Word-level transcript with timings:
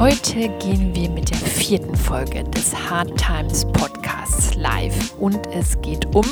Heute 0.00 0.48
gehen 0.60 0.94
wir 0.94 1.10
mit 1.10 1.28
der 1.28 1.36
vierten 1.36 1.94
Folge 1.94 2.42
des 2.44 2.74
Hard 2.74 3.18
Times 3.18 3.66
Podcasts 3.66 4.54
live 4.54 5.12
und 5.18 5.38
es 5.52 5.78
geht 5.82 6.06
um 6.16 6.24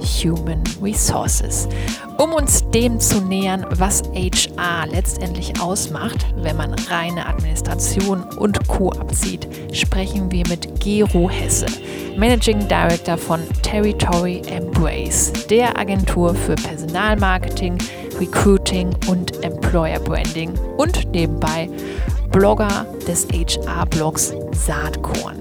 Human 0.00 0.64
Resources. 0.82 1.68
Um 2.16 2.32
uns 2.32 2.64
dem 2.70 2.98
zu 2.98 3.20
nähern, 3.20 3.66
was 3.72 4.02
HR 4.14 4.86
letztendlich 4.86 5.60
ausmacht, 5.60 6.24
wenn 6.36 6.56
man 6.56 6.72
reine 6.88 7.26
Administration 7.26 8.22
und 8.38 8.66
Co. 8.66 8.90
abzieht, 8.92 9.46
sprechen 9.74 10.32
wir 10.32 10.48
mit 10.48 10.80
Gero 10.80 11.28
Hesse, 11.28 11.66
Managing 12.16 12.66
Director 12.68 13.18
von 13.18 13.40
Territory 13.60 14.40
Embrace, 14.46 15.30
der 15.50 15.78
Agentur 15.78 16.34
für 16.34 16.54
Personalmarketing, 16.54 17.76
Recruiting 18.20 18.90
und 19.08 19.42
Employer 19.42 19.98
Branding 19.98 20.52
und 20.76 21.10
nebenbei 21.12 21.70
Blogger 22.30 22.86
des 23.08 23.26
HR-Blogs 23.28 24.34
Saatkorn. 24.52 25.38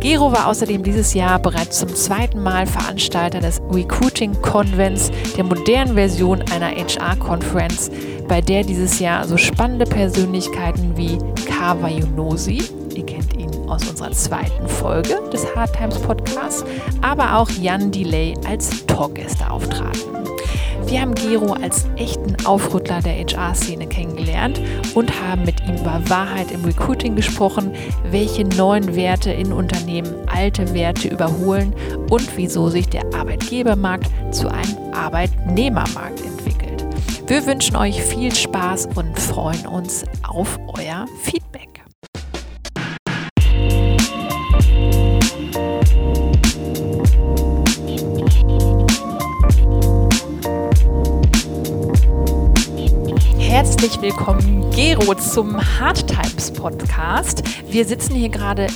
Gero 0.00 0.30
war 0.32 0.46
außerdem 0.48 0.82
dieses 0.82 1.14
Jahr 1.14 1.38
bereits 1.38 1.78
zum 1.78 1.94
zweiten 1.94 2.42
Mal 2.42 2.66
Veranstalter 2.66 3.40
des 3.40 3.60
Recruiting 3.70 4.32
Convents, 4.42 5.10
der 5.36 5.44
modernen 5.44 5.94
Version 5.94 6.42
einer 6.52 6.70
HR-Konferenz, 6.70 7.90
bei 8.28 8.40
der 8.40 8.62
dieses 8.62 8.98
Jahr 8.98 9.26
so 9.26 9.36
spannende 9.36 9.86
Persönlichkeiten 9.86 10.96
wie 10.96 11.18
Kawa 11.46 11.88
Yunosi, 11.88 12.62
ihr 12.94 13.06
kennt 13.06 13.36
ihn 13.36 13.50
aus 13.68 13.88
unserer 13.88 14.12
zweiten 14.12 14.68
Folge 14.68 15.18
des 15.32 15.46
Hard 15.54 15.72
Times 15.74 15.98
Podcasts, 15.98 16.64
aber 17.00 17.36
auch 17.36 17.50
Jan 17.50 17.90
Delay 17.90 18.34
als 18.46 18.86
Talkgäste 18.86 19.50
auftraten. 19.50 20.18
Wir 20.88 21.02
haben 21.02 21.14
Gero 21.14 21.52
als 21.52 21.84
echten 21.96 22.34
Aufrüttler 22.46 23.02
der 23.02 23.12
HR-Szene 23.12 23.86
kennengelernt 23.86 24.58
und 24.94 25.20
haben 25.20 25.44
mit 25.44 25.60
ihm 25.68 25.76
über 25.76 26.00
Wahrheit 26.08 26.50
im 26.50 26.64
Recruiting 26.64 27.14
gesprochen, 27.14 27.74
welche 28.10 28.44
neuen 28.44 28.96
Werte 28.96 29.30
in 29.30 29.52
Unternehmen 29.52 30.14
alte 30.26 30.72
Werte 30.72 31.08
überholen 31.08 31.74
und 32.08 32.34
wieso 32.38 32.70
sich 32.70 32.88
der 32.88 33.04
Arbeitgebermarkt 33.14 34.10
zu 34.34 34.50
einem 34.50 34.94
Arbeitnehmermarkt 34.94 36.24
entwickelt. 36.24 36.86
Wir 37.26 37.44
wünschen 37.44 37.76
euch 37.76 38.02
viel 38.02 38.34
Spaß 38.34 38.88
und 38.94 39.18
freuen 39.18 39.66
uns 39.66 40.06
auf 40.26 40.58
euer 40.68 41.04
Feedback. 41.20 41.77
Herzlich 53.58 54.00
willkommen, 54.00 54.70
Gero, 54.70 55.16
zum 55.16 55.56
Hard 55.80 56.06
Times 56.06 56.52
Podcast. 56.52 57.42
Wir 57.68 57.84
sitzen 57.84 58.14
hier 58.14 58.28
gerade 58.28 58.68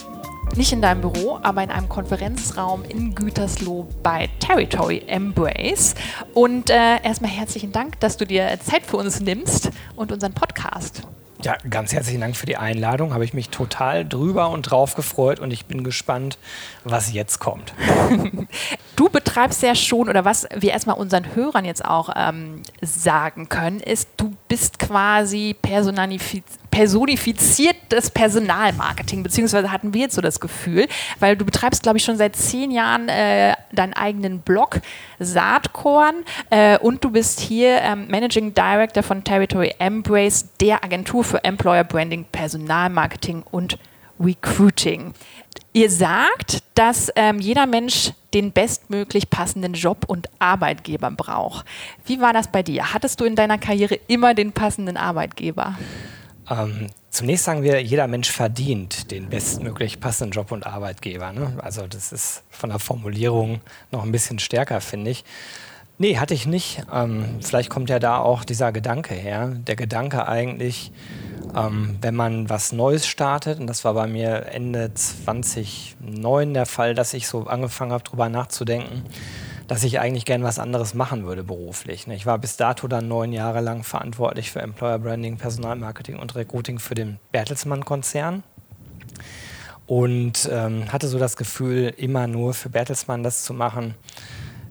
nicht 0.57 0.73
in 0.73 0.83
deinem 0.83 1.03
Büro, 1.03 1.39
aber 1.41 1.63
in 1.63 1.71
einem 1.71 1.89
Konferenzraum 1.89 2.83
in 2.89 3.15
Gütersloh 3.15 3.87
bei 4.03 4.29
Territory 4.41 5.05
Embrace. 5.07 5.95
Und 6.35 6.69
äh, 6.69 7.01
erstmal 7.01 7.31
herzlichen 7.31 7.71
Dank, 7.71 8.01
dass 8.01 8.17
du 8.17 8.27
dir 8.27 8.59
Zeit 8.61 8.85
für 8.85 8.97
uns 8.97 9.21
nimmst 9.21 9.71
und 9.95 10.11
unseren 10.11 10.33
Podcast. 10.33 11.03
Ja, 11.43 11.57
ganz 11.69 11.93
herzlichen 11.93 12.21
Dank 12.21 12.37
für 12.37 12.47
die 12.47 12.57
Einladung. 12.57 13.13
Habe 13.15 13.25
ich 13.25 13.35
mich 13.35 13.49
total 13.49 14.05
drüber 14.05 14.51
und 14.51 14.63
drauf 14.63 14.95
gefreut 14.95 15.41
und 15.41 15.53
ich 15.53 15.67
bin 15.67 15.83
gespannt, 15.83 16.39
was 16.85 17.13
jetzt 17.13 17.41
kommt. 17.41 17.75
du 18.97 19.09
betreibst 19.09 19.61
ja 19.63 19.75
schon, 19.75 20.09
oder 20.09 20.25
was 20.25 20.47
wir 20.55 20.71
erstmal 20.71 20.97
unseren 20.97 21.35
Hörern 21.35 21.65
jetzt 21.65 21.85
auch 21.85 22.11
ähm, 22.15 22.63
sagen 22.81 23.49
können, 23.49 23.81
ist, 23.81 24.09
du 24.19 24.33
bist 24.47 24.79
quasi 24.79 25.57
personifiziertes 26.73 28.11
Personalmarketing, 28.11 29.23
beziehungsweise 29.23 29.71
hatten 29.71 29.93
wir 29.93 30.01
jetzt 30.01 30.15
so 30.15 30.23
das 30.23 30.41
Gefühl, 30.41 30.89
weil 31.21 31.37
du 31.37 31.45
betreibst, 31.45 31.83
glaube 31.83 31.99
ich, 31.99 32.05
schon 32.05 32.17
seit 32.17 32.35
zehn 32.35 32.71
Jahren 32.71 33.09
äh, 33.11 33.55
deinen 33.73 33.93
eigenen 33.93 34.41
Blog 34.41 34.81
Saatkorn 35.21 36.25
äh, 36.49 36.79
und 36.79 37.05
du 37.05 37.11
bist 37.11 37.41
hier 37.41 37.79
ähm, 37.83 38.09
Managing 38.09 38.55
Director 38.55 39.03
von 39.03 39.23
Territory 39.23 39.75
Embrace, 39.79 40.49
der 40.61 40.83
Agentur 40.83 41.23
für 41.23 41.45
Employer 41.45 41.85
Branding, 41.85 42.25
Personalmarketing 42.33 43.45
und 43.51 43.79
Recruiting. 44.19 45.13
Ihr 45.75 45.91
sagt, 45.91 46.63
dass 46.75 47.11
ähm, 47.17 47.39
jeder 47.39 47.67
Mensch 47.67 48.13
den 48.33 48.51
bestmöglich 48.51 49.29
passenden 49.29 49.75
Job 49.75 50.05
und 50.07 50.31
Arbeitgeber 50.39 51.11
braucht. 51.11 51.67
Wie 52.07 52.19
war 52.19 52.33
das 52.33 52.49
bei 52.49 52.63
dir? 52.63 52.95
Hattest 52.95 53.21
du 53.21 53.27
in 53.27 53.37
deiner 53.37 53.59
Karriere 53.59 53.97
immer 54.07 54.33
den 54.33 54.53
passenden 54.53 54.97
Arbeitgeber? 54.97 55.77
Ähm, 56.51 56.89
zunächst 57.11 57.45
sagen 57.45 57.63
wir, 57.63 57.83
jeder 57.83 58.07
Mensch 58.07 58.31
verdient 58.31 59.11
den 59.11 59.29
bestmöglich 59.29 60.01
passenden 60.01 60.33
Job 60.33 60.53
und 60.53 60.67
Arbeitgeber. 60.67 61.33
Ne? 61.33 61.59
Also 61.59 61.87
das 61.87 62.13
ist 62.13 62.43
von 62.51 62.71
der 62.71 62.79
Formulierung 62.79 63.61
noch 63.91 64.03
ein 64.03 64.13
bisschen 64.13 64.39
stärker, 64.39 64.81
finde 64.81 65.11
ich. 65.11 65.25
Nee, 65.99 66.19
hatte 66.19 66.35
ich 66.35 66.47
nicht. 66.47 66.83
Ähm, 66.93 67.39
vielleicht 67.41 67.71
kommt 67.71 67.91
ja 67.91 67.99
da 67.99 68.19
auch 68.19 68.45
dieser 68.45 68.73
Gedanke 68.73 69.15
her. 69.15 69.53
Der 69.55 69.77
Gedanke 69.77 70.27
eigentlich, 70.27 70.91
ähm, 71.55 71.99
wenn 72.01 72.17
man 72.17 72.49
was 72.49 72.73
Neues 72.73 73.07
startet, 73.07 73.61
und 73.61 73.69
das 73.69 73.85
war 73.85 73.95
bei 73.95 74.07
mir 74.07 74.47
Ende 74.47 74.93
2009 74.95 76.55
der 76.55 76.67
Fall, 76.67 76.95
dass 76.95 77.15
ich 77.15 77.29
so 77.29 77.47
angefangen 77.47 77.93
habe, 77.93 78.03
darüber 78.03 78.29
nachzudenken, 78.29 79.05
dass 79.73 79.85
ich 79.85 80.01
eigentlich 80.01 80.27
gern 80.27 80.43
was 80.43 80.59
anderes 80.59 80.93
machen 80.93 81.25
würde 81.25 81.45
beruflich. 81.45 82.07
Ne? 82.07 82.15
Ich 82.15 82.27
war 82.27 82.37
bis 82.37 82.59
dato 82.59 82.89
dann 82.89 83.09
neun 83.09 83.33
Jahre 83.33 83.63
lang 83.63 83.85
verantwortlich 83.85 84.51
für 84.51 84.61
Employer 84.61 84.99
Branding, 84.99 85.39
Personalmarketing 85.39 86.19
und 86.19 86.35
Recruiting 86.35 86.79
für 86.79 86.95
den 86.95 87.19
Bertelsmann-Konzern 87.31 88.43
und 89.87 90.47
ähm, 90.53 90.93
hatte 90.93 91.09
so 91.09 91.19
das 91.19 91.39
Gefühl, 91.39 91.95
immer 91.97 92.27
nur 92.27 92.53
für 92.53 92.69
Bertelsmann 92.69 93.23
das 93.23 93.45
zu 93.45 93.55
machen, 93.55 93.95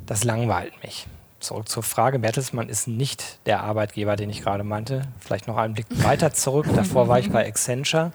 das 0.05 0.23
langweilt 0.23 0.73
mich 0.83 1.07
zurück 1.39 1.67
zur 1.67 1.81
Frage. 1.81 2.19
Bertelsmann 2.19 2.69
ist 2.69 2.87
nicht 2.87 3.39
der 3.47 3.63
Arbeitgeber, 3.63 4.15
den 4.15 4.29
ich 4.29 4.43
gerade 4.43 4.63
meinte. 4.63 5.01
Vielleicht 5.17 5.47
noch 5.47 5.57
einen 5.57 5.73
Blick 5.73 5.87
weiter 6.03 6.31
zurück. 6.31 6.67
Davor 6.75 7.07
war 7.07 7.17
ich 7.17 7.31
bei 7.31 7.47
Accenture, 7.47 8.11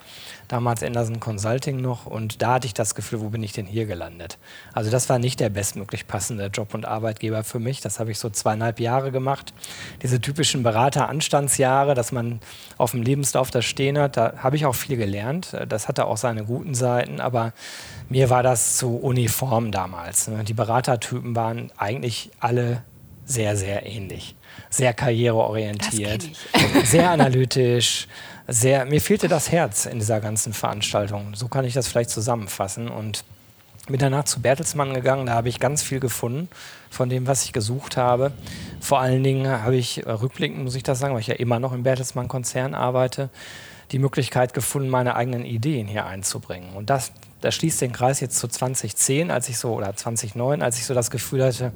damals 0.48 0.82
Anderson 0.82 1.20
Consulting 1.20 1.80
noch. 1.80 2.06
Und 2.06 2.42
da 2.42 2.54
hatte 2.54 2.66
ich 2.66 2.74
das 2.74 2.94
Gefühl, 2.94 3.20
wo 3.20 3.28
bin 3.28 3.42
ich 3.42 3.52
denn 3.52 3.66
hier 3.66 3.86
gelandet? 3.86 4.38
Also 4.72 4.90
das 4.90 5.08
war 5.08 5.18
nicht 5.18 5.40
der 5.40 5.50
bestmöglich 5.50 6.06
passende 6.06 6.46
Job 6.46 6.74
und 6.74 6.86
Arbeitgeber 6.86 7.44
für 7.44 7.58
mich. 7.58 7.80
Das 7.80 8.00
habe 8.00 8.10
ich 8.10 8.18
so 8.18 8.30
zweieinhalb 8.30 8.80
Jahre 8.80 9.12
gemacht. 9.12 9.52
Diese 10.02 10.20
typischen 10.20 10.62
Berater-Anstandsjahre, 10.62 11.94
dass 11.94 12.12
man 12.12 12.40
auf 12.78 12.92
dem 12.92 13.02
Lebenslauf 13.02 13.50
da 13.50 13.62
stehen 13.62 13.98
hat, 13.98 14.16
da 14.16 14.34
habe 14.38 14.56
ich 14.56 14.66
auch 14.66 14.74
viel 14.74 14.96
gelernt. 14.96 15.56
Das 15.68 15.88
hatte 15.88 16.06
auch 16.06 16.16
seine 16.16 16.44
guten 16.44 16.74
Seiten, 16.74 17.20
aber 17.20 17.52
mir 18.08 18.30
war 18.30 18.42
das 18.42 18.76
zu 18.76 18.96
uniform 18.96 19.72
damals. 19.72 20.30
Die 20.46 20.54
Beratertypen 20.54 21.34
waren 21.34 21.72
eigentlich 21.76 22.30
alle 22.40 22.82
sehr, 23.26 23.56
sehr 23.56 23.84
ähnlich. 23.84 24.36
Sehr 24.70 24.94
karriereorientiert, 24.94 26.28
sehr 26.84 27.10
analytisch, 27.10 28.08
sehr, 28.48 28.84
mir 28.84 29.00
fehlte 29.00 29.28
das 29.28 29.50
Herz 29.50 29.86
in 29.86 29.98
dieser 29.98 30.20
ganzen 30.20 30.52
Veranstaltung. 30.52 31.34
So 31.34 31.48
kann 31.48 31.64
ich 31.64 31.74
das 31.74 31.88
vielleicht 31.88 32.10
zusammenfassen. 32.10 32.88
Und 32.88 33.24
bin 33.86 33.98
danach 33.98 34.24
zu 34.24 34.40
Bertelsmann 34.40 34.94
gegangen, 34.94 35.26
da 35.26 35.34
habe 35.34 35.48
ich 35.48 35.60
ganz 35.60 35.82
viel 35.82 36.00
gefunden 36.00 36.48
von 36.90 37.08
dem, 37.08 37.26
was 37.26 37.44
ich 37.44 37.52
gesucht 37.52 37.96
habe. 37.96 38.32
Vor 38.80 39.00
allen 39.00 39.22
Dingen 39.22 39.48
habe 39.48 39.76
ich, 39.76 40.04
äh, 40.04 40.10
rückblickend 40.10 40.62
muss 40.62 40.74
ich 40.74 40.82
das 40.82 40.98
sagen, 40.98 41.14
weil 41.14 41.20
ich 41.20 41.28
ja 41.28 41.36
immer 41.36 41.60
noch 41.60 41.72
im 41.72 41.82
Bertelsmann-Konzern 41.82 42.74
arbeite, 42.74 43.30
die 43.92 44.00
Möglichkeit 44.00 44.54
gefunden, 44.54 44.88
meine 44.88 45.14
eigenen 45.14 45.44
Ideen 45.44 45.86
hier 45.86 46.06
einzubringen. 46.06 46.70
Und 46.74 46.90
das, 46.90 47.12
das 47.40 47.54
schließt 47.54 47.80
den 47.80 47.92
Kreis 47.92 48.18
jetzt 48.18 48.38
zu 48.38 48.48
2010, 48.48 49.30
als 49.30 49.48
ich 49.48 49.58
so, 49.58 49.72
oder 49.72 49.94
2009, 49.94 50.62
als 50.62 50.78
ich 50.78 50.86
so 50.86 50.94
das 50.94 51.10
Gefühl 51.10 51.44
hatte, 51.44 51.72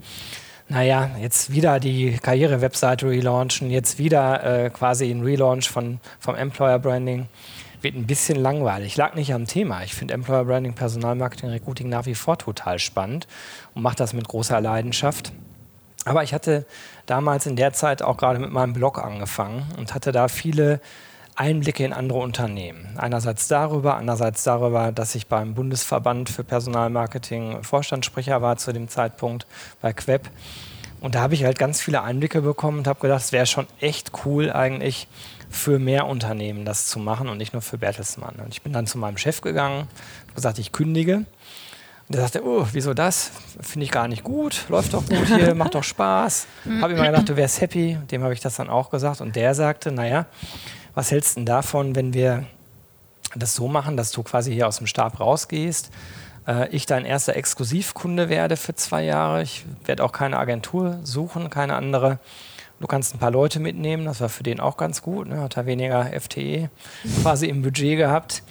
naja, 0.71 1.11
jetzt 1.21 1.53
wieder 1.53 1.81
die 1.81 2.17
Karriere-Webseite 2.17 3.09
relaunchen, 3.09 3.71
jetzt 3.71 3.99
wieder 3.99 4.45
äh, 4.45 4.71
quasi 4.71 5.11
ein 5.11 5.23
Relaunch 5.23 5.69
von, 5.69 5.99
vom 6.21 6.37
Employer 6.37 6.79
Branding. 6.79 7.27
Wird 7.83 7.97
ein 7.97 8.07
bisschen 8.07 8.37
langweilig. 8.37 8.97
Lag 8.97 9.15
nicht 9.15 9.35
am 9.35 9.47
Thema. 9.47 9.83
Ich 9.83 9.95
finde 9.95 10.15
Employer 10.15 10.45
Branding, 10.45 10.75
Personalmarketing, 10.75 11.51
Recruiting 11.51 11.89
nach 11.89 12.07
wie 12.07 12.15
vor 12.15 12.39
total 12.39 12.79
spannend 12.79 13.27
und 13.75 13.83
mache 13.83 13.97
das 13.97 14.13
mit 14.13 14.29
großer 14.29 14.61
Leidenschaft. 14.61 15.33
Aber 16.05 16.23
ich 16.23 16.33
hatte 16.33 16.67
damals 17.07 17.47
in 17.47 17.57
der 17.57 17.73
Zeit 17.73 18.01
auch 18.01 18.17
gerade 18.17 18.39
mit 18.39 18.53
meinem 18.53 18.73
Blog 18.73 19.03
angefangen 19.03 19.67
und 19.77 19.93
hatte 19.93 20.13
da 20.13 20.29
viele 20.29 20.81
Einblicke 21.41 21.87
in 21.87 21.95
andere 21.95 22.19
Unternehmen. 22.19 22.87
Einerseits 22.99 23.49
darüber, 23.49 23.97
andererseits 23.97 24.45
darüber, 24.45 24.93
dass 24.93 25.15
ich 25.15 25.27
beim 25.27 25.55
Bundesverband 25.55 26.29
für 26.29 26.45
Personalmarketing 26.45 27.63
Vorstandssprecher 27.63 28.43
war 28.43 28.59
zu 28.59 28.75
dem 28.75 28.89
Zeitpunkt 28.89 29.47
bei 29.81 29.95
Queb. 29.95 30.29
Und 31.01 31.15
da 31.15 31.23
habe 31.23 31.33
ich 31.33 31.45
halt 31.45 31.59
ganz 31.59 31.81
viele 31.81 32.03
Einblicke 32.03 32.43
bekommen 32.43 32.81
und 32.81 32.87
habe 32.87 33.01
gedacht, 33.01 33.23
es 33.23 33.33
wäre 33.33 33.47
schon 33.47 33.67
echt 33.81 34.13
cool 34.27 34.53
eigentlich 34.53 35.09
für 35.49 35.79
mehr 35.79 36.07
Unternehmen 36.07 36.67
das 36.67 36.87
zu 36.87 36.99
machen 36.99 37.31
und 37.31 37.39
nicht 37.39 37.55
nur 37.55 37.63
für 37.63 37.79
Bertelsmann. 37.79 38.35
Und 38.45 38.53
ich 38.53 38.61
bin 38.61 38.75
dann 38.75 38.87
zu 38.87 38.99
meinem 38.99 39.17
Chef 39.17 39.41
gegangen, 39.41 39.89
habe 40.25 40.35
gesagt, 40.35 40.59
ich 40.59 40.73
kündige. 40.73 41.17
Und 41.17 42.17
der 42.17 42.21
sagte, 42.21 42.45
oh, 42.45 42.67
wieso 42.73 42.93
das? 42.93 43.31
Finde 43.61 43.85
ich 43.87 43.91
gar 43.91 44.09
nicht 44.09 44.25
gut, 44.25 44.67
läuft 44.69 44.93
doch 44.93 45.07
gut 45.09 45.27
hier, 45.27 45.55
macht 45.55 45.75
doch 45.75 45.85
Spaß. 45.85 46.47
habe 46.83 46.93
immer 46.93 47.07
gedacht, 47.07 47.31
du 47.31 47.37
wärst 47.37 47.63
happy. 47.63 47.97
Dem 48.11 48.23
habe 48.23 48.35
ich 48.35 48.41
das 48.41 48.57
dann 48.57 48.69
auch 48.69 48.91
gesagt. 48.91 49.23
Und 49.23 49.37
der 49.37 49.55
sagte, 49.55 49.91
naja, 49.91 50.27
was 51.01 51.11
hältst 51.11 51.37
du 51.37 51.41
denn 51.41 51.47
davon, 51.47 51.97
wenn 51.97 52.13
wir 52.13 52.45
das 53.35 53.55
so 53.55 53.69
machen, 53.69 53.97
dass 53.97 54.13
du 54.13 54.23
quasi 54.23 54.53
hier 54.53 54.69
aus 54.69 54.77
dem 54.77 54.87
Stab 54.87 55.19
rausgehst, 55.19 55.91
äh, 56.47 56.69
ich 56.69 56.85
dein 56.85 57.07
erster 57.07 57.37
Exklusivkunde 57.37 58.29
werde 58.29 58.59
für 58.59 58.75
zwei 58.75 59.05
Jahre. 59.05 59.43
Ich 59.43 59.65
werde 59.87 60.05
auch 60.05 60.13
keine 60.13 60.37
Agentur 60.37 61.01
suchen, 61.03 61.49
keine 61.49 61.75
andere. 61.75 62.19
Du 62.81 62.87
kannst 62.87 63.15
ein 63.15 63.19
paar 63.19 63.31
Leute 63.31 63.61
mitnehmen, 63.61 64.05
das 64.05 64.21
war 64.21 64.29
für 64.29 64.43
den 64.43 64.61
auch 64.61 64.77
ganz 64.77 65.01
gut. 65.01 65.27
Ne? 65.27 65.41
Hat 65.41 65.57
er 65.57 65.65
weniger 65.65 66.05
FTE 66.21 66.69
quasi 67.23 67.47
im 67.47 67.63
Budget 67.63 67.97
gehabt. 67.97 68.43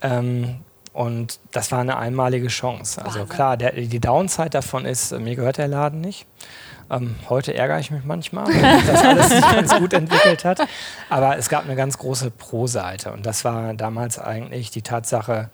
Ähm, 0.00 0.60
und 0.94 1.40
das 1.50 1.72
war 1.72 1.80
eine 1.80 1.98
einmalige 1.98 2.48
Chance. 2.48 3.04
Also 3.04 3.20
Wahnsinn. 3.20 3.34
klar, 3.36 3.56
der, 3.58 3.72
die 3.72 4.00
Downside 4.00 4.48
davon 4.48 4.86
ist, 4.86 5.12
mir 5.12 5.36
gehört 5.36 5.58
der 5.58 5.68
Laden 5.68 6.00
nicht. 6.00 6.26
Ähm, 6.92 7.16
heute 7.30 7.54
ärgere 7.54 7.78
ich 7.80 7.90
mich 7.90 8.04
manchmal, 8.04 8.46
weil 8.46 8.82
das 8.86 9.02
alles 9.02 9.30
nicht 9.30 9.50
ganz 9.50 9.74
gut 9.74 9.94
entwickelt 9.94 10.44
hat. 10.44 10.60
Aber 11.08 11.38
es 11.38 11.48
gab 11.48 11.64
eine 11.64 11.74
ganz 11.74 11.96
große 11.96 12.30
Pro-Seite. 12.30 13.12
Und 13.12 13.24
das 13.24 13.44
war 13.44 13.72
damals 13.72 14.18
eigentlich 14.18 14.70
die 14.70 14.82
Tatsache, 14.82 15.48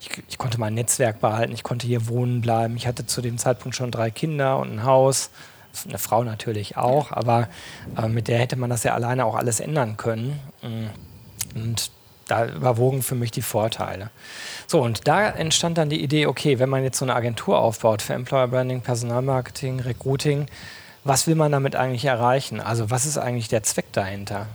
ich, 0.00 0.10
ich, 0.28 0.38
konnte 0.38 0.60
mein 0.60 0.74
Netzwerk 0.74 1.20
behalten, 1.20 1.52
ich 1.52 1.64
konnte 1.64 1.88
hier 1.88 2.06
wohnen 2.06 2.40
bleiben. 2.40 2.76
Ich 2.76 2.86
hatte 2.86 3.04
zu 3.04 3.20
dem 3.20 3.36
Zeitpunkt 3.36 3.76
schon 3.76 3.90
drei 3.90 4.10
Kinder 4.10 4.58
und 4.58 4.72
ein 4.72 4.84
Haus. 4.84 5.30
Eine 5.86 5.98
Frau 5.98 6.22
natürlich 6.24 6.76
auch, 6.76 7.12
aber 7.12 7.48
äh, 8.00 8.08
mit 8.08 8.28
der 8.28 8.38
hätte 8.38 8.56
man 8.56 8.70
das 8.70 8.84
ja 8.84 8.94
alleine 8.94 9.26
auch 9.26 9.34
alles 9.34 9.60
ändern 9.60 9.96
können. 9.96 10.40
Und 11.54 11.90
da 12.26 12.46
überwogen 12.46 13.02
für 13.02 13.14
mich 13.14 13.30
die 13.30 13.42
Vorteile. 13.42 14.10
So, 14.66 14.82
und 14.82 15.06
da 15.06 15.28
entstand 15.28 15.78
dann 15.78 15.88
die 15.88 16.02
Idee, 16.02 16.26
okay, 16.26 16.58
wenn 16.58 16.68
man 16.68 16.82
jetzt 16.82 16.98
so 16.98 17.04
eine 17.04 17.14
Agentur 17.14 17.58
aufbaut 17.58 18.02
für 18.02 18.14
Employer 18.14 18.48
Branding, 18.48 18.80
Personalmarketing, 18.80 19.80
Recruiting, 19.80 20.46
was 21.04 21.26
will 21.26 21.36
man 21.36 21.52
damit 21.52 21.76
eigentlich 21.76 22.04
erreichen? 22.04 22.60
Also 22.60 22.90
was 22.90 23.06
ist 23.06 23.16
eigentlich 23.16 23.48
der 23.48 23.62
Zweck 23.62 23.92
dahinter? 23.92 24.48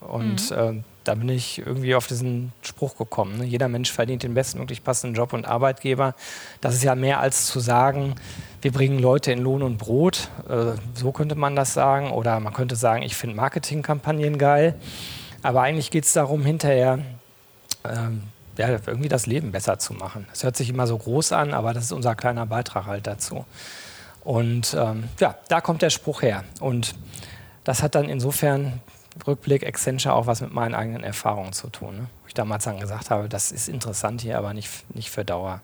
Und 0.00 0.50
mhm. 0.50 0.56
äh, 0.56 0.82
da 1.04 1.14
bin 1.14 1.28
ich 1.28 1.58
irgendwie 1.58 1.94
auf 1.94 2.06
diesen 2.06 2.52
Spruch 2.62 2.96
gekommen. 2.96 3.38
Ne? 3.38 3.44
Jeder 3.44 3.68
Mensch 3.68 3.90
verdient 3.92 4.22
den 4.22 4.34
bestmöglich 4.34 4.82
passenden 4.82 5.16
Job 5.16 5.32
und 5.32 5.46
Arbeitgeber. 5.46 6.14
Das 6.60 6.74
ist 6.74 6.82
ja 6.82 6.94
mehr 6.94 7.20
als 7.20 7.46
zu 7.46 7.60
sagen, 7.60 8.16
wir 8.62 8.72
bringen 8.72 8.98
Leute 8.98 9.32
in 9.32 9.40
Lohn 9.40 9.62
und 9.62 9.78
Brot. 9.78 10.28
Äh, 10.48 10.78
so 10.94 11.12
könnte 11.12 11.34
man 11.34 11.56
das 11.56 11.72
sagen. 11.72 12.10
Oder 12.10 12.40
man 12.40 12.52
könnte 12.52 12.76
sagen, 12.76 13.02
ich 13.02 13.16
finde 13.16 13.36
Marketingkampagnen 13.36 14.38
geil. 14.38 14.74
Aber 15.42 15.62
eigentlich 15.62 15.90
geht 15.90 16.04
es 16.04 16.12
darum, 16.12 16.44
hinterher 16.44 16.98
ähm, 17.84 18.22
ja, 18.56 18.68
irgendwie 18.68 19.08
das 19.08 19.26
Leben 19.26 19.52
besser 19.52 19.78
zu 19.78 19.94
machen. 19.94 20.26
Das 20.30 20.44
hört 20.44 20.56
sich 20.56 20.68
immer 20.68 20.86
so 20.86 20.98
groß 20.98 21.32
an, 21.32 21.54
aber 21.54 21.72
das 21.72 21.84
ist 21.84 21.92
unser 21.92 22.14
kleiner 22.14 22.46
Beitrag 22.46 22.86
halt 22.86 23.06
dazu. 23.06 23.44
Und 24.24 24.74
ähm, 24.78 25.08
ja, 25.18 25.36
da 25.48 25.60
kommt 25.60 25.82
der 25.82 25.90
Spruch 25.90 26.22
her. 26.22 26.44
Und 26.60 26.94
das 27.64 27.82
hat 27.82 27.94
dann 27.94 28.08
insofern 28.08 28.80
Rückblick 29.26 29.66
Accenture 29.66 30.14
auch 30.14 30.26
was 30.26 30.40
mit 30.40 30.52
meinen 30.52 30.74
eigenen 30.74 31.02
Erfahrungen 31.02 31.52
zu 31.52 31.68
tun. 31.68 31.96
Ne? 31.96 32.06
Wo 32.22 32.28
ich 32.28 32.34
damals 32.34 32.64
dann 32.64 32.78
gesagt 32.78 33.10
habe, 33.10 33.28
das 33.28 33.52
ist 33.52 33.68
interessant 33.68 34.20
hier, 34.20 34.38
aber 34.38 34.54
nicht, 34.54 34.70
nicht 34.94 35.10
für 35.10 35.24
Dauer, 35.24 35.60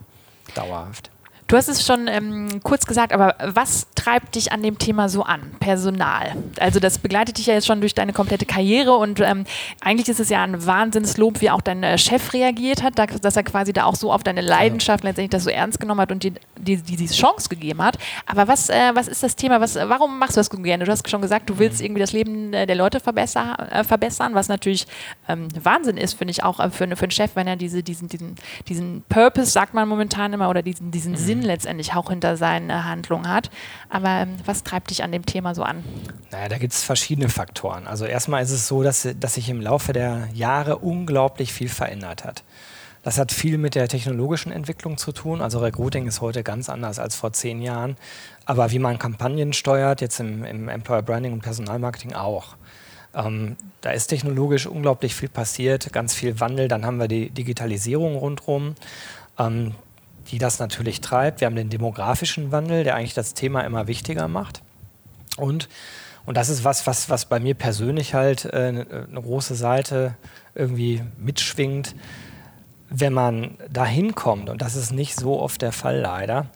dauerhaft. 0.54 1.10
Du 1.48 1.56
hast 1.56 1.68
es 1.68 1.82
schon 1.82 2.08
ähm, 2.08 2.60
kurz 2.62 2.84
gesagt, 2.84 3.10
aber 3.10 3.34
was 3.42 3.86
treibt 3.94 4.34
dich 4.34 4.52
an 4.52 4.62
dem 4.62 4.76
Thema 4.76 5.08
so 5.08 5.22
an? 5.22 5.40
Personal. 5.60 6.36
Also 6.60 6.78
das 6.78 6.98
begleitet 6.98 7.38
dich 7.38 7.46
ja 7.46 7.54
jetzt 7.54 7.66
schon 7.66 7.80
durch 7.80 7.94
deine 7.94 8.12
komplette 8.12 8.44
Karriere 8.44 8.94
und 8.94 9.18
ähm, 9.20 9.44
eigentlich 9.80 10.10
ist 10.10 10.20
es 10.20 10.28
ja 10.28 10.42
ein 10.44 10.66
Wahnsinnslob, 10.66 11.40
wie 11.40 11.48
auch 11.48 11.62
dein 11.62 11.82
äh, 11.82 11.96
Chef 11.96 12.34
reagiert 12.34 12.82
hat, 12.82 12.98
dass 12.98 13.34
er 13.34 13.42
quasi 13.44 13.72
da 13.72 13.84
auch 13.84 13.94
so 13.94 14.12
auf 14.12 14.22
deine 14.22 14.42
Leidenschaft 14.42 15.04
letztendlich 15.04 15.30
das 15.30 15.44
so 15.44 15.48
ernst 15.48 15.80
genommen 15.80 16.02
hat 16.02 16.12
und 16.12 16.22
dir 16.22 16.32
die, 16.58 16.76
die, 16.76 16.96
diese 16.96 17.14
Chance 17.14 17.48
gegeben 17.48 17.82
hat. 17.82 17.96
Aber 18.26 18.46
was, 18.46 18.68
äh, 18.68 18.90
was 18.92 19.08
ist 19.08 19.22
das 19.22 19.34
Thema? 19.34 19.58
Was, 19.62 19.76
warum 19.76 20.18
machst 20.18 20.36
du 20.36 20.40
das 20.40 20.50
gerne? 20.50 20.84
Du 20.84 20.92
hast 20.92 21.08
schon 21.08 21.22
gesagt, 21.22 21.48
du 21.48 21.58
willst 21.58 21.78
mhm. 21.78 21.86
irgendwie 21.86 22.00
das 22.00 22.12
Leben 22.12 22.52
äh, 22.52 22.66
der 22.66 22.76
Leute 22.76 23.00
verbessern, 23.00 23.54
äh, 23.70 23.84
verbessern 23.84 24.34
was 24.34 24.48
natürlich 24.48 24.86
ähm, 25.30 25.48
Wahnsinn 25.62 25.96
ist, 25.96 26.12
finde 26.12 26.32
ich 26.32 26.44
auch 26.44 26.58
für, 26.72 26.94
für 26.94 27.04
einen 27.04 27.10
Chef, 27.10 27.30
wenn 27.36 27.46
er 27.46 27.56
diese, 27.56 27.82
diesen, 27.82 28.08
diesen, 28.08 28.34
diesen 28.68 29.02
Purpose, 29.08 29.50
sagt 29.50 29.72
man 29.72 29.88
momentan 29.88 30.34
immer, 30.34 30.50
oder 30.50 30.60
diesen, 30.60 30.90
diesen 30.90 31.12
mhm. 31.12 31.16
Sinn 31.16 31.37
Sinn 31.38 31.46
letztendlich 31.46 31.94
auch 31.94 32.10
hinter 32.10 32.36
seinen 32.36 32.70
äh, 32.70 32.74
Handlungen 32.74 33.28
hat. 33.28 33.50
Aber 33.88 34.08
ähm, 34.08 34.36
was 34.44 34.64
treibt 34.64 34.90
dich 34.90 35.02
an 35.02 35.12
dem 35.12 35.24
Thema 35.24 35.54
so 35.54 35.62
an? 35.62 35.84
Naja, 36.30 36.48
da 36.48 36.58
gibt 36.58 36.72
es 36.72 36.82
verschiedene 36.82 37.28
Faktoren. 37.28 37.86
Also 37.86 38.04
erstmal 38.04 38.42
ist 38.42 38.50
es 38.50 38.68
so, 38.68 38.82
dass, 38.82 39.08
dass 39.18 39.34
sich 39.34 39.48
im 39.48 39.60
Laufe 39.60 39.92
der 39.92 40.28
Jahre 40.34 40.78
unglaublich 40.78 41.52
viel 41.52 41.68
verändert 41.68 42.24
hat. 42.24 42.44
Das 43.02 43.18
hat 43.18 43.32
viel 43.32 43.58
mit 43.58 43.74
der 43.74 43.88
technologischen 43.88 44.52
Entwicklung 44.52 44.98
zu 44.98 45.12
tun. 45.12 45.40
Also 45.40 45.60
Recruiting 45.60 46.06
ist 46.06 46.20
heute 46.20 46.42
ganz 46.42 46.68
anders 46.68 46.98
als 46.98 47.14
vor 47.14 47.32
zehn 47.32 47.62
Jahren. 47.62 47.96
Aber 48.44 48.70
wie 48.70 48.78
man 48.78 48.98
Kampagnen 48.98 49.52
steuert, 49.52 50.00
jetzt 50.00 50.20
im, 50.20 50.44
im 50.44 50.68
Employer 50.68 51.02
Branding 51.02 51.32
und 51.32 51.42
Personalmarketing 51.42 52.14
auch. 52.14 52.56
Ähm, 53.14 53.56
da 53.80 53.90
ist 53.90 54.08
technologisch 54.08 54.66
unglaublich 54.66 55.14
viel 55.14 55.28
passiert, 55.28 55.92
ganz 55.92 56.12
viel 56.12 56.40
Wandel. 56.40 56.68
Dann 56.68 56.84
haben 56.84 56.98
wir 56.98 57.08
die 57.08 57.30
Digitalisierung 57.30 58.16
rundherum. 58.16 58.74
Ähm, 59.38 59.74
die 60.28 60.38
das 60.38 60.58
natürlich 60.58 61.00
treibt. 61.00 61.40
Wir 61.40 61.46
haben 61.46 61.56
den 61.56 61.70
demografischen 61.70 62.52
Wandel, 62.52 62.84
der 62.84 62.94
eigentlich 62.94 63.14
das 63.14 63.34
Thema 63.34 63.62
immer 63.62 63.86
wichtiger 63.86 64.28
macht. 64.28 64.62
Und, 65.36 65.68
und 66.26 66.36
das 66.36 66.48
ist 66.48 66.64
was, 66.64 66.86
was, 66.86 67.08
was 67.10 67.26
bei 67.26 67.40
mir 67.40 67.54
persönlich 67.54 68.14
halt 68.14 68.44
äh, 68.46 68.84
eine 69.08 69.22
große 69.22 69.54
Seite 69.54 70.16
irgendwie 70.54 71.02
mitschwingt. 71.16 71.94
Wenn 72.90 73.12
man 73.12 73.56
da 73.70 73.84
hinkommt, 73.84 74.48
und 74.48 74.62
das 74.62 74.74
ist 74.74 74.92
nicht 74.92 75.14
so 75.14 75.40
oft 75.40 75.60
der 75.62 75.72
Fall 75.72 75.98
leider, 75.98 76.46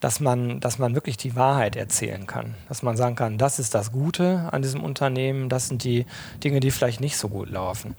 dass 0.00 0.20
man, 0.20 0.60
dass 0.60 0.78
man 0.78 0.94
wirklich 0.94 1.16
die 1.16 1.34
Wahrheit 1.34 1.74
erzählen 1.76 2.26
kann. 2.26 2.54
Dass 2.68 2.82
man 2.82 2.96
sagen 2.96 3.16
kann, 3.16 3.38
das 3.38 3.58
ist 3.58 3.74
das 3.74 3.90
Gute 3.90 4.48
an 4.52 4.62
diesem 4.62 4.82
Unternehmen, 4.82 5.48
das 5.48 5.68
sind 5.68 5.82
die 5.82 6.06
Dinge, 6.44 6.60
die 6.60 6.70
vielleicht 6.70 7.00
nicht 7.00 7.16
so 7.16 7.28
gut 7.28 7.50
laufen. 7.50 7.96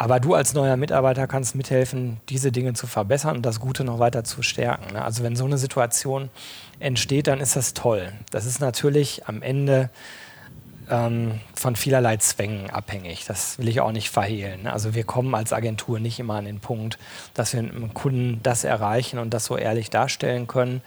Aber 0.00 0.18
du 0.18 0.32
als 0.32 0.54
neuer 0.54 0.78
Mitarbeiter 0.78 1.26
kannst 1.26 1.54
mithelfen, 1.54 2.22
diese 2.30 2.50
Dinge 2.50 2.72
zu 2.72 2.86
verbessern 2.86 3.36
und 3.36 3.44
das 3.44 3.60
Gute 3.60 3.84
noch 3.84 3.98
weiter 3.98 4.24
zu 4.24 4.42
stärken. 4.42 4.94
Ne? 4.94 5.04
Also 5.04 5.22
wenn 5.22 5.36
so 5.36 5.44
eine 5.44 5.58
Situation 5.58 6.30
entsteht, 6.78 7.26
dann 7.26 7.38
ist 7.38 7.54
das 7.54 7.74
toll. 7.74 8.10
Das 8.30 8.46
ist 8.46 8.60
natürlich 8.60 9.28
am 9.28 9.42
Ende 9.42 9.90
ähm, 10.88 11.38
von 11.54 11.76
vielerlei 11.76 12.16
Zwängen 12.16 12.70
abhängig. 12.70 13.26
Das 13.26 13.58
will 13.58 13.68
ich 13.68 13.82
auch 13.82 13.92
nicht 13.92 14.08
verhehlen. 14.08 14.62
Ne? 14.62 14.72
Also 14.72 14.94
wir 14.94 15.04
kommen 15.04 15.34
als 15.34 15.52
Agentur 15.52 16.00
nicht 16.00 16.18
immer 16.18 16.36
an 16.36 16.46
den 16.46 16.60
Punkt, 16.60 16.98
dass 17.34 17.52
wir 17.52 17.60
einem 17.60 17.92
Kunden 17.92 18.40
das 18.42 18.64
erreichen 18.64 19.18
und 19.18 19.34
das 19.34 19.44
so 19.44 19.58
ehrlich 19.58 19.90
darstellen 19.90 20.46
können. 20.46 20.80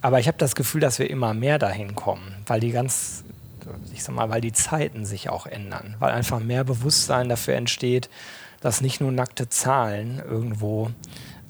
Aber 0.00 0.20
ich 0.20 0.26
habe 0.26 0.38
das 0.38 0.54
Gefühl, 0.54 0.80
dass 0.80 0.98
wir 0.98 1.10
immer 1.10 1.34
mehr 1.34 1.58
dahin 1.58 1.94
kommen, 1.94 2.34
weil 2.46 2.60
die 2.60 2.70
ganz 2.70 3.24
ich 3.92 4.02
sag 4.02 4.14
mal, 4.14 4.30
weil 4.30 4.40
die 4.40 4.52
Zeiten 4.52 5.04
sich 5.04 5.28
auch 5.28 5.46
ändern, 5.46 5.96
weil 5.98 6.12
einfach 6.12 6.40
mehr 6.40 6.64
Bewusstsein 6.64 7.28
dafür 7.28 7.54
entsteht, 7.54 8.08
dass 8.60 8.80
nicht 8.80 9.00
nur 9.00 9.12
nackte 9.12 9.48
Zahlen 9.48 10.22
irgendwo 10.28 10.90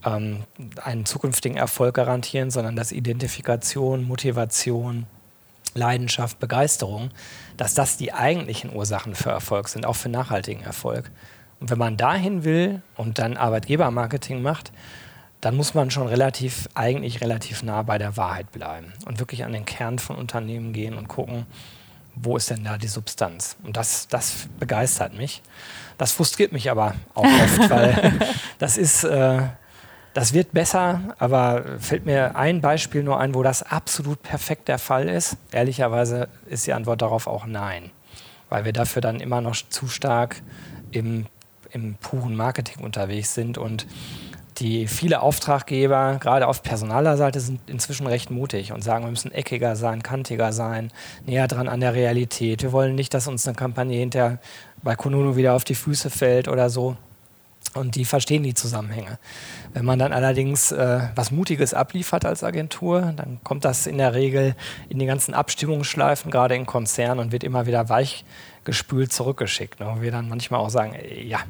ähm, 0.04 0.44
einen 0.82 1.06
zukünftigen 1.06 1.56
Erfolg 1.56 1.94
garantieren, 1.94 2.50
sondern 2.50 2.76
dass 2.76 2.92
Identifikation, 2.92 4.04
Motivation, 4.04 5.06
Leidenschaft, 5.74 6.38
Begeisterung, 6.38 7.10
dass 7.56 7.74
das 7.74 7.96
die 7.96 8.12
eigentlichen 8.12 8.74
Ursachen 8.74 9.14
für 9.14 9.30
Erfolg 9.30 9.68
sind, 9.68 9.86
auch 9.86 9.96
für 9.96 10.08
nachhaltigen 10.08 10.62
Erfolg. 10.62 11.10
Und 11.60 11.70
wenn 11.70 11.78
man 11.78 11.96
dahin 11.96 12.44
will 12.44 12.82
und 12.96 13.18
dann 13.18 13.36
Arbeitgebermarketing 13.36 14.42
macht, 14.42 14.72
dann 15.40 15.56
muss 15.56 15.74
man 15.74 15.90
schon 15.90 16.08
relativ, 16.08 16.68
eigentlich 16.74 17.20
relativ 17.20 17.62
nah 17.62 17.82
bei 17.82 17.98
der 17.98 18.16
Wahrheit 18.16 18.50
bleiben 18.50 18.92
und 19.06 19.20
wirklich 19.20 19.44
an 19.44 19.52
den 19.52 19.64
Kern 19.64 19.98
von 19.98 20.16
Unternehmen 20.16 20.72
gehen 20.72 20.94
und 20.94 21.08
gucken, 21.08 21.46
wo 22.16 22.36
ist 22.36 22.50
denn 22.50 22.64
da 22.64 22.76
die 22.78 22.88
Substanz? 22.88 23.56
Und 23.62 23.76
das, 23.76 24.08
das 24.08 24.48
begeistert 24.58 25.14
mich. 25.14 25.42
Das 25.98 26.12
frustriert 26.12 26.52
mich 26.52 26.70
aber 26.70 26.94
auch 27.14 27.24
oft, 27.24 27.70
weil 27.70 28.12
das 28.58 28.78
ist, 28.78 29.04
äh, 29.04 29.40
das 30.14 30.32
wird 30.32 30.52
besser, 30.52 31.14
aber 31.18 31.64
fällt 31.80 32.06
mir 32.06 32.36
ein 32.36 32.60
Beispiel 32.60 33.02
nur 33.02 33.20
ein, 33.20 33.34
wo 33.34 33.42
das 33.42 33.64
absolut 33.64 34.22
perfekt 34.22 34.68
der 34.68 34.78
Fall 34.78 35.08
ist. 35.08 35.36
Ehrlicherweise 35.52 36.28
ist 36.46 36.66
die 36.66 36.72
Antwort 36.72 37.02
darauf 37.02 37.26
auch 37.26 37.46
nein, 37.46 37.90
weil 38.48 38.64
wir 38.64 38.72
dafür 38.72 39.02
dann 39.02 39.20
immer 39.20 39.40
noch 39.40 39.56
zu 39.56 39.88
stark 39.88 40.40
im, 40.92 41.26
im 41.72 41.96
puren 41.96 42.36
Marketing 42.36 42.84
unterwegs 42.84 43.34
sind 43.34 43.58
und 43.58 43.86
die 44.60 44.88
viele 44.88 45.22
Auftraggeber, 45.22 46.18
gerade 46.20 46.48
auf 46.48 46.62
personaler 46.62 47.16
Seite, 47.16 47.40
sind 47.40 47.60
inzwischen 47.68 48.06
recht 48.06 48.30
mutig 48.30 48.72
und 48.72 48.82
sagen, 48.82 49.04
wir 49.04 49.10
müssen 49.10 49.32
eckiger 49.32 49.76
sein, 49.76 50.02
kantiger 50.02 50.52
sein, 50.52 50.90
näher 51.26 51.46
dran 51.46 51.68
an 51.68 51.80
der 51.80 51.94
Realität. 51.94 52.62
Wir 52.62 52.72
wollen 52.72 52.94
nicht, 52.94 53.14
dass 53.14 53.28
uns 53.28 53.46
eine 53.46 53.54
Kampagne 53.54 53.98
hinter 53.98 54.38
bei 54.82 54.96
Konono 54.96 55.36
wieder 55.36 55.54
auf 55.54 55.64
die 55.64 55.74
Füße 55.74 56.10
fällt 56.10 56.48
oder 56.48 56.70
so. 56.70 56.96
Und 57.74 57.96
die 57.96 58.04
verstehen 58.04 58.42
die 58.42 58.54
Zusammenhänge. 58.54 59.18
Wenn 59.74 59.84
man 59.84 59.98
dann 59.98 60.12
allerdings 60.12 60.72
äh, 60.72 61.00
was 61.14 61.30
Mutiges 61.30 61.74
abliefert 61.74 62.24
als 62.24 62.42
Agentur, 62.42 63.12
dann 63.14 63.40
kommt 63.44 63.64
das 63.64 63.86
in 63.86 63.98
der 63.98 64.14
Regel 64.14 64.56
in 64.88 64.98
die 64.98 65.06
ganzen 65.06 65.34
Abstimmungsschleifen, 65.34 66.30
gerade 66.30 66.54
in 66.54 66.66
Konzernen, 66.66 67.18
und 67.18 67.32
wird 67.32 67.44
immer 67.44 67.66
wieder 67.66 67.88
weichgespült 67.88 69.12
zurückgeschickt. 69.12 69.80
Ne? 69.80 69.92
Wo 69.94 70.00
wir 70.00 70.10
dann 70.10 70.28
manchmal 70.28 70.60
auch 70.60 70.70
sagen, 70.70 70.94
ja, 71.22 71.40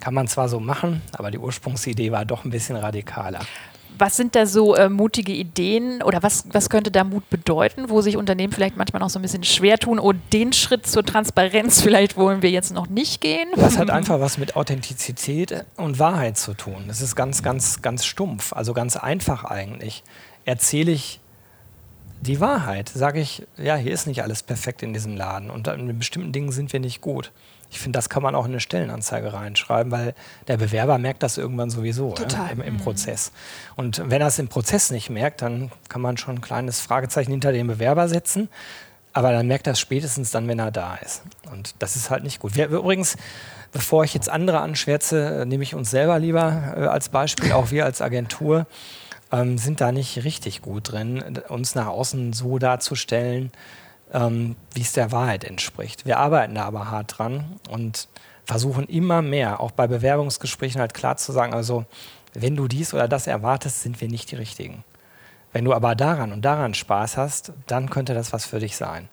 kann 0.00 0.14
man 0.14 0.28
zwar 0.28 0.48
so 0.48 0.60
machen, 0.60 1.02
aber 1.12 1.30
die 1.30 1.38
Ursprungsidee 1.38 2.10
war 2.10 2.24
doch 2.24 2.44
ein 2.44 2.50
bisschen 2.50 2.76
radikaler. 2.76 3.40
Was 4.00 4.16
sind 4.16 4.34
da 4.34 4.46
so 4.46 4.74
äh, 4.74 4.88
mutige 4.88 5.32
Ideen 5.32 6.02
oder 6.02 6.22
was, 6.22 6.44
was 6.52 6.70
könnte 6.70 6.90
da 6.90 7.04
Mut 7.04 7.28
bedeuten, 7.30 7.90
wo 7.90 8.00
sich 8.00 8.16
Unternehmen 8.16 8.52
vielleicht 8.52 8.76
manchmal 8.76 9.00
noch 9.00 9.10
so 9.10 9.18
ein 9.18 9.22
bisschen 9.22 9.44
schwer 9.44 9.78
tun 9.78 9.98
und 9.98 10.20
den 10.32 10.52
Schritt 10.52 10.86
zur 10.86 11.04
Transparenz 11.04 11.80
vielleicht 11.82 12.16
wollen 12.16 12.42
wir 12.42 12.50
jetzt 12.50 12.72
noch 12.72 12.88
nicht 12.88 13.20
gehen? 13.20 13.48
Das 13.56 13.78
hat 13.78 13.90
einfach 13.90 14.20
was 14.20 14.38
mit 14.38 14.56
Authentizität 14.56 15.64
und 15.76 15.98
Wahrheit 15.98 16.38
zu 16.38 16.54
tun. 16.54 16.84
Das 16.88 17.00
ist 17.00 17.14
ganz, 17.14 17.42
ganz, 17.42 17.82
ganz 17.82 18.04
stumpf, 18.04 18.52
also 18.52 18.72
ganz 18.72 18.96
einfach 18.96 19.44
eigentlich. 19.44 20.02
Erzähle 20.44 20.92
ich 20.92 21.20
die 22.20 22.40
Wahrheit, 22.40 22.88
sage 22.88 23.20
ich, 23.20 23.46
ja, 23.56 23.76
hier 23.76 23.92
ist 23.92 24.06
nicht 24.06 24.22
alles 24.22 24.42
perfekt 24.42 24.82
in 24.82 24.92
diesem 24.92 25.16
Laden 25.16 25.50
und 25.50 25.68
in 25.68 25.98
bestimmten 25.98 26.32
Dingen 26.32 26.52
sind 26.52 26.72
wir 26.72 26.80
nicht 26.80 27.00
gut. 27.00 27.32
Ich 27.70 27.78
finde, 27.78 27.96
das 27.96 28.08
kann 28.08 28.22
man 28.22 28.34
auch 28.34 28.44
in 28.44 28.50
eine 28.50 28.60
Stellenanzeige 28.60 29.32
reinschreiben, 29.32 29.92
weil 29.92 30.14
der 30.48 30.56
Bewerber 30.56 30.98
merkt 30.98 31.22
das 31.22 31.38
irgendwann 31.38 31.70
sowieso 31.70 32.14
ja, 32.18 32.48
im, 32.48 32.60
im 32.60 32.74
mhm. 32.74 32.78
Prozess. 32.78 33.32
Und 33.76 34.02
wenn 34.10 34.20
er 34.20 34.26
es 34.26 34.38
im 34.38 34.48
Prozess 34.48 34.90
nicht 34.90 35.08
merkt, 35.08 35.42
dann 35.42 35.70
kann 35.88 36.02
man 36.02 36.16
schon 36.16 36.36
ein 36.36 36.40
kleines 36.40 36.80
Fragezeichen 36.80 37.30
hinter 37.30 37.52
den 37.52 37.68
Bewerber 37.68 38.08
setzen. 38.08 38.48
Aber 39.12 39.32
dann 39.32 39.46
merkt 39.46 39.66
er 39.66 39.72
es 39.72 39.80
spätestens 39.80 40.30
dann, 40.30 40.46
wenn 40.46 40.58
er 40.58 40.70
da 40.70 40.96
ist. 40.96 41.22
Und 41.50 41.74
das 41.80 41.96
ist 41.96 42.10
halt 42.10 42.22
nicht 42.22 42.40
gut. 42.40 42.54
Wir, 42.54 42.68
übrigens, 42.68 43.16
bevor 43.72 44.04
ich 44.04 44.14
jetzt 44.14 44.28
andere 44.28 44.60
anschwärze, 44.60 45.44
nehme 45.46 45.62
ich 45.62 45.74
uns 45.74 45.90
selber 45.90 46.18
lieber 46.18 46.74
äh, 46.76 46.80
als 46.86 47.08
Beispiel, 47.08 47.52
auch 47.52 47.70
wir 47.70 47.84
als 47.84 48.02
Agentur 48.02 48.66
ähm, 49.32 49.58
sind 49.58 49.80
da 49.80 49.92
nicht 49.92 50.24
richtig 50.24 50.62
gut 50.62 50.92
drin, 50.92 51.40
uns 51.48 51.74
nach 51.74 51.86
außen 51.86 52.32
so 52.32 52.58
darzustellen, 52.58 53.52
ähm, 54.12 54.56
wie 54.74 54.82
es 54.82 54.92
der 54.92 55.12
Wahrheit 55.12 55.44
entspricht. 55.44 56.06
Wir 56.06 56.18
arbeiten 56.18 56.54
da 56.54 56.64
aber 56.64 56.90
hart 56.90 57.18
dran 57.18 57.44
und 57.68 58.08
versuchen 58.44 58.86
immer 58.86 59.22
mehr, 59.22 59.60
auch 59.60 59.70
bei 59.70 59.86
Bewerbungsgesprächen 59.86 60.80
halt 60.80 60.94
klar 60.94 61.16
zu 61.16 61.32
sagen, 61.32 61.54
also 61.54 61.84
wenn 62.34 62.56
du 62.56 62.68
dies 62.68 62.94
oder 62.94 63.08
das 63.08 63.26
erwartest, 63.26 63.82
sind 63.82 64.00
wir 64.00 64.08
nicht 64.08 64.30
die 64.30 64.36
Richtigen. 64.36 64.84
Wenn 65.52 65.64
du 65.64 65.74
aber 65.74 65.94
daran 65.94 66.32
und 66.32 66.44
daran 66.44 66.74
Spaß 66.74 67.16
hast, 67.16 67.52
dann 67.66 67.90
könnte 67.90 68.14
das 68.14 68.32
was 68.32 68.44
für 68.44 68.60
dich 68.60 68.76
sein. 68.76 69.08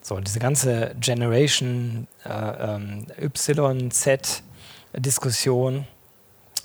So, 0.00 0.20
diese 0.20 0.38
ganze 0.38 0.94
Generation 1.00 2.06
äh, 2.24 2.74
ähm, 2.74 3.06
Y, 3.20 3.90
Z 3.90 4.42
Diskussion, 4.94 5.86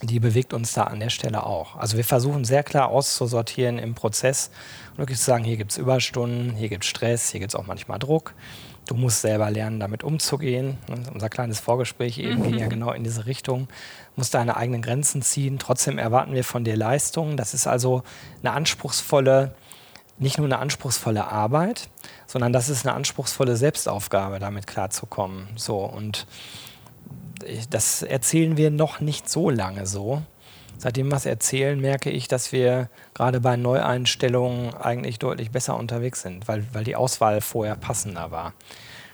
die 0.01 0.19
bewegt 0.19 0.53
uns 0.53 0.73
da 0.73 0.83
an 0.83 0.99
der 0.99 1.09
Stelle 1.09 1.45
auch. 1.45 1.75
Also 1.75 1.97
wir 1.97 2.03
versuchen 2.03 2.45
sehr 2.45 2.63
klar 2.63 2.89
auszusortieren 2.89 3.77
im 3.77 3.93
Prozess 3.93 4.51
und 4.91 4.99
wirklich 4.99 5.19
zu 5.19 5.25
sagen, 5.25 5.43
hier 5.43 5.57
gibt 5.57 5.71
es 5.71 5.77
Überstunden, 5.77 6.55
hier 6.55 6.69
gibt 6.69 6.83
es 6.83 6.89
Stress, 6.89 7.29
hier 7.31 7.39
gibt 7.39 7.53
es 7.53 7.55
auch 7.55 7.67
manchmal 7.67 7.99
Druck. 7.99 8.33
Du 8.87 8.95
musst 8.95 9.21
selber 9.21 9.49
lernen, 9.51 9.79
damit 9.79 10.03
umzugehen. 10.03 10.77
Unser 11.13 11.29
kleines 11.29 11.59
Vorgespräch 11.59 12.17
eben 12.17 12.43
ging 12.43 12.57
ja 12.57 12.67
genau 12.67 12.91
in 12.91 13.03
diese 13.03 13.25
Richtung. 13.25 13.67
Du 13.67 14.21
musst 14.21 14.33
deine 14.33 14.57
eigenen 14.57 14.81
Grenzen 14.81 15.21
ziehen. 15.21 15.59
Trotzdem 15.59 15.97
erwarten 15.97 16.33
wir 16.33 16.43
von 16.43 16.63
dir 16.63 16.75
Leistung. 16.75 17.37
Das 17.37 17.53
ist 17.53 17.67
also 17.67 18.03
eine 18.41 18.51
anspruchsvolle, 18.53 19.53
nicht 20.17 20.39
nur 20.39 20.47
eine 20.47 20.57
anspruchsvolle 20.57 21.25
Arbeit, 21.25 21.89
sondern 22.25 22.51
das 22.51 22.69
ist 22.69 22.85
eine 22.85 22.95
anspruchsvolle 22.95 23.55
Selbstaufgabe, 23.55 24.39
damit 24.39 24.67
klarzukommen. 24.67 25.47
So 25.55 25.77
und 25.77 26.25
das 27.69 28.03
erzählen 28.03 28.57
wir 28.57 28.71
noch 28.71 28.99
nicht 28.99 29.29
so 29.29 29.49
lange 29.49 29.85
so. 29.85 30.21
Seitdem 30.77 31.09
wir 31.09 31.17
es 31.17 31.27
erzählen, 31.27 31.79
merke 31.79 32.09
ich, 32.09 32.27
dass 32.27 32.51
wir 32.51 32.89
gerade 33.13 33.39
bei 33.39 33.55
Neueinstellungen 33.55 34.73
eigentlich 34.73 35.19
deutlich 35.19 35.51
besser 35.51 35.77
unterwegs 35.77 36.23
sind, 36.23 36.47
weil, 36.47 36.65
weil 36.73 36.83
die 36.83 36.95
Auswahl 36.95 37.41
vorher 37.41 37.75
passender 37.75 38.31
war. 38.31 38.53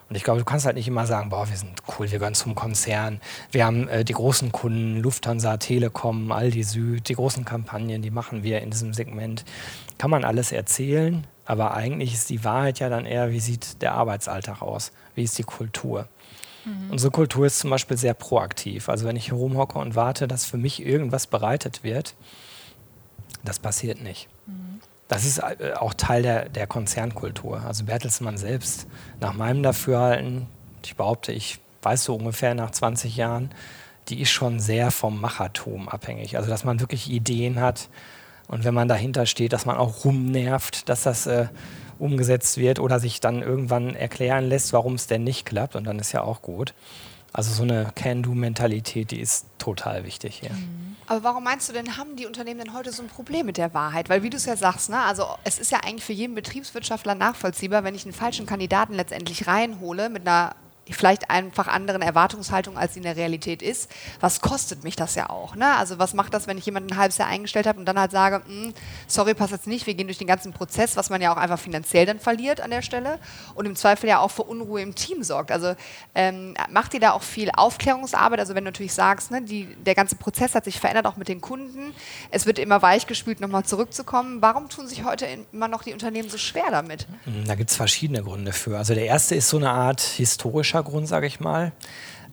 Und 0.09 0.15
ich 0.15 0.23
glaube, 0.23 0.39
du 0.39 0.45
kannst 0.45 0.65
halt 0.65 0.77
nicht 0.77 0.87
immer 0.87 1.05
sagen, 1.05 1.29
boah, 1.29 1.49
wir 1.49 1.57
sind 1.57 1.81
cool, 1.99 2.09
wir 2.09 2.19
gehören 2.19 2.33
zum 2.33 2.55
Konzern. 2.55 3.19
Wir 3.51 3.65
haben 3.65 3.89
äh, 3.89 4.05
die 4.05 4.13
großen 4.13 4.53
Kunden, 4.53 5.01
Lufthansa, 5.01 5.57
Telekom, 5.57 6.31
Aldi 6.31 6.63
Süd, 6.63 7.09
die 7.09 7.15
großen 7.15 7.43
Kampagnen, 7.43 8.01
die 8.01 8.11
machen 8.11 8.43
wir 8.43 8.61
in 8.61 8.71
diesem 8.71 8.93
Segment. 8.93 9.43
Kann 9.97 10.09
man 10.09 10.23
alles 10.23 10.53
erzählen, 10.53 11.27
aber 11.45 11.73
eigentlich 11.73 12.13
ist 12.13 12.29
die 12.29 12.45
Wahrheit 12.45 12.79
ja 12.79 12.87
dann 12.87 13.05
eher, 13.05 13.31
wie 13.31 13.41
sieht 13.41 13.81
der 13.81 13.93
Arbeitsalltag 13.93 14.61
aus? 14.61 14.93
Wie 15.15 15.23
ist 15.23 15.37
die 15.37 15.43
Kultur? 15.43 16.07
Mhm. 16.67 16.91
Unsere 16.91 17.11
Kultur 17.11 17.45
ist 17.45 17.59
zum 17.59 17.69
Beispiel 17.69 17.97
sehr 17.97 18.13
proaktiv. 18.13 18.89
Also 18.89 19.05
wenn 19.05 19.15
ich 19.15 19.25
hier 19.25 19.35
rumhocke 19.35 19.79
und 19.79 19.95
warte, 19.95 20.27
dass 20.27 20.45
für 20.45 20.57
mich 20.57 20.85
irgendwas 20.85 21.27
bereitet 21.27 21.83
wird, 21.83 22.15
das 23.43 23.59
passiert 23.59 24.01
nicht. 24.01 24.27
Mhm. 24.45 24.81
Das 25.07 25.23
ist 25.23 25.39
äh, 25.39 25.73
auch 25.77 25.93
Teil 25.93 26.21
der, 26.21 26.49
der 26.49 26.67
Konzernkultur. 26.67 27.61
Also 27.61 27.85
Bertelsmann 27.85 28.37
selbst, 28.37 28.87
nach 29.21 29.33
meinem 29.33 29.63
Dafürhalten, 29.63 30.47
ich 30.83 30.95
behaupte, 30.95 31.31
ich 31.31 31.59
weiß 31.81 32.03
so 32.03 32.15
ungefähr 32.15 32.53
nach 32.55 32.71
20 32.71 33.15
Jahren, 33.15 33.51
die 34.09 34.21
ist 34.21 34.29
schon 34.29 34.59
sehr 34.59 34.91
vom 34.91 35.19
Machertum 35.19 35.87
abhängig. 35.87 36.37
Also 36.37 36.49
dass 36.49 36.63
man 36.63 36.79
wirklich 36.79 37.09
Ideen 37.09 37.59
hat 37.59 37.89
und 38.47 38.63
wenn 38.63 38.73
man 38.73 38.87
dahinter 38.87 39.25
steht, 39.25 39.53
dass 39.53 39.65
man 39.65 39.77
auch 39.77 40.05
rumnervt, 40.05 40.89
dass 40.89 41.03
das 41.03 41.27
äh, 41.27 41.47
umgesetzt 41.99 42.57
wird 42.57 42.79
oder 42.79 42.99
sich 42.99 43.19
dann 43.19 43.41
irgendwann 43.41 43.95
erklären 43.95 44.47
lässt, 44.47 44.73
warum 44.73 44.95
es 44.95 45.07
denn 45.07 45.23
nicht 45.23 45.45
klappt. 45.45 45.75
Und 45.75 45.85
dann 45.85 45.99
ist 45.99 46.11
ja 46.11 46.21
auch 46.21 46.41
gut. 46.41 46.73
Also 47.33 47.53
so 47.53 47.63
eine 47.63 47.91
Can-Do-Mentalität, 47.95 49.11
die 49.11 49.19
ist 49.19 49.45
total 49.57 50.05
wichtig 50.05 50.39
hier. 50.41 50.51
Mhm. 50.51 50.95
Aber 51.07 51.23
warum 51.23 51.43
meinst 51.43 51.69
du 51.69 51.73
denn, 51.73 51.97
haben 51.97 52.17
die 52.17 52.25
Unternehmen 52.25 52.59
denn 52.59 52.73
heute 52.73 52.91
so 52.91 53.01
ein 53.01 53.07
Problem 53.07 53.45
mit 53.45 53.57
der 53.57 53.73
Wahrheit? 53.73 54.09
Weil 54.09 54.23
wie 54.23 54.29
du 54.29 54.37
es 54.37 54.45
ja 54.45 54.57
sagst, 54.57 54.89
ne, 54.89 54.99
also 54.99 55.25
es 55.45 55.57
ist 55.57 55.71
ja 55.71 55.79
eigentlich 55.83 56.03
für 56.03 56.13
jeden 56.13 56.35
Betriebswirtschaftler 56.35 57.15
nachvollziehbar, 57.15 57.83
wenn 57.83 57.95
ich 57.95 58.03
einen 58.03 58.13
falschen 58.13 58.45
Kandidaten 58.45 58.93
letztendlich 58.93 59.47
reinhole 59.47 60.09
mit 60.09 60.27
einer 60.27 60.55
vielleicht 60.95 61.29
einfach 61.29 61.67
anderen 61.67 62.01
Erwartungshaltung, 62.01 62.77
als 62.77 62.93
sie 62.93 62.99
in 62.99 63.03
der 63.03 63.15
Realität 63.15 63.61
ist. 63.61 63.89
Was 64.19 64.41
kostet 64.41 64.83
mich 64.83 64.95
das 64.95 65.15
ja 65.15 65.29
auch? 65.29 65.55
Ne? 65.55 65.75
Also 65.75 65.99
was 65.99 66.13
macht 66.13 66.33
das, 66.33 66.47
wenn 66.47 66.57
ich 66.57 66.65
jemanden 66.65 66.93
ein 66.93 66.97
halbes 66.97 67.17
Jahr 67.17 67.27
eingestellt 67.27 67.67
habe 67.67 67.79
und 67.79 67.85
dann 67.85 67.99
halt 67.99 68.11
sage, 68.11 68.41
hm, 68.45 68.73
sorry, 69.07 69.33
passt 69.33 69.51
jetzt 69.51 69.67
nicht, 69.67 69.87
wir 69.87 69.93
gehen 69.93 70.07
durch 70.07 70.17
den 70.17 70.27
ganzen 70.27 70.53
Prozess, 70.53 70.95
was 70.95 71.09
man 71.09 71.21
ja 71.21 71.33
auch 71.33 71.37
einfach 71.37 71.59
finanziell 71.59 72.05
dann 72.05 72.19
verliert 72.19 72.61
an 72.61 72.71
der 72.71 72.81
Stelle 72.81 73.19
und 73.55 73.65
im 73.65 73.75
Zweifel 73.75 74.07
ja 74.09 74.19
auch 74.19 74.31
für 74.31 74.43
Unruhe 74.43 74.81
im 74.81 74.95
Team 74.95 75.23
sorgt. 75.23 75.51
Also 75.51 75.75
ähm, 76.15 76.55
macht 76.69 76.93
ihr 76.93 76.99
da 76.99 77.11
auch 77.11 77.23
viel 77.23 77.51
Aufklärungsarbeit? 77.51 78.39
Also 78.39 78.55
wenn 78.55 78.63
du 78.63 78.71
natürlich 78.71 78.93
sagst, 78.93 79.31
ne, 79.31 79.41
die, 79.41 79.65
der 79.75 79.95
ganze 79.95 80.15
Prozess 80.15 80.55
hat 80.55 80.65
sich 80.65 80.79
verändert, 80.79 81.05
auch 81.05 81.17
mit 81.17 81.27
den 81.27 81.41
Kunden, 81.41 81.93
es 82.31 82.45
wird 82.45 82.59
immer 82.59 82.81
weichgespült, 82.81 83.39
nochmal 83.39 83.63
zurückzukommen. 83.63 84.41
Warum 84.41 84.69
tun 84.69 84.87
sich 84.87 85.03
heute 85.03 85.27
immer 85.51 85.67
noch 85.67 85.83
die 85.83 85.93
Unternehmen 85.93 86.29
so 86.29 86.37
schwer 86.37 86.65
damit? 86.71 87.07
Da 87.45 87.55
gibt 87.55 87.69
es 87.69 87.75
verschiedene 87.75 88.23
Gründe 88.23 88.53
für. 88.53 88.77
Also 88.77 88.93
der 88.93 89.05
erste 89.05 89.35
ist 89.35 89.49
so 89.49 89.57
eine 89.57 89.71
Art 89.71 90.01
historischer 90.01 90.76
Hintergrund, 90.77 91.07
sage 91.07 91.25
ich 91.25 91.39
mal. 91.39 91.71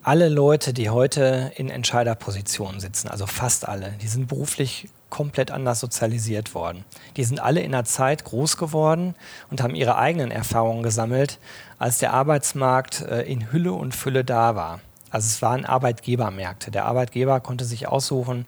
Alle 0.03 0.29
Leute, 0.29 0.75
die 0.75 0.91
heute 0.91 1.51
in 1.57 1.71
Entscheiderpositionen 1.71 2.79
sitzen, 2.79 3.09
also 3.09 3.27
fast 3.27 3.67
alle, 3.67 3.93
die 4.03 4.07
sind 4.07 4.29
beruflich 4.29 4.91
komplett 5.09 5.51
anders 5.51 5.81
sozialisiert 5.81 6.55
worden. 6.55 6.85
Die 7.17 7.25
sind 7.25 7.41
alle 7.41 7.61
in 7.61 7.75
einer 7.75 7.85
Zeit 7.85 8.25
groß 8.25 8.59
geworden 8.59 9.15
und 9.51 9.63
haben 9.63 9.75
ihre 9.75 9.97
eigenen 9.97 10.31
Erfahrungen 10.31 10.83
gesammelt, 10.83 11.39
als 11.79 11.99
der 11.99 12.13
Arbeitsmarkt 12.13 13.01
äh, 13.01 13.23
in 13.23 13.51
Hülle 13.51 13.73
und 13.73 13.95
Fülle 13.95 14.25
da 14.25 14.55
war. 14.55 14.81
Also 15.09 15.27
es 15.27 15.41
waren 15.41 15.65
Arbeitgebermärkte. 15.65 16.71
Der 16.71 16.85
Arbeitgeber 16.85 17.41
konnte 17.41 17.65
sich 17.65 17.89
aussuchen 17.89 18.47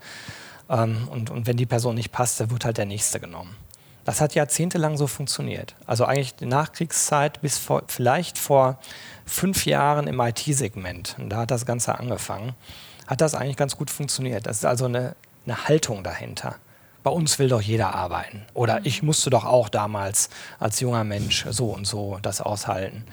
ähm, 0.69 1.09
und, 1.11 1.31
und 1.31 1.47
wenn 1.47 1.57
die 1.57 1.65
Person 1.65 1.95
nicht 1.95 2.13
passte, 2.13 2.51
wird 2.51 2.67
halt 2.67 2.77
der 2.77 2.87
nächste 2.87 3.19
genommen. 3.19 3.57
Das 4.07 4.21
hat 4.21 4.37
jahrzehntelang 4.37 4.97
so 4.97 5.09
funktioniert. 5.09 5.75
Also 5.85 6.05
eigentlich 6.05 6.37
die 6.37 6.47
Nachkriegszeit 6.47 7.41
bis 7.43 7.59
vor, 7.59 7.83
vielleicht 7.89 8.39
vor 8.39 8.79
fünf 9.27 9.67
Jahren 9.67 10.07
im 10.07 10.21
IT-Segment, 10.21 11.17
und 11.19 11.31
da 11.31 11.39
hat 11.39 11.51
das 11.51 11.67
Ganze 11.67 11.99
angefangen, 11.99 12.55
hat 13.09 13.21
das 13.21 13.35
eigentlich 13.35 13.57
ganz 13.57 13.77
gut 13.77 13.91
funktioniert. 13.91 14.47
Das 14.47 14.59
ist 14.59 14.65
also 14.65 14.85
eine, 14.85 15.17
eine 15.45 15.67
Haltung 15.67 16.05
dahinter. 16.05 16.55
Bei 17.03 17.11
uns 17.11 17.41
will 17.41 17.49
doch 17.49 17.61
jeder 17.61 17.97
arbeiten. 17.97 18.43
Oder 18.55 18.79
mhm. 18.79 18.87
ich 18.87 19.03
musste 19.03 19.29
doch 19.29 19.45
auch 19.45 19.69
damals 19.69 20.31
als 20.61 20.79
junger 20.79 21.03
Mensch 21.03 21.45
so 21.51 21.71
und 21.71 21.85
so 21.85 22.19
das 22.23 22.41
aushalten. 22.41 23.05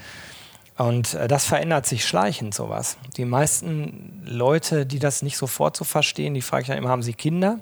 Und 0.78 1.16
äh, 1.16 1.28
das 1.28 1.46
verändert 1.46 1.88
sich 1.88 2.06
schleichend, 2.06 2.54
sowas. 2.54 2.98
Die 3.18 3.26
meisten 3.26 4.22
Leute, 4.26 4.86
die 4.86 5.00
das 5.00 5.24
nicht 5.24 5.38
sofort 5.38 5.76
so 5.76 5.86
verstehen, 5.86 6.36
die 6.36 6.42
frage 6.42 6.62
ich 6.62 6.68
dann 6.68 6.78
immer, 6.78 6.90
haben 6.90 7.04
sie 7.04 7.14
Kinder? 7.14 7.60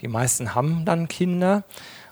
Die 0.00 0.08
meisten 0.08 0.54
haben 0.54 0.86
dann 0.86 1.08
Kinder. 1.08 1.64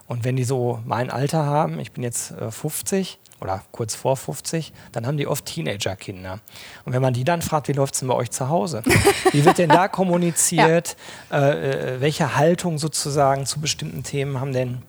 Und 0.09 0.23
wenn 0.23 0.35
die 0.35 0.43
so 0.43 0.79
mein 0.85 1.11
Alter 1.11 1.45
haben, 1.45 1.79
ich 1.79 1.91
bin 1.91 2.03
jetzt 2.03 2.31
äh, 2.31 2.49
50 2.49 3.19
oder 3.41 3.61
kurz 3.71 3.93
vor 3.93 4.17
50, 4.17 4.73
dann 4.91 5.05
haben 5.05 5.17
die 5.17 5.27
oft 5.27 5.45
Teenagerkinder. 5.45 6.39
Und 6.83 6.93
wenn 6.93 7.01
man 7.01 7.13
die 7.13 7.23
dann 7.23 7.43
fragt, 7.43 7.67
wie 7.67 7.73
läuft 7.73 7.93
es 7.93 7.99
denn 7.99 8.09
bei 8.09 8.15
euch 8.15 8.31
zu 8.31 8.49
Hause? 8.49 8.81
Wie 9.31 9.45
wird 9.45 9.59
denn 9.59 9.69
da 9.69 9.87
kommuniziert? 9.87 10.97
ja. 11.29 11.49
äh, 11.49 11.95
äh, 11.95 12.01
welche 12.01 12.35
Haltung 12.35 12.79
sozusagen 12.79 13.45
zu 13.45 13.61
bestimmten 13.61 14.01
Themen 14.01 14.39
haben 14.39 14.51
denn 14.51 14.81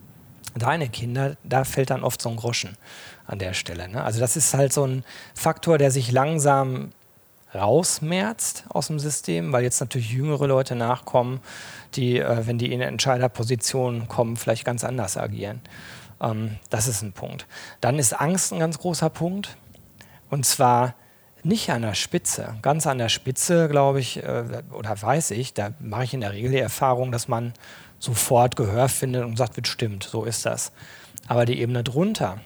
deine 0.57 0.89
Kinder? 0.89 1.37
Da 1.45 1.65
fällt 1.65 1.91
dann 1.91 2.03
oft 2.03 2.23
so 2.23 2.31
ein 2.31 2.37
Groschen 2.37 2.79
an 3.27 3.39
der 3.39 3.53
Stelle. 3.53 3.91
Ne? 3.91 4.03
Also 4.03 4.21
das 4.21 4.37
ist 4.37 4.55
halt 4.55 4.73
so 4.73 4.87
ein 4.87 5.05
Faktor, 5.35 5.77
der 5.77 5.91
sich 5.91 6.11
langsam 6.11 6.93
rausmerzt 7.55 8.65
aus 8.69 8.87
dem 8.87 8.99
System, 8.99 9.53
weil 9.53 9.65
jetzt 9.65 9.81
natürlich 9.81 10.11
jüngere 10.11 10.47
Leute 10.47 10.77
nachkommen, 10.77 11.41
die, 11.97 12.18
äh, 12.18 12.47
wenn 12.47 12.59
die 12.59 12.73
in 12.73 12.80
Entscheiderpositionen 12.80 14.09
kommen, 14.09 14.37
vielleicht 14.37 14.64
ganz 14.64 14.85
anders 14.85 15.16
agieren. 15.16 15.61
Ähm, 16.20 16.56
das 16.70 16.87
ist 16.87 17.02
ein 17.02 17.12
Punkt. 17.12 17.47
Dann 17.80 17.99
ist 17.99 18.12
Angst 18.12 18.52
ein 18.52 18.59
ganz 18.59 18.78
großer 18.78 19.11
Punkt. 19.11 19.56
Und 20.28 20.47
zwar 20.47 20.94
nicht 21.42 21.70
an 21.70 21.82
der 21.82 21.94
Spitze. 21.94 22.56
Ganz 22.62 22.87
an 22.87 22.99
der 22.99 23.09
Spitze, 23.09 23.68
glaube 23.68 24.00
ich, 24.00 24.23
äh, 24.23 24.62
oder 24.73 25.00
weiß 25.00 25.32
ich, 25.32 25.54
da 25.54 25.70
mache 25.80 26.04
ich 26.04 26.14
in 26.14 26.20
der 26.20 26.32
Regel 26.32 26.50
die 26.50 26.59
Erfahrung, 26.59 27.12
dass 27.12 27.28
man 27.28 27.52
sofort 27.99 28.56
Gehör 28.56 28.88
findet 28.88 29.25
und 29.25 29.37
sagt, 29.37 29.56
wird 29.56 29.68
stimmt, 29.68 30.04
so 30.04 30.25
ist 30.25 30.47
das. 30.47 30.73
Aber 31.28 31.44
die 31.44 31.61
Ebene 31.61 31.85
drunter, 31.85 32.40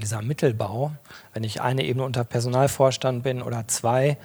dieser 0.00 0.22
Mittelbau, 0.22 0.92
wenn 1.32 1.44
ich 1.44 1.60
eine 1.60 1.84
Ebene 1.84 2.04
unter 2.04 2.24
Personalvorstand 2.24 3.22
bin 3.22 3.42
oder 3.42 3.66
zwei, 3.68 4.18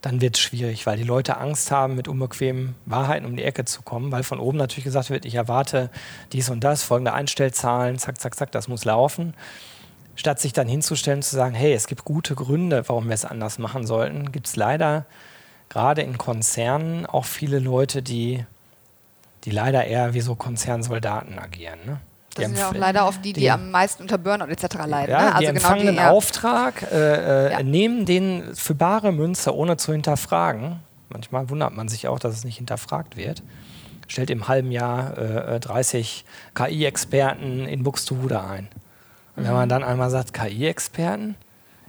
dann 0.00 0.20
wird 0.20 0.36
es 0.36 0.40
schwierig, 0.40 0.86
weil 0.86 0.96
die 0.96 1.04
Leute 1.04 1.38
Angst 1.38 1.70
haben, 1.70 1.96
mit 1.96 2.06
unbequemen 2.06 2.74
Wahrheiten 2.86 3.26
um 3.26 3.36
die 3.36 3.42
Ecke 3.42 3.64
zu 3.64 3.82
kommen, 3.82 4.12
weil 4.12 4.22
von 4.22 4.38
oben 4.38 4.58
natürlich 4.58 4.84
gesagt 4.84 5.10
wird, 5.10 5.24
ich 5.24 5.34
erwarte 5.34 5.90
dies 6.32 6.50
und 6.50 6.62
das, 6.62 6.82
folgende 6.82 7.12
Einstellzahlen, 7.12 7.98
zack, 7.98 8.20
zack, 8.20 8.36
zack, 8.36 8.52
das 8.52 8.68
muss 8.68 8.84
laufen. 8.84 9.34
Statt 10.14 10.40
sich 10.40 10.52
dann 10.52 10.68
hinzustellen 10.68 11.18
und 11.18 11.22
zu 11.24 11.34
sagen, 11.34 11.54
hey, 11.54 11.72
es 11.72 11.86
gibt 11.86 12.04
gute 12.04 12.34
Gründe, 12.34 12.88
warum 12.88 13.06
wir 13.06 13.14
es 13.14 13.24
anders 13.24 13.58
machen 13.58 13.86
sollten, 13.86 14.30
gibt 14.30 14.46
es 14.46 14.56
leider 14.56 15.04
gerade 15.68 16.02
in 16.02 16.16
Konzernen 16.16 17.06
auch 17.06 17.24
viele 17.24 17.58
Leute, 17.58 18.02
die, 18.02 18.44
die 19.44 19.50
leider 19.50 19.84
eher 19.84 20.14
wie 20.14 20.20
so 20.20 20.34
Konzernsoldaten 20.34 21.38
agieren. 21.38 21.78
Ne? 21.84 22.00
Das 22.34 22.46
sind 22.46 22.58
ja 22.58 22.68
auch 22.68 22.74
leider 22.74 23.06
oft 23.06 23.24
die, 23.24 23.32
die, 23.32 23.40
die, 23.40 23.50
am 23.50 23.70
meisten 23.70 24.02
unter 24.02 24.18
Burnout 24.18 24.46
etc. 24.46 24.76
leiden. 24.86 25.10
Ja, 25.10 25.22
ne? 25.22 25.34
also 25.34 25.38
die 25.38 25.46
genau 25.46 25.56
empfangen 25.56 25.86
genau 25.86 26.02
einen 26.02 26.10
Auftrag, 26.10 26.82
äh, 26.82 27.46
äh, 27.48 27.52
ja. 27.52 27.62
nehmen 27.62 28.04
den 28.04 28.54
für 28.54 28.74
bare 28.74 29.12
Münze, 29.12 29.54
ohne 29.54 29.76
zu 29.76 29.92
hinterfragen. 29.92 30.80
Manchmal 31.08 31.48
wundert 31.50 31.74
man 31.74 31.88
sich 31.88 32.06
auch, 32.06 32.18
dass 32.18 32.34
es 32.34 32.44
nicht 32.44 32.58
hinterfragt 32.58 33.16
wird. 33.16 33.42
Stellt 34.06 34.30
im 34.30 34.48
halben 34.48 34.70
Jahr 34.70 35.18
äh, 35.18 35.60
30 35.60 36.24
äh, 36.24 36.68
KI-Experten 36.68 37.66
in 37.66 37.82
Buxtehude 37.82 38.42
ein. 38.42 38.68
Und 39.36 39.44
wenn 39.44 39.52
man 39.52 39.66
mhm. 39.66 39.70
dann 39.70 39.84
einmal 39.84 40.10
sagt, 40.10 40.32
KI-Experten 40.32 41.36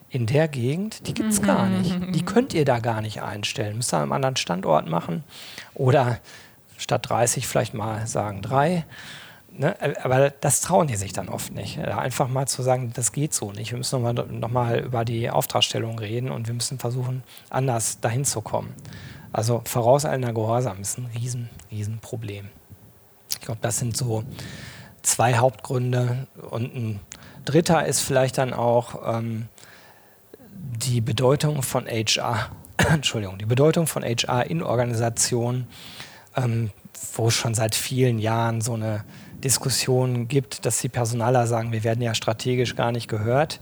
in 0.10 0.25
der 0.25 0.48
Gegend, 0.48 1.08
die 1.08 1.13
gibt 1.13 1.31
es 1.31 1.41
gar 1.41 1.65
mhm. 1.65 1.81
nicht. 1.81 2.15
Die 2.15 2.25
könnt 2.25 2.53
ihr 2.53 2.65
da 2.65 2.79
gar 2.79 3.01
nicht 3.01 3.22
einstellen. 3.22 3.77
Müsst 3.77 3.93
ihr 3.93 3.98
an 3.98 4.03
einem 4.03 4.12
anderen 4.13 4.36
Standort 4.36 4.88
machen. 4.88 5.24
Oder 5.74 6.19
statt 6.77 7.10
30 7.10 7.48
vielleicht 7.48 7.74
mal 7.74 8.08
sagen 8.08 8.41
drei. 8.41 8.86
Ne? 9.59 9.75
Aber 10.05 10.29
das 10.29 10.61
trauen 10.61 10.87
die 10.87 10.95
sich 10.95 11.11
dann 11.11 11.27
oft 11.27 11.53
nicht. 11.53 11.79
Einfach 11.79 12.29
mal 12.29 12.47
zu 12.47 12.61
sagen, 12.61 12.93
das 12.93 13.11
geht 13.11 13.33
so 13.33 13.51
nicht. 13.51 13.71
Wir 13.71 13.77
müssen 13.77 14.01
nochmal 14.01 14.13
noch 14.13 14.49
mal 14.49 14.79
über 14.79 15.03
die 15.03 15.29
Auftragstellung 15.29 15.99
reden 15.99 16.31
und 16.31 16.47
wir 16.47 16.53
müssen 16.53 16.79
versuchen, 16.79 17.23
anders 17.49 17.99
dahin 17.99 18.23
zu 18.23 18.39
kommen. 18.39 18.73
Also 19.33 19.61
vorauseilender 19.65 20.31
Gehorsam 20.31 20.79
ist 20.79 20.97
ein 20.97 21.07
riesen, 21.13 21.49
riesen 21.71 21.99
Problem. 21.99 22.47
Ich 23.31 23.41
glaube, 23.41 23.59
das 23.61 23.79
sind 23.79 23.97
so 23.97 24.23
zwei 25.01 25.35
Hauptgründe. 25.35 26.27
Und 26.49 26.73
ein 26.73 26.99
dritter 27.43 27.85
ist 27.85 27.99
vielleicht 27.99 28.37
dann 28.37 28.53
auch 28.53 29.13
ähm, 29.13 29.49
die 30.53 31.01
Bedeutung 31.01 31.63
von 31.63 31.85
HR. 31.85 32.49
Entschuldigung, 32.77 33.37
die 33.37 33.45
Bedeutung 33.45 33.87
von 33.87 34.03
HR 34.03 34.49
in 34.49 34.63
Organisationen, 34.63 35.67
ähm, 36.37 36.71
wo 37.13 37.29
schon 37.29 37.55
seit 37.55 37.75
vielen 37.75 38.19
Jahren 38.19 38.61
so 38.61 38.75
eine 38.75 39.03
Diskussionen 39.43 40.27
gibt, 40.27 40.65
dass 40.65 40.79
die 40.79 40.89
Personaler 40.89 41.48
sagen, 41.48 41.72
wir 41.72 41.84
werden 41.84 42.01
ja 42.01 42.13
strategisch 42.13 42.75
gar 42.75 42.91
nicht 42.91 43.08
gehört. 43.08 43.60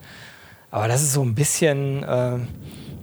Aber 0.72 0.88
das 0.88 1.02
ist 1.02 1.14
so 1.14 1.24
ein 1.24 1.36
bisschen, 1.36 2.04
äh, 2.04 2.38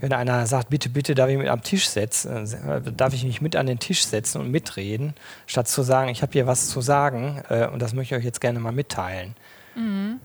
wenn 0.00 0.12
einer 0.12 0.46
sagt, 0.46 0.68
bitte, 0.68 0.88
bitte, 0.90 1.14
darf 1.14 1.30
ich 1.30 1.38
mich 1.38 1.50
am 1.50 1.62
Tisch 1.62 1.88
setzen, 1.88 2.46
äh, 2.52 2.92
darf 2.92 3.14
ich 3.14 3.24
mich 3.24 3.40
mit 3.40 3.56
an 3.56 3.66
den 3.66 3.78
Tisch 3.78 4.04
setzen 4.04 4.40
und 4.40 4.50
mitreden, 4.50 5.14
statt 5.46 5.68
zu 5.68 5.82
sagen, 5.82 6.10
ich 6.10 6.22
habe 6.22 6.32
hier 6.32 6.46
was 6.46 6.68
zu 6.68 6.80
sagen 6.80 7.42
äh, 7.48 7.66
und 7.68 7.80
das 7.80 7.94
möchte 7.94 8.14
ich 8.14 8.18
euch 8.20 8.24
jetzt 8.24 8.40
gerne 8.40 8.60
mal 8.60 8.72
mitteilen. 8.72 9.34
Mhm. 9.74 10.20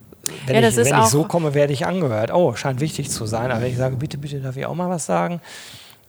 Wenn, 0.46 0.62
ja, 0.62 0.68
ich, 0.68 0.76
wenn 0.76 1.00
ich 1.00 1.06
so 1.06 1.24
komme, 1.24 1.54
werde 1.54 1.72
ich 1.72 1.86
angehört. 1.86 2.30
Oh, 2.32 2.54
scheint 2.54 2.80
wichtig 2.80 3.10
zu 3.10 3.26
sein. 3.26 3.50
Aber 3.50 3.62
wenn 3.62 3.70
ich 3.70 3.78
sage, 3.78 3.96
bitte, 3.96 4.18
bitte, 4.18 4.40
darf 4.40 4.56
ich 4.56 4.66
auch 4.66 4.74
mal 4.74 4.90
was 4.90 5.06
sagen? 5.06 5.40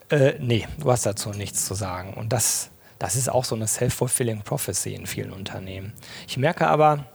Äh, 0.10 0.34
nee, 0.40 0.68
du 0.80 0.92
hast 0.92 1.06
dazu 1.06 1.30
nichts 1.30 1.66
zu 1.66 1.74
sagen. 1.74 2.14
Und 2.14 2.34
das 2.34 2.70
das 3.01 3.15
ist 3.15 3.29
auch 3.31 3.46
so 3.46 3.55
eine 3.55 3.65
self-fulfilling 3.65 4.43
prophecy 4.43 4.93
in 4.93 5.08
vielen 5.08 5.31
Unternehmen. 5.34 5.91
Ich 6.27 6.38
merke 6.38 6.67
aber, 6.67 7.05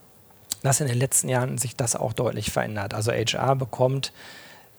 dass 0.64 0.80
in 0.80 0.88
den 0.88 0.98
letzten 0.98 1.28
Jahren 1.28 1.58
sich 1.58 1.76
das 1.76 1.94
auch 1.94 2.12
deutlich 2.12 2.50
verändert. 2.50 2.92
Also 2.92 3.12
HR 3.12 3.54
bekommt 3.54 4.12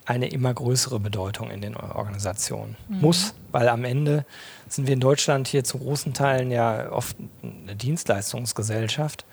eine 0.03 0.27
immer 0.27 0.53
größere 0.53 0.99
Bedeutung 0.99 1.49
in 1.49 1.61
den 1.61 1.77
Organisationen. 1.77 2.75
Mhm. 2.89 2.99
Muss, 2.99 3.33
weil 3.53 3.69
am 3.69 3.85
Ende 3.85 4.25
sind 4.67 4.87
wir 4.87 4.95
in 4.95 4.99
Deutschland 4.99 5.47
hier 5.47 5.63
zu 5.63 5.77
großen 5.77 6.13
Teilen 6.13 6.51
ja 6.51 6.91
oft 6.91 7.15
eine 7.41 7.77
Dienstleistungsgesellschaft. 7.77 9.23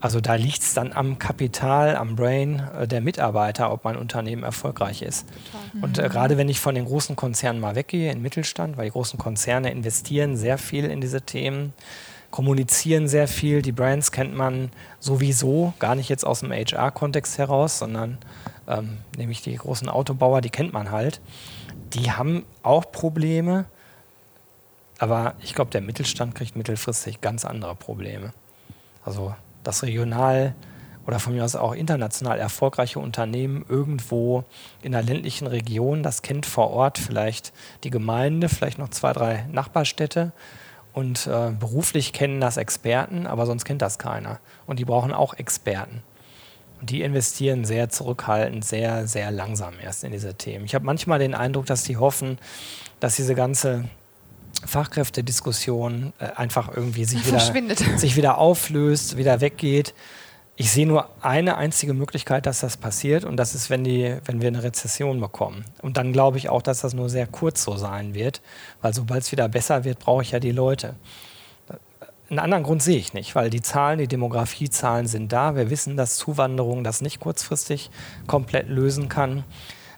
Also 0.00 0.20
da 0.20 0.34
liegt 0.34 0.62
es 0.62 0.74
dann 0.74 0.92
am 0.92 1.18
Kapital, 1.18 1.96
am 1.96 2.14
Brain 2.14 2.62
äh, 2.78 2.86
der 2.86 3.00
Mitarbeiter, 3.00 3.72
ob 3.72 3.84
mein 3.84 3.96
Unternehmen 3.96 4.44
erfolgreich 4.44 5.02
ist. 5.02 5.26
Total. 5.28 5.82
Und 5.82 5.98
äh, 5.98 6.02
mhm. 6.02 6.08
gerade 6.08 6.36
wenn 6.38 6.48
ich 6.48 6.60
von 6.60 6.74
den 6.74 6.84
großen 6.84 7.16
Konzernen 7.16 7.60
mal 7.60 7.74
weggehe, 7.74 8.12
in 8.12 8.22
Mittelstand, 8.22 8.76
weil 8.76 8.86
die 8.86 8.92
großen 8.92 9.18
Konzerne 9.18 9.70
investieren 9.70 10.36
sehr 10.36 10.58
viel 10.58 10.84
in 10.84 11.00
diese 11.00 11.22
Themen, 11.22 11.72
kommunizieren 12.30 13.08
sehr 13.08 13.26
viel, 13.26 13.62
die 13.62 13.72
Brands 13.72 14.12
kennt 14.12 14.36
man 14.36 14.70
sowieso, 15.00 15.72
gar 15.78 15.94
nicht 15.94 16.08
jetzt 16.08 16.24
aus 16.24 16.40
dem 16.40 16.52
HR-Kontext 16.52 17.38
heraus, 17.38 17.78
sondern 17.78 18.18
ähm, 18.68 18.98
nämlich 19.16 19.42
die 19.42 19.56
großen 19.56 19.88
Autobauer, 19.88 20.40
die 20.40 20.50
kennt 20.50 20.72
man 20.72 20.90
halt. 20.90 21.20
Die 21.94 22.12
haben 22.12 22.44
auch 22.62 22.92
Probleme, 22.92 23.64
aber 24.98 25.34
ich 25.40 25.54
glaube, 25.54 25.70
der 25.70 25.80
Mittelstand 25.80 26.34
kriegt 26.34 26.54
mittelfristig 26.54 27.20
ganz 27.20 27.44
andere 27.44 27.74
Probleme. 27.74 28.32
Also 29.04 29.34
dass 29.68 29.82
regional 29.82 30.54
oder 31.06 31.20
von 31.20 31.34
mir 31.34 31.44
aus 31.44 31.56
auch 31.56 31.74
international 31.74 32.38
erfolgreiche 32.38 32.98
Unternehmen 32.98 33.64
irgendwo 33.68 34.44
in 34.82 34.94
einer 34.94 35.06
ländlichen 35.06 35.46
Region, 35.46 36.02
das 36.02 36.22
kennt 36.22 36.46
vor 36.46 36.70
Ort 36.70 36.98
vielleicht 36.98 37.52
die 37.84 37.90
Gemeinde, 37.90 38.48
vielleicht 38.48 38.78
noch 38.78 38.88
zwei, 38.88 39.12
drei 39.12 39.46
Nachbarstädte 39.52 40.32
und 40.94 41.26
äh, 41.26 41.50
beruflich 41.50 42.12
kennen 42.12 42.40
das 42.40 42.56
Experten, 42.56 43.26
aber 43.26 43.46
sonst 43.46 43.64
kennt 43.64 43.82
das 43.82 43.98
keiner. 43.98 44.40
Und 44.66 44.78
die 44.78 44.84
brauchen 44.84 45.12
auch 45.12 45.34
Experten. 45.34 46.02
Und 46.80 46.90
die 46.90 47.02
investieren 47.02 47.64
sehr 47.64 47.88
zurückhaltend, 47.88 48.64
sehr, 48.64 49.06
sehr 49.06 49.30
langsam 49.30 49.74
erst 49.82 50.02
in 50.02 50.12
diese 50.12 50.34
Themen. 50.34 50.64
Ich 50.64 50.74
habe 50.74 50.84
manchmal 50.86 51.18
den 51.18 51.34
Eindruck, 51.34 51.66
dass 51.66 51.84
die 51.84 51.96
hoffen, 51.98 52.38
dass 53.00 53.16
diese 53.16 53.34
ganze 53.34 53.84
Fachkräftediskussion 54.66 56.12
äh, 56.18 56.26
einfach 56.36 56.74
irgendwie 56.74 57.04
sich 57.04 57.26
wieder, 57.26 57.40
sich 57.98 58.16
wieder 58.16 58.38
auflöst, 58.38 59.16
wieder 59.16 59.40
weggeht. 59.40 59.94
Ich 60.56 60.72
sehe 60.72 60.86
nur 60.86 61.08
eine 61.22 61.56
einzige 61.56 61.94
Möglichkeit, 61.94 62.44
dass 62.46 62.60
das 62.60 62.76
passiert 62.76 63.24
und 63.24 63.36
das 63.36 63.54
ist, 63.54 63.70
wenn, 63.70 63.84
die, 63.84 64.16
wenn 64.24 64.40
wir 64.40 64.48
eine 64.48 64.64
Rezession 64.64 65.20
bekommen. 65.20 65.64
Und 65.82 65.96
dann 65.96 66.12
glaube 66.12 66.38
ich 66.38 66.48
auch, 66.48 66.62
dass 66.62 66.80
das 66.80 66.94
nur 66.94 67.08
sehr 67.08 67.28
kurz 67.28 67.62
so 67.62 67.76
sein 67.76 68.12
wird, 68.12 68.42
weil 68.82 68.92
sobald 68.92 69.22
es 69.22 69.30
wieder 69.30 69.48
besser 69.48 69.84
wird, 69.84 70.00
brauche 70.00 70.22
ich 70.22 70.32
ja 70.32 70.40
die 70.40 70.50
Leute. 70.50 70.96
Einen 72.28 72.40
anderen 72.40 72.64
Grund 72.64 72.82
sehe 72.82 72.98
ich 72.98 73.14
nicht, 73.14 73.36
weil 73.36 73.50
die 73.50 73.62
Zahlen, 73.62 74.00
die 74.00 74.08
Demografiezahlen 74.08 75.06
sind 75.06 75.32
da. 75.32 75.54
Wir 75.54 75.70
wissen, 75.70 75.96
dass 75.96 76.16
Zuwanderung 76.16 76.82
das 76.82 77.00
nicht 77.00 77.20
kurzfristig 77.20 77.90
komplett 78.26 78.68
lösen 78.68 79.08
kann. 79.08 79.44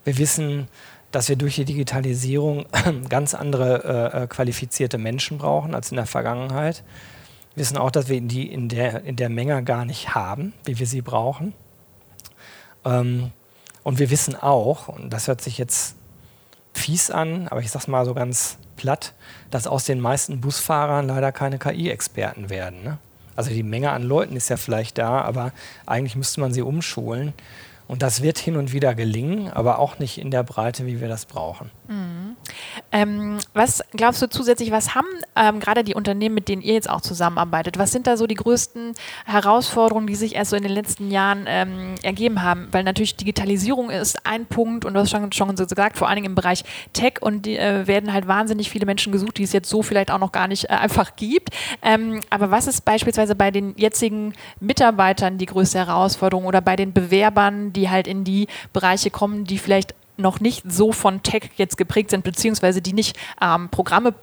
Wir 0.05 0.19
wissen, 0.19 0.69
dass 1.11 1.29
wir 1.29 1.37
durch 1.37 1.57
die 1.57 1.65
Digitalisierung 1.65 2.67
ganz 3.09 3.35
andere 3.35 4.13
äh, 4.15 4.23
äh, 4.23 4.27
qualifizierte 4.27 4.99
Menschen 4.99 5.39
brauchen 5.39 5.75
als 5.75 5.91
in 5.91 5.97
der 5.97 6.07
Vergangenheit. 6.07 6.85
Wir 7.55 7.63
wissen 7.63 7.77
auch, 7.77 7.91
dass 7.91 8.09
wir 8.09 8.21
die 8.21 8.51
in 8.51 8.69
der, 8.69 9.05
in 9.05 9.17
der 9.17 9.29
Menge 9.29 9.63
gar 9.65 9.85
nicht 9.85 10.15
haben, 10.15 10.53
wie 10.65 10.79
wir 10.79 10.87
sie 10.87 11.03
brauchen. 11.03 11.53
Ähm, 12.85 13.33
und 13.83 13.99
wir 13.99 14.11
wissen 14.11 14.37
auch, 14.37 14.89
und 14.89 15.11
das 15.13 15.27
hört 15.27 15.41
sich 15.41 15.59
jetzt 15.59 15.97
fies 16.73 17.11
an, 17.11 17.49
aber 17.49 17.61
ich 17.61 17.71
sage 17.71 17.83
es 17.83 17.89
mal 17.89 18.05
so 18.05 18.15
ganz 18.15 18.59
platt, 18.77 19.15
dass 19.51 19.67
aus 19.67 19.85
den 19.85 20.01
meisten 20.01 20.41
Busfahrern 20.41 21.09
leider 21.09 21.33
keine 21.33 21.59
KI-Experten 21.59 22.51
werden. 22.51 22.83
Ne? 22.83 22.99
Also 23.37 23.51
die 23.51 23.63
Menge 23.63 23.91
an 23.91 24.03
Leuten 24.03 24.37
ist 24.37 24.49
ja 24.49 24.57
vielleicht 24.57 24.99
da, 24.99 25.21
aber 25.23 25.53
eigentlich 25.87 26.17
müsste 26.17 26.41
man 26.41 26.53
sie 26.53 26.63
umschulen. 26.63 27.33
Und 27.91 28.03
das 28.03 28.23
wird 28.23 28.39
hin 28.39 28.57
und 28.57 28.73
wieder 28.73 28.95
gelingen, 28.95 29.51
aber 29.51 29.81
auch 29.81 29.99
nicht 29.99 30.19
in 30.19 30.31
der 30.31 30.45
Breite, 30.45 30.87
wie 30.87 31.01
wir 31.01 31.09
das 31.09 31.27
brauchen. 31.27 31.73
Mhm. 31.89 32.37
Ähm, 32.93 33.39
was 33.53 33.83
glaubst 33.91 34.23
du 34.23 34.29
zusätzlich, 34.29 34.71
was 34.71 34.95
haben 34.95 35.09
ähm, 35.35 35.59
gerade 35.59 35.83
die 35.83 35.95
Unternehmen, 35.95 36.37
mit 36.37 36.49
denen 36.49 36.63
ihr 36.63 36.75
jetzt 36.75 36.89
auch 36.89 37.01
zusammenarbeitet, 37.01 37.79
was 37.79 37.91
sind 37.91 38.07
da 38.07 38.17
so 38.17 38.29
die 38.29 38.37
größten 38.37 38.95
Herausforderungen, 39.27 40.07
die 40.07 40.15
sich 40.15 40.37
erst 40.37 40.51
so 40.51 40.57
in 40.57 40.63
den 40.63 40.71
letzten 40.71 41.11
Jahren 41.11 41.47
ähm, 41.49 41.97
ergeben 42.03 42.43
haben? 42.43 42.69
Weil 42.71 42.85
natürlich 42.85 43.17
Digitalisierung 43.17 43.91
ist 43.91 44.25
ein 44.25 44.47
Punkt 44.47 44.85
und 44.85 44.95
du 44.95 45.01
hast 45.01 45.11
schon, 45.11 45.33
schon 45.33 45.57
gesagt, 45.57 45.99
vor 45.99 46.09
allen 46.09 46.17
Dingen 46.17 46.27
im 46.27 46.35
Bereich 46.37 46.63
Tech 46.93 47.15
und 47.21 47.45
die, 47.45 47.57
äh, 47.57 47.89
werden 47.89 48.13
halt 48.13 48.29
wahnsinnig 48.29 48.71
viele 48.71 48.87
Menschen 48.87 49.13
gesucht, 49.13 49.39
die 49.39 49.43
es 49.43 49.53
jetzt 49.53 49.69
so 49.69 49.83
vielleicht 49.83 50.13
auch 50.13 50.21
noch 50.21 50.31
gar 50.31 50.47
nicht 50.47 50.67
äh, 50.67 50.75
einfach 50.75 51.17
gibt. 51.17 51.51
Ähm, 51.83 52.21
aber 52.31 52.53
was 52.53 52.69
ist 52.69 52.85
beispielsweise 52.85 53.35
bei 53.35 53.51
den 53.51 53.75
jetzigen 53.77 54.35
Mitarbeitern 54.61 55.39
die 55.39 55.47
größte 55.47 55.79
Herausforderung 55.79 56.45
oder 56.47 56.61
bei 56.61 56.77
den 56.77 56.93
Bewerbern, 56.93 57.73
die 57.73 57.80
halt 57.89 58.07
in 58.07 58.25
die 58.25 58.49
Bereiche 58.73 59.11
kommen, 59.11 59.45
die 59.45 59.59
vielleicht 59.59 59.95
noch 60.17 60.41
nicht 60.41 60.71
so 60.71 60.93
von 60.93 61.23
Tech 61.23 61.51
jetzt 61.57 61.77
geprägt 61.77 62.11
sind, 62.11 62.25
beziehungsweise 62.25 62.83
die 62.83 62.93
nicht 62.93 63.17
ähm, 63.41 63.69
Programme 63.71 64.15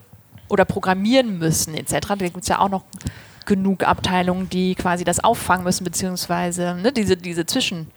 oder 0.49 0.65
programmieren 0.65 1.39
müssen 1.39 1.73
etc. 1.73 2.07
Da 2.07 2.15
gibt 2.15 2.37
es 2.41 2.47
ja 2.47 2.59
auch 2.59 2.69
noch 2.69 2.83
genug 3.45 3.83
Abteilungen, 3.83 4.49
die 4.49 4.75
quasi 4.75 5.03
das 5.03 5.23
auffangen 5.23 5.63
müssen, 5.63 5.83
beziehungsweise 5.83 6.75
ne, 6.75 6.91
diese, 6.91 7.17
diese 7.17 7.45
Zwischen. 7.45 7.89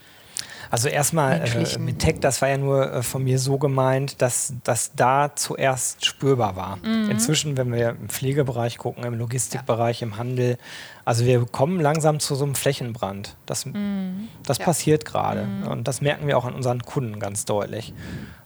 Also 0.71 0.89
erstmal 0.89 1.41
äh, 1.41 1.79
mit 1.79 1.99
Tech, 1.99 2.17
das 2.21 2.41
war 2.41 2.49
ja 2.49 2.57
nur 2.57 2.93
äh, 2.93 3.03
von 3.03 3.25
mir 3.25 3.41
so 3.41 3.59
gemeint, 3.59 4.23
dass 4.23 4.55
das 4.63 4.93
da 4.95 5.35
zuerst 5.35 6.07
spürbar 6.07 6.55
war. 6.55 6.77
Mhm. 6.77 7.11
Inzwischen, 7.11 7.57
wenn 7.57 7.73
wir 7.73 7.91
im 7.91 8.09
Pflegebereich 8.09 8.79
gucken, 8.79 9.03
im 9.03 9.15
Logistikbereich, 9.15 10.01
ja. 10.01 10.07
im 10.07 10.17
Handel, 10.17 10.59
also 11.05 11.27
wir 11.27 11.45
kommen 11.45 11.81
langsam 11.81 12.21
zu 12.21 12.37
so 12.37 12.45
einem 12.45 12.55
Flächenbrand. 12.55 13.37
Das, 13.47 13.67
mhm. 13.67 14.29
das 14.45 14.59
ja. 14.59 14.65
passiert 14.65 15.05
gerade. 15.05 15.45
Mhm. 15.45 15.67
Und 15.67 15.89
das 15.89 16.01
merken 16.01 16.29
wir 16.29 16.39
auch 16.39 16.45
an 16.45 16.55
unseren 16.55 16.83
Kunden 16.83 17.19
ganz 17.19 17.45
deutlich. 17.45 17.93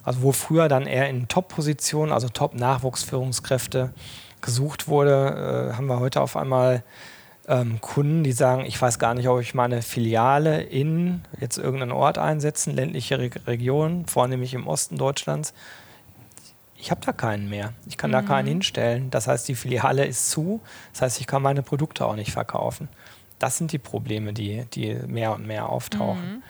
Also 0.03 0.23
wo 0.23 0.31
früher 0.31 0.67
dann 0.67 0.87
eher 0.87 1.07
in 1.09 1.27
Top-Positionen, 1.27 2.11
also 2.11 2.27
Top-Nachwuchsführungskräfte 2.29 3.93
gesucht 4.41 4.87
wurde, 4.87 5.71
äh, 5.71 5.75
haben 5.75 5.85
wir 5.87 5.99
heute 5.99 6.21
auf 6.21 6.35
einmal 6.35 6.83
ähm, 7.47 7.79
Kunden, 7.81 8.23
die 8.23 8.31
sagen, 8.31 8.65
ich 8.65 8.81
weiß 8.81 8.99
gar 8.99 9.13
nicht, 9.13 9.27
ob 9.27 9.39
ich 9.39 9.53
meine 9.53 9.81
Filiale 9.81 10.61
in 10.61 11.21
jetzt 11.39 11.57
irgendeinen 11.57 11.91
Ort 11.91 12.17
einsetzen, 12.17 12.73
ländliche 12.73 13.19
Re 13.19 13.29
Region, 13.45 14.05
vornehmlich 14.07 14.53
im 14.53 14.67
Osten 14.67 14.97
Deutschlands. 14.97 15.53
Ich 16.77 16.91
habe 16.91 17.01
da 17.05 17.13
keinen 17.13 17.49
mehr. 17.49 17.73
Ich 17.87 17.97
kann 17.97 18.09
mhm. 18.09 18.13
da 18.13 18.21
keinen 18.21 18.47
hinstellen. 18.47 19.09
Das 19.11 19.27
heißt, 19.27 19.47
die 19.47 19.55
Filiale 19.55 20.05
ist 20.05 20.29
zu. 20.29 20.61
Das 20.93 21.03
heißt, 21.03 21.19
ich 21.21 21.27
kann 21.27 21.41
meine 21.41 21.61
Produkte 21.61 22.05
auch 22.05 22.15
nicht 22.15 22.31
verkaufen. 22.31 22.89
Das 23.39 23.57
sind 23.57 23.71
die 23.71 23.79
Probleme, 23.79 24.33
die, 24.33 24.65
die 24.73 24.95
mehr 25.07 25.33
und 25.33 25.45
mehr 25.45 25.69
auftauchen. 25.69 26.37
Mhm. 26.37 26.43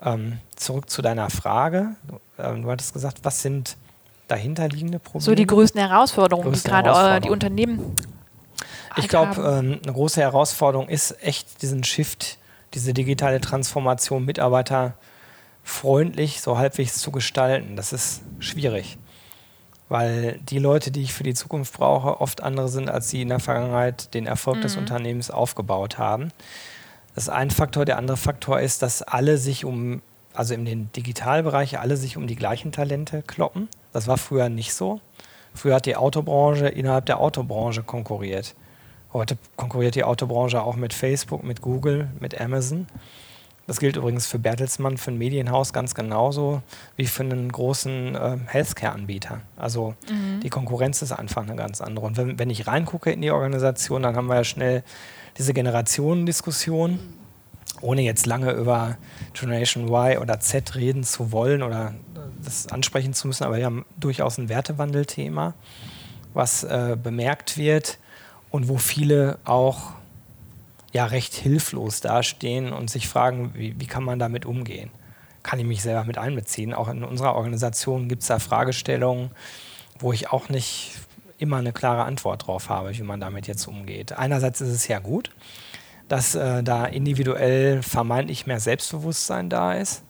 Ähm, 0.00 0.38
zurück 0.54 0.88
zu 0.88 1.02
deiner 1.02 1.30
Frage. 1.30 1.96
Du, 2.06 2.20
ähm, 2.38 2.62
du 2.62 2.70
hattest 2.70 2.92
gesagt, 2.92 3.18
was 3.22 3.42
sind 3.42 3.76
dahinterliegende 4.28 5.00
Probleme? 5.00 5.24
So 5.24 5.34
die 5.34 5.46
größten 5.46 5.80
Herausforderungen, 5.80 6.50
größten 6.50 6.70
die 6.70 6.82
gerade 6.82 7.16
äh, 7.16 7.20
die 7.20 7.30
Unternehmen 7.30 7.96
ich 8.98 9.08
glaube, 9.08 9.40
ähm, 9.40 9.80
eine 9.82 9.92
große 9.92 10.20
Herausforderung 10.20 10.88
ist 10.88 11.22
echt 11.22 11.62
diesen 11.62 11.84
Shift, 11.84 12.38
diese 12.74 12.92
digitale 12.92 13.40
Transformation 13.40 14.24
mitarbeiterfreundlich, 14.24 16.40
so 16.40 16.58
halbwegs 16.58 16.98
zu 16.98 17.10
gestalten. 17.10 17.76
Das 17.76 17.92
ist 17.92 18.22
schwierig, 18.38 18.98
weil 19.88 20.38
die 20.42 20.58
Leute, 20.58 20.90
die 20.90 21.02
ich 21.02 21.14
für 21.14 21.24
die 21.24 21.34
Zukunft 21.34 21.74
brauche, 21.74 22.20
oft 22.20 22.42
andere 22.42 22.68
sind, 22.68 22.90
als 22.90 23.10
sie 23.10 23.22
in 23.22 23.28
der 23.28 23.40
Vergangenheit 23.40 24.12
den 24.14 24.26
Erfolg 24.26 24.58
mhm. 24.58 24.62
des 24.62 24.76
Unternehmens 24.76 25.30
aufgebaut 25.30 25.98
haben. 25.98 26.32
Das 27.14 27.24
ist 27.24 27.30
ein 27.30 27.50
Faktor. 27.50 27.84
Der 27.84 27.98
andere 27.98 28.16
Faktor 28.16 28.60
ist, 28.60 28.82
dass 28.82 29.02
alle 29.02 29.38
sich 29.38 29.64
um, 29.64 30.02
also 30.34 30.54
in 30.54 30.64
den 30.64 30.92
Digitalbereich, 30.92 31.78
alle 31.78 31.96
sich 31.96 32.16
um 32.16 32.26
die 32.26 32.36
gleichen 32.36 32.70
Talente 32.70 33.22
kloppen. 33.22 33.68
Das 33.92 34.06
war 34.06 34.18
früher 34.18 34.48
nicht 34.48 34.74
so. 34.74 35.00
Früher 35.54 35.76
hat 35.76 35.86
die 35.86 35.96
Autobranche 35.96 36.68
innerhalb 36.68 37.06
der 37.06 37.18
Autobranche 37.18 37.82
konkurriert. 37.82 38.54
Heute 39.12 39.38
konkurriert 39.56 39.94
die 39.94 40.04
Autobranche 40.04 40.62
auch 40.62 40.76
mit 40.76 40.92
Facebook, 40.92 41.42
mit 41.42 41.62
Google, 41.62 42.08
mit 42.20 42.38
Amazon. 42.38 42.86
Das 43.66 43.80
gilt 43.80 43.96
übrigens 43.96 44.26
für 44.26 44.38
Bertelsmann, 44.38 44.96
für 44.96 45.10
ein 45.10 45.18
Medienhaus 45.18 45.72
ganz 45.72 45.94
genauso 45.94 46.62
wie 46.96 47.06
für 47.06 47.22
einen 47.22 47.50
großen 47.50 48.14
äh, 48.14 48.36
Healthcare-Anbieter. 48.46 49.40
Also 49.56 49.94
mhm. 50.10 50.40
die 50.40 50.48
Konkurrenz 50.50 51.02
ist 51.02 51.12
einfach 51.12 51.42
eine 51.42 51.56
ganz 51.56 51.80
andere. 51.80 52.06
Und 52.06 52.16
wenn, 52.16 52.38
wenn 52.38 52.50
ich 52.50 52.66
reingucke 52.66 53.10
in 53.10 53.20
die 53.20 53.30
Organisation, 53.30 54.02
dann 54.02 54.16
haben 54.16 54.26
wir 54.26 54.36
ja 54.36 54.44
schnell 54.44 54.84
diese 55.36 55.52
Generationendiskussion, 55.52 56.98
ohne 57.80 58.02
jetzt 58.02 58.26
lange 58.26 58.52
über 58.52 58.96
Generation 59.34 59.88
Y 59.88 60.18
oder 60.18 60.40
Z 60.40 60.74
reden 60.74 61.04
zu 61.04 61.32
wollen 61.32 61.62
oder 61.62 61.94
das 62.42 62.68
ansprechen 62.68 63.14
zu 63.14 63.26
müssen, 63.26 63.44
aber 63.44 63.56
wir 63.56 63.64
haben 63.64 63.84
durchaus 63.98 64.38
ein 64.38 64.48
Wertewandelthema, 64.48 65.54
was 66.34 66.64
äh, 66.64 66.96
bemerkt 67.00 67.56
wird 67.56 67.98
und 68.50 68.68
wo 68.68 68.78
viele 68.78 69.38
auch 69.44 69.92
ja 70.92 71.06
recht 71.06 71.34
hilflos 71.34 72.00
dastehen 72.00 72.72
und 72.72 72.90
sich 72.90 73.08
fragen, 73.08 73.52
wie, 73.54 73.78
wie 73.78 73.86
kann 73.86 74.04
man 74.04 74.18
damit 74.18 74.46
umgehen? 74.46 74.90
Kann 75.42 75.58
ich 75.58 75.66
mich 75.66 75.82
selber 75.82 76.04
mit 76.04 76.18
einbeziehen? 76.18 76.74
Auch 76.74 76.88
in 76.88 77.04
unserer 77.04 77.34
Organisation 77.34 78.08
gibt 78.08 78.22
es 78.22 78.28
da 78.28 78.38
Fragestellungen, 78.38 79.30
wo 79.98 80.12
ich 80.12 80.30
auch 80.30 80.48
nicht 80.48 80.92
immer 81.38 81.58
eine 81.58 81.72
klare 81.72 82.04
Antwort 82.04 82.46
drauf 82.46 82.68
habe, 82.68 82.96
wie 82.96 83.02
man 83.02 83.20
damit 83.20 83.46
jetzt 83.46 83.66
umgeht. 83.66 84.12
Einerseits 84.12 84.60
ist 84.60 84.70
es 84.70 84.88
ja 84.88 84.98
gut, 84.98 85.30
dass 86.08 86.34
äh, 86.34 86.62
da 86.62 86.86
individuell 86.86 87.82
vermeintlich 87.82 88.46
mehr 88.46 88.60
Selbstbewusstsein 88.60 89.48
da 89.48 89.74
ist. 89.74 90.02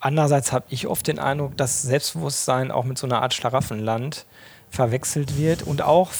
Andererseits 0.00 0.52
habe 0.52 0.66
ich 0.68 0.86
oft 0.86 1.06
den 1.06 1.18
Eindruck, 1.18 1.56
dass 1.56 1.82
Selbstbewusstsein 1.82 2.70
auch 2.70 2.84
mit 2.84 2.98
so 2.98 3.06
einer 3.06 3.22
Art 3.22 3.34
Schlaraffenland 3.34 4.26
verwechselt 4.68 5.36
wird 5.36 5.62
und 5.62 5.82
auch, 5.82 6.10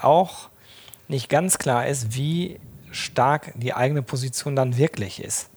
auch 0.00 0.49
nicht 1.10 1.28
ganz 1.28 1.58
klar 1.58 1.86
ist, 1.86 2.14
wie 2.14 2.58
stark 2.90 3.52
die 3.56 3.74
eigene 3.74 4.02
Position 4.02 4.56
dann 4.56 4.76
wirklich 4.76 5.22
ist. 5.22 5.50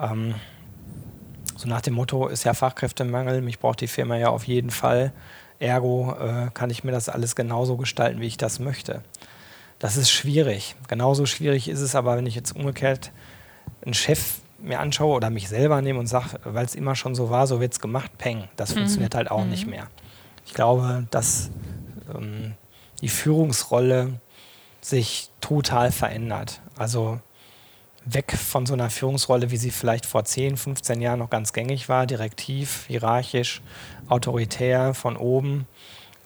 Ähm, 0.00 0.34
so 1.56 1.68
nach 1.68 1.80
dem 1.80 1.94
Motto 1.94 2.26
ist 2.26 2.44
ja 2.44 2.54
Fachkräftemangel, 2.54 3.40
mich 3.40 3.58
braucht 3.58 3.80
die 3.80 3.86
Firma 3.86 4.16
ja 4.16 4.28
auf 4.28 4.44
jeden 4.44 4.70
Fall, 4.70 5.12
ergo 5.58 6.14
äh, 6.20 6.50
kann 6.52 6.70
ich 6.70 6.84
mir 6.84 6.92
das 6.92 7.08
alles 7.08 7.36
genauso 7.36 7.76
gestalten, 7.76 8.20
wie 8.20 8.26
ich 8.26 8.36
das 8.36 8.58
möchte. 8.58 9.02
Das 9.78 9.96
ist 9.96 10.10
schwierig. 10.10 10.74
Genauso 10.88 11.26
schwierig 11.26 11.68
ist 11.68 11.80
es 11.80 11.94
aber, 11.94 12.16
wenn 12.16 12.26
ich 12.26 12.34
jetzt 12.34 12.56
umgekehrt 12.56 13.12
einen 13.82 13.94
Chef 13.94 14.40
mir 14.58 14.80
anschaue 14.80 15.14
oder 15.14 15.28
mich 15.28 15.48
selber 15.48 15.82
nehme 15.82 15.98
und 15.98 16.06
sage, 16.06 16.40
weil 16.44 16.64
es 16.64 16.74
immer 16.74 16.94
schon 16.94 17.14
so 17.14 17.28
war, 17.28 17.46
so 17.46 17.60
wird 17.60 17.74
es 17.74 17.80
gemacht, 17.80 18.10
peng. 18.16 18.48
Das 18.56 18.70
mhm. 18.70 18.78
funktioniert 18.78 19.14
halt 19.14 19.30
auch 19.30 19.44
mhm. 19.44 19.50
nicht 19.50 19.66
mehr. 19.66 19.88
Ich 20.46 20.54
glaube, 20.54 21.06
dass 21.10 21.50
ähm, 22.14 22.54
die 23.02 23.08
Führungsrolle 23.08 24.14
sich 24.86 25.30
total 25.40 25.90
verändert. 25.90 26.60
Also 26.78 27.18
weg 28.04 28.32
von 28.36 28.66
so 28.66 28.74
einer 28.74 28.88
Führungsrolle, 28.88 29.50
wie 29.50 29.56
sie 29.56 29.72
vielleicht 29.72 30.06
vor 30.06 30.24
10, 30.24 30.56
15 30.56 31.00
Jahren 31.02 31.18
noch 31.18 31.30
ganz 31.30 31.52
gängig 31.52 31.88
war, 31.88 32.06
direktiv, 32.06 32.84
hierarchisch, 32.86 33.62
autoritär, 34.08 34.94
von 34.94 35.16
oben. 35.16 35.66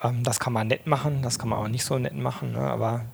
Ähm, 0.03 0.23
das 0.25 0.41
kann 0.41 0.53
man 0.53 0.69
nett 0.69 0.87
machen, 0.87 1.23
das 1.23 1.39
kann 1.39 1.49
man 1.49 1.59
auch 1.59 1.69
nicht 1.69 1.87
so 1.87 1.99
nett 1.99 2.15
machen, 2.15 2.53
ne? 2.53 2.61
aber 2.61 3.07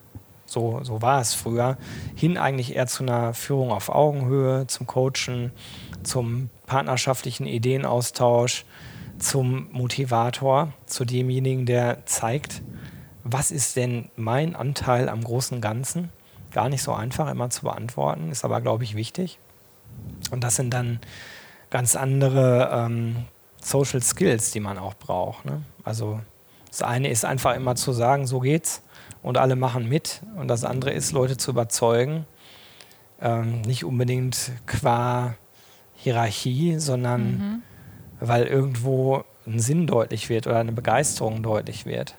so, 0.47 0.81
so 0.83 1.01
war 1.01 1.21
es 1.21 1.35
früher. 1.35 1.79
Hin 2.17 2.39
eigentlich 2.39 2.75
eher 2.75 2.89
zu 2.89 3.05
einer 3.05 3.33
Führung 3.33 3.71
auf 3.71 3.89
Augenhöhe, 3.89 4.67
zum 4.67 4.89
Coachen, 4.89 5.53
zum 6.03 6.51
partnerschaftlichen 6.67 7.47
Ideenaustausch, 7.47 8.65
zum 9.19 9.69
Motivator, 9.71 10.73
zu 10.87 11.05
demjenigen, 11.05 11.67
der 11.67 12.05
zeigt, 12.07 12.63
was 13.29 13.51
ist 13.51 13.75
denn 13.75 14.09
mein 14.15 14.55
Anteil 14.55 15.09
am 15.09 15.23
großen 15.25 15.61
Ganzen? 15.61 16.11
Gar 16.53 16.69
nicht 16.69 16.83
so 16.83 16.93
einfach 16.93 17.29
immer 17.29 17.51
zu 17.51 17.63
beantworten, 17.63 18.31
ist 18.31 18.45
aber, 18.45 18.61
glaube 18.61 18.85
ich, 18.85 18.95
wichtig. 18.95 19.39
Und 20.31 20.45
das 20.45 20.57
sind 20.57 20.73
dann 20.73 21.01
ganz 21.71 21.97
andere 21.97 22.71
ähm, 22.73 23.25
Social 23.61 24.01
Skills, 24.01 24.53
die 24.53 24.61
man 24.61 24.79
auch 24.79 24.95
braucht. 24.95 25.45
Ne? 25.45 25.63
Also 25.83 26.21
das 26.69 26.83
eine 26.83 27.11
ist 27.11 27.25
einfach 27.25 27.57
immer 27.57 27.75
zu 27.75 27.93
sagen, 27.93 28.29
so 28.29 28.39
geht's 28.39 28.83
und 29.25 29.39
alle 29.39 29.57
machen 29.57 29.89
mit. 29.89 30.23
Und 30.37 30.47
das 30.47 30.65
andere 30.65 30.93
ist, 30.93 31.11
Leute 31.11 31.37
zu 31.37 31.51
überzeugen, 31.51 32.27
ähm, 33.21 33.63
nicht 33.63 33.85
unbedingt 33.85 34.53
qua 34.67 35.35
Hierarchie, 35.97 36.79
sondern 36.79 37.23
mhm. 37.23 37.63
weil 38.21 38.45
irgendwo 38.45 39.25
ein 39.47 39.59
Sinn 39.59 39.89
deutlich 39.89 40.29
wird 40.29 40.47
oder 40.47 40.59
eine 40.59 40.73
Begeisterung 40.73 41.43
deutlich 41.43 41.87
wird. 41.87 42.15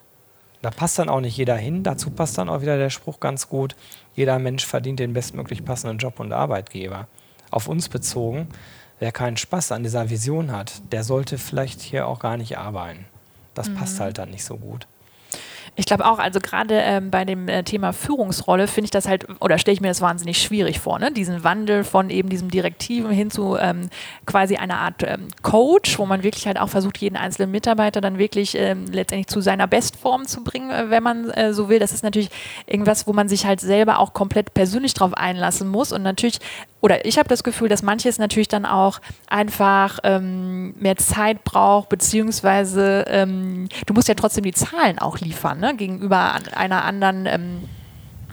Da 0.62 0.72
passt 0.72 0.98
dann 1.00 1.10
auch 1.10 1.22
nicht 1.22 1.38
jeder 1.38 1.56
hin. 1.56 1.84
Dazu 1.84 2.10
passt 2.10 2.38
dann 2.38 2.50
auch 2.50 2.62
wieder 2.62 2.78
der 2.78 2.90
Spruch 2.90 3.20
ganz 3.20 3.48
gut, 3.50 3.76
jeder 4.16 4.40
Mensch 4.40 4.66
verdient 4.66 5.00
den 5.00 5.14
bestmöglich 5.14 5.64
passenden 5.64 6.00
Job 6.00 6.20
und 6.20 6.34
Arbeitgeber. 6.34 7.08
Auf 7.52 7.68
uns 7.68 7.88
bezogen, 7.88 8.48
wer 9.00 9.12
keinen 9.12 9.38
Spaß 9.38 9.72
an 9.72 9.84
dieser 9.84 10.10
Vision 10.10 10.52
hat, 10.52 10.82
der 10.92 11.04
sollte 11.04 11.38
vielleicht 11.38 11.82
hier 11.82 12.08
auch 12.08 12.20
gar 12.20 12.38
nicht 12.38 12.58
arbeiten. 12.58 13.06
Das 13.54 13.70
mhm. 13.70 13.76
passt 13.76 14.00
halt 14.00 14.18
dann 14.18 14.32
nicht 14.32 14.44
so 14.44 14.58
gut. 14.58 14.88
Ich 15.80 15.86
glaube 15.86 16.06
auch, 16.06 16.18
also 16.18 16.40
gerade 16.40 16.74
ähm, 16.74 17.12
bei 17.12 17.24
dem 17.24 17.48
äh, 17.48 17.64
Thema 17.64 17.94
Führungsrolle 17.94 18.68
finde 18.68 18.86
ich 18.86 18.92
das 18.92 19.08
halt, 19.08 19.28
oder 19.40 19.60
stelle 19.60 19.76
ich 19.76 19.82
mir 19.82 19.90
das 19.90 20.02
wahnsinnig 20.02 20.42
schwierig 20.42 20.80
vor, 20.80 20.98
ne? 20.98 21.12
diesen 21.12 21.44
Wandel 21.44 21.84
von 21.84 22.10
eben 22.10 22.30
diesem 22.30 22.50
Direktiven 22.50 23.12
hin 23.12 23.30
zu 23.30 23.58
ähm, 23.58 23.90
quasi 24.26 24.56
einer 24.56 24.80
Art 24.80 25.04
ähm, 25.04 25.28
Coach, 25.44 26.00
wo 26.00 26.08
man 26.08 26.24
wirklich 26.24 26.48
halt 26.48 26.60
auch 26.60 26.70
versucht, 26.70 26.98
jeden 26.98 27.16
einzelnen 27.16 27.52
Mitarbeiter 27.52 28.02
dann 28.02 28.18
wirklich 28.18 28.58
ähm, 28.58 28.86
letztendlich 28.92 29.28
zu 29.28 29.40
seiner 29.40 29.68
Bestform 29.68 30.26
zu 30.26 30.44
bringen, 30.44 30.72
äh, 30.72 30.90
wenn 30.90 31.04
man 31.04 31.30
äh, 31.30 31.54
so 31.54 31.70
will. 31.70 31.78
Das 31.78 31.92
ist 31.92 32.04
natürlich 32.04 32.32
irgendwas, 32.66 33.06
wo 33.06 33.14
man 33.14 33.30
sich 33.30 33.46
halt 33.46 33.62
selber 33.62 34.00
auch 34.00 34.14
komplett 34.14 34.56
persönlich 34.56 34.96
drauf 34.96 35.14
einlassen 35.14 35.68
muss 35.68 35.92
und 35.92 36.02
natürlich 36.02 36.40
oder 36.80 37.06
ich 37.06 37.18
habe 37.18 37.28
das 37.28 37.44
Gefühl, 37.44 37.70
dass 37.70 37.82
manches 37.82 38.20
natürlich 38.20 38.48
dann 38.48 38.66
auch 38.66 39.00
einfach 39.28 40.00
ähm, 40.04 40.76
mehr 40.80 40.96
Zeit 40.96 41.44
braucht, 41.44 41.90
beziehungsweise 41.90 43.06
ähm, 43.08 43.68
du 43.88 43.94
musst 43.94 44.08
ja 44.08 44.14
trotzdem 44.14 44.44
die 44.44 44.54
Zahlen 44.54 45.00
auch 45.00 45.18
liefern, 45.20 45.60
ne? 45.60 45.67
Gegenüber 45.74 46.36
einer 46.56 46.84
anderen 46.84 47.26
ähm, 47.26 47.64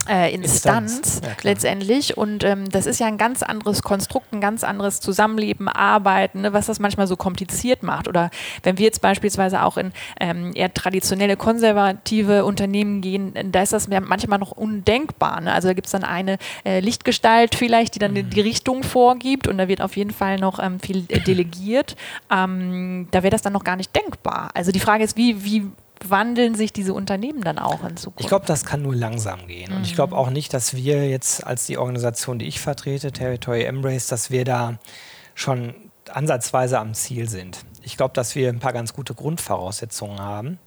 äh, 0.08 0.34
Instanz, 0.34 0.96
Instanz. 0.96 1.20
Ja, 1.24 1.36
letztendlich. 1.42 2.16
Und 2.16 2.44
ähm, 2.44 2.68
das 2.68 2.86
ist 2.86 3.00
ja 3.00 3.06
ein 3.06 3.18
ganz 3.18 3.42
anderes 3.42 3.82
Konstrukt, 3.82 4.32
ein 4.32 4.40
ganz 4.40 4.64
anderes 4.64 5.00
Zusammenleben, 5.00 5.68
Arbeiten, 5.68 6.42
ne, 6.42 6.52
was 6.52 6.66
das 6.66 6.78
manchmal 6.78 7.06
so 7.06 7.16
kompliziert 7.16 7.82
macht. 7.82 8.08
Oder 8.08 8.30
wenn 8.62 8.78
wir 8.78 8.84
jetzt 8.84 9.00
beispielsweise 9.00 9.62
auch 9.62 9.76
in 9.76 9.92
ähm, 10.20 10.52
eher 10.54 10.72
traditionelle, 10.72 11.36
konservative 11.36 12.44
Unternehmen 12.44 13.00
gehen, 13.00 13.34
da 13.50 13.62
ist 13.62 13.72
das 13.72 13.88
manchmal 13.88 14.38
noch 14.38 14.52
undenkbar. 14.52 15.40
Ne? 15.40 15.52
Also 15.52 15.68
da 15.68 15.74
gibt 15.74 15.86
es 15.86 15.92
dann 15.92 16.04
eine 16.04 16.38
äh, 16.64 16.80
Lichtgestalt 16.80 17.54
vielleicht, 17.54 17.94
die 17.94 17.98
dann 17.98 18.12
mhm. 18.12 18.30
die 18.30 18.40
Richtung 18.40 18.82
vorgibt 18.82 19.48
und 19.48 19.58
da 19.58 19.68
wird 19.68 19.80
auf 19.80 19.96
jeden 19.96 20.10
Fall 20.10 20.38
noch 20.38 20.58
ähm, 20.58 20.80
viel 20.80 21.04
äh, 21.08 21.20
delegiert. 21.20 21.96
Ähm, 22.30 23.08
da 23.10 23.22
wäre 23.22 23.30
das 23.30 23.42
dann 23.42 23.52
noch 23.52 23.64
gar 23.64 23.76
nicht 23.76 23.94
denkbar. 23.94 24.50
Also 24.54 24.70
die 24.70 24.80
Frage 24.80 25.04
ist, 25.04 25.16
wie, 25.16 25.44
wie 25.44 25.70
wandeln 26.10 26.54
sich 26.54 26.72
diese 26.72 26.94
Unternehmen 26.94 27.42
dann 27.42 27.58
auch 27.58 27.84
in 27.84 27.96
Zukunft? 27.96 28.20
Ich 28.20 28.28
glaube, 28.28 28.46
das 28.46 28.64
kann 28.64 28.82
nur 28.82 28.94
langsam 28.94 29.46
gehen. 29.46 29.70
Mhm. 29.70 29.76
Und 29.76 29.82
ich 29.84 29.92
mhm. 29.92 29.96
glaube 29.96 30.16
auch 30.16 30.30
nicht, 30.30 30.52
dass 30.54 30.74
wir 30.74 31.08
jetzt 31.08 31.46
als 31.46 31.66
die 31.66 31.78
Organisation, 31.78 32.38
die 32.38 32.46
ich 32.46 32.60
vertrete, 32.60 33.12
Territory 33.12 33.64
Embrace, 33.64 34.06
dass 34.08 34.30
wir 34.30 34.44
da 34.44 34.78
schon 35.34 35.74
ansatzweise 36.12 36.78
am 36.78 36.94
Ziel 36.94 37.28
sind. 37.28 37.64
Ich 37.82 37.96
glaube, 37.96 38.14
dass 38.14 38.34
wir 38.34 38.48
ein 38.48 38.60
paar 38.60 38.72
ganz 38.72 38.92
gute 38.92 39.14
Grundvoraussetzungen 39.14 40.20
haben. 40.20 40.58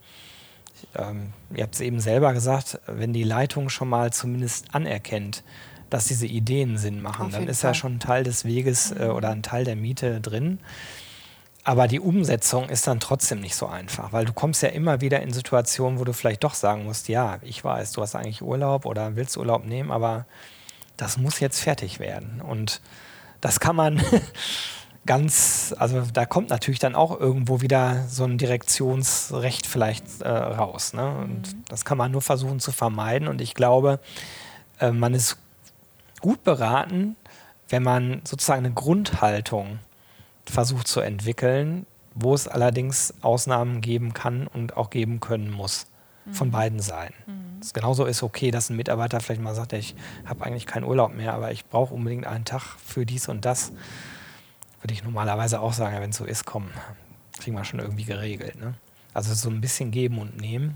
Ähm, 0.95 1.33
ihr 1.55 1.63
habt 1.63 1.75
es 1.75 1.81
eben 1.81 1.99
selber 1.99 2.33
gesagt, 2.33 2.79
wenn 2.87 3.13
die 3.13 3.23
Leitung 3.23 3.69
schon 3.69 3.89
mal 3.89 4.11
zumindest 4.11 4.73
anerkennt, 4.73 5.43
dass 5.89 6.05
diese 6.05 6.25
Ideen 6.25 6.77
Sinn 6.77 7.01
machen, 7.01 7.31
dann 7.31 7.47
ist 7.47 7.61
Fall. 7.61 7.71
ja 7.71 7.73
schon 7.73 7.95
ein 7.95 7.99
Teil 7.99 8.23
des 8.23 8.45
Weges 8.45 8.91
äh, 8.91 9.05
oder 9.05 9.29
ein 9.29 9.43
Teil 9.43 9.63
der 9.63 9.75
Miete 9.75 10.19
drin. 10.19 10.59
Aber 11.67 11.89
die 11.89 11.99
Umsetzung 11.99 12.69
ist 12.69 12.87
dann 12.87 13.01
trotzdem 13.01 13.41
nicht 13.41 13.53
so 13.53 13.67
einfach, 13.67 14.13
weil 14.13 14.23
du 14.23 14.31
kommst 14.31 14.63
ja 14.63 14.69
immer 14.69 15.01
wieder 15.01 15.21
in 15.21 15.33
Situationen, 15.33 15.99
wo 15.99 16.05
du 16.05 16.13
vielleicht 16.13 16.45
doch 16.45 16.53
sagen 16.53 16.85
musst, 16.85 17.09
ja, 17.09 17.39
ich 17.41 17.61
weiß, 17.61 17.91
du 17.91 18.01
hast 18.01 18.15
eigentlich 18.15 18.41
Urlaub 18.41 18.85
oder 18.85 19.17
willst 19.17 19.35
Urlaub 19.35 19.65
nehmen, 19.65 19.91
aber 19.91 20.25
das 20.95 21.17
muss 21.17 21.41
jetzt 21.41 21.59
fertig 21.59 21.99
werden. 21.99 22.39
Und 22.39 22.79
das 23.41 23.59
kann 23.59 23.75
man 23.75 24.01
ganz, 25.05 25.75
also 25.77 26.03
da 26.13 26.25
kommt 26.25 26.51
natürlich 26.51 26.79
dann 26.79 26.95
auch 26.95 27.19
irgendwo 27.19 27.59
wieder 27.59 28.05
so 28.07 28.23
ein 28.23 28.37
Direktionsrecht 28.37 29.67
vielleicht 29.67 30.21
äh, 30.21 30.29
raus. 30.29 30.93
Ne? 30.93 31.17
Und 31.17 31.53
mhm. 31.53 31.63
das 31.67 31.83
kann 31.83 31.97
man 31.97 32.13
nur 32.13 32.21
versuchen 32.21 32.61
zu 32.61 32.71
vermeiden. 32.71 33.27
Und 33.27 33.41
ich 33.41 33.55
glaube, 33.55 33.99
äh, 34.79 34.91
man 34.91 35.13
ist 35.13 35.37
gut 36.21 36.45
beraten, 36.45 37.17
wenn 37.67 37.83
man 37.83 38.21
sozusagen 38.23 38.65
eine 38.65 38.73
Grundhaltung 38.73 39.79
versucht 40.49 40.87
zu 40.87 41.01
entwickeln, 41.01 41.85
wo 42.15 42.33
es 42.33 42.47
allerdings 42.47 43.13
Ausnahmen 43.21 43.81
geben 43.81 44.13
kann 44.13 44.47
und 44.47 44.75
auch 44.75 44.89
geben 44.89 45.19
können 45.19 45.51
muss. 45.51 45.87
Mhm. 46.25 46.33
Von 46.33 46.51
beiden 46.51 46.79
Seiten. 46.79 47.13
Mhm. 47.25 47.59
Es 47.61 47.73
genauso 47.73 48.05
ist 48.05 48.23
okay, 48.23 48.51
dass 48.51 48.69
ein 48.69 48.75
Mitarbeiter 48.75 49.19
vielleicht 49.19 49.41
mal 49.41 49.55
sagt, 49.55 49.73
ich 49.73 49.95
habe 50.25 50.45
eigentlich 50.45 50.65
keinen 50.65 50.83
Urlaub 50.83 51.13
mehr, 51.13 51.33
aber 51.33 51.51
ich 51.51 51.65
brauche 51.65 51.93
unbedingt 51.93 52.25
einen 52.25 52.45
Tag 52.45 52.77
für 52.83 53.05
dies 53.05 53.27
und 53.27 53.45
das. 53.45 53.71
Würde 54.81 54.93
ich 54.93 55.03
normalerweise 55.03 55.59
auch 55.59 55.73
sagen, 55.73 55.99
wenn 55.99 56.11
es 56.11 56.17
so 56.17 56.25
ist, 56.25 56.45
komm, 56.45 56.69
kriegen 57.39 57.57
wir 57.57 57.65
schon 57.65 57.79
irgendwie 57.79 58.03
geregelt. 58.03 58.59
Ne? 58.59 58.75
Also 59.13 59.33
so 59.33 59.49
ein 59.49 59.61
bisschen 59.61 59.91
geben 59.91 60.19
und 60.19 60.37
nehmen. 60.37 60.75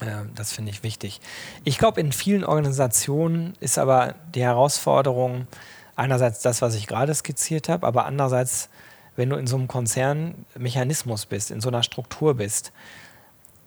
Äh, 0.00 0.24
das 0.34 0.52
finde 0.52 0.70
ich 0.70 0.82
wichtig. 0.82 1.20
Ich 1.64 1.78
glaube, 1.78 2.00
in 2.00 2.12
vielen 2.12 2.44
Organisationen 2.44 3.54
ist 3.60 3.78
aber 3.78 4.14
die 4.34 4.42
Herausforderung 4.42 5.46
einerseits 5.96 6.40
das, 6.40 6.62
was 6.62 6.74
ich 6.74 6.86
gerade 6.86 7.14
skizziert 7.14 7.68
habe, 7.68 7.86
aber 7.86 8.06
andererseits 8.06 8.68
wenn 9.18 9.30
du 9.30 9.36
in 9.36 9.48
so 9.48 9.56
einem 9.56 9.66
Konzernmechanismus 9.66 11.26
bist, 11.26 11.50
in 11.50 11.60
so 11.60 11.68
einer 11.68 11.82
Struktur 11.82 12.34
bist, 12.34 12.72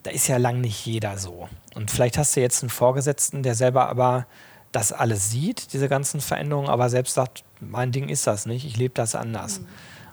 da 0.02 0.10
ist 0.10 0.26
ja 0.26 0.38
lang 0.38 0.62
nicht 0.62 0.86
jeder 0.86 1.18
so. 1.18 1.46
Und 1.74 1.90
vielleicht 1.90 2.16
hast 2.16 2.34
du 2.34 2.40
jetzt 2.40 2.62
einen 2.62 2.70
Vorgesetzten, 2.70 3.42
der 3.42 3.54
selber 3.54 3.88
aber 3.88 4.26
das 4.72 4.92
alles 4.92 5.30
sieht, 5.30 5.74
diese 5.74 5.90
ganzen 5.90 6.22
Veränderungen, 6.22 6.70
aber 6.70 6.88
selbst 6.88 7.12
sagt, 7.12 7.44
mein 7.60 7.92
Ding 7.92 8.08
ist 8.08 8.26
das 8.26 8.46
nicht, 8.46 8.64
ich 8.64 8.78
lebe 8.78 8.94
das 8.94 9.14
anders. 9.14 9.60
Mhm. 9.60 9.66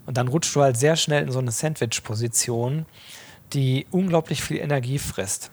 Und 0.05 0.17
dann 0.17 0.27
rutscht 0.27 0.53
du 0.55 0.61
halt 0.61 0.75
sehr 0.75 0.97
schnell 0.97 1.23
in 1.23 1.31
so 1.31 1.39
eine 1.39 1.51
Sandwich-Position, 1.51 2.85
die 3.53 3.87
unglaublich 3.91 4.43
viel 4.43 4.57
Energie 4.57 4.99
frisst. 4.99 5.51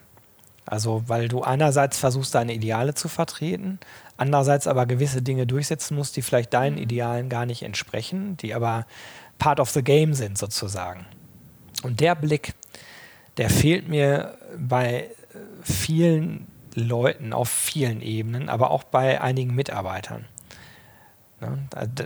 Also, 0.67 1.05
weil 1.07 1.29
du 1.29 1.43
einerseits 1.43 1.97
versuchst, 1.97 2.35
deine 2.35 2.53
Ideale 2.53 2.95
zu 2.95 3.09
vertreten, 3.09 3.79
andererseits 4.17 4.67
aber 4.67 4.87
gewisse 4.87 5.23
Dinge 5.23 5.47
durchsetzen 5.47 5.95
musst, 5.95 6.17
die 6.17 6.23
vielleicht 6.23 6.53
deinen 6.53 6.75
mhm. 6.75 6.83
Idealen 6.83 7.29
gar 7.29 7.47
nicht 7.47 7.63
entsprechen, 7.63 8.37
die 8.39 8.53
aber 8.53 8.85
part 9.39 9.61
of 9.61 9.71
the 9.71 9.83
game 9.83 10.15
sind 10.15 10.39
sozusagen. 10.39 11.07
Und 11.83 12.01
der 12.01 12.15
Blick, 12.15 12.55
der 13.37 13.51
fehlt 13.51 13.89
mir 13.89 14.39
bei 14.59 15.11
vielen 15.63 16.47
Leuten 16.75 17.33
auf 17.33 17.49
vielen 17.49 18.03
Ebenen, 18.03 18.49
aber 18.49 18.71
auch 18.71 18.85
bei 18.85 19.21
einigen 19.21 19.55
Mitarbeitern. 19.55 20.27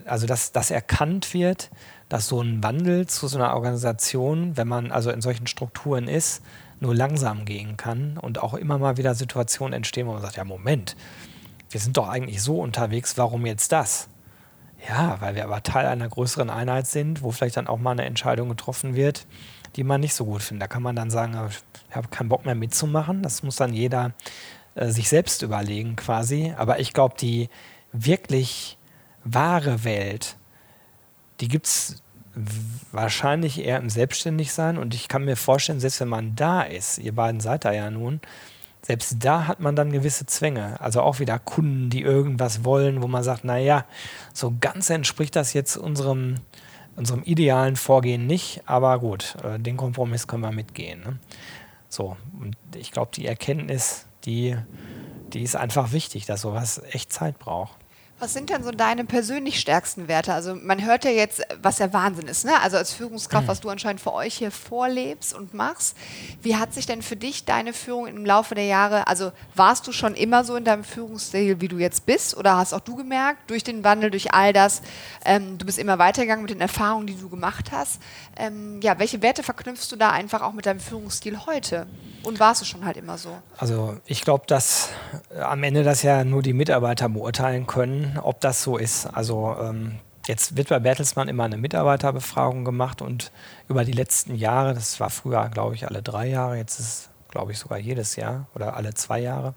Also, 0.07 0.27
dass, 0.27 0.53
dass 0.53 0.71
erkannt 0.71 1.35
wird, 1.35 1.71
dass 2.09 2.27
so 2.27 2.41
ein 2.41 2.63
Wandel 2.65 3.07
zu 3.07 3.29
so 3.29 3.39
einer 3.39 3.55
Organisation, 3.55 4.57
wenn 4.57 4.67
man 4.67 4.91
also 4.91 5.11
in 5.11 5.21
solchen 5.21 5.47
Strukturen 5.47 6.09
ist, 6.09 6.43
nur 6.81 6.95
langsam 6.95 7.45
gehen 7.45 7.77
kann 7.77 8.17
und 8.19 8.43
auch 8.43 8.55
immer 8.55 8.79
mal 8.79 8.97
wieder 8.97 9.15
Situationen 9.15 9.75
entstehen, 9.75 10.07
wo 10.07 10.13
man 10.13 10.23
sagt, 10.23 10.37
ja 10.37 10.45
Moment, 10.45 10.97
wir 11.69 11.79
sind 11.79 11.97
doch 11.97 12.09
eigentlich 12.09 12.43
so 12.43 12.61
unterwegs, 12.61 13.17
warum 13.19 13.47
jetzt 13.47 13.71
das? 13.71 14.09
Ja, 14.89 15.21
weil 15.21 15.35
wir 15.35 15.45
aber 15.45 15.63
Teil 15.63 15.87
einer 15.87 16.09
größeren 16.09 16.51
Einheit 16.51 16.87
sind, 16.87 17.23
wo 17.23 17.31
vielleicht 17.31 17.57
dann 17.57 17.67
auch 17.67 17.79
mal 17.79 17.93
eine 17.93 18.05
Entscheidung 18.05 18.49
getroffen 18.49 18.95
wird, 18.95 19.27
die 19.77 19.85
man 19.85 20.01
nicht 20.01 20.15
so 20.15 20.25
gut 20.25 20.43
findet. 20.43 20.63
Da 20.63 20.67
kann 20.69 20.83
man 20.83 20.97
dann 20.97 21.11
sagen, 21.11 21.39
ich 21.89 21.97
habe 21.97 22.09
keinen 22.09 22.29
Bock 22.29 22.47
mehr 22.47 22.55
mitzumachen. 22.55 23.23
Das 23.23 23.43
muss 23.43 23.57
dann 23.57 23.75
jeder 23.75 24.13
äh, 24.75 24.89
sich 24.89 25.09
selbst 25.09 25.43
überlegen 25.43 25.97
quasi. 25.97 26.55
Aber 26.57 26.81
ich 26.81 26.93
glaube, 26.93 27.15
die 27.19 27.49
wirklich 27.93 28.79
wahre 29.25 29.85
Welt, 29.85 30.37
die 31.41 31.49
gibt 31.49 31.67
es 31.67 32.03
wahrscheinlich 32.93 33.65
eher 33.65 33.79
im 33.79 33.91
Selbstständigsein. 33.91 34.79
Und 34.79 34.95
ich 34.95 35.09
kann 35.09 35.25
mir 35.25 35.37
vorstellen, 35.37 35.81
selbst 35.81 36.01
wenn 36.01 36.09
man 36.09 36.37
da 36.37 36.63
ist, 36.63 36.99
ihr 36.99 37.15
beiden 37.15 37.41
seid 37.41 37.65
da 37.65 37.73
ja 37.73 37.91
nun, 37.91 38.21
selbst 38.83 39.17
da 39.21 39.47
hat 39.47 39.61
man 39.61 39.77
dann 39.77 39.93
gewisse 39.93 40.27
Zwänge. 40.27 40.81
Also 40.81 41.03
auch 41.03 41.19
wieder 41.19 41.39
Kunden, 41.39 41.91
die 41.91 42.03
irgendwas 42.03 42.65
wollen, 42.65 43.03
wo 43.03 43.09
man 43.09 43.23
sagt, 43.23 43.45
naja, 43.45 43.85
so 44.33 44.55
ganz 44.61 44.91
entspricht 44.91 45.37
das 45.37 45.53
jetzt 45.53 45.77
unserem, 45.77 46.37
unserem 46.97 47.23
idealen 47.25 47.77
Vorgehen 47.77 48.27
nicht, 48.27 48.63
aber 48.67 48.99
gut, 48.99 49.37
äh, 49.45 49.59
den 49.59 49.77
Kompromiss 49.77 50.27
können 50.27 50.43
wir 50.43 50.53
mitgehen. 50.53 51.01
Ne? 51.01 51.19
So, 51.89 52.17
und 52.41 52.57
ich 52.77 52.91
glaube, 52.93 53.11
die 53.15 53.27
Erkenntnis, 53.27 54.07
die, 54.25 54.57
die 55.33 55.43
ist 55.43 55.57
einfach 55.57 55.93
wichtig, 55.93 56.27
dass 56.27 56.43
sowas 56.43 56.81
echt 56.91 57.13
Zeit 57.13 57.39
braucht. 57.39 57.80
Was 58.21 58.35
sind 58.35 58.51
denn 58.51 58.63
so 58.63 58.71
deine 58.71 59.07
persönlich 59.07 59.59
stärksten 59.59 60.07
Werte? 60.07 60.35
Also 60.35 60.55
man 60.55 60.85
hört 60.85 61.07
ja 61.07 61.11
jetzt, 61.11 61.41
was 61.63 61.79
ja 61.79 61.91
Wahnsinn 61.95 62.29
ist, 62.29 62.45
ne? 62.45 62.61
Also 62.61 62.77
als 62.77 62.93
Führungskraft, 62.93 63.45
mhm. 63.45 63.49
was 63.49 63.61
du 63.61 63.71
anscheinend 63.71 64.03
für 64.03 64.13
euch 64.13 64.35
hier 64.35 64.51
vorlebst 64.51 65.33
und 65.33 65.55
machst. 65.55 65.97
Wie 66.43 66.57
hat 66.57 66.75
sich 66.75 66.85
denn 66.85 67.01
für 67.01 67.17
dich 67.17 67.47
deine 67.47 67.73
Führung 67.73 68.07
im 68.07 68.27
Laufe 68.27 68.55
der 68.55 68.67
Jahre, 68.67 69.07
also 69.07 69.33
warst 69.55 69.87
du 69.87 69.93
schon 69.93 70.15
immer 70.15 70.45
so 70.45 70.55
in 70.57 70.67
deinem 70.67 70.85
Führungsstil, 70.85 71.63
wie 71.63 71.69
du 71.69 71.79
jetzt 71.79 72.05
bist? 72.05 72.37
Oder 72.37 72.59
hast 72.59 72.75
auch 72.75 72.81
du 72.81 72.95
gemerkt, 72.95 73.51
durch 73.51 73.65
den 73.65 73.85
Wandel, 73.85 74.11
durch 74.11 74.35
all 74.35 74.53
das, 74.53 74.83
ähm, 75.25 75.57
du 75.57 75.65
bist 75.65 75.79
immer 75.79 75.99
weitergegangen 75.99 76.43
mit 76.43 76.51
den 76.51 76.61
Erfahrungen, 76.61 77.07
die 77.07 77.17
du 77.17 77.31
gemacht 77.31 77.73
hast. 77.73 78.03
Ähm, 78.37 78.83
ja, 78.83 78.99
welche 78.99 79.23
Werte 79.23 79.43
verknüpfst 79.43 79.89
du 79.91 79.97
da 79.97 80.11
einfach 80.11 80.43
auch 80.43 80.53
mit 80.53 80.67
deinem 80.67 80.81
Führungsstil 80.81 81.47
heute? 81.47 81.87
Und 82.23 82.41
warst 82.41 82.61
du 82.61 82.65
schon 82.65 82.85
halt 82.85 82.97
immer 82.97 83.19
so? 83.19 83.31
Also 83.57 83.97
ich 84.07 84.23
glaube, 84.23 84.45
dass 84.47 84.91
äh, 85.35 85.41
am 85.41 85.63
Ende 85.63 85.83
das 85.83 86.03
ja 86.03 86.25
nur 86.25 86.43
die 86.43 86.53
Mitarbeiter 86.53 87.09
beurteilen 87.09 87.67
können, 87.67 88.19
ob 88.23 88.41
das 88.41 88.63
so 88.63 88.77
ist. 88.77 89.07
Also 89.07 89.57
ähm, 89.61 89.99
jetzt 90.27 90.57
wird 90.57 90.69
bei 90.69 90.79
Bertelsmann 90.79 91.29
immer 91.29 91.45
eine 91.45 91.57
Mitarbeiterbefragung 91.57 92.65
gemacht 92.65 93.03
und 93.03 93.33
über 93.69 93.85
die 93.85 93.93
letzten 93.93 94.35
Jahre, 94.35 94.75
das 94.75 95.01
war 95.01 95.11
früher, 95.11 95.49
glaube 95.49 95.75
ich, 95.75 95.87
alle 95.87 96.03
drei 96.03 96.29
Jahre, 96.29 96.57
jetzt 96.57 96.79
ist 96.79 96.87
es, 96.87 97.11
glaube 97.31 97.53
ich, 97.53 97.59
sogar 97.59 97.79
jedes 97.79 98.17
Jahr 98.17 98.47
oder 98.55 98.77
alle 98.77 98.95
zwei 98.95 99.21
Jahre, 99.21 99.55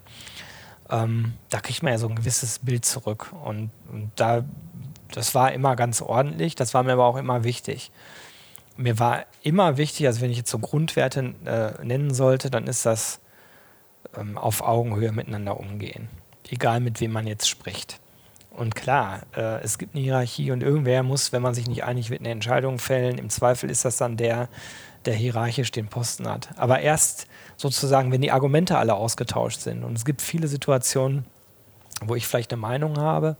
ähm, 0.90 1.34
da 1.50 1.60
kriegt 1.60 1.82
man 1.82 1.92
ja 1.92 1.98
so 1.98 2.08
ein 2.08 2.16
gewisses 2.16 2.60
Bild 2.60 2.84
zurück. 2.84 3.32
Und, 3.44 3.70
und 3.92 4.10
da, 4.16 4.44
das 5.12 5.34
war 5.34 5.52
immer 5.52 5.76
ganz 5.76 6.00
ordentlich, 6.00 6.54
das 6.54 6.72
war 6.74 6.82
mir 6.82 6.92
aber 6.92 7.04
auch 7.04 7.16
immer 7.16 7.44
wichtig 7.44 7.90
mir 8.76 8.98
war 8.98 9.26
immer 9.42 9.76
wichtig, 9.76 10.06
also 10.06 10.20
wenn 10.20 10.30
ich 10.30 10.38
jetzt 10.38 10.50
so 10.50 10.58
Grundwerte 10.58 11.34
äh, 11.44 11.84
nennen 11.84 12.12
sollte, 12.12 12.50
dann 12.50 12.66
ist 12.66 12.86
das 12.86 13.20
ähm, 14.16 14.36
auf 14.36 14.62
Augenhöhe 14.62 15.12
miteinander 15.12 15.58
umgehen. 15.58 16.08
Egal 16.48 16.80
mit 16.80 17.00
wem 17.00 17.12
man 17.12 17.26
jetzt 17.26 17.48
spricht. 17.48 18.00
Und 18.50 18.74
klar, 18.74 19.22
äh, 19.36 19.60
es 19.62 19.78
gibt 19.78 19.94
eine 19.94 20.04
Hierarchie 20.04 20.52
und 20.52 20.62
irgendwer 20.62 21.02
muss, 21.02 21.32
wenn 21.32 21.42
man 21.42 21.54
sich 21.54 21.66
nicht 21.66 21.84
einig 21.84 22.10
wird, 22.10 22.20
eine 22.20 22.30
Entscheidung 22.30 22.78
fällen. 22.78 23.18
Im 23.18 23.30
Zweifel 23.30 23.70
ist 23.70 23.84
das 23.84 23.96
dann 23.96 24.16
der, 24.16 24.48
der 25.06 25.14
hierarchisch 25.14 25.72
den 25.72 25.88
Posten 25.88 26.28
hat. 26.28 26.50
Aber 26.56 26.80
erst 26.80 27.26
sozusagen, 27.56 28.12
wenn 28.12 28.20
die 28.20 28.30
Argumente 28.30 28.78
alle 28.78 28.94
ausgetauscht 28.94 29.60
sind. 29.60 29.82
Und 29.82 29.96
es 29.96 30.04
gibt 30.04 30.22
viele 30.22 30.46
Situationen, 30.46 31.24
wo 32.04 32.14
ich 32.14 32.26
vielleicht 32.26 32.52
eine 32.52 32.60
Meinung 32.60 32.98
habe 32.98 33.36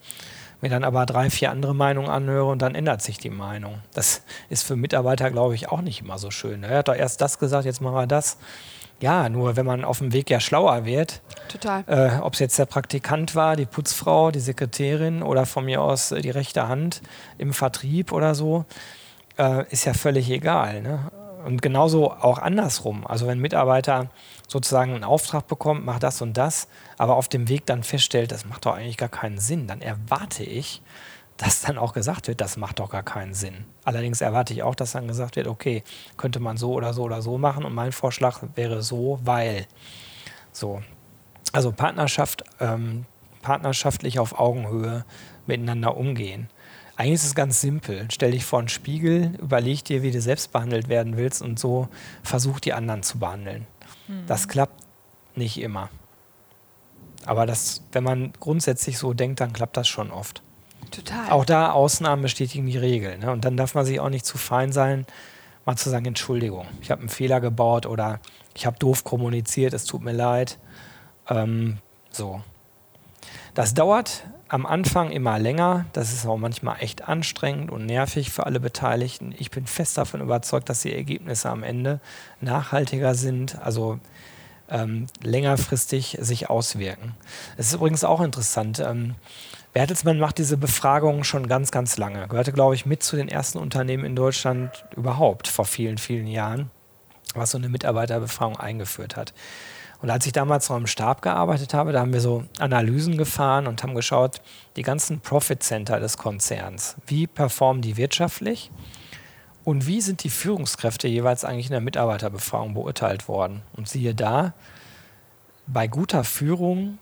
mir 0.64 0.70
dann 0.70 0.82
aber 0.82 1.04
drei, 1.04 1.28
vier 1.28 1.50
andere 1.50 1.74
Meinungen 1.74 2.08
anhöre 2.08 2.46
und 2.46 2.62
dann 2.62 2.74
ändert 2.74 3.02
sich 3.02 3.18
die 3.18 3.30
Meinung. 3.30 3.82
Das 3.92 4.22
ist 4.48 4.64
für 4.64 4.76
Mitarbeiter, 4.76 5.30
glaube 5.30 5.54
ich, 5.54 5.68
auch 5.68 5.82
nicht 5.82 6.00
immer 6.00 6.18
so 6.18 6.30
schön. 6.30 6.64
Er 6.64 6.78
hat 6.78 6.88
doch 6.88 6.94
erst 6.94 7.20
das 7.20 7.38
gesagt, 7.38 7.66
jetzt 7.66 7.82
machen 7.82 7.94
wir 7.94 8.06
das. 8.06 8.38
Ja, 9.00 9.28
nur 9.28 9.56
wenn 9.56 9.66
man 9.66 9.84
auf 9.84 9.98
dem 9.98 10.14
Weg 10.14 10.30
ja 10.30 10.40
schlauer 10.40 10.86
wird, 10.86 11.20
Total. 11.48 11.84
äh, 11.86 12.20
ob 12.20 12.32
es 12.32 12.38
jetzt 12.38 12.58
der 12.58 12.64
Praktikant 12.64 13.34
war, 13.34 13.56
die 13.56 13.66
Putzfrau, 13.66 14.30
die 14.30 14.40
Sekretärin 14.40 15.22
oder 15.22 15.44
von 15.44 15.66
mir 15.66 15.82
aus 15.82 16.12
äh, 16.12 16.22
die 16.22 16.30
rechte 16.30 16.66
Hand 16.66 17.02
im 17.36 17.52
Vertrieb 17.52 18.12
oder 18.12 18.34
so, 18.34 18.64
äh, 19.36 19.70
ist 19.70 19.84
ja 19.84 19.92
völlig 19.92 20.30
egal. 20.30 20.80
Ne? 20.80 21.10
Und 21.44 21.60
genauso 21.60 22.10
auch 22.10 22.38
andersrum. 22.38 23.06
Also 23.06 23.26
wenn 23.26 23.38
ein 23.38 23.42
Mitarbeiter 23.42 24.08
sozusagen 24.48 24.94
einen 24.94 25.04
Auftrag 25.04 25.46
bekommt, 25.46 25.84
macht 25.84 26.02
das 26.02 26.22
und 26.22 26.36
das, 26.36 26.68
aber 26.96 27.16
auf 27.16 27.28
dem 27.28 27.48
Weg 27.48 27.66
dann 27.66 27.82
feststellt, 27.82 28.32
das 28.32 28.46
macht 28.46 28.64
doch 28.66 28.74
eigentlich 28.74 28.96
gar 28.96 29.10
keinen 29.10 29.38
Sinn, 29.38 29.66
dann 29.66 29.82
erwarte 29.82 30.42
ich, 30.42 30.80
dass 31.36 31.62
dann 31.62 31.78
auch 31.78 31.92
gesagt 31.92 32.28
wird, 32.28 32.40
das 32.40 32.56
macht 32.56 32.78
doch 32.78 32.88
gar 32.90 33.02
keinen 33.02 33.34
Sinn. 33.34 33.64
Allerdings 33.84 34.20
erwarte 34.20 34.54
ich 34.54 34.62
auch, 34.62 34.74
dass 34.74 34.92
dann 34.92 35.08
gesagt 35.08 35.36
wird, 35.36 35.48
okay, 35.48 35.82
könnte 36.16 36.40
man 36.40 36.56
so 36.56 36.72
oder 36.72 36.94
so 36.94 37.02
oder 37.02 37.22
so 37.22 37.38
machen 37.38 37.64
und 37.64 37.74
mein 37.74 37.92
Vorschlag 37.92 38.40
wäre 38.54 38.82
so, 38.82 39.18
weil. 39.22 39.66
So. 40.52 40.82
Also 41.52 41.72
Partnerschaft, 41.72 42.44
ähm, 42.60 43.04
partnerschaftlich 43.42 44.18
auf 44.18 44.38
Augenhöhe 44.38 45.04
miteinander 45.46 45.96
umgehen. 45.96 46.48
Eigentlich 46.96 47.14
ist 47.14 47.24
es 47.24 47.34
ganz 47.34 47.60
simpel. 47.60 48.06
Stell 48.10 48.30
dich 48.30 48.44
vor 48.44 48.60
einen 48.60 48.68
Spiegel, 48.68 49.32
überleg 49.40 49.84
dir, 49.84 50.02
wie 50.02 50.12
du 50.12 50.20
selbst 50.20 50.52
behandelt 50.52 50.88
werden 50.88 51.16
willst 51.16 51.42
und 51.42 51.58
so 51.58 51.88
versuch 52.22 52.60
die 52.60 52.72
anderen 52.72 53.02
zu 53.02 53.18
behandeln. 53.18 53.66
Das 54.26 54.48
klappt 54.48 54.82
nicht 55.34 55.60
immer. 55.60 55.88
Aber 57.26 57.46
das, 57.46 57.82
wenn 57.92 58.04
man 58.04 58.32
grundsätzlich 58.38 58.98
so 58.98 59.14
denkt, 59.14 59.40
dann 59.40 59.52
klappt 59.52 59.76
das 59.76 59.88
schon 59.88 60.10
oft. 60.10 60.42
Total. 60.90 61.30
Auch 61.30 61.44
da 61.44 61.72
Ausnahmen 61.72 62.22
bestätigen 62.22 62.66
die 62.66 62.78
Regel. 62.78 63.18
Ne? 63.18 63.32
Und 63.32 63.44
dann 63.44 63.56
darf 63.56 63.74
man 63.74 63.84
sich 63.84 63.98
auch 63.98 64.10
nicht 64.10 64.26
zu 64.26 64.38
fein 64.38 64.72
sein, 64.72 65.06
mal 65.64 65.76
zu 65.76 65.90
sagen, 65.90 66.04
Entschuldigung, 66.04 66.66
ich 66.82 66.90
habe 66.90 67.00
einen 67.00 67.08
Fehler 67.08 67.40
gebaut 67.40 67.86
oder 67.86 68.20
ich 68.54 68.66
habe 68.66 68.78
doof 68.78 69.02
kommuniziert, 69.02 69.72
es 69.72 69.86
tut 69.86 70.02
mir 70.02 70.12
leid. 70.12 70.58
Ähm, 71.28 71.78
so. 72.10 72.42
Das 73.54 73.72
dauert 73.74 74.24
am 74.48 74.66
Anfang 74.66 75.10
immer 75.10 75.38
länger. 75.38 75.86
Das 75.92 76.12
ist 76.12 76.26
auch 76.26 76.36
manchmal 76.36 76.76
echt 76.80 77.08
anstrengend 77.08 77.70
und 77.70 77.86
nervig 77.86 78.30
für 78.30 78.46
alle 78.46 78.60
Beteiligten. 78.60 79.34
Ich 79.38 79.50
bin 79.50 79.66
fest 79.66 79.98
davon 79.98 80.20
überzeugt, 80.20 80.68
dass 80.68 80.82
die 80.82 80.94
Ergebnisse 80.94 81.50
am 81.50 81.62
Ende 81.62 82.00
nachhaltiger 82.40 83.14
sind, 83.14 83.58
also 83.60 83.98
ähm, 84.68 85.06
längerfristig 85.22 86.18
sich 86.20 86.50
auswirken. 86.50 87.14
Es 87.56 87.68
ist 87.68 87.74
übrigens 87.74 88.04
auch 88.04 88.20
interessant. 88.20 88.80
Ähm, 88.80 89.14
Bertelsmann 89.72 90.20
macht 90.20 90.38
diese 90.38 90.56
Befragung 90.56 91.24
schon 91.24 91.48
ganz, 91.48 91.70
ganz 91.70 91.96
lange. 91.96 92.28
Gehörte, 92.28 92.52
glaube 92.52 92.74
ich, 92.74 92.86
mit 92.86 93.02
zu 93.02 93.16
den 93.16 93.28
ersten 93.28 93.58
Unternehmen 93.58 94.04
in 94.04 94.14
Deutschland 94.14 94.84
überhaupt 94.96 95.48
vor 95.48 95.64
vielen, 95.64 95.98
vielen 95.98 96.28
Jahren, 96.28 96.70
was 97.34 97.50
so 97.50 97.58
eine 97.58 97.68
Mitarbeiterbefragung 97.68 98.58
eingeführt 98.58 99.16
hat. 99.16 99.34
Und 100.00 100.10
als 100.10 100.26
ich 100.26 100.32
damals 100.32 100.68
noch 100.68 100.76
im 100.76 100.86
Stab 100.86 101.22
gearbeitet 101.22 101.72
habe, 101.74 101.92
da 101.92 102.00
haben 102.00 102.12
wir 102.12 102.20
so 102.20 102.44
Analysen 102.58 103.16
gefahren 103.16 103.66
und 103.66 103.82
haben 103.82 103.94
geschaut, 103.94 104.42
die 104.76 104.82
ganzen 104.82 105.20
Profit 105.20 105.62
Center 105.62 106.00
des 106.00 106.18
Konzerns, 106.18 106.96
wie 107.06 107.26
performen 107.26 107.82
die 107.82 107.96
wirtschaftlich 107.96 108.70
und 109.64 109.86
wie 109.86 110.00
sind 110.00 110.22
die 110.24 110.30
Führungskräfte 110.30 111.08
jeweils 111.08 111.44
eigentlich 111.44 111.66
in 111.66 111.72
der 111.72 111.80
Mitarbeiterbefragung 111.80 112.74
beurteilt 112.74 113.28
worden. 113.28 113.62
Und 113.72 113.88
siehe 113.88 114.14
da, 114.14 114.52
bei 115.66 115.86
guter 115.86 116.24
Führung 116.24 116.98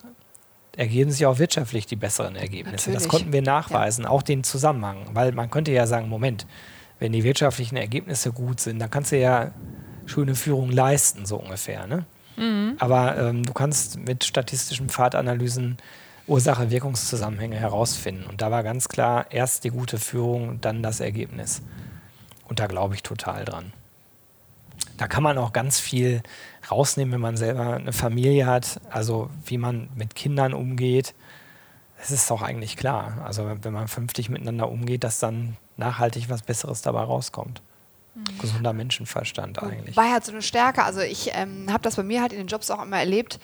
ergeben 0.76 1.11
sich 1.11 1.26
auch 1.26 1.38
wirtschaftlich 1.38 1.87
die 1.87 1.96
besseren 1.96 2.37
Ergebnisse. 2.37 2.90
Natürlich. 2.90 2.98
Das 2.98 3.09
konnten 3.09 3.33
wir 3.33 3.42
nachweisen, 3.42 4.07
auch 4.07 4.22
den 4.22 4.44
Zusammenhang. 4.44 5.07
Weil 5.12 5.33
man 5.33 5.50
könnte 5.50 5.72
ja 5.72 5.87
sagen, 5.87 6.09
Moment, 6.09 6.46
wenn 6.98 7.12
die 7.12 7.24
wirtschaftlichen 7.24 7.76
Ergebnisse 7.76 8.33
gut 8.33 8.61
sind, 8.61 8.78
dann 8.78 8.90
kannst 8.90 9.12
du 9.12 9.18
ja 9.18 9.50
schöne 10.07 10.35
Führung 10.35 10.70
leisten, 10.70 11.26
so 11.26 11.37
ungefähr. 11.37 11.87
Ne? 11.87 12.05
Aber 12.78 13.16
ähm, 13.18 13.44
du 13.44 13.52
kannst 13.52 13.98
mit 13.98 14.24
statistischen 14.24 14.88
Pfadanalysen 14.88 15.78
Ursache-Wirkungszusammenhänge 16.26 17.57
herausfinden. 17.57 18.26
Und 18.26 18.42
da 18.42 18.50
war 18.50 18.62
ganz 18.62 18.88
klar, 18.88 19.26
erst 19.31 19.64
die 19.64 19.70
gute 19.70 19.98
Führung, 19.98 20.61
dann 20.61 20.83
das 20.83 21.00
Ergebnis. 21.00 21.62
Und 22.48 22.61
da 22.61 22.66
glaube 22.66 22.94
ich 22.94 23.02
total 23.02 23.44
dran. 23.44 23.72
Da 24.98 25.09
kann 25.09 25.22
man 25.22 25.38
auch 25.38 25.52
ganz 25.52 25.81
viel 25.81 26.22
rausnehmen, 26.70 27.14
wenn 27.14 27.20
man 27.20 27.37
selber 27.37 27.74
eine 27.74 27.92
Familie 27.92 28.46
hat, 28.46 28.81
also 28.90 29.31
wie 29.46 29.59
man 29.59 29.88
mit 29.96 30.14
Kindern 30.14 30.55
umgeht. 30.55 31.14
Es 32.00 32.11
ist 32.11 32.31
doch 32.31 32.42
eigentlich 32.42 32.76
klar. 32.76 33.18
Also 33.24 33.50
wenn 33.62 33.72
man 33.72 33.88
vernünftig 33.88 34.28
miteinander 34.28 34.70
umgeht, 34.70 35.05
dass 35.05 35.18
dann 35.18 35.57
nachhaltig 35.76 36.28
was 36.28 36.42
Besseres 36.42 36.83
dabei 36.83 37.02
rauskommt. 37.02 37.62
Gesunder 38.40 38.72
Menschenverstand 38.72 39.62
eigentlich. 39.62 39.96
War 39.96 40.12
halt 40.12 40.25
so 40.25 40.33
eine 40.33 40.42
Stärke. 40.42 40.85
Also 40.85 41.01
ich 41.01 41.31
ähm, 41.35 41.72
habe 41.72 41.83
das 41.83 41.96
bei 41.96 42.03
mir 42.03 42.20
halt 42.20 42.33
in 42.33 42.38
den 42.38 42.46
Jobs 42.46 42.70
auch 42.70 42.83
immer 42.83 42.98
erlebt. 42.98 43.38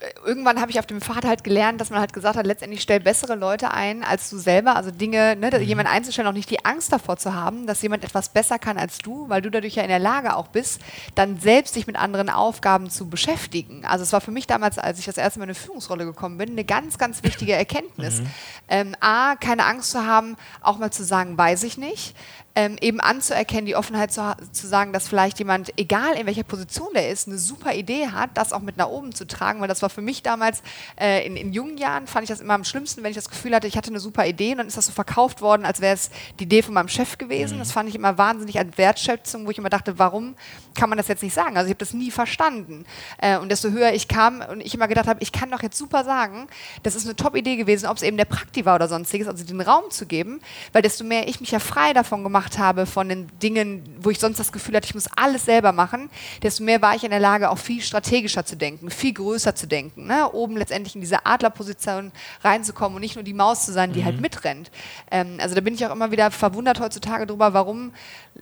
Äh, 0.00 0.06
Irgendwann 0.26 0.60
habe 0.60 0.72
ich 0.72 0.80
auf 0.80 0.86
dem 0.86 1.00
Pfad 1.00 1.24
halt 1.24 1.44
gelernt, 1.44 1.80
dass 1.80 1.90
man 1.90 2.00
halt 2.00 2.12
gesagt 2.12 2.36
hat, 2.36 2.44
letztendlich 2.44 2.82
stell 2.82 2.98
bessere 2.98 3.36
Leute 3.36 3.70
ein 3.70 4.02
als 4.02 4.30
du 4.30 4.38
selber. 4.38 4.74
Also 4.74 4.90
Dinge, 4.90 5.36
ne, 5.36 5.60
jemanden 5.60 5.92
einzustellen, 5.92 6.26
auch 6.26 6.32
nicht 6.32 6.50
die 6.50 6.64
Angst 6.64 6.92
davor 6.92 7.18
zu 7.18 7.34
haben, 7.34 7.68
dass 7.68 7.82
jemand 7.82 8.02
etwas 8.02 8.30
besser 8.30 8.58
kann 8.58 8.78
als 8.78 8.98
du, 8.98 9.28
weil 9.28 9.42
du 9.42 9.50
dadurch 9.50 9.76
ja 9.76 9.84
in 9.84 9.90
der 9.90 10.00
Lage 10.00 10.34
auch 10.34 10.48
bist, 10.48 10.80
dann 11.14 11.38
selbst 11.38 11.76
dich 11.76 11.86
mit 11.86 11.94
anderen 11.94 12.30
Aufgaben 12.30 12.90
zu 12.90 13.08
beschäftigen. 13.08 13.84
Also 13.84 14.02
es 14.02 14.12
war 14.12 14.20
für 14.20 14.32
mich 14.32 14.48
damals, 14.48 14.76
als 14.78 14.98
ich 14.98 15.04
das 15.04 15.18
erste 15.18 15.38
Mal 15.38 15.44
in 15.44 15.50
eine 15.50 15.54
Führungsrolle 15.54 16.04
gekommen 16.04 16.36
bin, 16.36 16.50
eine 16.50 16.64
ganz, 16.64 16.98
ganz 16.98 17.22
wichtige 17.22 17.52
Erkenntnis. 17.54 18.22
Ähm, 18.66 18.96
A, 18.98 19.36
keine 19.36 19.66
Angst 19.66 19.92
zu 19.92 20.04
haben, 20.04 20.36
auch 20.62 20.78
mal 20.78 20.90
zu 20.90 21.04
sagen, 21.04 21.38
weiß 21.38 21.62
ich 21.62 21.78
nicht 21.78 22.16
ähm, 22.56 22.76
eben 22.80 23.00
anzuerkennen, 23.00 23.66
die 23.66 23.74
Offenheit 23.74 24.12
zu, 24.12 24.36
zu 24.52 24.66
sagen, 24.66 24.92
dass 24.92 25.08
vielleicht 25.08 25.38
jemand, 25.38 25.72
egal 25.76 26.16
in 26.16 26.26
welcher 26.26 26.44
Position 26.44 26.88
der 26.94 27.10
ist, 27.10 27.26
eine 27.26 27.38
super 27.38 27.74
Idee 27.74 28.08
hat, 28.08 28.30
das 28.34 28.52
auch 28.52 28.60
mit 28.60 28.76
nach 28.76 28.88
oben 28.88 29.12
zu 29.12 29.26
tragen, 29.26 29.60
weil 29.60 29.68
das 29.68 29.82
war 29.82 29.90
für 29.90 30.02
mich 30.02 30.22
damals 30.22 30.62
äh, 31.00 31.26
in, 31.26 31.36
in 31.36 31.52
jungen 31.52 31.78
Jahren, 31.78 32.06
fand 32.06 32.24
ich 32.24 32.28
das 32.28 32.40
immer 32.40 32.54
am 32.54 32.64
schlimmsten, 32.64 33.02
wenn 33.02 33.10
ich 33.10 33.16
das 33.16 33.28
Gefühl 33.28 33.54
hatte, 33.54 33.66
ich 33.66 33.76
hatte 33.76 33.90
eine 33.90 33.98
super 33.98 34.26
Idee 34.26 34.52
und 34.52 34.58
dann 34.58 34.66
ist 34.68 34.76
das 34.76 34.86
so 34.86 34.92
verkauft 34.92 35.40
worden, 35.40 35.64
als 35.64 35.80
wäre 35.80 35.94
es 35.94 36.10
die 36.38 36.44
Idee 36.44 36.62
von 36.62 36.74
meinem 36.74 36.88
Chef 36.88 37.18
gewesen. 37.18 37.58
Das 37.58 37.72
fand 37.72 37.88
ich 37.88 37.94
immer 37.94 38.18
wahnsinnig 38.18 38.58
als 38.58 38.78
Wertschätzung, 38.78 39.46
wo 39.46 39.50
ich 39.50 39.58
immer 39.58 39.70
dachte, 39.70 39.98
warum 39.98 40.36
kann 40.74 40.88
man 40.88 40.98
das 40.98 41.08
jetzt 41.08 41.22
nicht 41.22 41.34
sagen? 41.34 41.56
Also 41.56 41.66
ich 41.66 41.70
habe 41.70 41.78
das 41.78 41.92
nie 41.92 42.10
verstanden. 42.10 42.84
Äh, 43.18 43.38
und 43.38 43.50
desto 43.50 43.70
höher 43.70 43.92
ich 43.92 44.06
kam 44.06 44.40
und 44.42 44.60
ich 44.60 44.74
immer 44.74 44.88
gedacht 44.88 45.08
habe, 45.08 45.20
ich 45.22 45.32
kann 45.32 45.50
doch 45.50 45.62
jetzt 45.62 45.78
super 45.78 46.04
sagen, 46.04 46.46
das 46.82 46.94
ist 46.94 47.04
eine 47.04 47.16
Top-Idee 47.16 47.56
gewesen, 47.56 47.86
ob 47.86 47.96
es 47.96 48.02
eben 48.02 48.16
der 48.16 48.24
Prakti 48.26 48.64
war 48.64 48.76
oder 48.76 48.88
sonstiges, 48.88 49.26
also 49.26 49.44
den 49.44 49.60
Raum 49.60 49.90
zu 49.90 50.06
geben, 50.06 50.40
weil 50.72 50.82
desto 50.82 51.04
mehr 51.04 51.28
ich 51.28 51.40
mich 51.40 51.50
ja 51.50 51.58
frei 51.58 51.92
davon 51.92 52.22
gemacht 52.22 52.43
habe, 52.58 52.86
von 52.86 53.08
den 53.08 53.28
Dingen, 53.42 53.82
wo 54.00 54.10
ich 54.10 54.18
sonst 54.18 54.38
das 54.38 54.52
Gefühl 54.52 54.76
hatte, 54.76 54.86
ich 54.86 54.94
muss 54.94 55.08
alles 55.16 55.44
selber 55.44 55.72
machen, 55.72 56.10
desto 56.42 56.62
mehr 56.62 56.82
war 56.82 56.94
ich 56.94 57.04
in 57.04 57.10
der 57.10 57.20
Lage, 57.20 57.50
auch 57.50 57.58
viel 57.58 57.82
strategischer 57.82 58.44
zu 58.44 58.56
denken, 58.56 58.90
viel 58.90 59.12
größer 59.12 59.54
zu 59.54 59.66
denken, 59.66 60.06
ne? 60.06 60.30
oben 60.32 60.56
letztendlich 60.56 60.94
in 60.94 61.00
diese 61.00 61.26
Adlerposition 61.26 62.12
reinzukommen 62.42 62.96
und 62.96 63.00
nicht 63.00 63.16
nur 63.16 63.24
die 63.24 63.34
Maus 63.34 63.64
zu 63.64 63.72
sein, 63.72 63.92
die 63.92 64.04
halt 64.04 64.20
mitrennt. 64.20 64.70
Ähm, 65.10 65.38
also 65.40 65.54
da 65.54 65.60
bin 65.60 65.74
ich 65.74 65.84
auch 65.86 65.92
immer 65.92 66.10
wieder 66.10 66.30
verwundert 66.30 66.80
heutzutage 66.80 67.26
darüber, 67.26 67.54
warum 67.54 67.92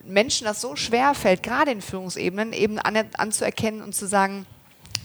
Menschen 0.04 0.46
das 0.46 0.60
so 0.60 0.76
schwer 0.76 1.14
fällt, 1.14 1.42
gerade 1.42 1.70
in 1.70 1.80
Führungsebenen, 1.80 2.52
eben 2.52 2.78
an, 2.78 2.98
anzuerkennen 3.16 3.82
und 3.82 3.94
zu 3.94 4.06
sagen, 4.06 4.46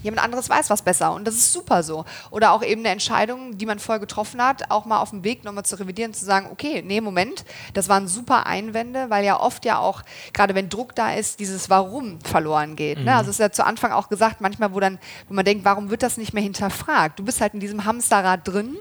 Jemand 0.03 0.23
anderes 0.23 0.49
weiß 0.49 0.69
was 0.69 0.81
besser 0.81 1.13
und 1.13 1.25
das 1.25 1.35
ist 1.35 1.53
super 1.53 1.83
so. 1.83 2.05
Oder 2.31 2.51
auch 2.51 2.63
eben 2.63 2.81
eine 2.81 2.89
Entscheidung, 2.89 3.57
die 3.57 3.65
man 3.65 3.79
vorher 3.79 3.99
getroffen 3.99 4.41
hat, 4.41 4.69
auch 4.69 4.85
mal 4.85 4.99
auf 4.99 5.11
dem 5.11 5.23
Weg 5.23 5.43
nochmal 5.43 5.65
zu 5.65 5.79
revidieren, 5.79 6.13
zu 6.13 6.25
sagen, 6.25 6.49
okay, 6.51 6.83
nee, 6.85 7.01
Moment, 7.01 7.45
das 7.73 7.89
waren 7.89 8.07
super 8.07 8.45
Einwände, 8.45 9.09
weil 9.09 9.25
ja 9.25 9.39
oft 9.39 9.65
ja 9.65 9.79
auch, 9.79 10.03
gerade 10.33 10.55
wenn 10.55 10.69
Druck 10.69 10.95
da 10.95 11.13
ist, 11.13 11.39
dieses 11.39 11.69
Warum 11.69 12.19
verloren 12.21 12.75
geht. 12.75 12.99
Ne? 12.99 13.15
Also 13.15 13.29
es 13.29 13.35
ist 13.35 13.39
ja 13.39 13.51
zu 13.51 13.65
Anfang 13.65 13.91
auch 13.91 14.09
gesagt, 14.09 14.41
manchmal, 14.41 14.73
wo 14.73 14.79
dann, 14.79 14.99
wo 15.27 15.33
man 15.33 15.45
denkt, 15.45 15.65
warum 15.65 15.89
wird 15.89 16.03
das 16.03 16.17
nicht 16.17 16.33
mehr 16.33 16.43
hinterfragt? 16.43 17.19
Du 17.19 17.23
bist 17.23 17.41
halt 17.41 17.53
in 17.53 17.59
diesem 17.59 17.85
Hamsterrad 17.85 18.47
drin 18.47 18.77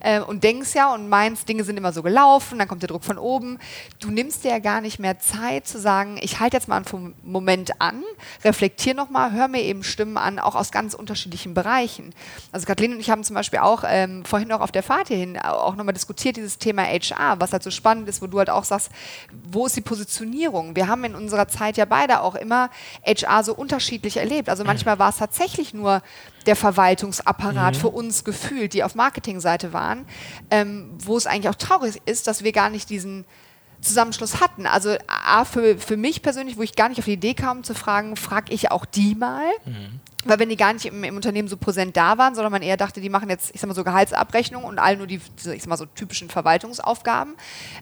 äh, 0.00 0.20
und 0.20 0.44
denkst 0.44 0.74
ja 0.74 0.92
und 0.94 1.08
meinst, 1.08 1.48
Dinge 1.48 1.64
sind 1.64 1.76
immer 1.76 1.92
so 1.92 2.02
gelaufen, 2.02 2.58
dann 2.58 2.68
kommt 2.68 2.82
der 2.82 2.88
Druck 2.88 3.04
von 3.04 3.18
oben. 3.18 3.58
Du 3.98 4.10
nimmst 4.10 4.44
dir 4.44 4.50
ja 4.50 4.58
gar 4.58 4.80
nicht 4.80 4.98
mehr 4.98 5.18
Zeit 5.18 5.66
zu 5.66 5.78
sagen, 5.78 6.18
ich 6.20 6.40
halte 6.40 6.56
jetzt 6.56 6.68
mal 6.68 6.76
einen 6.76 7.14
Moment 7.22 7.80
an, 7.80 8.02
reflektiere 8.44 8.96
nochmal, 8.96 9.32
hör 9.32 9.48
mir 9.48 9.62
eben 9.62 9.82
Stimmen 9.82 10.16
an, 10.16 10.38
auch 10.38 10.54
aus 10.60 10.70
ganz 10.70 10.94
unterschiedlichen 10.94 11.54
Bereichen. 11.54 12.14
Also 12.52 12.66
Kathleen 12.66 12.92
und 12.92 13.00
ich 13.00 13.10
haben 13.10 13.24
zum 13.24 13.34
Beispiel 13.34 13.60
auch 13.60 13.82
ähm, 13.86 14.24
vorhin 14.24 14.52
auch 14.52 14.60
auf 14.60 14.72
der 14.72 14.82
Fahrt 14.82 15.08
hierhin 15.08 15.38
auch 15.38 15.74
nochmal 15.74 15.94
diskutiert, 15.94 16.36
dieses 16.36 16.58
Thema 16.58 16.82
HR, 16.82 17.40
was 17.40 17.52
halt 17.52 17.62
so 17.62 17.70
spannend 17.70 18.08
ist, 18.08 18.22
wo 18.22 18.26
du 18.26 18.38
halt 18.38 18.50
auch 18.50 18.64
sagst, 18.64 18.90
wo 19.50 19.66
ist 19.66 19.76
die 19.76 19.80
Positionierung? 19.80 20.76
Wir 20.76 20.86
haben 20.86 21.02
in 21.04 21.14
unserer 21.14 21.48
Zeit 21.48 21.76
ja 21.76 21.86
beide 21.86 22.20
auch 22.20 22.34
immer 22.34 22.70
HR 23.04 23.42
so 23.42 23.54
unterschiedlich 23.54 24.18
erlebt. 24.18 24.48
Also 24.48 24.64
manchmal 24.64 24.98
war 24.98 25.08
es 25.08 25.16
tatsächlich 25.16 25.74
nur 25.74 26.02
der 26.46 26.56
Verwaltungsapparat 26.56 27.76
für 27.76 27.88
uns 27.88 28.24
gefühlt, 28.24 28.74
die 28.74 28.84
auf 28.84 28.94
Marketingseite 28.94 29.72
waren, 29.72 30.06
ähm, 30.50 30.90
wo 30.98 31.16
es 31.16 31.26
eigentlich 31.26 31.48
auch 31.48 31.54
traurig 31.54 32.00
ist, 32.06 32.26
dass 32.26 32.44
wir 32.44 32.52
gar 32.52 32.70
nicht 32.70 32.90
diesen 32.90 33.24
Zusammenschluss 33.80 34.40
hatten. 34.40 34.66
Also 34.66 34.96
A, 35.06 35.44
für, 35.44 35.78
für 35.78 35.96
mich 35.96 36.22
persönlich, 36.22 36.56
wo 36.56 36.62
ich 36.62 36.76
gar 36.76 36.88
nicht 36.88 36.98
auf 36.98 37.04
die 37.04 37.14
Idee 37.14 37.34
kam 37.34 37.64
zu 37.64 37.74
fragen, 37.74 38.16
frage 38.16 38.52
ich 38.52 38.70
auch 38.70 38.84
die 38.84 39.14
mal. 39.14 39.48
Weil 40.26 40.38
wenn 40.38 40.50
die 40.50 40.56
gar 40.56 40.72
nicht 40.72 40.84
im, 40.84 41.02
im, 41.02 41.16
Unternehmen 41.16 41.48
so 41.48 41.56
präsent 41.56 41.96
da 41.96 42.18
waren, 42.18 42.34
sondern 42.34 42.52
man 42.52 42.62
eher 42.62 42.76
dachte, 42.76 43.00
die 43.00 43.08
machen 43.08 43.30
jetzt, 43.30 43.54
ich 43.54 43.60
sag 43.60 43.68
mal 43.68 43.74
so 43.74 43.84
Gehaltsabrechnung 43.84 44.64
und 44.64 44.78
all 44.78 44.96
nur 44.96 45.06
die, 45.06 45.16
ich 45.16 45.62
sag 45.62 45.66
mal 45.66 45.76
so 45.76 45.86
typischen 45.86 46.28
Verwaltungsaufgaben. 46.28 47.34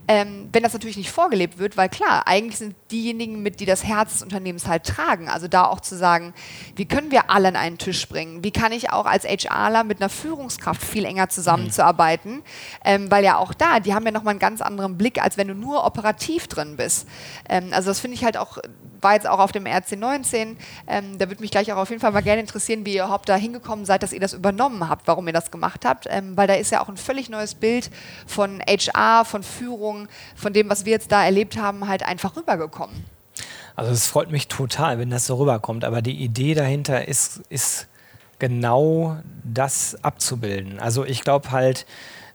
Ähm, 0.07 0.49
wenn 0.53 0.63
das 0.63 0.73
natürlich 0.73 0.97
nicht 0.97 1.11
vorgelebt 1.11 1.59
wird, 1.59 1.77
weil 1.77 1.89
klar, 1.89 2.27
eigentlich 2.27 2.59
sind 2.59 2.77
diejenigen 2.91 3.43
mit, 3.43 3.61
die 3.61 3.67
das 3.67 3.85
Herz 3.85 4.13
des 4.15 4.23
Unternehmens 4.23 4.67
halt 4.67 4.85
tragen. 4.85 5.29
Also 5.29 5.49
da 5.49 5.65
auch 5.65 5.81
zu 5.81 5.97
sagen, 5.97 6.33
wie 6.77 6.87
können 6.87 7.11
wir 7.11 7.31
alle 7.31 7.49
an 7.49 7.57
einen 7.57 7.79
Tisch 7.79 8.09
bringen? 8.09 8.45
Wie 8.45 8.53
kann 8.53 8.73
ich 8.73 8.91
auch 8.91 9.07
als 9.07 9.25
HRler 9.25 9.83
mit 9.83 10.01
einer 10.01 10.09
Führungskraft 10.09 10.83
viel 10.83 11.05
enger 11.05 11.29
zusammenzuarbeiten? 11.29 12.35
Mhm. 12.35 12.43
Ähm, 12.85 13.11
weil 13.11 13.25
ja 13.25 13.37
auch 13.37 13.53
da, 13.53 13.81
die 13.81 13.95
haben 13.95 14.05
ja 14.05 14.13
nochmal 14.13 14.33
einen 14.33 14.39
ganz 14.39 14.61
anderen 14.61 14.97
Blick, 14.97 15.21
als 15.23 15.37
wenn 15.37 15.49
du 15.49 15.55
nur 15.55 15.85
operativ 15.85 16.47
drin 16.47 16.77
bist. 16.77 17.09
Ähm, 17.49 17.71
also 17.73 17.91
das 17.91 17.99
finde 17.99 18.15
ich 18.15 18.25
halt 18.25 18.37
auch, 18.37 18.59
war 19.01 19.15
jetzt 19.15 19.29
auch 19.29 19.39
auf 19.39 19.53
dem 19.53 19.65
RC19, 19.65 20.57
ähm, 20.87 21.19
da 21.19 21.29
würde 21.29 21.41
mich 21.41 21.51
gleich 21.51 21.73
auch 21.73 21.77
auf 21.77 21.91
jeden 21.91 22.01
Fall 22.01 22.13
mal 22.13 22.23
gerne 22.23 22.41
interessieren, 22.41 22.85
wie 22.85 22.95
ihr 22.95 23.05
überhaupt 23.05 23.29
da 23.29 23.37
hingekommen 23.37 23.85
seid, 23.85 24.03
dass 24.03 24.13
ihr 24.13 24.21
das 24.21 24.33
übernommen 24.33 24.89
habt, 24.89 25.07
warum 25.07 25.27
ihr 25.27 25.33
das 25.33 25.51
gemacht 25.51 25.85
habt, 25.85 26.07
ähm, 26.09 26.37
weil 26.37 26.47
da 26.47 26.55
ist 26.55 26.73
ja 26.73 26.83
auch 26.83 26.89
ein 26.89 26.97
völlig 26.97 27.29
neues 27.29 27.55
Bild 27.55 27.91
von 28.27 28.61
HR, 28.69 29.25
von 29.25 29.43
Führung, 29.43 30.09
von 30.35 30.53
dem, 30.53 30.69
was 30.69 30.85
wir 30.85 30.93
jetzt 30.93 31.13
da 31.13 31.25
erlebt 31.25 31.57
haben, 31.57 31.89
halt 31.89 32.03
einfach 32.03 32.37
rübergekommen. 32.37 33.05
Also 33.77 33.93
es 33.93 34.09
freut 34.09 34.31
mich 34.31 34.49
total, 34.49 34.99
wenn 34.99 35.11
das 35.11 35.27
so 35.27 35.37
rüberkommt, 35.37 35.85
aber 35.85 36.03
die 36.03 36.17
Idee 36.17 36.55
dahinter 36.55 37.07
ist, 37.07 37.43
ist 37.49 37.87
genau 38.39 39.19
das 39.45 40.03
abzubilden. 40.03 40.81
Also 40.81 41.05
ich 41.05 41.23
glaube 41.23 41.53
halt, 41.53 41.87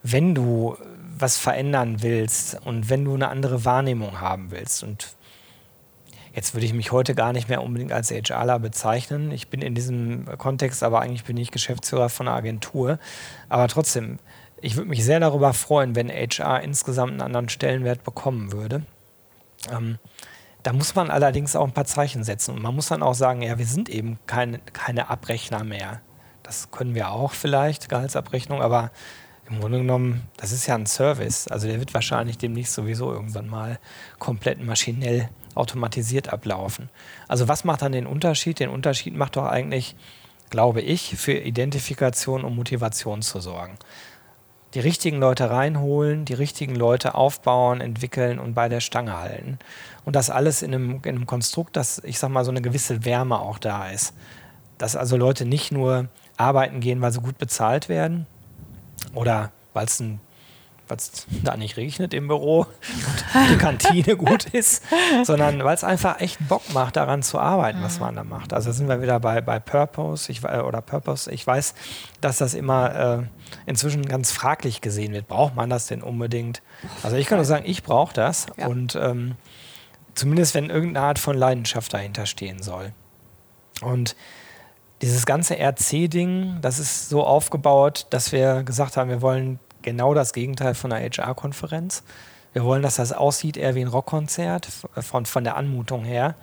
wenn 0.03 0.35
du 0.35 0.77
was 1.17 1.37
verändern 1.37 2.01
willst 2.01 2.57
und 2.65 2.89
wenn 2.89 3.05
du 3.05 3.13
eine 3.13 3.27
andere 3.27 3.65
Wahrnehmung 3.65 4.19
haben 4.19 4.51
willst 4.51 4.83
und 4.83 5.15
Jetzt 6.33 6.55
würde 6.55 6.65
ich 6.65 6.73
mich 6.73 6.91
heute 6.91 7.13
gar 7.13 7.31
nicht 7.31 7.47
mehr 7.47 7.61
unbedingt 7.61 7.91
als 7.91 8.09
HRler 8.09 8.57
bezeichnen. 8.57 9.31
Ich 9.31 9.49
bin 9.49 9.61
in 9.61 9.75
diesem 9.75 10.25
Kontext, 10.39 10.81
aber 10.81 11.01
eigentlich 11.01 11.23
bin 11.25 11.37
ich 11.37 11.51
Geschäftsführer 11.51 12.09
von 12.09 12.27
einer 12.27 12.35
Agentur. 12.35 12.97
Aber 13.49 13.67
trotzdem, 13.67 14.17
ich 14.59 14.75
würde 14.75 14.89
mich 14.89 15.05
sehr 15.05 15.19
darüber 15.19 15.53
freuen, 15.53 15.95
wenn 15.95 16.09
HR 16.09 16.61
insgesamt 16.61 17.11
einen 17.11 17.21
anderen 17.21 17.49
Stellenwert 17.49 18.03
bekommen 18.03 18.51
würde. 18.51 18.81
Ähm, 19.71 19.99
da 20.63 20.73
muss 20.73 20.95
man 20.95 21.11
allerdings 21.11 21.55
auch 21.55 21.65
ein 21.65 21.73
paar 21.73 21.85
Zeichen 21.85 22.23
setzen. 22.23 22.55
Und 22.55 22.63
man 22.63 22.73
muss 22.73 22.87
dann 22.87 23.03
auch 23.03 23.13
sagen, 23.13 23.43
ja, 23.43 23.59
wir 23.59 23.67
sind 23.67 23.87
eben 23.89 24.17
keine, 24.25 24.57
keine 24.59 25.09
Abrechner 25.09 25.63
mehr. 25.63 26.01
Das 26.41 26.71
können 26.71 26.95
wir 26.95 27.11
auch 27.11 27.33
vielleicht, 27.33 27.89
Gehaltsabrechnung, 27.89 28.61
aber 28.61 28.91
im 29.49 29.59
Grunde 29.59 29.79
genommen, 29.79 30.23
das 30.37 30.51
ist 30.51 30.65
ja 30.65 30.75
ein 30.75 30.87
Service. 30.87 31.47
Also 31.47 31.67
der 31.67 31.79
wird 31.79 31.93
wahrscheinlich 31.93 32.37
demnächst 32.37 32.73
sowieso 32.73 33.11
irgendwann 33.11 33.47
mal 33.47 33.77
komplett 34.17 34.63
maschinell 34.63 35.29
automatisiert 35.55 36.31
ablaufen. 36.31 36.89
Also 37.27 37.47
was 37.47 37.63
macht 37.63 37.81
dann 37.81 37.91
den 37.91 38.07
Unterschied? 38.07 38.59
Den 38.59 38.69
Unterschied 38.69 39.15
macht 39.15 39.35
doch 39.35 39.45
eigentlich, 39.45 39.95
glaube 40.49 40.81
ich, 40.81 41.15
für 41.17 41.33
Identifikation 41.33 42.43
und 42.43 42.55
Motivation 42.55 43.21
zu 43.21 43.39
sorgen. 43.39 43.77
Die 44.73 44.79
richtigen 44.79 45.19
Leute 45.19 45.51
reinholen, 45.51 46.25
die 46.25 46.33
richtigen 46.33 46.73
Leute 46.73 47.13
aufbauen, 47.13 47.79
entwickeln 47.79 48.39
und 48.39 48.55
bei 48.55 48.69
der 48.69 48.79
Stange 48.79 49.19
halten. 49.19 49.59
Und 50.03 50.15
das 50.15 50.31
alles 50.31 50.63
in 50.63 50.73
einem, 50.73 51.01
in 51.03 51.15
einem 51.15 51.27
Konstrukt, 51.27 51.75
dass, 51.75 51.99
ich 52.03 52.17
sag 52.17 52.29
mal, 52.29 52.43
so 52.43 52.51
eine 52.51 52.61
gewisse 52.61 53.05
Wärme 53.05 53.39
auch 53.39 53.59
da 53.59 53.89
ist. 53.89 54.13
Dass 54.79 54.95
also 54.95 55.15
Leute 55.15 55.45
nicht 55.45 55.71
nur 55.71 56.09
arbeiten 56.37 56.79
gehen, 56.79 57.01
weil 57.01 57.11
sie 57.11 57.21
gut 57.21 57.37
bezahlt 57.37 57.87
werden 57.87 58.25
oder 59.13 59.51
weil 59.73 59.85
es 59.85 59.99
ein 59.99 60.19
weil 60.87 60.97
es 60.97 61.25
da 61.43 61.55
nicht 61.55 61.77
regnet 61.77 62.13
im 62.13 62.27
Büro 62.27 62.61
und 62.61 63.25
die 63.49 63.57
Kantine 63.57 64.17
gut 64.17 64.45
ist, 64.45 64.83
sondern 65.23 65.63
weil 65.63 65.75
es 65.75 65.83
einfach 65.83 66.19
echt 66.19 66.45
Bock 66.47 66.61
macht, 66.73 66.95
daran 66.95 67.23
zu 67.23 67.39
arbeiten, 67.39 67.79
was 67.81 67.99
man 67.99 68.15
da 68.15 68.23
macht. 68.23 68.53
Also 68.53 68.71
sind 68.71 68.89
wir 68.89 69.01
wieder 69.01 69.19
bei, 69.19 69.41
bei 69.41 69.59
Purpose 69.59 70.31
ich, 70.31 70.43
äh, 70.43 70.59
oder 70.59 70.81
Purpose. 70.81 71.31
Ich 71.31 71.45
weiß, 71.45 71.73
dass 72.21 72.37
das 72.37 72.53
immer 72.53 73.19
äh, 73.19 73.23
inzwischen 73.65 74.05
ganz 74.05 74.31
fraglich 74.31 74.81
gesehen 74.81 75.13
wird. 75.13 75.27
Braucht 75.27 75.55
man 75.55 75.69
das 75.69 75.87
denn 75.87 76.01
unbedingt? 76.01 76.61
Also 77.01 77.15
ich 77.15 77.27
kann 77.27 77.37
nur 77.37 77.45
sagen, 77.45 77.63
ich 77.65 77.83
brauche 77.83 78.13
das 78.13 78.47
ja. 78.57 78.67
und 78.67 78.95
ähm, 78.95 79.35
zumindest 80.15 80.53
wenn 80.53 80.69
irgendeine 80.69 81.07
Art 81.07 81.19
von 81.19 81.37
Leidenschaft 81.37 81.93
dahinter 81.93 82.25
stehen 82.25 82.61
soll. 82.61 82.91
Und 83.81 84.15
dieses 85.01 85.25
ganze 85.25 85.55
RC-Ding, 85.59 86.59
das 86.61 86.79
ist 86.79 87.09
so 87.09 87.25
aufgebaut, 87.25 88.07
dass 88.09 88.31
wir 88.31 88.63
gesagt 88.63 88.95
haben, 88.95 89.09
wir 89.09 89.21
wollen 89.21 89.59
genau 89.83 90.13
das 90.13 90.33
Gegenteil 90.33 90.75
von 90.75 90.91
einer 90.91 91.05
HR-Konferenz. 91.05 92.03
Wir 92.53 92.63
wollen, 92.63 92.83
dass 92.83 92.95
das 92.95 93.11
aussieht 93.11 93.57
eher 93.57 93.75
wie 93.75 93.81
ein 93.81 93.87
Rockkonzert, 93.87 94.67
von, 94.95 95.25
von 95.25 95.43
der 95.43 95.57
Anmutung 95.57 96.03
her, 96.03 96.35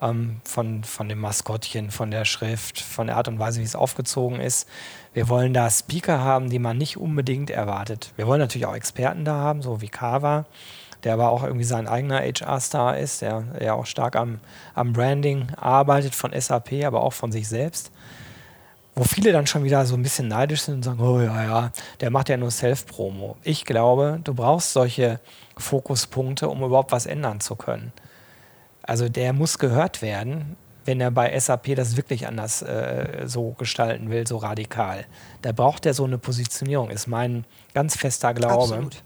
ähm, 0.00 0.40
von, 0.44 0.82
von 0.82 1.08
dem 1.08 1.20
Maskottchen, 1.20 1.90
von 1.90 2.10
der 2.10 2.24
Schrift, 2.24 2.80
von 2.80 3.06
der 3.06 3.16
Art 3.16 3.28
und 3.28 3.38
Weise, 3.38 3.60
wie 3.60 3.64
es 3.64 3.76
aufgezogen 3.76 4.40
ist. 4.40 4.68
Wir 5.14 5.28
wollen 5.28 5.54
da 5.54 5.70
Speaker 5.70 6.20
haben, 6.20 6.50
die 6.50 6.58
man 6.58 6.78
nicht 6.78 6.96
unbedingt 6.96 7.50
erwartet. 7.50 8.12
Wir 8.16 8.26
wollen 8.26 8.40
natürlich 8.40 8.66
auch 8.66 8.74
Experten 8.74 9.24
da 9.24 9.34
haben, 9.34 9.62
so 9.62 9.80
wie 9.80 9.88
Kava, 9.88 10.46
der 11.04 11.14
aber 11.14 11.30
auch 11.30 11.44
irgendwie 11.44 11.64
sein 11.64 11.86
eigener 11.86 12.20
HR-Star 12.20 12.98
ist, 12.98 13.22
der 13.22 13.44
ja 13.60 13.74
auch 13.74 13.86
stark 13.86 14.16
am, 14.16 14.40
am 14.74 14.92
Branding 14.92 15.46
arbeitet 15.56 16.14
von 16.14 16.32
SAP, 16.38 16.84
aber 16.84 17.02
auch 17.02 17.12
von 17.12 17.30
sich 17.30 17.48
selbst 17.48 17.92
wo 18.94 19.04
viele 19.04 19.32
dann 19.32 19.46
schon 19.46 19.64
wieder 19.64 19.84
so 19.86 19.94
ein 19.94 20.02
bisschen 20.02 20.28
neidisch 20.28 20.62
sind 20.62 20.74
und 20.74 20.82
sagen, 20.82 21.00
oh 21.00 21.20
ja, 21.20 21.44
ja, 21.44 21.72
der 22.00 22.10
macht 22.10 22.28
ja 22.28 22.36
nur 22.36 22.50
Self-Promo. 22.50 23.36
Ich 23.42 23.64
glaube, 23.64 24.20
du 24.22 24.34
brauchst 24.34 24.72
solche 24.72 25.20
Fokuspunkte, 25.56 26.48
um 26.48 26.62
überhaupt 26.62 26.92
was 26.92 27.06
ändern 27.06 27.40
zu 27.40 27.56
können. 27.56 27.92
Also 28.82 29.08
der 29.08 29.32
muss 29.32 29.58
gehört 29.58 30.02
werden, 30.02 30.56
wenn 30.84 31.00
er 31.00 31.10
bei 31.10 31.38
SAP 31.38 31.76
das 31.76 31.96
wirklich 31.96 32.26
anders 32.26 32.62
äh, 32.62 33.22
so 33.26 33.52
gestalten 33.52 34.10
will, 34.10 34.26
so 34.26 34.36
radikal. 34.36 35.06
Da 35.40 35.52
braucht 35.52 35.86
er 35.86 35.94
so 35.94 36.04
eine 36.04 36.18
Positionierung, 36.18 36.90
ist 36.90 37.06
mein 37.06 37.44
ganz 37.72 37.96
fester 37.96 38.34
Glaube. 38.34 38.62
Absolut. 38.62 39.02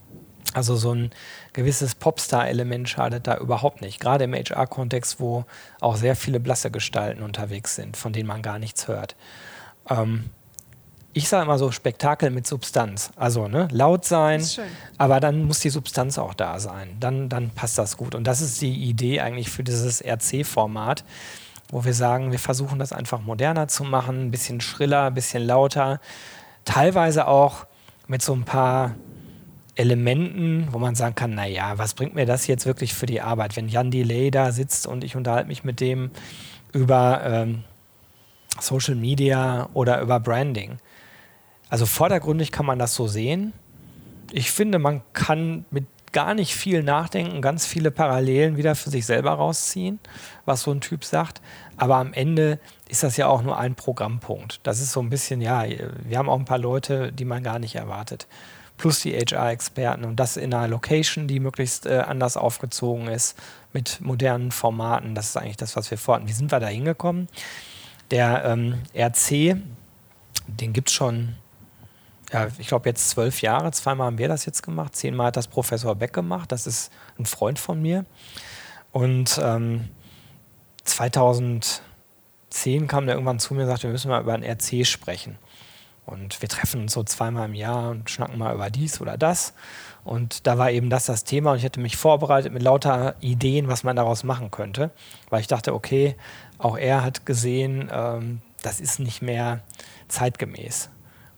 Also 0.55 0.77
so 0.77 0.95
ein 0.95 1.11
gewisses 1.53 1.95
Popstar-Element 1.95 2.89
schadet 2.89 3.27
da 3.27 3.37
überhaupt 3.37 3.83
nicht. 3.83 4.01
Gerade 4.01 4.25
im 4.25 4.33
HR-Kontext, 4.33 5.21
wo 5.21 5.45
auch 5.81 5.97
sehr 5.97 6.17
viele 6.17 6.41
blasse 6.41 6.71
Gestalten 6.71 7.23
unterwegs 7.23 7.75
sind, 7.75 7.97
von 7.97 8.13
denen 8.13 8.27
man 8.27 8.43
gar 8.43 8.59
nichts 8.59 8.89
hört. 8.89 9.17
Ähm, 9.89 10.31
ich 11.17 11.31
sage 11.31 11.45
immer 11.45 11.59
so 11.59 11.73
Spektakel 11.73 12.31
mit 12.31 12.47
Substanz. 12.47 13.11
Also 13.17 13.49
ne, 13.49 13.69
laut 13.71 14.05
sein, 14.05 14.45
aber 14.99 15.19
dann 15.19 15.45
muss 15.45 15.61
die 15.61 15.71
Substanz 15.71 16.19
auch 16.19 16.35
da 16.35 16.59
sein. 16.59 16.97
Dann, 17.01 17.31
dann 17.31 17.49
passt 17.49 17.79
das 17.79 17.97
gut. 17.97 18.15
Und 18.15 18.25
das 18.25 18.43
ist 18.43 18.61
die 18.61 18.75
Idee 18.75 19.21
eigentlich 19.21 19.49
für 19.49 19.65
dieses 19.65 20.05
RC-Format, 20.05 21.05
wo 21.71 21.87
wir 21.87 21.95
sagen, 21.95 22.33
wir 22.33 22.39
versuchen 22.39 22.79
das 22.79 22.93
einfach 22.93 23.23
moderner 23.23 23.67
zu 23.67 23.83
machen, 23.85 24.27
ein 24.27 24.31
bisschen 24.31 24.61
schriller, 24.61 25.05
ein 25.05 25.15
bisschen 25.15 25.43
lauter. 25.43 26.01
Teilweise 26.67 27.27
auch 27.27 27.67
mit 28.09 28.21
so 28.21 28.35
ein 28.35 28.45
paar 28.45 28.95
Elementen, 29.75 30.69
wo 30.71 30.79
man 30.79 30.95
sagen 30.95 31.15
kann, 31.15 31.35
naja, 31.35 31.79
was 31.79 31.95
bringt 31.95 32.15
mir 32.15 32.27
das 32.27 32.47
jetzt 32.47 32.67
wirklich 32.67 32.93
für 32.93 33.07
die 33.07 33.23
Arbeit, 33.23 33.57
wenn 33.57 33.69
Jan 33.69 33.91
Delay 33.91 34.31
da 34.31 34.53
sitzt 34.53 34.87
und 34.87 35.03
ich 35.03 35.17
unterhalte 35.17 35.49
mich 35.49 35.65
mit 35.65 35.81
dem 35.81 36.11
über 36.73 37.23
ähm, 37.25 37.65
Social 38.61 38.95
Media 38.95 39.69
oder 39.75 40.01
über 40.01 40.21
Branding. 40.21 40.79
Also 41.69 41.87
vordergründig 41.87 42.53
kann 42.53 42.67
man 42.67 42.79
das 42.79 42.95
so 42.95 43.07
sehen. 43.07 43.53
Ich 44.33 44.51
finde, 44.51 44.79
man 44.79 45.03
kann 45.13 45.65
mit 45.71 45.87
gar 46.17 46.33
nicht 46.33 46.55
viel 46.55 46.83
nachdenken, 46.83 47.43
ganz 47.43 47.67
viele 47.67 47.91
Parallelen 47.91 48.57
wieder 48.57 48.75
für 48.75 48.89
sich 48.89 49.05
selber 49.05 49.33
rausziehen, 49.33 49.99
was 50.47 50.63
so 50.63 50.71
ein 50.71 50.81
Typ 50.81 51.05
sagt. 51.05 51.43
Aber 51.77 51.97
am 51.97 52.15
Ende 52.15 52.59
ist 52.89 53.03
das 53.03 53.19
ja 53.19 53.27
auch 53.27 53.43
nur 53.43 53.59
ein 53.59 53.75
Programmpunkt. 53.75 54.61
Das 54.63 54.81
ist 54.81 54.93
so 54.93 55.01
ein 55.01 55.11
bisschen, 55.11 55.43
ja, 55.43 55.65
wir 55.69 56.17
haben 56.17 56.31
auch 56.31 56.39
ein 56.39 56.47
paar 56.47 56.59
Leute, 56.59 57.13
die 57.13 57.27
man 57.27 57.43
gar 57.43 57.59
nicht 57.59 57.75
erwartet. 57.75 58.27
Plus 58.79 59.01
die 59.01 59.13
HR-Experten 59.15 60.05
und 60.05 60.17
das 60.17 60.39
in 60.39 60.55
einer 60.55 60.69
Location, 60.69 61.29
die 61.29 61.39
möglichst 61.39 61.85
äh, 61.85 61.99
anders 62.07 62.39
aufgezogen 62.39 63.09
ist, 63.09 63.39
mit 63.75 64.01
modernen 64.01 64.53
Formaten. 64.53 65.15
Das 65.15 65.29
ist 65.29 65.37
eigentlich 65.37 65.59
das, 65.59 65.77
was 65.77 65.91
wir 65.91 65.99
vorhatten. 65.99 66.29
Wie 66.29 66.33
sind 66.33 66.51
wir 66.51 66.61
da 66.61 66.69
hingekommen? 66.69 67.29
Der 68.11 68.45
ähm, 68.45 68.83
RC, 68.95 69.57
den 70.47 70.73
gibt 70.73 70.89
es 70.89 70.95
schon, 70.95 71.35
ja, 72.33 72.49
ich 72.59 72.69
glaube 72.69 72.89
jetzt 72.89 73.11
zwölf 73.11 73.43
Jahre. 73.43 73.73
Zweimal 73.73 74.07
haben 74.07 74.19
wir 74.19 74.29
das 74.29 74.47
jetzt 74.47 74.63
gemacht. 74.63 74.95
Zehnmal 74.95 75.29
hat 75.29 75.37
das 75.37 75.49
Professor 75.49 75.95
Beck 75.95 76.13
gemacht. 76.13 76.53
Das 76.53 76.67
ist 76.67 76.93
ein 77.19 77.27
Freund 77.27 77.59
von 77.59 77.83
mir. 77.83 78.05
Und 78.93 79.41
ähm, 79.43 79.89
2010 80.85 81.81
kam 82.87 83.07
der 83.07 83.17
irgendwann 83.17 83.39
zu 83.39 83.55
mir 83.55 83.63
und 83.63 83.69
sagte, 83.69 83.85
wir 83.85 83.93
müssen 83.93 84.09
mal 84.09 84.23
über 84.23 84.35
ein 84.35 84.45
RC 84.45 84.87
sprechen. 84.87 85.39
Und 86.07 86.41
wir 86.41 86.49
treffen 86.49 86.83
uns 86.83 86.93
so 86.93 87.03
zweimal 87.03 87.47
im 87.47 87.55
Jahr 87.55 87.91
und 87.91 88.09
schnacken 88.09 88.39
mal 88.39 88.55
über 88.55 88.71
dies 88.71 89.01
oder 89.01 89.19
das. 89.19 89.55
Und 90.05 90.47
da 90.47 90.57
war 90.57 90.71
eben 90.71 90.89
das 90.89 91.07
das 91.07 91.25
Thema 91.25 91.51
und 91.51 91.59
ich 91.59 91.65
hatte 91.65 91.81
mich 91.81 91.97
vorbereitet 91.97 92.53
mit 92.53 92.63
lauter 92.63 93.17
Ideen, 93.19 93.67
was 93.67 93.83
man 93.83 93.97
daraus 93.97 94.23
machen 94.23 94.53
könnte, 94.53 94.93
weil 95.31 95.41
ich 95.41 95.49
dachte, 95.49 95.75
okay, 95.75 96.15
auch 96.59 96.77
er 96.77 97.05
hat 97.05 97.27
gesehen, 97.27 97.91
ähm, 97.93 98.41
das 98.63 98.81
ist 98.81 98.99
nicht 98.99 99.23
mehr 99.23 99.61
zeitgemäß 100.09 100.91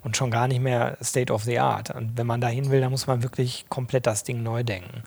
und 0.03 0.16
schon 0.16 0.31
gar 0.31 0.49
nicht 0.49 0.61
mehr 0.61 0.97
State 1.03 1.33
of 1.33 1.45
the 1.45 1.59
Art. 1.59 1.91
Und 1.91 2.16
wenn 2.16 2.27
man 2.27 2.41
dahin 2.41 2.71
will, 2.71 2.81
dann 2.81 2.91
muss 2.91 3.07
man 3.07 3.23
wirklich 3.23 3.66
komplett 3.69 4.07
das 4.07 4.25
Ding 4.25 4.43
neu 4.43 4.62
denken. 4.62 5.03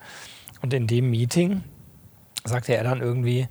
Und 0.62 0.74
in 0.74 0.88
dem 0.88 1.10
Meeting 1.10 1.64
sagte 2.44 2.76
er 2.76 2.84
dann 2.84 3.02
irgendwie 3.02 3.48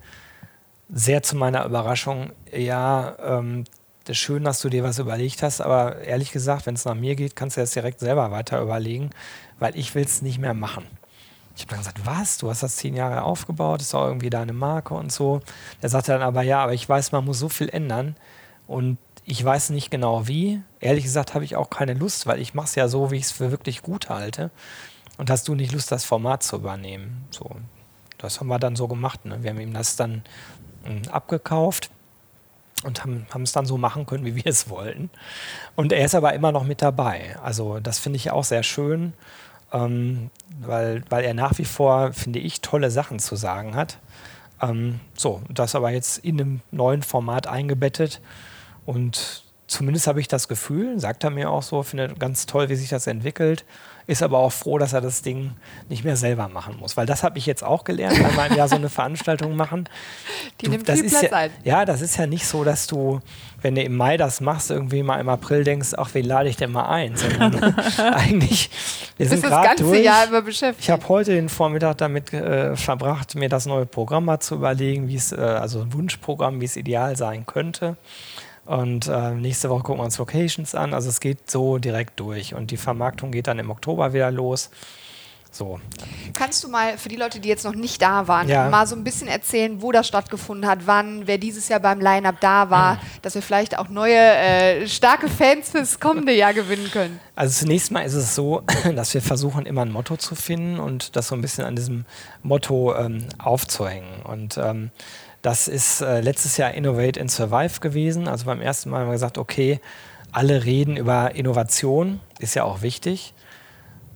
sehr 0.88 1.22
zu 1.22 1.36
meiner 1.36 1.64
Überraschung, 1.64 2.32
ja, 2.52 3.16
ähm, 3.22 3.64
das 4.04 4.16
ist 4.16 4.22
schön, 4.22 4.44
dass 4.44 4.60
du 4.60 4.68
dir 4.68 4.82
was 4.82 4.98
überlegt 4.98 5.42
hast, 5.42 5.60
aber 5.60 5.98
ehrlich 6.02 6.32
gesagt, 6.32 6.66
wenn 6.66 6.74
es 6.74 6.84
nach 6.84 6.94
mir 6.94 7.14
geht, 7.14 7.36
kannst 7.36 7.56
du 7.56 7.60
das 7.60 7.72
direkt 7.72 8.00
selber 8.00 8.30
weiter 8.30 8.60
überlegen, 8.60 9.10
weil 9.58 9.76
ich 9.76 9.94
will 9.94 10.04
es 10.04 10.22
nicht 10.22 10.38
mehr 10.38 10.54
machen. 10.54 10.84
Ich 11.56 11.62
habe 11.62 11.70
dann 11.70 11.78
gesagt, 11.80 12.06
was? 12.06 12.38
Du 12.38 12.48
hast 12.48 12.62
das 12.62 12.76
zehn 12.76 12.94
Jahre 12.94 13.22
aufgebaut, 13.22 13.80
ist 13.80 13.94
auch 13.94 14.06
irgendwie 14.06 14.30
deine 14.30 14.52
Marke 14.52 14.94
und 14.94 15.12
so. 15.12 15.40
Der 15.82 15.88
sagte 15.88 16.12
dann 16.12 16.22
aber, 16.22 16.42
ja, 16.42 16.62
aber 16.62 16.74
ich 16.74 16.88
weiß, 16.88 17.12
man 17.12 17.24
muss 17.24 17.38
so 17.38 17.48
viel 17.48 17.68
ändern 17.68 18.16
und 18.66 18.98
ich 19.24 19.44
weiß 19.44 19.70
nicht 19.70 19.90
genau 19.90 20.26
wie. 20.26 20.62
Ehrlich 20.80 21.04
gesagt 21.04 21.34
habe 21.34 21.44
ich 21.44 21.56
auch 21.56 21.70
keine 21.70 21.94
Lust, 21.94 22.26
weil 22.26 22.40
ich 22.40 22.54
mache 22.54 22.66
es 22.66 22.74
ja 22.74 22.88
so, 22.88 23.10
wie 23.10 23.16
ich 23.16 23.24
es 23.24 23.32
für 23.32 23.50
wirklich 23.50 23.82
gut 23.82 24.08
halte. 24.08 24.50
Und 25.18 25.30
hast 25.30 25.48
du 25.48 25.54
nicht 25.54 25.72
Lust, 25.72 25.92
das 25.92 26.04
Format 26.04 26.42
zu 26.42 26.56
übernehmen? 26.56 27.26
So, 27.30 27.50
das 28.18 28.40
haben 28.40 28.48
wir 28.48 28.58
dann 28.58 28.76
so 28.76 28.88
gemacht. 28.88 29.24
Ne? 29.24 29.42
Wir 29.42 29.50
haben 29.50 29.60
ihm 29.60 29.74
das 29.74 29.96
dann 29.96 30.24
mh, 30.84 31.10
abgekauft 31.12 31.90
und 32.84 33.04
haben 33.04 33.42
es 33.42 33.52
dann 33.52 33.66
so 33.66 33.76
machen 33.76 34.06
können, 34.06 34.24
wie 34.24 34.36
wir 34.36 34.46
es 34.46 34.70
wollten. 34.70 35.10
Und 35.76 35.92
er 35.92 36.04
ist 36.04 36.14
aber 36.14 36.32
immer 36.32 36.52
noch 36.52 36.64
mit 36.64 36.82
dabei. 36.82 37.36
Also 37.42 37.80
das 37.80 37.98
finde 37.98 38.16
ich 38.16 38.30
auch 38.30 38.44
sehr 38.44 38.62
schön, 38.62 39.12
ähm, 39.72 40.30
weil, 40.60 41.02
weil 41.08 41.24
er 41.24 41.34
nach 41.34 41.58
wie 41.58 41.64
vor, 41.64 42.12
finde 42.12 42.38
ich, 42.38 42.60
tolle 42.60 42.90
Sachen 42.90 43.18
zu 43.18 43.36
sagen 43.36 43.74
hat. 43.74 43.98
Ähm, 44.60 45.00
so, 45.16 45.42
das 45.48 45.74
aber 45.74 45.90
jetzt 45.90 46.18
in 46.18 46.40
einem 46.40 46.60
neuen 46.70 47.02
Format 47.02 47.46
eingebettet 47.46 48.20
und 48.86 49.44
zumindest 49.66 50.06
habe 50.06 50.20
ich 50.20 50.28
das 50.28 50.48
Gefühl, 50.48 50.98
sagt 50.98 51.24
er 51.24 51.30
mir 51.30 51.50
auch 51.50 51.62
so, 51.62 51.82
finde 51.82 52.14
ganz 52.18 52.46
toll, 52.46 52.68
wie 52.68 52.76
sich 52.76 52.88
das 52.88 53.06
entwickelt 53.06 53.64
ist 54.06 54.22
aber 54.22 54.38
auch 54.38 54.52
froh, 54.52 54.78
dass 54.78 54.92
er 54.92 55.00
das 55.00 55.22
Ding 55.22 55.52
nicht 55.88 56.04
mehr 56.04 56.16
selber 56.16 56.48
machen 56.48 56.76
muss. 56.78 56.96
Weil 56.96 57.06
das 57.06 57.22
habe 57.22 57.38
ich 57.38 57.46
jetzt 57.46 57.62
auch 57.62 57.84
gelernt, 57.84 58.22
einmal 58.22 58.50
im 58.50 58.56
Jahr 58.56 58.68
so 58.68 58.76
eine 58.76 58.88
Veranstaltung 58.88 59.56
machen. 59.56 59.88
Die 60.60 60.66
du, 60.66 60.70
nimmt 60.72 60.88
das 60.88 60.96
viel 60.96 61.06
ist 61.06 61.18
Platz 61.18 61.30
ja, 61.30 61.36
ein. 61.36 61.50
Ja, 61.64 61.84
das 61.84 62.00
ist 62.00 62.16
ja 62.16 62.26
nicht 62.26 62.46
so, 62.46 62.64
dass 62.64 62.86
du, 62.86 63.20
wenn 63.62 63.74
du 63.74 63.82
im 63.82 63.96
Mai 63.96 64.16
das 64.16 64.40
machst, 64.40 64.70
irgendwie 64.70 65.02
mal 65.02 65.20
im 65.20 65.28
April 65.28 65.64
denkst, 65.64 65.90
ach, 65.96 66.10
wen 66.12 66.24
lade 66.24 66.48
ich 66.48 66.56
denn 66.56 66.72
mal 66.72 66.88
ein? 66.88 67.16
Sondern 67.16 67.74
eigentlich, 67.98 68.70
wir 69.16 69.28
sind 69.28 69.42
gerade 69.42 69.54
das 69.54 69.64
ganze 69.64 69.84
durch. 69.84 70.04
Jahr 70.04 70.26
immer 70.26 70.42
beschäftigt. 70.42 70.84
Ich 70.84 70.90
habe 70.90 71.08
heute 71.08 71.32
den 71.32 71.48
Vormittag 71.48 71.98
damit 71.98 72.32
äh, 72.32 72.76
verbracht, 72.76 73.34
mir 73.34 73.48
das 73.48 73.66
neue 73.66 73.86
Programm 73.86 74.24
mal 74.24 74.40
zu 74.40 74.56
überlegen, 74.56 75.08
wie 75.08 75.16
es, 75.16 75.32
äh, 75.32 75.36
also 75.36 75.80
ein 75.80 75.92
Wunschprogramm, 75.92 76.60
wie 76.60 76.64
es 76.64 76.76
ideal 76.76 77.16
sein 77.16 77.46
könnte. 77.46 77.96
Und 78.66 79.08
äh, 79.08 79.32
nächste 79.32 79.68
Woche 79.70 79.82
gucken 79.82 80.00
wir 80.00 80.04
uns 80.04 80.18
Locations 80.18 80.74
an. 80.74 80.94
Also 80.94 81.08
es 81.08 81.20
geht 81.20 81.50
so 81.50 81.78
direkt 81.78 82.20
durch. 82.20 82.54
Und 82.54 82.70
die 82.70 82.76
Vermarktung 82.76 83.32
geht 83.32 83.46
dann 83.46 83.58
im 83.58 83.70
Oktober 83.70 84.12
wieder 84.12 84.30
los. 84.30 84.70
So. 85.52 85.80
Kannst 86.32 86.62
du 86.62 86.68
mal 86.68 86.96
für 86.96 87.08
die 87.08 87.16
Leute, 87.16 87.40
die 87.40 87.48
jetzt 87.48 87.64
noch 87.64 87.74
nicht 87.74 88.00
da 88.00 88.28
waren, 88.28 88.48
Ja. 88.48 88.68
mal 88.70 88.86
so 88.86 88.94
ein 88.94 89.02
bisschen 89.02 89.26
erzählen, 89.26 89.82
wo 89.82 89.90
das 89.90 90.06
stattgefunden 90.06 90.70
hat, 90.70 90.86
wann, 90.86 91.26
wer 91.26 91.38
dieses 91.38 91.68
Jahr 91.68 91.80
beim 91.80 92.00
Line-Up 92.00 92.36
da 92.40 92.70
war, 92.70 93.00
dass 93.22 93.34
wir 93.34 93.42
vielleicht 93.42 93.76
auch 93.76 93.88
neue 93.88 94.14
äh, 94.16 94.86
starke 94.86 95.28
Fans 95.28 95.70
fürs 95.70 95.98
kommende 95.98 96.32
Jahr 96.32 96.54
gewinnen 96.54 96.88
können? 96.92 97.18
Also 97.34 97.64
zunächst 97.64 97.90
mal 97.90 98.02
ist 98.02 98.14
es 98.14 98.36
so, 98.36 98.62
dass 98.94 99.12
wir 99.12 99.22
versuchen, 99.22 99.66
immer 99.66 99.82
ein 99.82 99.90
Motto 99.90 100.16
zu 100.16 100.36
finden 100.36 100.78
und 100.78 101.16
das 101.16 101.26
so 101.26 101.34
ein 101.34 101.40
bisschen 101.40 101.64
an 101.64 101.74
diesem 101.74 102.04
Motto 102.44 102.94
ähm, 102.94 103.26
aufzuhängen. 103.38 104.22
Und 104.22 104.56
ähm, 104.56 104.92
das 105.42 105.68
ist 105.68 106.00
äh, 106.02 106.20
letztes 106.20 106.56
Jahr 106.56 106.72
Innovate 106.72 107.20
and 107.20 107.30
Survive 107.30 107.80
gewesen. 107.80 108.28
Also 108.28 108.46
beim 108.46 108.60
ersten 108.60 108.90
Mal 108.90 109.00
haben 109.00 109.08
wir 109.08 109.12
gesagt, 109.12 109.38
okay, 109.38 109.80
alle 110.32 110.64
reden 110.64 110.96
über 110.96 111.34
Innovation, 111.34 112.20
ist 112.38 112.54
ja 112.54 112.64
auch 112.64 112.82
wichtig. 112.82 113.34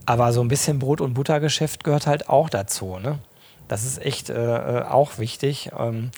Aber 0.05 0.33
so 0.33 0.41
ein 0.41 0.47
bisschen 0.47 0.79
Brot- 0.79 1.01
und 1.01 1.15
Buttergeschäft 1.15 1.83
gehört 1.83 2.05
halt 2.05 2.29
auch 2.29 2.49
dazu. 2.49 2.99
Ne? 2.99 3.19
Das 3.67 3.83
ist 3.83 4.01
echt 4.01 4.29
äh, 4.29 4.33
äh, 4.79 4.83
auch 4.83 5.17
wichtig. 5.17 5.71
Ähm, 5.77 6.11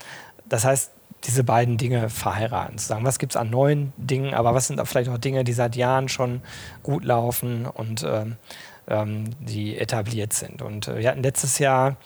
das 0.45 0.65
heißt, 0.65 0.91
diese 1.23 1.43
beiden 1.43 1.77
Dinge 1.77 2.09
verheiraten. 2.09 2.77
Zu 2.77 2.87
sagen, 2.87 3.05
was 3.05 3.17
gibt 3.17 3.33
es 3.33 3.37
an 3.37 3.49
neuen 3.49 3.93
Dingen, 3.97 4.33
aber 4.33 4.53
was 4.53 4.67
sind 4.67 4.85
vielleicht 4.87 5.09
auch 5.09 5.17
Dinge, 5.17 5.43
die 5.43 5.53
seit 5.53 5.75
Jahren 5.75 6.09
schon 6.09 6.41
gut 6.83 7.03
laufen 7.03 7.65
und 7.65 8.03
ähm, 8.03 8.35
ähm, 8.87 9.31
die 9.39 9.77
etabliert 9.77 10.33
sind. 10.33 10.61
Und 10.61 10.87
äh, 10.87 10.99
wir 10.99 11.09
hatten 11.09 11.23
letztes 11.23 11.59
Jahr 11.59 11.97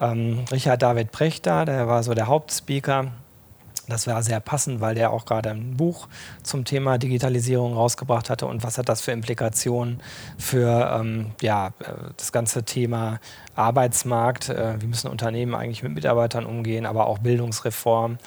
ähm, 0.00 0.44
Richard 0.50 0.82
David 0.82 1.12
Precht 1.12 1.46
da, 1.46 1.64
der 1.64 1.86
war 1.88 2.02
so 2.02 2.14
der 2.14 2.26
Hauptspeaker. 2.26 3.12
Das 3.90 4.06
war 4.06 4.22
sehr 4.22 4.38
passend, 4.38 4.80
weil 4.80 4.94
der 4.94 5.10
auch 5.10 5.24
gerade 5.24 5.50
ein 5.50 5.76
Buch 5.76 6.06
zum 6.44 6.64
Thema 6.64 6.96
Digitalisierung 6.96 7.74
rausgebracht 7.74 8.30
hatte 8.30 8.46
und 8.46 8.62
was 8.62 8.78
hat 8.78 8.88
das 8.88 9.00
für 9.00 9.10
Implikationen 9.10 10.00
für 10.38 10.96
ähm, 11.00 11.32
ja, 11.40 11.68
äh, 11.80 11.92
das 12.16 12.30
ganze 12.30 12.62
Thema 12.62 13.18
Arbeitsmarkt, 13.56 14.48
äh, 14.48 14.80
wie 14.80 14.86
müssen 14.86 15.08
Unternehmen 15.08 15.56
eigentlich 15.56 15.82
mit 15.82 15.92
Mitarbeitern 15.92 16.46
umgehen, 16.46 16.86
aber 16.86 17.08
auch 17.08 17.18
Bildungsreform, 17.18 18.18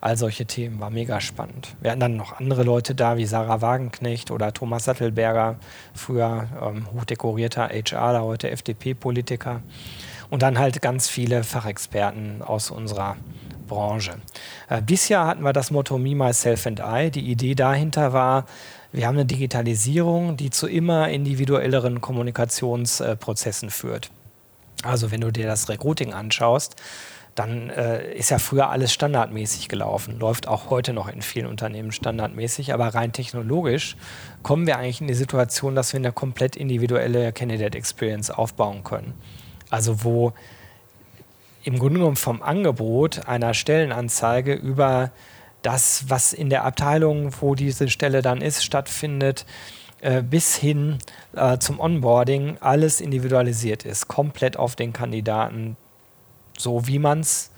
all 0.00 0.16
solche 0.16 0.46
Themen, 0.46 0.80
war 0.80 0.88
mega 0.88 1.20
spannend. 1.20 1.76
Wir 1.82 1.90
hatten 1.90 2.00
dann 2.00 2.16
noch 2.16 2.40
andere 2.40 2.62
Leute 2.62 2.94
da, 2.94 3.18
wie 3.18 3.26
Sarah 3.26 3.60
Wagenknecht 3.60 4.30
oder 4.30 4.54
Thomas 4.54 4.84
Sattelberger, 4.84 5.56
früher 5.92 6.48
ähm, 6.62 6.86
hochdekorierter 6.94 7.68
HRler, 7.68 8.24
heute 8.24 8.50
FDP-Politiker 8.50 9.60
und 10.30 10.42
dann 10.42 10.58
halt 10.58 10.80
ganz 10.80 11.08
viele 11.08 11.44
Fachexperten 11.44 12.42
aus 12.42 12.70
unserer 12.70 13.16
Branche. 13.68 14.12
Äh, 14.68 14.82
dieses 14.82 15.08
Jahr 15.08 15.26
hatten 15.26 15.42
wir 15.42 15.52
das 15.52 15.70
Motto 15.70 15.98
Me, 15.98 16.14
Myself 16.14 16.66
and 16.66 16.80
I. 16.80 17.10
Die 17.10 17.30
Idee 17.30 17.54
dahinter 17.54 18.12
war, 18.12 18.46
wir 18.92 19.06
haben 19.06 19.14
eine 19.14 19.26
Digitalisierung, 19.26 20.36
die 20.36 20.50
zu 20.50 20.66
immer 20.66 21.08
individuelleren 21.08 22.00
Kommunikationsprozessen 22.00 23.70
führt. 23.70 24.10
Also 24.82 25.12
wenn 25.12 25.20
du 25.20 25.30
dir 25.30 25.46
das 25.46 25.68
Recruiting 25.68 26.12
anschaust, 26.12 26.76
dann 27.34 27.70
äh, 27.70 28.12
ist 28.14 28.30
ja 28.30 28.38
früher 28.38 28.70
alles 28.70 28.92
standardmäßig 28.92 29.68
gelaufen, 29.68 30.18
läuft 30.18 30.48
auch 30.48 30.68
heute 30.68 30.92
noch 30.92 31.08
in 31.08 31.22
vielen 31.22 31.46
Unternehmen 31.46 31.92
standardmäßig, 31.92 32.74
aber 32.74 32.88
rein 32.88 33.12
technologisch 33.12 33.96
kommen 34.42 34.66
wir 34.66 34.78
eigentlich 34.78 35.00
in 35.00 35.06
die 35.06 35.14
Situation, 35.14 35.76
dass 35.76 35.92
wir 35.92 35.98
eine 35.98 36.12
komplett 36.12 36.56
individuelle 36.56 37.32
Candidate 37.32 37.78
Experience 37.78 38.30
aufbauen 38.30 38.82
können. 38.82 39.14
Also 39.70 40.04
wo 40.04 40.32
im 41.62 41.78
Grunde 41.78 42.00
genommen 42.00 42.16
vom 42.16 42.42
Angebot 42.42 43.26
einer 43.28 43.54
Stellenanzeige 43.54 44.54
über 44.54 45.10
das, 45.62 46.04
was 46.08 46.32
in 46.32 46.50
der 46.50 46.64
Abteilung, 46.64 47.32
wo 47.40 47.54
diese 47.54 47.88
Stelle 47.88 48.22
dann 48.22 48.40
ist, 48.40 48.64
stattfindet, 48.64 49.44
äh, 50.00 50.22
bis 50.22 50.56
hin 50.56 50.98
äh, 51.34 51.58
zum 51.58 51.78
Onboarding 51.78 52.56
alles 52.60 53.00
individualisiert 53.00 53.84
ist, 53.84 54.08
komplett 54.08 54.56
auf 54.56 54.74
den 54.74 54.94
Kandidaten, 54.94 55.76
so 56.56 56.86
wie 56.86 56.98
man 56.98 57.20
es 57.20 57.50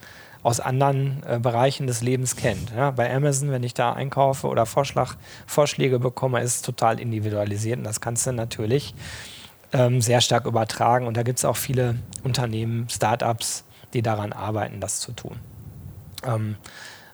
aus 0.43 0.59
anderen 0.59 1.23
äh, 1.25 1.39
Bereichen 1.39 1.87
des 1.87 2.03
Lebens 2.03 2.35
kennt. 2.35 2.73
Ja, 2.77 2.91
bei 2.91 3.15
Amazon, 3.15 3.53
wenn 3.53 3.63
ich 3.63 3.75
da 3.75 3.93
einkaufe 3.93 4.49
oder 4.49 4.67
Vorschlag, 4.67 5.15
Vorschläge 5.47 6.01
bekomme, 6.01 6.41
ist 6.41 6.57
es 6.57 6.63
total 6.63 6.99
individualisiert. 6.99 7.79
Und 7.79 7.85
das 7.85 8.01
kannst 8.01 8.27
du 8.27 8.33
natürlich 8.33 8.95
ähm, 9.73 10.01
sehr 10.01 10.21
stark 10.21 10.47
übertragen. 10.47 11.07
Und 11.07 11.17
da 11.17 11.23
gibt 11.23 11.39
es 11.39 11.45
auch 11.45 11.57
viele 11.57 11.97
Unternehmen, 12.23 12.89
Startups, 12.89 13.65
die 13.95 14.03
daran 14.03 14.33
arbeiten, 14.33 14.81
das 14.81 15.01
zu 15.01 15.13
tun. 15.13 15.39
Ähm, 16.25 16.57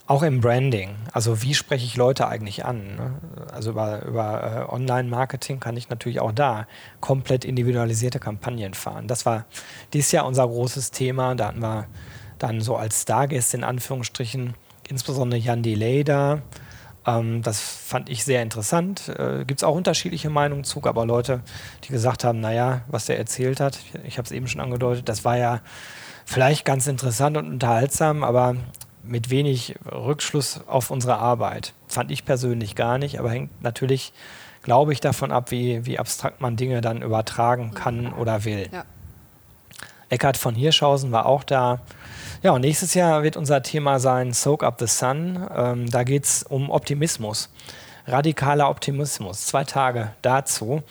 auch 0.06 0.22
im 0.22 0.40
Branding, 0.40 0.96
also 1.12 1.42
wie 1.42 1.52
spreche 1.52 1.84
ich 1.84 1.96
Leute 1.96 2.28
eigentlich 2.28 2.64
an? 2.64 2.96
Ne? 2.96 3.14
Also 3.52 3.72
über, 3.72 4.06
über 4.06 4.66
äh, 4.70 4.72
Online-Marketing 4.72 5.60
kann 5.60 5.76
ich 5.76 5.90
natürlich 5.90 6.20
auch 6.20 6.32
da 6.32 6.66
komplett 7.00 7.44
individualisierte 7.44 8.18
Kampagnen 8.18 8.72
fahren. 8.72 9.06
Das 9.06 9.26
war 9.26 9.44
dieses 9.92 10.10
Jahr 10.12 10.24
unser 10.24 10.48
großes 10.48 10.92
Thema. 10.92 11.34
Da 11.34 11.48
hatten 11.48 11.60
wir 11.60 11.88
dann 12.38 12.62
so 12.62 12.76
als 12.76 13.02
Stargäste 13.02 13.58
in 13.58 13.64
Anführungsstrichen 13.64 14.54
insbesondere 14.88 15.38
Jan 15.38 15.62
Delay 15.62 16.04
da. 16.04 16.40
Ähm, 17.08 17.42
das 17.42 17.60
fand 17.60 18.10
ich 18.10 18.24
sehr 18.24 18.42
interessant. 18.42 19.08
Äh, 19.08 19.44
Gibt 19.46 19.60
es 19.60 19.64
auch 19.64 19.74
unterschiedliche 19.74 20.28
Meinungen 20.30 20.64
zu, 20.64 20.82
aber 20.84 21.06
Leute, 21.06 21.40
die 21.84 21.92
gesagt 21.92 22.24
haben, 22.24 22.40
naja, 22.40 22.82
was 22.88 23.06
der 23.06 23.18
erzählt 23.18 23.60
hat, 23.60 23.78
ich, 23.78 23.94
ich 24.04 24.18
habe 24.18 24.26
es 24.26 24.32
eben 24.32 24.46
schon 24.46 24.60
angedeutet, 24.60 25.08
das 25.08 25.24
war 25.24 25.38
ja 25.38 25.60
vielleicht 26.26 26.64
ganz 26.64 26.86
interessant 26.86 27.36
und 27.36 27.48
unterhaltsam, 27.48 28.22
aber 28.22 28.56
mit 29.02 29.30
wenig 29.30 29.76
Rückschluss 29.90 30.60
auf 30.66 30.90
unsere 30.90 31.16
Arbeit. 31.16 31.72
Fand 31.86 32.10
ich 32.10 32.26
persönlich 32.26 32.74
gar 32.74 32.98
nicht, 32.98 33.18
aber 33.18 33.30
hängt 33.30 33.62
natürlich, 33.62 34.12
glaube 34.62 34.92
ich, 34.92 35.00
davon 35.00 35.32
ab, 35.32 35.50
wie, 35.50 35.86
wie 35.86 35.98
abstrakt 35.98 36.42
man 36.42 36.56
Dinge 36.56 36.82
dann 36.82 37.00
übertragen 37.00 37.72
kann 37.72 38.12
oder 38.12 38.44
will. 38.44 38.68
Ja. 38.70 38.84
Eckhard 40.10 40.36
von 40.36 40.54
Hirschhausen 40.54 41.10
war 41.10 41.24
auch 41.24 41.44
da. 41.44 41.80
Ja, 42.40 42.52
und 42.52 42.60
nächstes 42.60 42.94
Jahr 42.94 43.24
wird 43.24 43.36
unser 43.36 43.64
Thema 43.64 43.98
sein 43.98 44.32
Soak 44.32 44.62
Up 44.62 44.78
the 44.78 44.86
Sun. 44.86 45.44
Ähm, 45.56 45.90
da 45.90 46.04
geht 46.04 46.24
es 46.24 46.44
um 46.44 46.70
Optimismus. 46.70 47.50
Radikaler 48.06 48.70
Optimismus. 48.70 49.46
Zwei 49.46 49.64
Tage 49.64 50.12
dazu. 50.22 50.84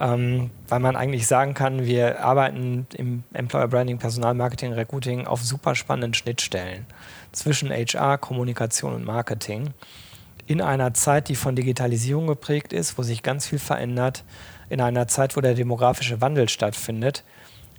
Ähm, 0.00 0.52
weil 0.68 0.78
man 0.78 0.94
eigentlich 0.94 1.26
sagen 1.26 1.54
kann, 1.54 1.84
wir 1.84 2.20
arbeiten 2.24 2.86
im 2.94 3.24
Employer 3.32 3.66
Branding, 3.66 3.98
Personalmarketing, 3.98 4.72
Recruiting 4.72 5.26
auf 5.26 5.42
super 5.42 5.74
spannenden 5.74 6.14
Schnittstellen 6.14 6.86
zwischen 7.32 7.70
HR, 7.70 8.16
Kommunikation 8.16 8.94
und 8.94 9.04
Marketing. 9.04 9.74
In 10.46 10.60
einer 10.60 10.94
Zeit, 10.94 11.28
die 11.28 11.34
von 11.34 11.56
Digitalisierung 11.56 12.28
geprägt 12.28 12.72
ist, 12.72 12.96
wo 12.98 13.02
sich 13.02 13.24
ganz 13.24 13.48
viel 13.48 13.58
verändert, 13.58 14.22
in 14.68 14.80
einer 14.80 15.08
Zeit, 15.08 15.36
wo 15.36 15.40
der 15.40 15.54
demografische 15.54 16.20
Wandel 16.20 16.48
stattfindet. 16.48 17.24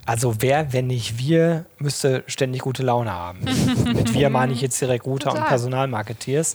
Also 0.06 0.36
wer, 0.38 0.72
wenn 0.72 0.86
nicht 0.86 1.18
wir, 1.18 1.66
müsste 1.78 2.22
ständig 2.28 2.62
gute 2.62 2.84
Laune 2.84 3.12
haben. 3.12 3.40
Mit 3.84 4.14
wir 4.14 4.30
meine 4.30 4.52
ich 4.52 4.60
jetzt 4.60 4.80
die 4.80 4.84
Recruiter 4.84 5.32
und. 5.34 5.44
Personalmarketeers. 5.44 6.54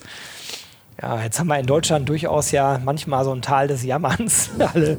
ja, 1.02 1.22
jetzt 1.22 1.38
haben 1.38 1.48
wir 1.48 1.60
in 1.60 1.66
Deutschland 1.66 2.08
durchaus 2.08 2.52
ja 2.52 2.80
manchmal 2.84 3.26
so 3.26 3.34
ein 3.34 3.42
Tal 3.42 3.68
des 3.68 3.84
Jammerns. 3.84 4.52
Alle 4.74 4.98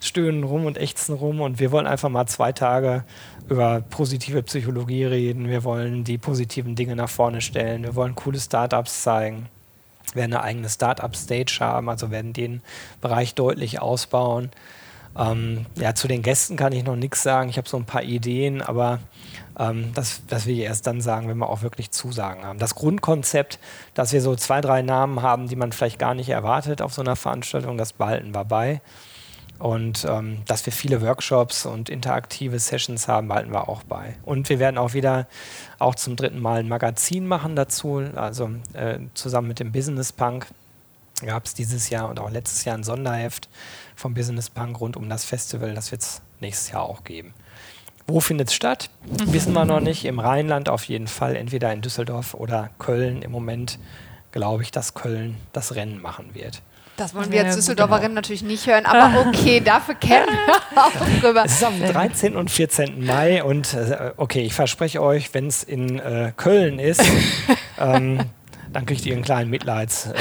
stöhnen 0.00 0.44
rum 0.44 0.64
und 0.64 0.78
ächzen 0.78 1.14
rum 1.14 1.42
und 1.42 1.60
wir 1.60 1.72
wollen 1.72 1.86
einfach 1.86 2.08
mal 2.08 2.26
zwei 2.26 2.52
Tage 2.52 3.04
über 3.50 3.82
positive 3.82 4.42
Psychologie 4.44 5.04
reden. 5.04 5.48
Wir 5.48 5.62
wollen 5.64 6.02
die 6.02 6.16
positiven 6.16 6.76
Dinge 6.76 6.96
nach 6.96 7.10
vorne 7.10 7.42
stellen. 7.42 7.82
Wir 7.82 7.94
wollen 7.96 8.14
coole 8.14 8.40
Startups 8.40 9.02
zeigen. 9.02 9.48
Wir 10.14 10.22
werden 10.22 10.34
eine 10.34 10.42
eigene 10.42 10.68
Startup-Stage 10.70 11.58
haben, 11.60 11.88
also 11.88 12.10
werden 12.10 12.32
den 12.32 12.62
Bereich 13.00 13.34
deutlich 13.34 13.80
ausbauen. 13.80 14.50
Ähm, 15.18 15.66
ja, 15.76 15.94
zu 15.94 16.08
den 16.08 16.22
Gästen 16.22 16.56
kann 16.56 16.72
ich 16.72 16.84
noch 16.84 16.96
nichts 16.96 17.22
sagen. 17.22 17.48
Ich 17.48 17.58
habe 17.58 17.68
so 17.68 17.76
ein 17.76 17.84
paar 17.84 18.02
Ideen, 18.02 18.62
aber 18.62 19.00
ähm, 19.58 19.92
das, 19.94 20.22
das 20.28 20.46
will 20.46 20.54
ich 20.54 20.64
erst 20.64 20.86
dann 20.86 21.00
sagen, 21.00 21.28
wenn 21.28 21.38
wir 21.38 21.48
auch 21.48 21.62
wirklich 21.62 21.90
Zusagen 21.90 22.44
haben. 22.44 22.58
Das 22.58 22.74
Grundkonzept, 22.74 23.58
dass 23.94 24.12
wir 24.12 24.22
so 24.22 24.36
zwei, 24.36 24.60
drei 24.60 24.82
Namen 24.82 25.22
haben, 25.22 25.48
die 25.48 25.56
man 25.56 25.72
vielleicht 25.72 25.98
gar 25.98 26.14
nicht 26.14 26.28
erwartet 26.28 26.80
auf 26.80 26.94
so 26.94 27.02
einer 27.02 27.16
Veranstaltung, 27.16 27.76
das 27.76 27.92
behalten 27.92 28.34
wir 28.34 28.44
bei. 28.44 28.80
Und 29.58 30.06
ähm, 30.08 30.38
dass 30.46 30.64
wir 30.64 30.72
viele 30.72 31.02
Workshops 31.02 31.66
und 31.66 31.90
interaktive 31.90 32.58
Sessions 32.58 33.08
haben, 33.08 33.28
behalten 33.28 33.52
wir 33.52 33.68
auch 33.68 33.82
bei. 33.82 34.16
Und 34.22 34.48
wir 34.48 34.58
werden 34.58 34.78
auch 34.78 34.94
wieder 34.94 35.26
auch 35.78 35.94
zum 35.94 36.16
dritten 36.16 36.40
Mal 36.40 36.60
ein 36.60 36.68
Magazin 36.68 37.26
machen 37.26 37.56
dazu, 37.56 38.02
also 38.14 38.48
äh, 38.72 39.00
zusammen 39.12 39.48
mit 39.48 39.60
dem 39.60 39.70
Business 39.70 40.12
Punk 40.12 40.46
gab 41.26 41.46
es 41.46 41.54
dieses 41.54 41.90
Jahr 41.90 42.08
und 42.08 42.18
auch 42.20 42.30
letztes 42.30 42.64
Jahr 42.64 42.76
ein 42.76 42.84
Sonderheft 42.84 43.48
vom 43.96 44.14
Business 44.14 44.50
Punk 44.50 44.80
rund 44.80 44.96
um 44.96 45.08
das 45.08 45.24
Festival. 45.24 45.74
Das 45.74 45.90
wird 45.90 46.02
es 46.02 46.22
nächstes 46.40 46.70
Jahr 46.70 46.82
auch 46.82 47.04
geben. 47.04 47.34
Wo 48.06 48.20
findet 48.20 48.48
es 48.48 48.54
statt? 48.54 48.90
Wissen 49.04 49.52
wir 49.52 49.64
noch 49.64 49.80
nicht. 49.80 50.04
Im 50.04 50.18
Rheinland 50.18 50.68
auf 50.68 50.84
jeden 50.84 51.06
Fall, 51.06 51.36
entweder 51.36 51.72
in 51.72 51.80
Düsseldorf 51.80 52.34
oder 52.34 52.70
Köln. 52.78 53.22
Im 53.22 53.30
Moment 53.30 53.78
glaube 54.32 54.62
ich, 54.62 54.70
dass 54.70 54.94
Köln 54.94 55.36
das 55.52 55.74
Rennen 55.74 56.00
machen 56.00 56.34
wird. 56.34 56.62
Das 57.00 57.14
wollen 57.14 57.32
wir 57.32 57.44
als 57.46 57.56
Düsseldorferinnen 57.56 58.08
genau. 58.08 58.16
natürlich 58.16 58.42
nicht 58.42 58.66
hören, 58.66 58.84
aber 58.84 59.20
okay, 59.26 59.60
dafür 59.60 59.94
kennen 59.94 60.26
wir 60.26 60.82
auch 60.82 61.20
drüber. 61.20 61.44
Es 61.46 61.52
ist 61.52 61.64
am 61.64 61.80
13. 61.80 62.36
und 62.36 62.50
14. 62.50 63.04
Mai 63.04 63.42
und 63.42 63.72
äh, 63.72 64.12
okay, 64.18 64.42
ich 64.42 64.52
verspreche 64.52 65.00
euch, 65.00 65.32
wenn 65.32 65.46
es 65.46 65.62
in 65.62 65.98
äh, 65.98 66.32
Köln 66.36 66.78
ist, 66.78 67.02
ähm, 67.78 68.20
dann 68.72 68.86
kriegt 68.86 69.04
ihr 69.06 69.14
einen 69.14 69.22
kleinen 69.22 69.50
Mitleidsdrink 69.50 70.18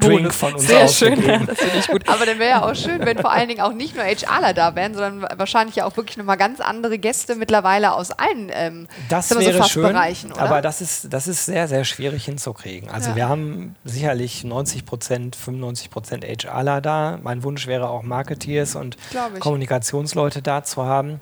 äh, 0.00 0.30
von 0.30 0.54
uns 0.54 0.66
Sehr 0.66 0.88
schön, 0.88 1.20
das 1.46 1.58
finde 1.58 1.78
ich 1.78 1.88
gut. 1.88 2.08
Aber 2.08 2.26
dann 2.26 2.38
wäre 2.38 2.50
ja 2.50 2.62
auch 2.62 2.74
schön, 2.74 3.04
wenn 3.04 3.18
vor 3.18 3.32
allen 3.32 3.48
Dingen 3.48 3.60
auch 3.60 3.72
nicht 3.72 3.94
nur 3.94 4.04
HRler 4.04 4.54
da 4.54 4.74
wären, 4.74 4.94
sondern 4.94 5.28
wahrscheinlich 5.36 5.76
ja 5.76 5.84
auch 5.84 5.96
wirklich 5.96 6.16
nochmal 6.16 6.36
ganz 6.36 6.60
andere 6.60 6.98
Gäste 6.98 7.34
mittlerweile 7.34 7.92
aus 7.92 8.10
allen 8.12 8.50
ähm, 8.52 8.88
das 9.08 9.30
wäre 9.36 9.62
so 9.62 9.68
schön, 9.68 9.82
Bereichen, 9.82 10.32
oder? 10.32 10.42
Aber 10.42 10.62
das 10.62 10.80
ist, 10.80 11.12
das 11.12 11.28
ist 11.28 11.46
sehr, 11.46 11.68
sehr 11.68 11.84
schwierig 11.84 12.24
hinzukriegen. 12.24 12.90
Also 12.90 13.10
ja. 13.10 13.16
wir 13.16 13.28
haben 13.28 13.76
sicherlich 13.84 14.44
90 14.44 14.84
Prozent, 14.84 15.36
95 15.36 15.90
Prozent 15.90 16.24
HRler 16.24 16.80
da. 16.80 17.18
Mein 17.22 17.42
Wunsch 17.42 17.66
wäre 17.66 17.88
auch 17.88 18.02
Marketeers 18.02 18.74
und 18.76 18.96
Kommunikationsleute 19.40 20.42
da 20.42 20.62
zu 20.64 20.84
haben. 20.84 21.20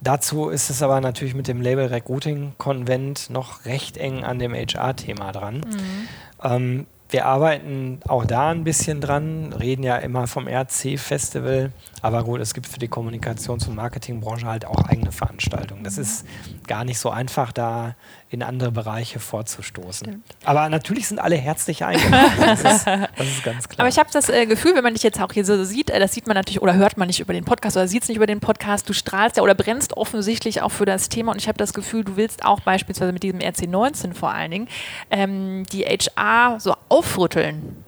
Dazu 0.00 0.48
ist 0.48 0.70
es 0.70 0.82
aber 0.82 1.00
natürlich 1.00 1.34
mit 1.34 1.48
dem 1.48 1.60
Label 1.60 1.86
Recruiting 1.86 2.52
Konvent 2.58 3.30
noch 3.30 3.64
recht 3.64 3.96
eng 3.96 4.24
an 4.24 4.38
dem 4.38 4.54
HR-Thema 4.54 5.32
dran. 5.32 5.56
Mhm. 5.56 6.08
Ähm, 6.42 6.86
wir 7.08 7.26
arbeiten 7.26 8.00
auch 8.08 8.24
da 8.24 8.50
ein 8.50 8.64
bisschen 8.64 9.00
dran, 9.00 9.52
reden 9.52 9.84
ja 9.84 9.96
immer 9.96 10.26
vom 10.26 10.48
RC-Festival, 10.48 11.70
aber 12.02 12.24
gut, 12.24 12.40
es 12.40 12.52
gibt 12.52 12.66
für 12.66 12.80
die 12.80 12.88
Kommunikations- 12.88 13.68
und 13.68 13.76
Marketingbranche 13.76 14.46
halt 14.46 14.64
auch 14.64 14.82
eigene 14.88 15.12
Veranstaltungen. 15.12 15.84
Das 15.84 15.98
ist 15.98 16.26
gar 16.66 16.84
nicht 16.84 16.98
so 16.98 17.10
einfach, 17.10 17.52
da 17.52 17.94
in 18.28 18.42
andere 18.42 18.72
Bereiche 18.72 19.20
vorzustoßen. 19.20 20.06
Stimmt. 20.06 20.24
Aber 20.44 20.68
natürlich 20.68 21.06
sind 21.06 21.18
alle 21.20 21.36
herzlich 21.36 21.84
eingeladen. 21.84 22.32
Das 22.46 22.60
ist, 22.60 22.86
das 22.86 23.26
ist 23.26 23.44
ganz 23.44 23.68
klar. 23.68 23.80
Aber 23.80 23.88
ich 23.88 23.98
habe 23.98 24.08
das 24.12 24.28
äh, 24.28 24.46
Gefühl, 24.46 24.74
wenn 24.74 24.82
man 24.82 24.94
dich 24.94 25.02
jetzt 25.02 25.20
auch 25.20 25.32
hier 25.32 25.44
so 25.44 25.64
sieht, 25.64 25.90
äh, 25.90 25.98
das 25.98 26.12
sieht 26.12 26.26
man 26.26 26.34
natürlich 26.34 26.60
oder 26.60 26.74
hört 26.74 26.96
man 26.96 27.06
nicht 27.06 27.20
über 27.20 27.32
den 27.32 27.44
Podcast 27.44 27.76
oder 27.76 27.86
sieht 27.88 28.02
es 28.02 28.08
nicht 28.08 28.16
über 28.16 28.26
den 28.26 28.40
Podcast, 28.40 28.88
du 28.88 28.92
strahlst 28.92 29.36
ja 29.36 29.42
oder 29.42 29.54
brennst 29.54 29.96
offensichtlich 29.96 30.62
auch 30.62 30.70
für 30.70 30.86
das 30.86 31.08
Thema 31.08 31.32
und 31.32 31.38
ich 31.38 31.48
habe 31.48 31.58
das 31.58 31.72
Gefühl, 31.72 32.04
du 32.04 32.16
willst 32.16 32.44
auch 32.44 32.60
beispielsweise 32.60 33.12
mit 33.12 33.22
diesem 33.22 33.40
RC19 33.40 34.14
vor 34.14 34.32
allen 34.32 34.50
Dingen 34.50 34.68
ähm, 35.10 35.64
die 35.72 35.84
HR 35.84 36.58
so 36.60 36.74
aufrütteln. 36.88 37.84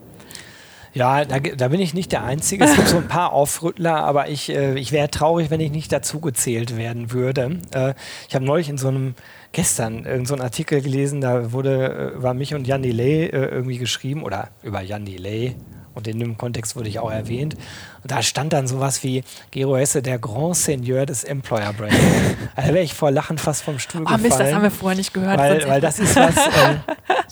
Ja, 0.95 1.25
da, 1.25 1.39
da, 1.39 1.69
bin 1.69 1.81
ich 1.81 1.95
nicht 1.95 2.13
der 2.13 2.25
Einzige. 2.25 2.65
Es 2.65 2.75
gibt 2.75 2.89
so 2.89 2.97
ein 2.97 3.09
paar 3.09 3.33
Aufrüttler, 3.33 3.97
aber 3.97 4.29
ich, 4.29 4.49
äh, 4.51 4.79
ich 4.79 4.93
wäre 4.93 5.11
traurig, 5.11 5.51
wenn 5.51 5.61
ich 5.61 5.71
nicht 5.71 5.93
dazu 5.93 6.21
gezählt 6.21 6.77
werden 6.77 7.13
würde. 7.13 7.59
Äh, 7.73 7.95
ich 8.29 8.35
habe 8.35 8.45
neulich 8.45 8.69
in 8.69 8.79
so 8.79 8.89
einem, 8.89 9.15
gestern, 9.53 10.05
in 10.05 10.27
so 10.27 10.35
einen 10.35 10.43
Artikel 10.43 10.81
gelesen, 10.81 11.21
da 11.21 11.53
wurde 11.53 12.13
äh, 12.15 12.17
über 12.17 12.35
mich 12.35 12.55
und 12.55 12.67
Jan 12.67 12.83
Delay 12.83 13.27
äh, 13.27 13.47
irgendwie 13.47 13.79
geschrieben, 13.79 14.23
oder 14.23 14.49
über 14.63 14.81
Jan 14.81 15.05
Delay, 15.05 15.55
und 15.99 16.07
in 16.07 16.21
dem 16.21 16.39
Kontext 16.39 16.77
wurde 16.77 16.89
ich 16.89 17.01
auch 17.01 17.11
erwähnt. 17.11 17.55
Und 18.03 18.11
da 18.13 18.23
stand 18.23 18.53
dann 18.53 18.69
sowas 18.69 19.03
wie 19.03 19.25
Gero 19.51 19.77
Hesse, 19.77 20.01
der 20.01 20.21
Grand 20.21 20.57
Seigneur 20.57 21.07
des 21.07 21.25
Employer 21.25 21.73
Brand. 21.73 21.93
da 22.57 22.67
wäre 22.67 22.83
ich 22.83 22.95
vor 22.95 23.11
Lachen 23.11 23.37
fast 23.37 23.63
vom 23.63 23.81
Stuhl 23.81 24.03
oh, 24.03 24.05
gefallen. 24.05 24.23
Mist, 24.23 24.39
das 24.39 24.55
haben 24.55 24.63
wir 24.63 24.71
vorher 24.71 24.97
nicht 24.97 25.13
gehört. 25.13 25.39
Weil, 25.39 25.69
weil 25.69 25.81
das 25.81 25.99
ist 25.99 26.17
was... 26.17 26.37
Äh, 26.49 26.77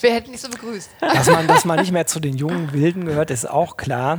wir 0.01 0.13
hätten 0.13 0.31
nicht 0.31 0.43
so 0.43 0.51
begrüßt. 0.51 0.91
Dass 1.01 1.31
man, 1.31 1.47
dass 1.47 1.65
man 1.65 1.79
nicht 1.81 1.91
mehr 1.91 2.07
zu 2.07 2.21
den 2.21 2.37
jungen 2.37 2.73
Wilden 2.73 3.07
gehört, 3.07 3.31
ist 3.31 3.49
auch 3.49 3.77
klar. 3.77 4.19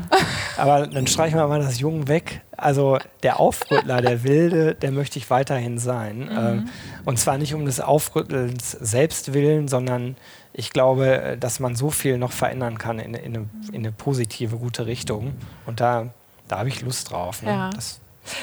Aber 0.58 0.88
dann 0.88 1.06
streichen 1.06 1.38
wir 1.38 1.48
mal 1.48 1.60
das 1.60 1.80
Jungen 1.80 2.08
weg. 2.08 2.42
Also 2.56 2.98
der 3.22 3.40
Aufrüttler, 3.40 4.02
der 4.02 4.24
Wilde, 4.24 4.74
der 4.74 4.92
möchte 4.92 5.20
ich 5.20 5.30
weiterhin 5.30 5.78
sein. 5.78 6.20
Mhm. 6.20 6.38
Ähm, 6.38 6.70
und 7.06 7.20
zwar 7.20 7.38
nicht 7.38 7.54
um 7.54 7.66
des 7.66 7.80
Aufrüttelns 7.80 8.72
selbst 8.72 9.34
willen, 9.34 9.68
sondern 9.68 10.16
ich 10.58 10.72
glaube, 10.72 11.38
dass 11.40 11.60
man 11.60 11.76
so 11.76 11.92
viel 11.92 12.18
noch 12.18 12.32
verändern 12.32 12.80
kann 12.80 12.98
in, 12.98 13.14
in, 13.14 13.36
eine, 13.36 13.50
in 13.72 13.76
eine, 13.76 13.92
positive, 13.92 14.58
gute 14.58 14.88
Richtung. 14.88 15.36
Und 15.68 15.80
da, 15.80 16.10
da 16.48 16.58
habe 16.58 16.70
ich 16.70 16.82
Lust 16.82 17.12
drauf. 17.12 17.44
Ne? 17.44 17.50
Ja. 17.52 17.70
Das, 17.70 18.00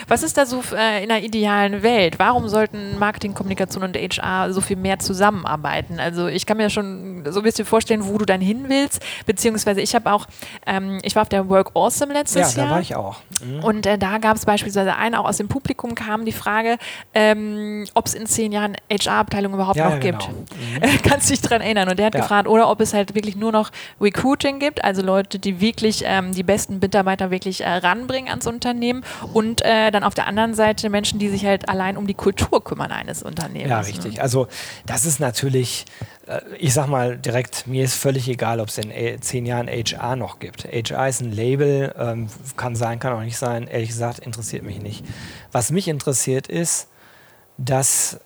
was 0.09 0.23
ist 0.23 0.37
da 0.37 0.47
so 0.47 0.63
äh, 0.77 1.05
in 1.05 1.11
einer 1.11 1.23
idealen 1.23 1.83
Welt? 1.83 2.19
Warum 2.19 2.49
sollten 2.49 2.99
Marketing, 2.99 3.35
Kommunikation 3.35 3.83
und 3.83 3.97
HR 3.97 4.53
so 4.53 4.61
viel 4.61 4.77
mehr 4.77 4.99
zusammenarbeiten? 4.99 6.01
Also 6.01 6.27
ich 6.27 6.47
kann 6.47 6.57
mir 6.57 6.71
schon 6.71 7.25
so 7.29 7.41
ein 7.41 7.43
bisschen 7.43 7.67
vorstellen, 7.67 8.07
wo 8.07 8.19
du 8.19 8.25
dann 8.25 8.41
hin 8.41 8.65
willst, 8.69 9.03
beziehungsweise 9.27 9.81
ich 9.81 9.95
habe 9.95 10.13
auch, 10.13 10.27
ähm, 10.67 10.99
ich 11.03 11.15
war 11.15 11.23
auf 11.23 11.29
der 11.29 11.49
Work 11.49 11.71
Awesome 11.75 12.13
letztes 12.13 12.55
Jahr. 12.55 12.65
Ja, 12.65 12.71
da 12.71 12.75
war 12.75 12.81
ich 12.81 12.97
auch. 12.97 13.19
Mhm. 13.45 13.65
Und 13.65 13.87
äh, 13.87 13.99
da 13.99 14.19
gab 14.19 14.37
es 14.37 14.45
beispielsweise 14.45 14.95
einen, 14.95 15.15
auch 15.15 15.27
aus 15.27 15.37
dem 15.37 15.49
Publikum 15.49 15.95
kam 15.95 16.25
die 16.25 16.33
Frage, 16.33 16.79
ähm, 17.15 17.87
ob 17.95 18.07
es 18.07 18.15
in 18.15 18.27
zehn 18.27 18.53
Jahren 18.53 18.77
HR-Abteilung 18.91 19.55
überhaupt 19.55 19.77
ja, 19.77 19.87
noch 19.87 19.95
ja, 19.95 19.99
gibt. 19.99 20.27
Genau. 20.27 20.87
Mhm. 20.87 21.03
Kannst 21.03 21.31
dich 21.31 21.41
daran 21.41 21.61
erinnern. 21.61 21.89
Und 21.89 21.99
der 21.99 22.07
hat 22.07 22.15
gefragt, 22.15 22.49
oder 22.49 22.71
ob 22.71 22.81
es 22.81 22.95
halt 22.95 23.15
wirklich 23.15 23.37
nur 23.37 23.53
noch 23.53 23.71
Recruiting 24.01 24.59
gibt, 24.59 24.85
also 24.85 25.03
Leute, 25.03 25.39
die 25.39 25.61
wirklich 25.61 26.03
ähm, 26.07 26.33
die 26.33 26.43
besten 26.43 26.79
Mitarbeiter 26.79 27.31
wirklich 27.31 27.63
äh, 27.63 27.69
ranbringen 27.69 28.29
ans 28.29 28.47
Unternehmen 28.47 29.05
und 29.33 29.63
äh, 29.63 29.74
äh, 29.75 29.91
dann 29.91 30.05
auf 30.05 30.15
der 30.15 30.27
anderen 30.27 30.55
Seite 30.55 30.89
Menschen, 30.89 31.19
die 31.19 31.29
sich 31.29 31.45
halt 31.45 31.69
allein 31.69 31.97
um 31.97 32.07
die 32.07 32.15
Kultur 32.15 32.63
kümmern 32.63 32.93
eines 32.93 33.23
Unternehmens. 33.23 33.71
Ja, 33.71 33.81
ne? 33.81 33.87
richtig. 33.87 34.17
Ne? 34.17 34.23
Also 34.23 34.47
das 34.87 35.05
ist 35.05 35.19
natürlich, 35.19 35.85
äh, 36.27 36.41
ich 36.59 36.73
sag 36.73 36.87
mal 36.87 37.19
direkt, 37.19 37.67
mir 37.67 37.85
ist 37.85 37.95
völlig 37.95 38.29
egal, 38.29 38.61
ob 38.61 38.69
es 38.69 38.79
in 38.79 38.93
zehn 39.21 39.47
Jahren 39.47 39.67
HR 39.67 40.17
noch 40.17 40.39
gibt. 40.39 40.65
HR 40.65 41.09
ist 41.09 41.21
ein 41.21 41.33
Label, 41.33 41.95
ähm, 41.99 42.29
kann 42.57 42.77
sein, 42.77 43.01
kann 43.01 43.13
auch 43.13 43.23
nicht 43.23 43.37
sein. 43.37 43.67
Ehrlich 43.67 43.89
gesagt, 43.89 44.21
interessiert 44.21 44.63
mich 44.63 44.81
nicht. 44.81 45.05
Was 45.51 45.71
mich 45.73 45.89
interessiert 45.89 46.47
ist, 46.47 46.89
dass 47.59 48.21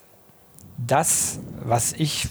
das, 0.77 1.41
was 1.65 1.93
ich 1.93 2.29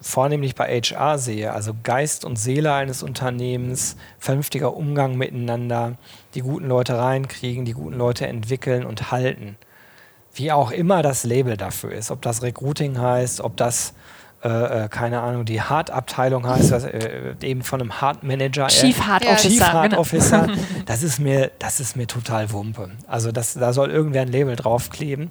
vornehmlich 0.00 0.54
bei 0.54 0.80
HR 0.80 1.18
sehe, 1.18 1.52
also 1.52 1.72
Geist 1.82 2.24
und 2.24 2.36
Seele 2.36 2.74
eines 2.74 3.02
Unternehmens, 3.02 3.96
vernünftiger 4.18 4.76
Umgang 4.76 5.16
miteinander, 5.16 5.96
die 6.34 6.42
guten 6.42 6.66
Leute 6.66 6.98
reinkriegen, 6.98 7.64
die 7.64 7.72
guten 7.72 7.96
Leute 7.96 8.26
entwickeln 8.26 8.84
und 8.84 9.10
halten. 9.10 9.56
Wie 10.34 10.50
auch 10.50 10.70
immer 10.70 11.02
das 11.02 11.24
Label 11.24 11.56
dafür 11.56 11.92
ist, 11.92 12.10
ob 12.10 12.22
das 12.22 12.42
Recruiting 12.42 12.98
heißt, 12.98 13.40
ob 13.40 13.56
das 13.56 13.94
äh, 14.42 14.48
äh 14.84 14.88
keine 14.88 15.20
Ahnung, 15.20 15.44
die 15.44 15.62
Hard-Abteilung 15.62 16.46
heißt, 16.46 16.72
was, 16.72 16.84
äh, 16.84 17.34
eben 17.42 17.62
von 17.62 17.80
einem 17.80 18.00
Hard-Manager. 18.00 18.66
Chief 18.66 19.00
Hard 19.00 19.24
Officer. 19.26 19.48
Chief 19.48 19.60
Hard 19.62 19.90
genau. 19.90 20.00
Officer. 20.00 20.48
Das 20.86 21.02
ist 21.02 21.18
mir, 21.18 21.50
das 21.58 21.80
ist 21.80 21.96
mir 21.96 22.06
total 22.06 22.52
Wumpe. 22.52 22.90
Also 23.06 23.32
das, 23.32 23.54
da 23.54 23.72
soll 23.72 23.90
irgendwer 23.90 24.22
ein 24.22 24.28
Label 24.28 24.56
draufkleben. 24.56 25.30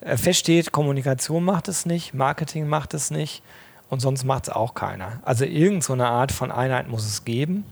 Äh, 0.00 0.16
feststeht, 0.16 0.72
Kommunikation 0.72 1.44
macht 1.44 1.68
es 1.68 1.84
nicht, 1.84 2.14
Marketing 2.14 2.66
macht 2.66 2.94
es 2.94 3.10
nicht 3.10 3.42
und 3.88 4.00
sonst 4.00 4.24
macht 4.24 4.48
es 4.48 4.54
auch 4.54 4.74
keiner. 4.74 5.20
Also 5.22 5.44
irgendeine 5.44 6.02
so 6.02 6.08
Art 6.08 6.32
von 6.32 6.50
Einheit 6.50 6.88
muss 6.88 7.04
es 7.04 7.24
geben. 7.24 7.64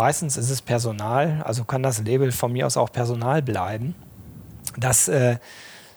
Meistens 0.00 0.38
ist 0.38 0.48
es 0.48 0.62
Personal, 0.62 1.42
also 1.44 1.64
kann 1.64 1.82
das 1.82 2.02
Label 2.02 2.32
von 2.32 2.50
mir 2.54 2.66
aus 2.66 2.78
auch 2.78 2.90
Personal 2.90 3.42
bleiben, 3.42 3.94
dass 4.78 5.08
äh, 5.08 5.36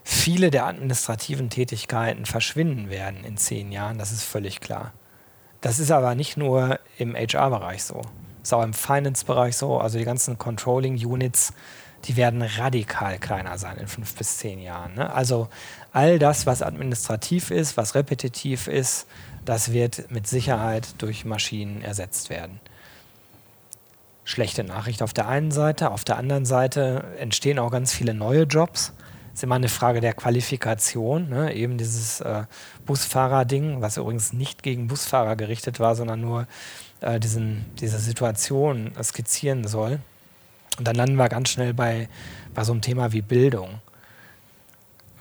viele 0.04 0.52
der 0.52 0.66
administrativen 0.66 1.50
Tätigkeiten 1.50 2.26
verschwinden 2.26 2.90
werden 2.90 3.24
in 3.24 3.38
zehn 3.38 3.72
Jahren, 3.72 3.98
das 3.98 4.12
ist 4.12 4.24
völlig 4.24 4.60
klar. 4.60 4.92
Das 5.62 5.80
ist 5.80 5.90
aber 5.90 6.16
nicht 6.16 6.36
nur 6.36 6.82
im 6.98 7.16
HR-Bereich 7.16 7.86
so, 7.86 8.02
das 8.02 8.50
ist 8.50 8.54
auch 8.54 8.64
im 8.64 8.74
Finance-Bereich 8.74 9.56
so, 9.56 9.78
also 9.78 9.98
die 9.98 10.04
ganzen 10.04 10.38
Controlling-Units, 10.38 11.54
die 12.04 12.18
werden 12.18 12.42
radikal 12.42 13.20
kleiner 13.20 13.58
sein 13.58 13.78
in 13.78 13.88
fünf 13.88 14.16
bis 14.16 14.38
zehn 14.38 14.60
Jahren. 14.60 14.96
Ne? 14.96 15.14
Also 15.14 15.48
all 15.94 16.20
das, 16.20 16.46
was 16.46 16.62
administrativ 16.62 17.52
ist, 17.52 17.78
was 17.78 17.96
repetitiv 17.96 18.68
ist, 18.68 19.08
das 19.46 19.72
wird 19.72 20.12
mit 20.12 20.28
Sicherheit 20.28 20.96
durch 20.98 21.24
Maschinen 21.24 21.82
ersetzt 21.82 22.30
werden. 22.30 22.60
Schlechte 24.26 24.64
Nachricht 24.64 25.04
auf 25.04 25.14
der 25.14 25.28
einen 25.28 25.52
Seite, 25.52 25.92
auf 25.92 26.04
der 26.04 26.18
anderen 26.18 26.46
Seite 26.46 27.04
entstehen 27.18 27.60
auch 27.60 27.72
ganz 27.72 27.94
viele 27.94 28.14
neue 28.14 28.44
Jobs. 28.44 28.94
Es 29.34 29.40
ist 29.40 29.44
immer 29.44 29.56
eine 29.56 29.68
Frage 29.68 30.00
der 30.00 30.14
Qualifikation. 30.14 31.30
Ne? 31.30 31.54
Eben 31.54 31.78
dieses 31.78 32.22
äh, 32.22 32.44
Busfahrer-Ding, 32.86 33.82
was 33.82 33.98
übrigens 33.98 34.32
nicht 34.32 34.64
gegen 34.64 34.88
Busfahrer 34.88 35.36
gerichtet 35.36 35.80
war, 35.80 35.96
sondern 35.96 36.22
nur 36.22 36.48
äh, 37.02 37.20
diesen, 37.20 37.66
diese 37.80 38.00
Situation 38.00 38.92
skizzieren 39.02 39.68
soll. 39.68 40.00
Und 40.78 40.88
dann 40.88 40.96
landen 40.96 41.16
wir 41.16 41.30
ganz 41.30 41.50
schnell 41.50 41.74
bei, 41.74 42.08
bei 42.54 42.64
so 42.64 42.72
einem 42.72 42.82
Thema 42.82 43.12
wie 43.12 43.22
Bildung, 43.22 43.82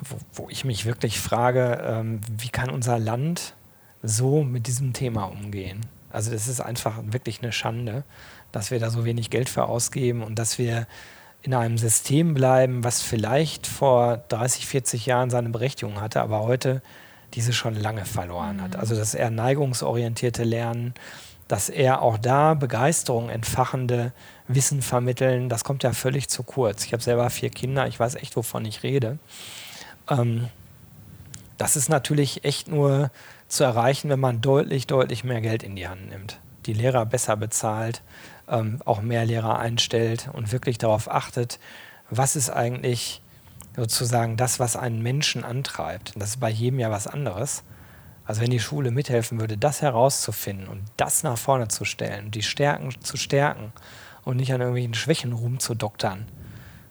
wo, 0.00 0.16
wo 0.34 0.48
ich 0.50 0.64
mich 0.64 0.84
wirklich 0.84 1.20
frage, 1.20 1.82
ähm, 1.84 2.20
wie 2.30 2.48
kann 2.48 2.70
unser 2.70 2.98
Land 2.98 3.54
so 4.02 4.44
mit 4.44 4.66
diesem 4.66 4.92
Thema 4.92 5.24
umgehen? 5.24 5.80
Also 6.10 6.30
das 6.30 6.48
ist 6.48 6.60
einfach 6.60 6.98
wirklich 7.06 7.42
eine 7.42 7.52
Schande, 7.52 8.04
dass 8.52 8.70
wir 8.70 8.78
da 8.78 8.90
so 8.90 9.04
wenig 9.04 9.30
Geld 9.30 9.48
für 9.48 9.64
ausgeben 9.64 10.22
und 10.22 10.38
dass 10.38 10.58
wir 10.58 10.86
in 11.42 11.54
einem 11.54 11.76
System 11.76 12.34
bleiben, 12.34 12.84
was 12.84 13.02
vielleicht 13.02 13.66
vor 13.66 14.18
30, 14.28 14.66
40 14.66 15.06
Jahren 15.06 15.30
seine 15.30 15.48
Berechtigung 15.48 16.00
hatte, 16.00 16.22
aber 16.22 16.40
heute 16.40 16.82
diese 17.34 17.52
schon 17.52 17.74
lange 17.74 18.04
verloren 18.04 18.62
hat. 18.62 18.74
Mhm. 18.74 18.80
Also 18.80 18.94
das 18.94 19.14
eher 19.14 19.30
neigungsorientierte 19.30 20.44
Lernen, 20.44 20.94
dass 21.48 21.68
er 21.68 22.02
auch 22.02 22.16
da 22.16 22.54
Begeisterung 22.54 23.28
entfachende 23.28 24.12
Wissen 24.48 24.82
vermitteln, 24.82 25.48
das 25.48 25.64
kommt 25.64 25.82
ja 25.82 25.92
völlig 25.92 26.28
zu 26.28 26.42
kurz. 26.42 26.84
Ich 26.84 26.92
habe 26.92 27.02
selber 27.02 27.28
vier 27.30 27.50
Kinder, 27.50 27.86
ich 27.88 27.98
weiß 27.98 28.14
echt, 28.16 28.36
wovon 28.36 28.64
ich 28.64 28.82
rede. 28.82 29.18
Ähm, 30.08 30.48
das 31.58 31.76
ist 31.76 31.88
natürlich 31.88 32.44
echt 32.44 32.68
nur 32.68 33.10
zu 33.48 33.64
erreichen, 33.64 34.08
wenn 34.08 34.20
man 34.20 34.40
deutlich, 34.40 34.86
deutlich 34.86 35.24
mehr 35.24 35.40
Geld 35.40 35.62
in 35.62 35.76
die 35.76 35.88
Hand 35.88 36.08
nimmt, 36.08 36.38
die 36.66 36.72
Lehrer 36.72 37.04
besser 37.04 37.36
bezahlt, 37.36 38.02
ähm, 38.52 38.80
auch 38.84 39.02
mehr 39.02 39.24
Lehrer 39.24 39.58
einstellt 39.58 40.28
und 40.32 40.52
wirklich 40.52 40.78
darauf 40.78 41.10
achtet, 41.10 41.58
was 42.10 42.36
ist 42.36 42.50
eigentlich 42.50 43.22
sozusagen 43.74 44.36
das, 44.36 44.60
was 44.60 44.76
einen 44.76 45.02
Menschen 45.02 45.44
antreibt. 45.44 46.14
Und 46.14 46.20
das 46.20 46.30
ist 46.30 46.40
bei 46.40 46.50
jedem 46.50 46.78
ja 46.78 46.90
was 46.90 47.06
anderes. 47.06 47.64
Also 48.24 48.42
wenn 48.42 48.50
die 48.50 48.60
Schule 48.60 48.90
mithelfen 48.90 49.40
würde, 49.40 49.56
das 49.56 49.82
herauszufinden 49.82 50.68
und 50.68 50.82
das 50.96 51.22
nach 51.22 51.38
vorne 51.38 51.68
zu 51.68 51.84
stellen, 51.84 52.30
die 52.30 52.42
Stärken 52.42 52.90
zu 53.00 53.16
stärken 53.16 53.72
und 54.24 54.36
nicht 54.36 54.52
an 54.52 54.60
irgendwelchen 54.60 54.94
Schwächen 54.94 55.32
rumzudoktern. 55.32 56.26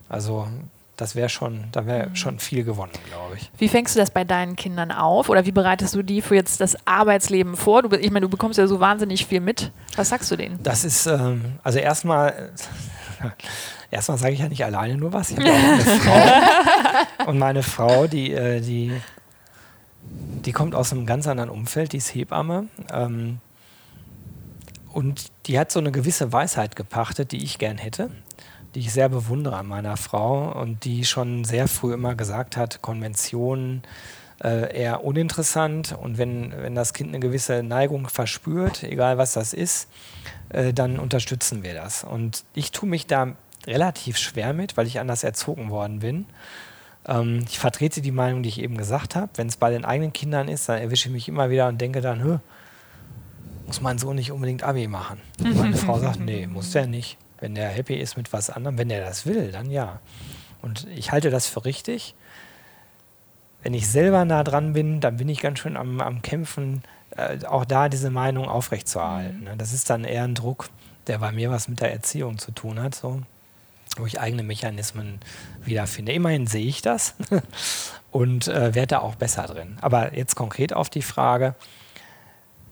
Also 0.09 0.47
das 1.01 1.15
wäre 1.15 1.29
schon, 1.29 1.63
da 1.71 1.87
wäre 1.87 2.15
schon 2.15 2.37
viel 2.37 2.63
gewonnen, 2.63 2.91
glaube 3.07 3.35
ich. 3.35 3.49
Wie 3.57 3.69
fängst 3.69 3.95
du 3.95 3.99
das 3.99 4.11
bei 4.11 4.23
deinen 4.23 4.55
Kindern 4.55 4.91
auf 4.91 5.29
oder 5.29 5.47
wie 5.47 5.51
bereitest 5.51 5.95
du 5.95 6.03
die 6.03 6.21
für 6.21 6.35
jetzt 6.35 6.61
das 6.61 6.77
Arbeitsleben 6.85 7.57
vor? 7.57 7.81
Du, 7.81 7.95
ich 7.97 8.11
meine, 8.11 8.27
du 8.27 8.29
bekommst 8.29 8.59
ja 8.59 8.67
so 8.67 8.79
wahnsinnig 8.79 9.25
viel 9.25 9.39
mit. 9.39 9.71
Was 9.95 10.09
sagst 10.09 10.29
du 10.29 10.35
denen? 10.35 10.61
Das 10.61 10.85
ist, 10.85 11.07
ähm, 11.07 11.53
also 11.63 11.79
erstmal, 11.79 12.51
erstmal 13.89 14.19
sage 14.19 14.33
ich 14.33 14.41
ja 14.41 14.47
nicht 14.47 14.63
alleine 14.63 14.95
nur 14.95 15.11
was. 15.11 15.31
Ich 15.31 15.37
habe 15.37 15.49
auch 15.49 15.55
eine 15.55 15.81
Frau. 15.81 17.25
Und 17.31 17.39
meine 17.39 17.63
Frau, 17.63 18.05
die, 18.05 18.33
äh, 18.33 18.61
die 18.61 18.91
die 20.45 20.51
kommt 20.51 20.75
aus 20.75 20.91
einem 20.91 21.07
ganz 21.07 21.25
anderen 21.25 21.49
Umfeld, 21.49 21.93
die 21.93 21.97
ist 21.97 22.13
Hebamme. 22.13 22.67
Ähm, 22.93 23.39
und 24.93 25.31
die 25.47 25.57
hat 25.57 25.71
so 25.71 25.79
eine 25.79 25.91
gewisse 25.91 26.31
Weisheit 26.31 26.75
gepachtet, 26.75 27.31
die 27.31 27.43
ich 27.43 27.57
gern 27.57 27.77
hätte, 27.77 28.11
die 28.75 28.79
ich 28.79 28.93
sehr 28.93 29.09
bewundere 29.09 29.57
an 29.57 29.67
meiner 29.67 29.97
Frau 29.97 30.51
und 30.59 30.85
die 30.85 31.05
schon 31.05 31.43
sehr 31.43 31.67
früh 31.67 31.93
immer 31.93 32.15
gesagt 32.15 32.57
hat, 32.57 32.81
Konventionen 32.81 33.83
äh, 34.43 34.75
eher 34.75 35.03
uninteressant 35.03 35.95
und 35.99 36.17
wenn, 36.17 36.53
wenn 36.57 36.75
das 36.75 36.93
Kind 36.93 37.09
eine 37.09 37.19
gewisse 37.19 37.63
Neigung 37.63 38.07
verspürt, 38.07 38.83
egal 38.83 39.17
was 39.17 39.33
das 39.33 39.53
ist, 39.53 39.87
äh, 40.49 40.73
dann 40.73 40.99
unterstützen 40.99 41.63
wir 41.63 41.73
das. 41.73 42.03
Und 42.03 42.43
ich 42.53 42.71
tue 42.71 42.89
mich 42.89 43.07
da 43.07 43.35
relativ 43.67 44.17
schwer 44.17 44.53
mit, 44.53 44.77
weil 44.77 44.87
ich 44.87 44.99
anders 44.99 45.23
erzogen 45.23 45.69
worden 45.69 45.99
bin. 45.99 46.25
Ähm, 47.07 47.45
ich 47.47 47.59
vertrete 47.59 48.01
die 48.01 48.11
Meinung, 48.11 48.41
die 48.43 48.49
ich 48.49 48.59
eben 48.61 48.77
gesagt 48.77 49.15
habe. 49.15 49.29
Wenn 49.35 49.47
es 49.47 49.57
bei 49.57 49.69
den 49.69 49.85
eigenen 49.85 50.13
Kindern 50.13 50.47
ist, 50.47 50.69
dann 50.69 50.79
erwische 50.79 51.09
ich 51.09 51.13
mich 51.13 51.27
immer 51.27 51.49
wieder 51.49 51.67
und 51.67 51.79
denke 51.79 52.01
dann, 52.01 52.39
muss 53.67 53.81
mein 53.81 53.99
Sohn 53.99 54.15
nicht 54.15 54.31
unbedingt 54.31 54.63
Abi 54.63 54.87
machen. 54.87 55.19
Und 55.39 55.55
meine 55.55 55.77
Frau 55.77 55.99
sagt, 55.99 56.19
nee, 56.19 56.47
muss 56.47 56.71
der 56.71 56.87
nicht. 56.87 57.17
Wenn 57.41 57.55
der 57.55 57.67
happy 57.67 57.95
ist 57.95 58.15
mit 58.15 58.31
was 58.31 58.49
anderem, 58.49 58.77
wenn 58.77 58.87
der 58.87 59.03
das 59.03 59.25
will, 59.25 59.51
dann 59.51 59.69
ja. 59.69 59.99
Und 60.61 60.87
ich 60.95 61.11
halte 61.11 61.29
das 61.29 61.47
für 61.47 61.65
richtig. 61.65 62.15
Wenn 63.63 63.73
ich 63.73 63.89
selber 63.89 64.23
nah 64.23 64.43
dran 64.43 64.73
bin, 64.73 65.01
dann 65.01 65.17
bin 65.17 65.27
ich 65.27 65.41
ganz 65.41 65.59
schön 65.59 65.75
am, 65.75 65.99
am 65.99 66.21
Kämpfen, 66.21 66.83
äh, 67.17 67.43
auch 67.45 67.65
da 67.65 67.89
diese 67.89 68.09
Meinung 68.09 68.47
aufrechtzuerhalten. 68.47 69.39
Mhm. 69.39 69.43
Ne? 69.43 69.55
Das 69.57 69.73
ist 69.73 69.89
dann 69.89 70.05
eher 70.05 70.23
ein 70.23 70.35
Druck, 70.35 70.69
der 71.07 71.17
bei 71.17 71.33
mir 71.33 71.51
was 71.51 71.67
mit 71.67 71.81
der 71.81 71.91
Erziehung 71.91 72.37
zu 72.37 72.51
tun 72.51 72.81
hat. 72.81 72.95
So 72.95 73.21
wo 73.97 74.05
ich 74.05 74.19
eigene 74.19 74.43
Mechanismen 74.43 75.19
wiederfinde. 75.63 76.13
Immerhin 76.13 76.47
sehe 76.47 76.65
ich 76.65 76.81
das 76.81 77.15
und 78.11 78.47
äh, 78.47 78.73
werde 78.73 78.87
da 78.87 78.99
auch 78.99 79.15
besser 79.15 79.43
drin. 79.43 79.77
Aber 79.81 80.15
jetzt 80.15 80.35
konkret 80.35 80.73
auf 80.73 80.89
die 80.89 81.01
Frage, 81.01 81.55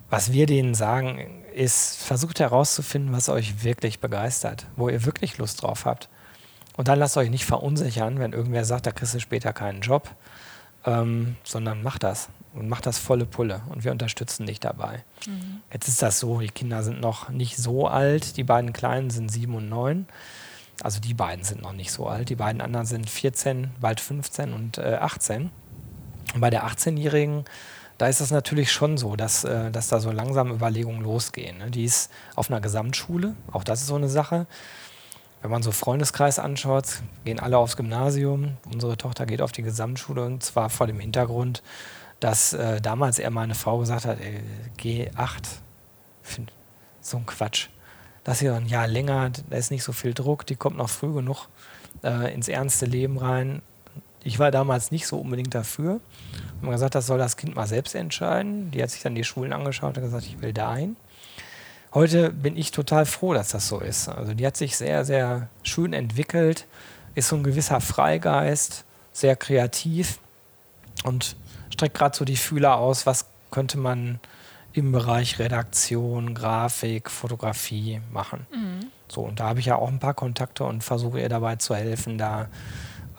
was 0.10 0.32
wir 0.32 0.46
denen 0.46 0.76
sagen, 0.76 1.44
ist, 1.60 1.97
versucht 1.97 2.39
herauszufinden, 2.39 3.14
was 3.14 3.28
euch 3.28 3.64
wirklich 3.64 3.99
begeistert, 3.99 4.66
wo 4.78 4.88
ihr 4.88 5.05
wirklich 5.05 5.38
Lust 5.38 5.62
drauf 5.62 5.86
habt. 5.86 6.07
Und 6.78 6.88
dann 6.88 6.97
lasst 6.97 7.18
euch 7.18 7.30
nicht 7.30 7.45
verunsichern, 7.45 8.20
wenn 8.20 8.32
irgendwer 8.32 8.64
sagt, 8.64 8.88
da 8.88 8.91
kriegst 8.91 9.14
du 9.14 9.20
später 9.20 9.51
keinen 9.51 9.82
Job, 9.82 10.10
ähm, 10.86 11.36
sondern 11.43 11.84
macht 11.84 12.03
das 12.03 12.30
und 12.53 12.70
macht 12.70 12.86
das 12.86 12.97
volle 12.97 13.26
Pulle 13.26 13.62
und 13.68 13.84
wir 13.84 13.91
unterstützen 13.91 14.45
dich 14.45 14.62
dabei. 14.62 15.03
Mhm. 15.28 15.62
Jetzt 15.74 15.89
ist 15.89 16.01
das 16.01 16.22
so, 16.22 16.39
die 16.39 16.47
Kinder 16.47 16.82
sind 16.82 17.01
noch 17.01 17.28
nicht 17.28 17.57
so 17.57 17.88
alt, 17.88 18.38
die 18.38 18.45
beiden 18.45 18.72
Kleinen 18.72 19.10
sind 19.10 19.30
sieben 19.30 19.55
und 19.55 19.68
neun. 19.68 20.07
Also 20.82 21.01
die 21.01 21.14
beiden 21.14 21.43
sind 21.43 21.62
noch 21.62 21.74
nicht 21.74 21.91
so 21.91 22.07
alt. 22.07 22.30
Die 22.30 22.36
beiden 22.36 22.62
anderen 22.62 22.86
sind 22.86 23.10
14, 23.10 23.72
bald 23.82 23.99
15 23.99 24.53
und 24.53 24.78
äh, 24.78 24.95
18. 25.01 25.51
Und 26.34 26.39
bei 26.39 26.49
der 26.49 26.66
18-Jährigen, 26.66 27.43
da 28.00 28.08
ist 28.08 28.20
es 28.20 28.32
natürlich 28.32 28.72
schon 28.72 28.97
so, 28.97 29.16
dass, 29.16 29.43
äh, 29.43 29.70
dass 29.70 29.89
da 29.89 30.00
so 30.00 30.12
langsam 30.12 30.52
Überlegungen 30.52 31.02
losgehen. 31.02 31.60
Ne? 31.60 31.70
Die 31.70 31.84
ist 31.86 32.12
auf 32.36 32.50
einer 32.50 32.62
Gesamtschule, 32.62 33.36
auch 33.52 33.64
das 33.64 33.82
ist 33.82 33.88
so 33.88 33.95
eine 33.95 34.10
Sache. 34.10 34.47
Wenn 35.41 35.52
man 35.52 35.62
so 35.62 35.72
Freundeskreis 35.72 36.39
anschaut, 36.39 37.02
gehen 37.24 37.39
alle 37.39 37.58
aufs 37.58 37.78
Gymnasium. 37.78 38.58
Unsere 38.74 38.97
Tochter 38.97 39.26
geht 39.26 39.41
auf 39.41 39.52
die 39.52 39.62
Gesamtschule 39.62 40.26
und 40.26 40.43
zwar 40.43 40.72
vor 40.72 40.88
dem 40.88 41.00
Hintergrund, 41.00 41.62
dass 42.20 42.54
äh, 42.54 42.82
damals 42.82 43.20
eher 43.20 43.30
meine 43.30 43.56
Frau 43.56 43.78
gesagt 43.78 44.06
hat, 44.06 44.18
ey, 44.20 44.41
G8, 44.78 45.60
so 47.00 47.18
ein 47.18 47.26
Quatsch 47.26 47.70
dass 48.30 48.39
sie 48.39 48.50
ein 48.50 48.68
Jahr 48.68 48.88
länger, 48.88 49.32
da 49.50 49.58
ist 49.58 49.72
nicht 49.72 49.84
so 49.84 49.91
viel 49.91 50.14
Druck, 50.14 50.45
die 50.45 50.56
kommt 50.56 50.78
noch 50.78 50.89
früh 50.89 51.14
genug 51.14 51.47
äh, 52.04 52.32
ins 52.32 52.47
ernste 52.47 52.86
Leben 52.86 53.18
rein. 53.18 53.64
Ich 54.24 54.40
war 54.40 54.52
damals 54.52 54.92
nicht 54.92 55.08
so 55.08 55.18
unbedingt 55.18 55.56
dafür. 55.56 56.00
Und 56.56 56.64
man 56.64 56.72
gesagt, 56.72 56.96
das 56.96 57.08
soll 57.08 57.18
das 57.18 57.38
Kind 57.38 57.56
mal 57.56 57.68
selbst 57.68 57.96
entscheiden. 57.96 58.72
Die 58.72 58.82
hat 58.84 58.90
sich 58.90 59.02
dann 59.02 59.16
die 59.16 59.24
Schulen 59.24 59.54
angeschaut 59.54 59.98
und 59.98 60.04
gesagt, 60.04 60.26
ich 60.26 60.42
will 60.42 60.54
dahin. 60.54 60.98
Heute 61.94 62.30
bin 62.32 62.56
ich 62.56 62.72
total 62.72 63.06
froh, 63.06 63.34
dass 63.34 63.50
das 63.50 63.68
so 63.68 63.80
ist. 63.80 64.10
Also 64.10 64.34
die 64.34 64.46
hat 64.46 64.58
sich 64.58 64.78
sehr, 64.78 65.06
sehr 65.06 65.50
schön 65.64 65.94
entwickelt, 65.94 66.68
ist 67.16 67.30
so 67.30 67.36
ein 67.36 67.44
gewisser 67.44 67.82
Freigeist, 67.82 68.86
sehr 69.12 69.36
kreativ 69.36 70.20
und 71.04 71.36
streckt 71.72 71.98
gerade 71.98 72.16
so 72.16 72.26
die 72.26 72.38
Fühler 72.38 72.78
aus, 72.78 73.06
was 73.08 73.26
könnte 73.50 73.80
man 73.80 74.20
im 74.74 74.92
Bereich 74.92 75.40
Redaktion, 75.40 76.36
Grafik, 76.36 77.10
Fotografie 77.10 78.02
machen. 78.12 78.46
Mhm. 78.52 78.88
So, 79.08 79.22
und 79.22 79.40
da 79.40 79.50
habe 79.50 79.60
ich 79.60 79.66
ja 79.66 79.76
auch 79.76 79.88
ein 79.88 80.00
paar 80.00 80.14
Kontakte 80.14 80.64
und 80.66 80.84
versuche 80.84 81.20
ihr 81.20 81.30
dabei 81.30 81.56
zu 81.56 81.74
helfen, 81.74 82.20
da 82.20 82.50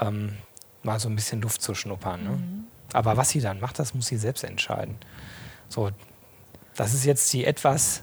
ähm, 0.01 0.37
mal 0.83 0.99
so 0.99 1.09
ein 1.09 1.17
bisschen 1.17 1.41
Luft 1.43 1.63
zu 1.63 1.75
schnuppern. 1.75 2.23
Ne? 2.23 2.31
Mhm. 2.31 2.65
Aber 2.93 3.17
was 3.17 3.31
sie 3.31 3.41
dann 3.41 3.61
macht, 3.61 3.79
das 3.79 3.95
muss 3.95 4.07
sie 4.07 4.17
selbst 4.17 4.45
entscheiden. 4.45 4.97
So, 5.69 5.91
das 6.75 6.95
ist 6.95 7.05
jetzt 7.05 7.33
die 7.33 7.45
etwas, 7.45 8.03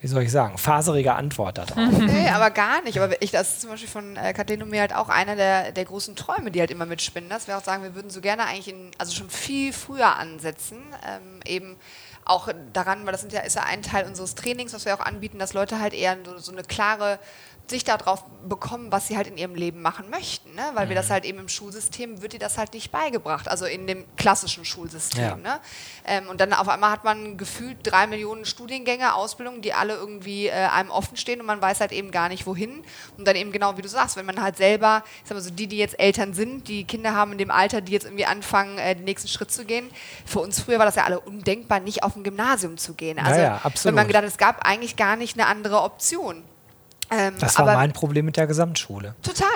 wie 0.00 0.06
soll 0.06 0.22
ich 0.22 0.30
sagen, 0.30 0.56
faserige 0.56 1.14
Antwort 1.14 1.58
darauf. 1.58 1.76
Nee, 1.98 2.28
aber 2.28 2.50
gar 2.50 2.82
nicht. 2.82 2.98
Aber 2.98 3.20
ich, 3.20 3.30
das 3.30 3.54
ist 3.54 3.60
zum 3.62 3.70
Beispiel 3.70 3.88
von 3.88 4.16
äh, 4.16 4.32
Kathleen 4.32 4.62
und 4.62 4.70
mir 4.70 4.80
halt 4.80 4.94
auch 4.94 5.08
einer 5.08 5.36
der, 5.36 5.72
der 5.72 5.84
großen 5.84 6.16
Träume, 6.16 6.50
die 6.50 6.60
halt 6.60 6.70
immer 6.70 6.86
mitspinnen, 6.86 7.28
dass 7.28 7.46
wir 7.46 7.58
auch 7.58 7.64
sagen, 7.64 7.82
wir 7.82 7.94
würden 7.94 8.10
so 8.10 8.20
gerne 8.20 8.46
eigentlich 8.46 8.68
in, 8.68 8.90
also 8.98 9.14
schon 9.14 9.28
viel 9.28 9.72
früher 9.72 10.16
ansetzen, 10.16 10.78
ähm, 11.06 11.40
eben 11.44 11.76
auch 12.24 12.48
daran, 12.72 13.04
weil 13.04 13.12
das 13.12 13.26
ja, 13.30 13.40
ist 13.40 13.56
ja 13.56 13.64
ein 13.64 13.82
Teil 13.82 14.06
unseres 14.06 14.34
Trainings, 14.34 14.72
was 14.72 14.84
wir 14.84 14.94
auch 14.94 15.00
anbieten, 15.00 15.38
dass 15.38 15.54
Leute 15.54 15.80
halt 15.80 15.92
eher 15.92 16.16
so, 16.24 16.38
so 16.38 16.52
eine 16.52 16.62
klare 16.62 17.18
Sicht 17.72 17.88
darauf 17.88 18.24
bekommen, 18.48 18.92
was 18.92 19.08
sie 19.08 19.16
halt 19.16 19.26
in 19.26 19.36
ihrem 19.36 19.54
Leben 19.54 19.82
machen 19.82 20.10
möchten. 20.10 20.54
Ne? 20.54 20.62
Weil 20.74 20.84
Mhm. 20.86 20.90
wir 20.90 20.96
das 20.96 21.10
halt 21.10 21.24
eben 21.24 21.38
im 21.38 21.48
Schulsystem, 21.48 22.22
wird 22.22 22.34
dir 22.34 22.38
das 22.38 22.58
halt 22.58 22.74
nicht 22.74 22.92
beigebracht, 22.92 23.48
also 23.48 23.64
in 23.64 23.86
dem 23.86 24.04
klassischen 24.16 24.64
Schulsystem. 24.64 25.22
Ja. 25.22 25.36
Ne? 25.36 25.60
Ähm, 26.06 26.28
und 26.28 26.40
dann 26.40 26.52
auf 26.52 26.68
einmal 26.68 26.90
hat 26.90 27.04
man 27.04 27.36
gefühlt 27.38 27.78
drei 27.82 28.06
Millionen 28.06 28.44
Studiengänge, 28.44 29.14
Ausbildungen, 29.14 29.62
die 29.62 29.72
alle 29.72 29.94
irgendwie 29.94 30.46
äh, 30.48 30.52
einem 30.52 30.90
offen 30.90 31.16
stehen 31.16 31.40
und 31.40 31.46
man 31.46 31.60
weiß 31.62 31.80
halt 31.80 31.92
eben 31.92 32.10
gar 32.10 32.28
nicht, 32.28 32.46
wohin. 32.46 32.84
Und 33.16 33.26
dann 33.26 33.36
eben 33.36 33.52
genau 33.52 33.76
wie 33.78 33.82
du 33.82 33.88
sagst, 33.88 34.16
wenn 34.16 34.26
man 34.26 34.40
halt 34.42 34.56
selber, 34.56 35.02
ich 35.22 35.28
sag 35.28 35.36
mal 35.36 35.40
so, 35.40 35.50
die, 35.50 35.66
die 35.66 35.78
jetzt 35.78 35.98
Eltern 35.98 36.34
sind, 36.34 36.68
die 36.68 36.84
Kinder 36.84 37.14
haben 37.14 37.32
in 37.32 37.38
dem 37.38 37.50
Alter, 37.50 37.80
die 37.80 37.92
jetzt 37.92 38.04
irgendwie 38.04 38.26
anfangen, 38.26 38.78
äh, 38.78 38.94
den 38.94 39.04
nächsten 39.04 39.28
Schritt 39.28 39.50
zu 39.50 39.64
gehen. 39.64 39.88
Für 40.26 40.40
uns 40.40 40.60
früher 40.60 40.78
war 40.78 40.86
das 40.86 40.96
ja 40.96 41.04
alle 41.04 41.20
undenkbar, 41.20 41.80
nicht 41.80 42.02
auf 42.02 42.16
ein 42.16 42.22
Gymnasium 42.22 42.76
zu 42.76 42.94
gehen. 42.94 43.18
Also 43.18 43.40
ja, 43.40 43.46
wenn 43.46 43.60
absolut. 43.64 43.94
man 43.96 44.06
gedacht, 44.06 44.24
hat, 44.24 44.30
es 44.30 44.38
gab 44.38 44.66
eigentlich 44.66 44.96
gar 44.96 45.16
nicht 45.16 45.38
eine 45.38 45.46
andere 45.46 45.80
Option. 45.82 46.44
Ähm, 47.12 47.34
Das 47.38 47.58
war 47.58 47.66
mein 47.66 47.92
Problem 47.92 48.24
mit 48.24 48.38
der 48.38 48.46
Gesamtschule. 48.46 49.14
Total. 49.22 49.48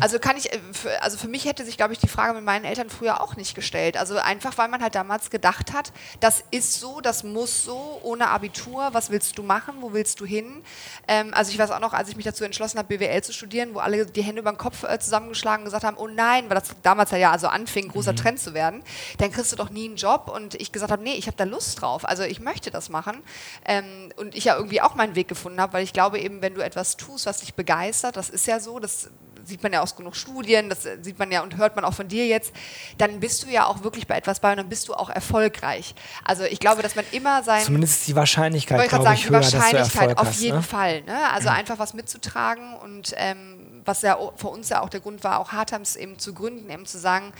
Also 0.00 0.18
kann 0.18 0.38
ich, 0.38 0.50
äh, 0.50 0.58
für, 0.72 1.02
also 1.02 1.18
für 1.18 1.28
mich 1.28 1.44
hätte 1.44 1.62
sich, 1.64 1.76
glaube 1.76 1.92
ich, 1.92 1.98
die 1.98 2.08
Frage 2.08 2.32
mit 2.32 2.42
meinen 2.42 2.64
Eltern 2.64 2.88
früher 2.88 3.20
auch 3.20 3.36
nicht 3.36 3.54
gestellt. 3.54 3.98
Also 3.98 4.16
einfach, 4.16 4.56
weil 4.56 4.68
man 4.68 4.82
halt 4.82 4.94
damals 4.94 5.28
gedacht 5.28 5.74
hat, 5.74 5.92
das 6.20 6.42
ist 6.50 6.80
so, 6.80 7.02
das 7.02 7.22
muss 7.22 7.64
so, 7.64 8.00
ohne 8.02 8.28
Abitur, 8.28 8.88
was 8.92 9.10
willst 9.10 9.36
du 9.36 9.42
machen, 9.42 9.74
wo 9.80 9.92
willst 9.92 10.20
du 10.20 10.24
hin? 10.24 10.62
Ähm, 11.06 11.34
also 11.34 11.52
ich 11.52 11.58
weiß 11.58 11.70
auch 11.72 11.80
noch, 11.80 11.92
als 11.92 12.08
ich 12.08 12.16
mich 12.16 12.24
dazu 12.24 12.44
entschlossen 12.44 12.78
habe, 12.78 12.96
BWL 12.96 13.22
zu 13.22 13.34
studieren, 13.34 13.74
wo 13.74 13.80
alle 13.80 14.06
die 14.06 14.22
Hände 14.22 14.40
über 14.40 14.50
den 14.52 14.58
Kopf 14.58 14.82
äh, 14.84 14.98
zusammengeschlagen 14.98 15.60
und 15.60 15.64
gesagt 15.66 15.84
haben, 15.84 15.98
oh 15.98 16.08
nein, 16.08 16.48
weil 16.48 16.58
das 16.58 16.70
damals 16.82 17.10
ja 17.10 17.30
also 17.30 17.48
anfing, 17.48 17.88
großer 17.88 18.14
Trend 18.14 18.40
zu 18.40 18.54
werden, 18.54 18.82
dann 19.18 19.30
kriegst 19.30 19.52
du 19.52 19.56
doch 19.56 19.68
nie 19.68 19.84
einen 19.86 19.96
Job. 19.96 20.32
Und 20.34 20.54
ich 20.54 20.72
gesagt 20.72 20.90
habe, 20.90 21.02
nee, 21.02 21.14
ich 21.14 21.26
habe 21.26 21.36
da 21.36 21.44
Lust 21.44 21.82
drauf. 21.82 22.08
Also 22.08 22.22
ich 22.22 22.40
möchte 22.40 22.70
das 22.70 22.88
machen. 22.88 23.18
Ähm, 23.66 23.84
und 24.16 24.34
ich 24.34 24.44
ja 24.44 24.56
irgendwie 24.56 24.80
auch 24.80 24.94
meinen 24.94 25.14
Weg 25.14 25.28
gefunden 25.28 25.60
habe, 25.60 25.74
weil 25.74 25.84
ich 25.84 25.92
glaube 25.92 26.18
eben, 26.18 26.40
wenn 26.40 26.54
du 26.54 26.62
etwas 26.62 26.96
tust, 27.04 27.26
was 27.26 27.38
dich 27.38 27.54
begeistert, 27.54 28.16
das 28.16 28.30
ist 28.30 28.46
ja 28.46 28.60
so, 28.60 28.78
das 28.78 29.10
sieht 29.44 29.62
man 29.62 29.72
ja 29.72 29.82
aus 29.82 29.96
genug 29.96 30.16
Studien, 30.16 30.68
das 30.68 30.86
sieht 31.02 31.18
man 31.18 31.30
ja 31.30 31.42
und 31.42 31.56
hört 31.56 31.76
man 31.76 31.84
auch 31.84 31.94
von 31.94 32.08
dir 32.08 32.26
jetzt, 32.26 32.52
dann 32.98 33.20
bist 33.20 33.42
du 33.42 33.48
ja 33.48 33.66
auch 33.66 33.82
wirklich 33.82 34.06
bei 34.06 34.16
etwas 34.16 34.40
bei 34.40 34.50
und 34.50 34.58
dann 34.58 34.68
bist 34.68 34.88
du 34.88 34.94
auch 34.94 35.10
erfolgreich. 35.10 35.94
Also 36.24 36.44
ich 36.44 36.60
glaube, 36.60 36.82
dass 36.82 36.94
man 36.94 37.04
immer 37.12 37.42
sein 37.42 37.62
Zumindest 37.62 38.00
ist 38.00 38.08
die 38.08 38.16
Wahrscheinlichkeit, 38.16 38.78
gerade 38.78 38.88
glaube 38.88 39.04
sagen, 39.04 39.16
ich, 39.16 39.22
die 39.22 39.30
höher, 39.30 39.40
dass 39.40 39.50
du 39.50 39.58
Wahrscheinlichkeit 39.58 40.02
Erfolg 40.02 40.18
auf 40.18 40.28
hast. 40.28 40.40
jeden 40.40 40.56
ne? 40.58 40.62
Fall. 40.62 41.02
Ne? 41.02 41.30
Also 41.32 41.48
einfach 41.48 41.78
was 41.78 41.94
mitzutragen 41.94 42.74
und 42.76 43.14
ähm, 43.16 43.61
was 43.84 44.02
ja 44.02 44.16
für 44.36 44.48
uns 44.48 44.68
ja 44.68 44.80
auch 44.80 44.88
der 44.88 45.00
Grund 45.00 45.24
war, 45.24 45.38
auch 45.40 45.52
Hard 45.52 45.70
Times 45.70 45.96
eben 45.96 46.18
zu 46.18 46.34
gründen, 46.34 46.70
eben 46.70 46.86
zu 46.86 46.98
sagen, 46.98 47.32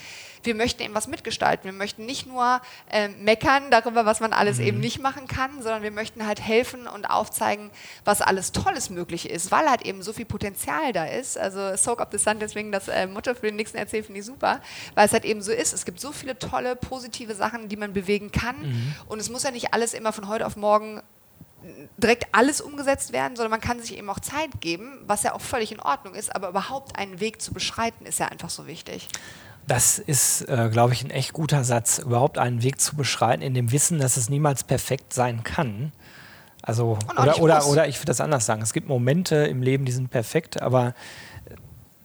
wir 0.44 0.56
möchten 0.56 0.82
eben 0.82 0.92
was 0.94 1.06
mitgestalten. 1.06 1.64
Wir 1.66 1.72
möchten 1.72 2.04
nicht 2.04 2.26
nur 2.26 2.60
ähm, 2.90 3.14
meckern 3.22 3.70
darüber, 3.70 4.04
was 4.04 4.18
man 4.18 4.32
alles 4.32 4.58
Mhm. 4.58 4.64
eben 4.64 4.80
nicht 4.80 5.00
machen 5.00 5.28
kann, 5.28 5.62
sondern 5.62 5.82
wir 5.84 5.92
möchten 5.92 6.26
halt 6.26 6.40
helfen 6.40 6.88
und 6.88 7.04
aufzeigen, 7.06 7.70
was 8.04 8.22
alles 8.22 8.50
Tolles 8.50 8.90
möglich 8.90 9.30
ist, 9.30 9.52
weil 9.52 9.70
halt 9.70 9.82
eben 9.82 10.02
so 10.02 10.12
viel 10.12 10.24
Potenzial 10.24 10.92
da 10.92 11.04
ist. 11.04 11.38
Also 11.38 11.76
Soak 11.76 12.00
Up 12.00 12.08
the 12.10 12.18
Sun, 12.18 12.40
deswegen 12.40 12.72
das 12.72 12.88
äh, 12.88 13.06
Motto 13.06 13.34
für 13.34 13.46
den 13.46 13.54
nächsten 13.56 13.76
Erzähl 13.78 14.02
finde 14.02 14.18
ich 14.18 14.26
super, 14.26 14.60
weil 14.96 15.06
es 15.06 15.12
halt 15.12 15.24
eben 15.24 15.42
so 15.42 15.52
ist. 15.52 15.72
Es 15.72 15.84
gibt 15.84 16.00
so 16.00 16.10
viele 16.10 16.36
tolle, 16.36 16.74
positive 16.74 17.36
Sachen, 17.36 17.68
die 17.68 17.76
man 17.76 17.92
bewegen 17.92 18.32
kann 18.32 18.56
Mhm. 18.62 18.94
und 19.06 19.20
es 19.20 19.30
muss 19.30 19.44
ja 19.44 19.52
nicht 19.52 19.72
alles 19.72 19.94
immer 19.94 20.12
von 20.12 20.26
heute 20.26 20.44
auf 20.44 20.56
morgen 20.56 21.00
direkt 21.96 22.26
alles 22.32 22.60
umgesetzt 22.60 23.12
werden, 23.12 23.36
sondern 23.36 23.50
man 23.50 23.60
kann 23.60 23.80
sich 23.80 23.96
eben 23.96 24.08
auch 24.10 24.20
Zeit 24.20 24.60
geben, 24.60 24.98
was 25.06 25.22
ja 25.22 25.34
auch 25.34 25.40
völlig 25.40 25.72
in 25.72 25.80
Ordnung 25.80 26.14
ist, 26.14 26.34
aber 26.34 26.48
überhaupt 26.48 26.98
einen 26.98 27.20
Weg 27.20 27.40
zu 27.40 27.52
beschreiten, 27.52 28.06
ist 28.06 28.18
ja 28.18 28.26
einfach 28.28 28.50
so 28.50 28.66
wichtig. 28.66 29.08
Das 29.66 29.98
ist, 29.98 30.42
äh, 30.48 30.68
glaube 30.72 30.92
ich, 30.92 31.04
ein 31.04 31.10
echt 31.10 31.32
guter 31.32 31.62
Satz, 31.62 31.98
überhaupt 31.98 32.36
einen 32.38 32.62
Weg 32.62 32.80
zu 32.80 32.96
beschreiten, 32.96 33.42
in 33.42 33.54
dem 33.54 33.70
Wissen, 33.70 34.00
dass 34.00 34.16
es 34.16 34.28
niemals 34.28 34.64
perfekt 34.64 35.12
sein 35.12 35.44
kann. 35.44 35.92
Also, 36.62 36.98
oder, 37.18 37.40
oder, 37.40 37.66
oder 37.66 37.88
ich 37.88 37.98
würde 37.98 38.06
das 38.06 38.20
anders 38.20 38.46
sagen. 38.46 38.62
Es 38.62 38.72
gibt 38.72 38.88
Momente 38.88 39.36
im 39.36 39.62
Leben, 39.62 39.84
die 39.84 39.92
sind 39.92 40.10
perfekt, 40.10 40.60
aber 40.60 40.94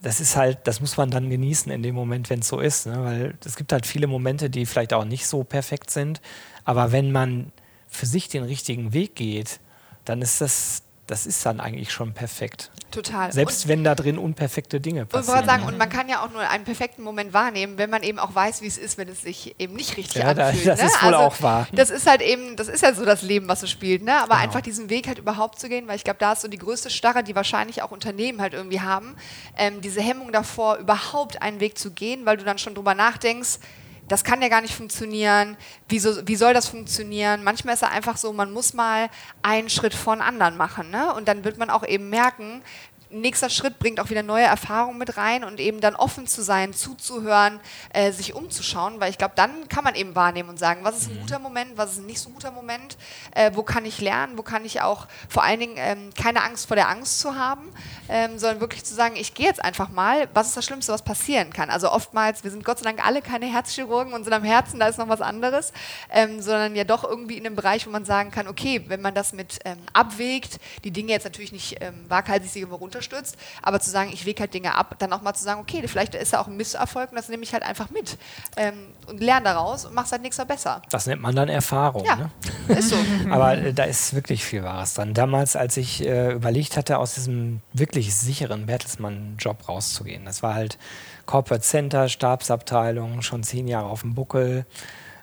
das 0.02 0.20
ist 0.20 0.36
halt, 0.36 0.60
das 0.66 0.80
muss 0.80 0.98
man 0.98 1.10
dann 1.10 1.30
genießen 1.30 1.72
in 1.72 1.82
dem 1.82 1.96
Moment, 1.96 2.30
wenn 2.30 2.40
es 2.40 2.48
so 2.48 2.60
ist. 2.60 2.86
Ne? 2.86 3.04
Weil 3.04 3.34
es 3.44 3.56
gibt 3.56 3.72
halt 3.72 3.86
viele 3.86 4.08
Momente, 4.08 4.50
die 4.50 4.66
vielleicht 4.66 4.94
auch 4.94 5.06
nicht 5.06 5.28
so 5.28 5.44
perfekt 5.44 5.90
sind. 5.90 6.22
Aber 6.64 6.92
wenn 6.92 7.12
man 7.12 7.52
für 7.98 8.06
sich 8.06 8.28
den 8.30 8.44
richtigen 8.44 8.94
Weg 8.94 9.16
geht, 9.16 9.60
dann 10.06 10.22
ist 10.22 10.40
das, 10.40 10.84
das 11.08 11.26
ist 11.26 11.46
dann 11.46 11.60
eigentlich 11.60 11.92
schon 11.92 12.14
perfekt. 12.14 12.72
Total. 12.92 13.32
Selbst 13.34 13.68
wenn 13.68 13.84
da 13.84 13.96
drin 13.96 14.18
unperfekte 14.18 14.80
Dinge 14.80 15.02
und, 15.02 15.06
und, 15.08 15.12
passieren. 15.12 15.36
wollte 15.36 15.48
sagen, 15.50 15.64
und 15.64 15.78
man 15.78 15.90
kann 15.90 16.08
ja 16.08 16.24
auch 16.24 16.32
nur 16.32 16.42
einen 16.42 16.64
perfekten 16.64 17.02
Moment 17.02 17.34
wahrnehmen, 17.34 17.78
wenn 17.78 17.90
man 17.90 18.02
eben 18.02 18.18
auch 18.18 18.34
weiß, 18.34 18.62
wie 18.62 18.68
es 18.68 18.78
ist, 18.78 18.98
wenn 18.98 19.10
es 19.10 19.24
sich 19.24 19.56
eben 19.60 19.74
nicht 19.76 19.98
richtig 19.98 20.22
Ja, 20.22 20.30
anfühlt. 20.30 20.66
das 20.66 20.80
ne? 20.80 20.86
ist 20.86 21.04
wohl 21.04 21.14
auch 21.14 21.42
wahr. 21.42 21.68
Das 21.74 21.90
ist 21.90 22.08
halt 22.08 22.22
eben, 22.22 22.56
das 22.56 22.70
ist 22.70 22.84
ja 22.84 22.94
so 22.94 23.04
das 23.04 23.24
Leben, 23.24 23.50
was 23.50 23.60
so 23.60 23.68
spielt, 23.68 24.04
ne? 24.04 24.16
Aber 24.22 24.36
Genau. 24.36 24.44
einfach 24.46 24.62
diesen 24.62 24.90
Weg 24.90 25.08
halt 25.08 25.18
überhaupt 25.20 25.60
zu 25.60 25.68
gehen, 25.68 25.88
weil 25.88 25.98
ich 25.98 26.06
glaube, 26.06 26.20
da 26.20 26.32
ist 26.34 26.42
so 26.42 26.48
die 26.48 26.58
größte 26.58 26.90
Starre, 26.90 27.24
die 27.24 27.36
wahrscheinlich 27.36 27.82
auch 27.82 27.92
Unternehmen 27.92 28.40
halt 28.42 28.54
irgendwie 28.54 28.80
haben, 28.80 29.16
ähm, 29.58 29.82
diese 29.82 30.02
Hemmung 30.02 30.32
davor, 30.32 30.78
überhaupt 30.78 31.42
einen 31.42 31.60
Weg 31.60 31.78
zu 31.78 31.92
gehen, 31.92 32.26
weil 32.26 32.38
du 32.38 32.46
dann 32.46 32.58
schon 32.58 32.74
drüber 32.74 32.96
nachdenkst, 32.96 33.60
das 34.08 34.24
kann 34.24 34.42
ja 34.42 34.48
gar 34.48 34.62
nicht 34.62 34.74
funktionieren. 34.74 35.58
Wie, 35.88 36.00
so, 36.00 36.28
wie 36.28 36.36
soll 36.36 36.54
das 36.54 36.68
funktionieren? 36.68 37.44
Manchmal 37.44 37.74
ist 37.74 37.84
es 37.84 37.90
einfach 37.90 38.18
so, 38.18 38.32
man 38.34 38.52
muss 38.52 38.74
mal 38.74 39.10
einen 39.42 39.70
Schritt 39.70 39.94
von 39.94 40.22
anderen 40.22 40.58
machen. 40.58 40.90
Ne? 40.90 41.14
Und 41.14 41.28
dann 41.28 41.44
wird 41.44 41.58
man 41.58 41.70
auch 41.70 41.86
eben 41.86 42.10
merken, 42.10 42.62
nächster 43.10 43.50
Schritt 43.50 43.80
bringt 43.80 44.00
auch 44.00 44.10
wieder 44.10 44.24
neue 44.24 44.44
Erfahrungen 44.44 44.98
mit 44.98 45.18
rein 45.18 45.44
und 45.44 45.60
eben 45.60 45.82
dann 45.82 45.96
offen 45.96 46.28
zu 46.28 46.42
sein, 46.42 46.74
zuzuhören, 46.74 47.60
äh, 47.94 48.12
sich 48.12 48.34
umzuschauen, 48.34 49.00
weil 49.00 49.10
ich 49.10 49.18
glaube, 49.18 49.34
dann 49.36 49.70
kann 49.70 49.84
man 49.84 49.96
eben 49.96 50.16
wahrnehmen 50.16 50.50
und 50.50 50.60
sagen, 50.60 50.82
was 50.84 50.98
ist 50.98 51.10
ein 51.10 51.20
guter 51.22 51.40
Moment, 51.40 51.78
was 51.78 51.94
ist 51.94 52.00
ein 52.00 52.06
nicht 52.06 52.20
so 52.20 52.30
guter 52.30 52.52
Moment, 52.52 52.98
äh, 53.36 53.52
wo 53.54 53.64
kann 53.64 53.86
ich 53.86 54.02
lernen, 54.02 54.38
wo 54.38 54.42
kann 54.42 54.66
ich 54.66 54.82
auch 54.82 55.08
vor 55.30 55.44
allen 55.44 55.60
Dingen 55.60 55.76
ähm, 55.78 56.10
keine 56.16 56.44
Angst 56.44 56.68
vor 56.68 56.76
der 56.76 56.90
Angst 56.90 57.20
zu 57.20 57.36
haben, 57.36 57.70
ähm, 58.10 58.38
sondern 58.38 58.60
wirklich 58.60 58.84
zu 58.84 58.94
sagen, 58.94 59.16
ich 59.16 59.34
gehe 59.34 59.46
jetzt 59.46 59.64
einfach 59.64 59.90
mal, 59.90 60.28
was 60.34 60.48
ist 60.48 60.58
das 60.58 60.66
Schlimmste, 60.66 60.92
was 60.92 61.02
passieren 61.02 61.52
kann. 61.52 61.70
Also 61.70 61.92
oftmals, 61.92 62.44
wir 62.44 62.52
sind 62.52 62.64
Gott 62.64 62.80
sei 62.80 62.86
Dank 62.86 63.06
alle 63.06 63.22
keine 63.22 63.46
Herzchirurgen 63.46 64.14
und 64.14 64.24
sind 64.24 64.34
am 64.34 64.44
Herzen, 64.44 64.80
da 64.80 64.88
ist 64.88 64.98
noch 64.98 65.10
was 65.10 65.22
anderes, 65.22 65.72
ähm, 66.10 66.42
sondern 66.42 66.76
ja 66.76 66.84
doch 66.84 67.04
irgendwie 67.04 67.38
in 67.38 67.46
einem 67.46 67.56
Bereich, 67.56 67.86
wo 67.88 67.92
man 67.92 68.06
sagen 68.06 68.32
kann, 68.32 68.48
okay, 68.48 68.84
wenn 68.88 69.02
man 69.02 69.14
das 69.14 69.34
mit 69.34 69.60
ähm, 69.66 69.78
abwägt, 69.94 70.60
die 70.84 70.92
Dinge 70.92 71.12
jetzt 71.12 71.24
natürlich 71.24 71.52
nicht 71.52 71.78
ähm, 71.82 72.06
waghalsig 72.10 72.52
sich 72.52 72.62
immer 72.98 73.08
runterstürzt, 73.08 73.38
aber 73.62 73.80
zu 73.80 73.90
sagen, 73.90 74.10
ich 74.14 74.26
wege 74.26 74.42
halt 74.42 74.54
Dinge 74.54 74.76
ab, 74.76 74.96
dann 75.00 75.14
auch 75.14 75.22
mal 75.22 75.34
zu 75.34 75.44
sagen, 75.44 75.62
okay, 75.62 75.88
vielleicht 75.88 76.16
ist 76.16 76.34
ja 76.34 76.42
auch 76.42 76.48
ein 76.48 76.58
Misserfolg 76.58 77.12
und 77.12 77.16
das 77.16 77.30
nehme 77.30 77.44
ich 77.44 77.54
halt 77.54 77.64
einfach 77.64 77.90
mit 77.90 78.18
ähm, 78.56 78.74
und 79.08 79.22
lerne 79.22 79.46
daraus 79.46 79.86
und 79.86 79.94
mache 79.94 80.08
es 80.08 80.12
halt 80.12 80.22
nächstes 80.22 80.46
Mal 80.46 80.54
besser. 80.54 80.82
Das 80.90 81.06
nennt 81.06 81.22
man 81.22 81.36
dann 81.36 81.50
Erfahrung. 81.50 82.06
Ja, 82.06 82.16
Ne? 82.18 82.32
ist 82.78 82.90
so. 82.90 82.96
Aber 83.30 83.58
äh, 83.58 83.74
da 83.74 83.84
ist 83.84 84.14
wirklich 84.14 84.44
viel 84.44 84.64
Wahres 84.64 84.96
dran. 84.96 85.14
Damals, 85.14 85.56
als 85.56 85.78
ich 85.78 86.04
äh, 86.06 86.34
überlegt 86.34 86.78
hatte, 86.78 86.98
aus 86.98 87.14
diesem 87.14 87.62
wirklich 87.74 88.16
sicheren 88.16 88.66
Bertelsmann-Job 88.66 89.68
rauszugehen, 89.70 90.26
das 90.26 90.42
war 90.42 90.56
halt 90.56 90.78
Corporate 91.26 91.64
Center, 91.64 92.10
Stabsabteilung, 92.10 93.22
schon 93.22 93.44
zehn 93.44 93.68
Jahre 93.68 93.88
auf 93.88 94.02
dem 94.02 94.16
Buckel. 94.16 94.66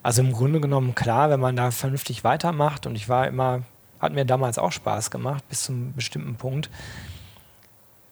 Also 0.02 0.22
im 0.22 0.32
Grunde 0.32 0.60
genommen 0.60 0.94
klar, 0.94 1.30
wenn 1.30 1.40
man 1.40 1.56
da 1.56 1.70
vernünftig 1.70 2.24
weitermacht 2.24 2.86
und 2.86 2.94
ich 2.94 3.08
war 3.08 3.26
immer, 3.26 3.62
hat 3.98 4.12
mir 4.12 4.24
damals 4.24 4.58
auch 4.58 4.72
Spaß 4.72 5.10
gemacht, 5.10 5.48
bis 5.48 5.62
zum 5.62 5.94
bestimmten 5.94 6.36
Punkt. 6.36 6.68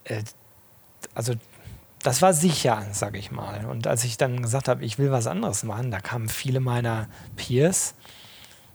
Äh, 0.04 0.22
also 1.14 1.34
das 2.02 2.20
war 2.20 2.34
sicher, 2.34 2.84
sage 2.92 3.18
ich 3.18 3.30
mal. 3.30 3.64
Und 3.66 3.86
als 3.86 4.04
ich 4.04 4.16
dann 4.16 4.42
gesagt 4.42 4.68
habe, 4.68 4.84
ich 4.84 4.98
will 4.98 5.10
was 5.10 5.26
anderes 5.26 5.62
machen, 5.62 5.90
da 5.90 6.00
kamen 6.00 6.28
viele 6.28 6.60
meiner 6.60 7.08
Peers. 7.36 7.94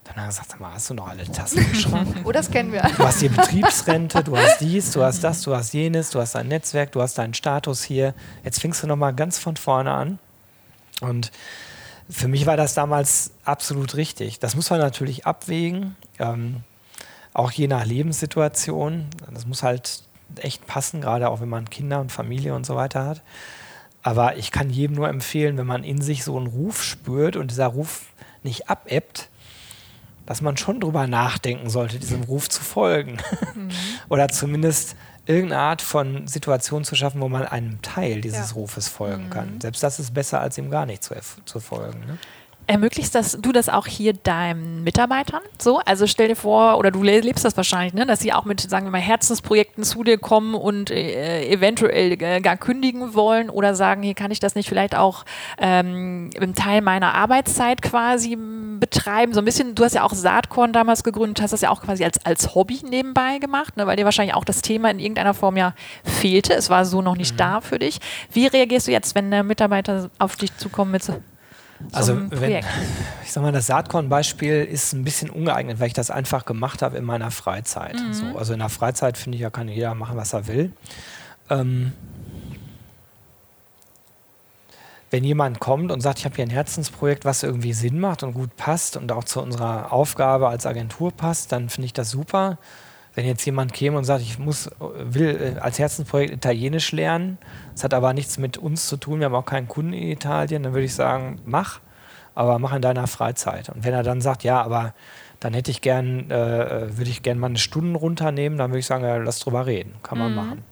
Dann 0.06 0.16
haben 0.16 0.28
gesagt, 0.28 0.52
sag 0.52 0.60
mal, 0.62 0.74
hast 0.74 0.90
du 0.90 0.94
noch 0.94 1.10
alle 1.10 1.30
Tassen 1.30 1.60
im 1.60 1.76
Schrank? 1.76 2.16
Oh, 2.24 2.32
das 2.32 2.50
kennen 2.50 2.72
wir. 2.72 2.82
Du 2.82 3.00
hast 3.04 3.22
die 3.22 3.28
Betriebsrente, 3.28 4.24
du 4.24 4.38
hast 4.38 4.62
dies, 4.62 4.92
du 4.92 5.04
hast 5.04 5.24
das, 5.24 5.42
du 5.42 5.54
hast 5.54 5.74
jenes, 5.74 6.12
du 6.12 6.22
hast 6.22 6.36
dein 6.36 6.48
Netzwerk, 6.48 6.94
du 6.94 7.02
hast 7.02 7.18
deinen 7.18 7.34
Status 7.34 7.84
hier. 7.84 8.14
Jetzt 8.46 8.62
fängst 8.62 8.82
du 8.82 8.88
nochmal 8.88 9.14
ganz 9.14 9.38
von 9.38 9.58
vorne 9.58 9.92
an. 9.92 10.20
Und 11.02 11.32
für 12.10 12.30
mich 12.30 12.46
war 12.46 12.56
das 12.56 12.74
damals 12.74 13.32
absolut 13.44 13.96
richtig. 13.96 14.40
Das 14.40 14.56
muss 14.56 14.70
man 14.70 14.80
natürlich 14.80 15.26
abwägen, 15.26 15.98
ähm, 16.20 16.62
auch 17.34 17.52
je 17.52 17.68
nach 17.68 17.86
Lebenssituation. 17.86 19.08
Das 19.34 19.46
muss 19.46 19.62
halt 19.62 20.04
echt 20.36 20.68
passen, 20.68 21.02
gerade 21.02 21.30
auch 21.30 21.42
wenn 21.42 21.50
man 21.50 21.70
Kinder 21.70 22.00
und 22.00 22.12
Familie 22.12 22.54
und 22.56 22.66
so 22.66 22.76
weiter 22.76 23.06
hat. 23.06 23.22
Aber 24.04 24.38
ich 24.38 24.52
kann 24.52 24.70
jedem 24.70 24.96
nur 24.96 25.10
empfehlen, 25.10 25.58
wenn 25.58 25.68
man 25.68 25.84
in 25.84 26.02
sich 26.02 26.24
so 26.24 26.38
einen 26.38 26.48
Ruf 26.48 26.84
spürt 26.84 27.36
und 27.36 27.52
dieser 27.52 27.68
Ruf 27.68 28.06
nicht 28.44 28.70
abebbt, 28.70 29.30
dass 30.26 30.42
man 30.42 30.58
schon 30.58 30.80
drüber 30.80 31.08
nachdenken 31.08 31.70
sollte, 31.70 32.00
diesem 32.00 32.24
Ruf 32.24 32.50
zu 32.50 32.62
folgen. 32.62 33.18
Oder 34.10 34.28
zumindest 34.30 34.96
irgendeine 35.26 35.62
Art 35.62 35.82
von 35.82 36.28
Situation 36.28 36.84
zu 36.84 36.96
schaffen, 36.96 37.22
wo 37.22 37.30
man 37.30 37.46
einem 37.46 37.82
Teil 37.82 38.22
dieses 38.22 38.52
Ja. 38.52 38.56
Rufes 38.56 38.88
folgen 38.88 39.30
kann. 39.30 39.60
Selbst 39.60 39.84
das 39.84 40.00
ist 40.00 40.14
besser, 40.14 40.40
als 40.40 40.58
ihm 40.58 40.70
gar 40.70 40.86
nicht 40.86 41.04
zu, 41.04 41.16
zu 41.46 41.60
folgen. 41.60 42.00
Ne? 42.06 42.18
Ermöglichst 42.70 43.16
das, 43.16 43.38
du 43.42 43.54
das 43.54 43.70
auch 43.70 43.88
hier 43.88 44.12
deinen 44.12 44.84
Mitarbeitern 44.84 45.42
so? 45.58 45.80
Also 45.86 46.06
stell 46.06 46.28
dir 46.28 46.36
vor, 46.36 46.78
oder 46.78 46.92
du 46.92 47.02
lebst 47.02 47.46
das 47.46 47.56
wahrscheinlich, 47.56 47.94
ne, 47.94 48.06
dass 48.06 48.20
sie 48.20 48.34
auch 48.34 48.44
mit, 48.44 48.60
sagen 48.60 48.86
wir 48.86 48.92
mal, 48.92 49.00
Herzensprojekten 49.00 49.86
zu 49.86 50.04
dir 50.04 50.18
kommen 50.18 50.54
und 50.54 50.92
äh, 50.92 51.48
eventuell 51.50 52.22
äh, 52.22 52.42
gar 52.42 52.58
kündigen 52.58 53.14
wollen 53.14 53.50
oder 53.50 53.74
sagen, 53.74 54.04
hier 54.04 54.16
kann 54.16 54.32
ich 54.32 54.42
das 54.42 54.56
nicht 54.56 54.68
vielleicht 54.68 54.96
auch 54.96 55.24
ähm, 55.58 56.30
im 56.36 56.56
Teil 56.56 56.82
meiner 56.82 57.14
Arbeitszeit 57.14 57.82
quasi 57.82 58.38
betreiben. 58.80 59.34
So 59.34 59.40
ein 59.40 59.46
bisschen, 59.46 59.74
du 59.74 59.86
hast 59.86 59.96
ja 59.96 60.04
auch 60.04 60.14
Saatkorn 60.14 60.74
damals 60.74 61.06
gegründet, 61.06 61.42
hast 61.42 61.52
das 61.52 61.62
ja 61.62 61.70
auch 61.70 61.82
quasi 61.82 62.04
als, 62.04 62.26
als 62.26 62.54
Hobby 62.54 62.82
nebenbei 62.84 63.38
gemacht, 63.40 63.78
ne, 63.78 63.88
weil 63.88 63.96
dir 63.96 64.04
wahrscheinlich 64.04 64.36
auch 64.36 64.46
das 64.46 64.62
Thema 64.62 64.92
in 64.92 65.00
irgendeiner 65.00 65.34
Form 65.34 65.56
ja 65.56 65.74
fehlte. 66.04 66.54
Es 66.54 66.70
war 66.70 66.84
so 66.84 67.02
noch 67.02 67.16
nicht 67.16 67.36
mhm. 67.36 67.38
da 67.38 67.62
für 67.62 67.80
dich. 67.80 68.00
Wie 68.34 68.48
reagierst 68.48 68.88
du 68.88 68.92
jetzt, 68.92 69.16
wenn 69.16 69.32
der 69.32 69.44
Mitarbeiter 69.44 70.10
auf 70.20 70.36
dich 70.36 70.56
zukommt 70.58 70.92
mit 70.92 71.04
so 71.04 71.14
also 71.92 72.20
wenn, 72.32 72.64
ich 73.24 73.32
sag 73.32 73.44
mal, 73.44 73.52
das 73.52 73.68
Saatkorn-Beispiel 73.68 74.64
ist 74.64 74.94
ein 74.94 75.04
bisschen 75.04 75.30
ungeeignet, 75.30 75.80
weil 75.80 75.88
ich 75.88 75.94
das 75.94 76.12
einfach 76.12 76.46
gemacht 76.46 76.82
habe 76.82 76.98
in 76.98 77.04
meiner 77.04 77.32
Freizeit. 77.32 77.96
Mhm. 77.96 78.14
So, 78.14 78.38
also 78.38 78.54
in 78.54 78.60
der 78.60 78.70
Freizeit 78.70 79.18
finde 79.18 79.38
ich 79.38 79.42
ja 79.42 79.50
kann 79.50 79.68
jeder 79.68 79.96
machen, 79.96 80.18
was 80.18 80.34
er 80.34 80.48
will. 80.48 80.72
Ähm, 81.50 81.94
wenn 85.10 85.24
jemand 85.24 85.60
kommt 85.60 85.92
und 85.92 86.02
sagt, 86.02 86.20
ich 86.20 86.26
habe 86.26 86.36
hier 86.36 86.46
ein 86.46 86.50
Herzensprojekt, 86.50 87.24
was 87.24 87.44
irgendwie 87.44 87.74
Sinn 87.74 88.00
macht 88.00 88.24
und 88.24 88.34
gut 88.34 88.56
passt 88.58 88.98
und 88.98 89.12
auch 89.12 89.24
zu 89.24 89.42
unserer 89.42 89.94
Aufgabe 89.94 90.50
als 90.50 90.66
Agentur 90.66 91.12
passt, 91.12 91.52
dann 91.52 91.70
finde 91.70 91.86
ich 91.86 91.94
das 91.94 92.10
super. 92.10 92.58
Wenn 93.18 93.26
jetzt 93.26 93.44
jemand 93.48 93.74
käme 93.74 93.98
und 93.98 94.04
sagt, 94.04 94.22
ich 94.22 94.38
muss, 94.38 94.70
will 94.80 95.56
äh, 95.58 95.60
als 95.60 95.80
Herzensprojekt 95.80 96.32
Italienisch 96.32 96.92
lernen, 96.92 97.40
das 97.74 97.84
hat 97.84 97.96
aber 97.96 98.14
nichts 98.14 98.38
mit 98.38 98.60
uns 98.60 98.88
zu 98.88 98.96
tun, 98.96 99.18
wir 99.18 99.26
haben 99.26 99.34
auch 99.34 99.44
keinen 99.44 99.68
Kunden 99.68 99.94
in 99.94 100.10
Italien, 100.10 100.62
dann 100.62 100.74
würde 100.74 100.86
ich 100.86 100.94
sagen, 100.94 101.42
mach, 101.44 101.80
aber 102.36 102.60
mach 102.60 102.76
in 102.76 102.84
deiner 102.84 103.08
Freizeit. 103.08 103.70
Und 103.70 103.84
wenn 103.84 103.96
er 103.96 104.04
dann 104.04 104.22
sagt, 104.22 104.44
ja, 104.44 104.62
aber 104.62 104.94
dann 105.40 105.56
hätte 105.56 105.72
ich 105.72 105.82
gern, 105.82 106.30
äh, 106.30 106.96
würde 106.96 107.10
ich 107.10 107.24
gerne 107.24 107.40
mal 107.40 107.48
eine 107.48 107.58
Stunde 107.58 107.98
runternehmen, 107.98 108.60
dann 108.60 108.70
würde 108.70 108.82
ich 108.82 108.86
sagen, 108.86 109.04
ja, 109.04 109.18
lass 109.18 109.40
drüber 109.40 109.66
reden, 109.66 109.96
kann 110.04 110.20
man 110.20 110.30
mhm. 110.30 110.36
machen. 110.36 110.64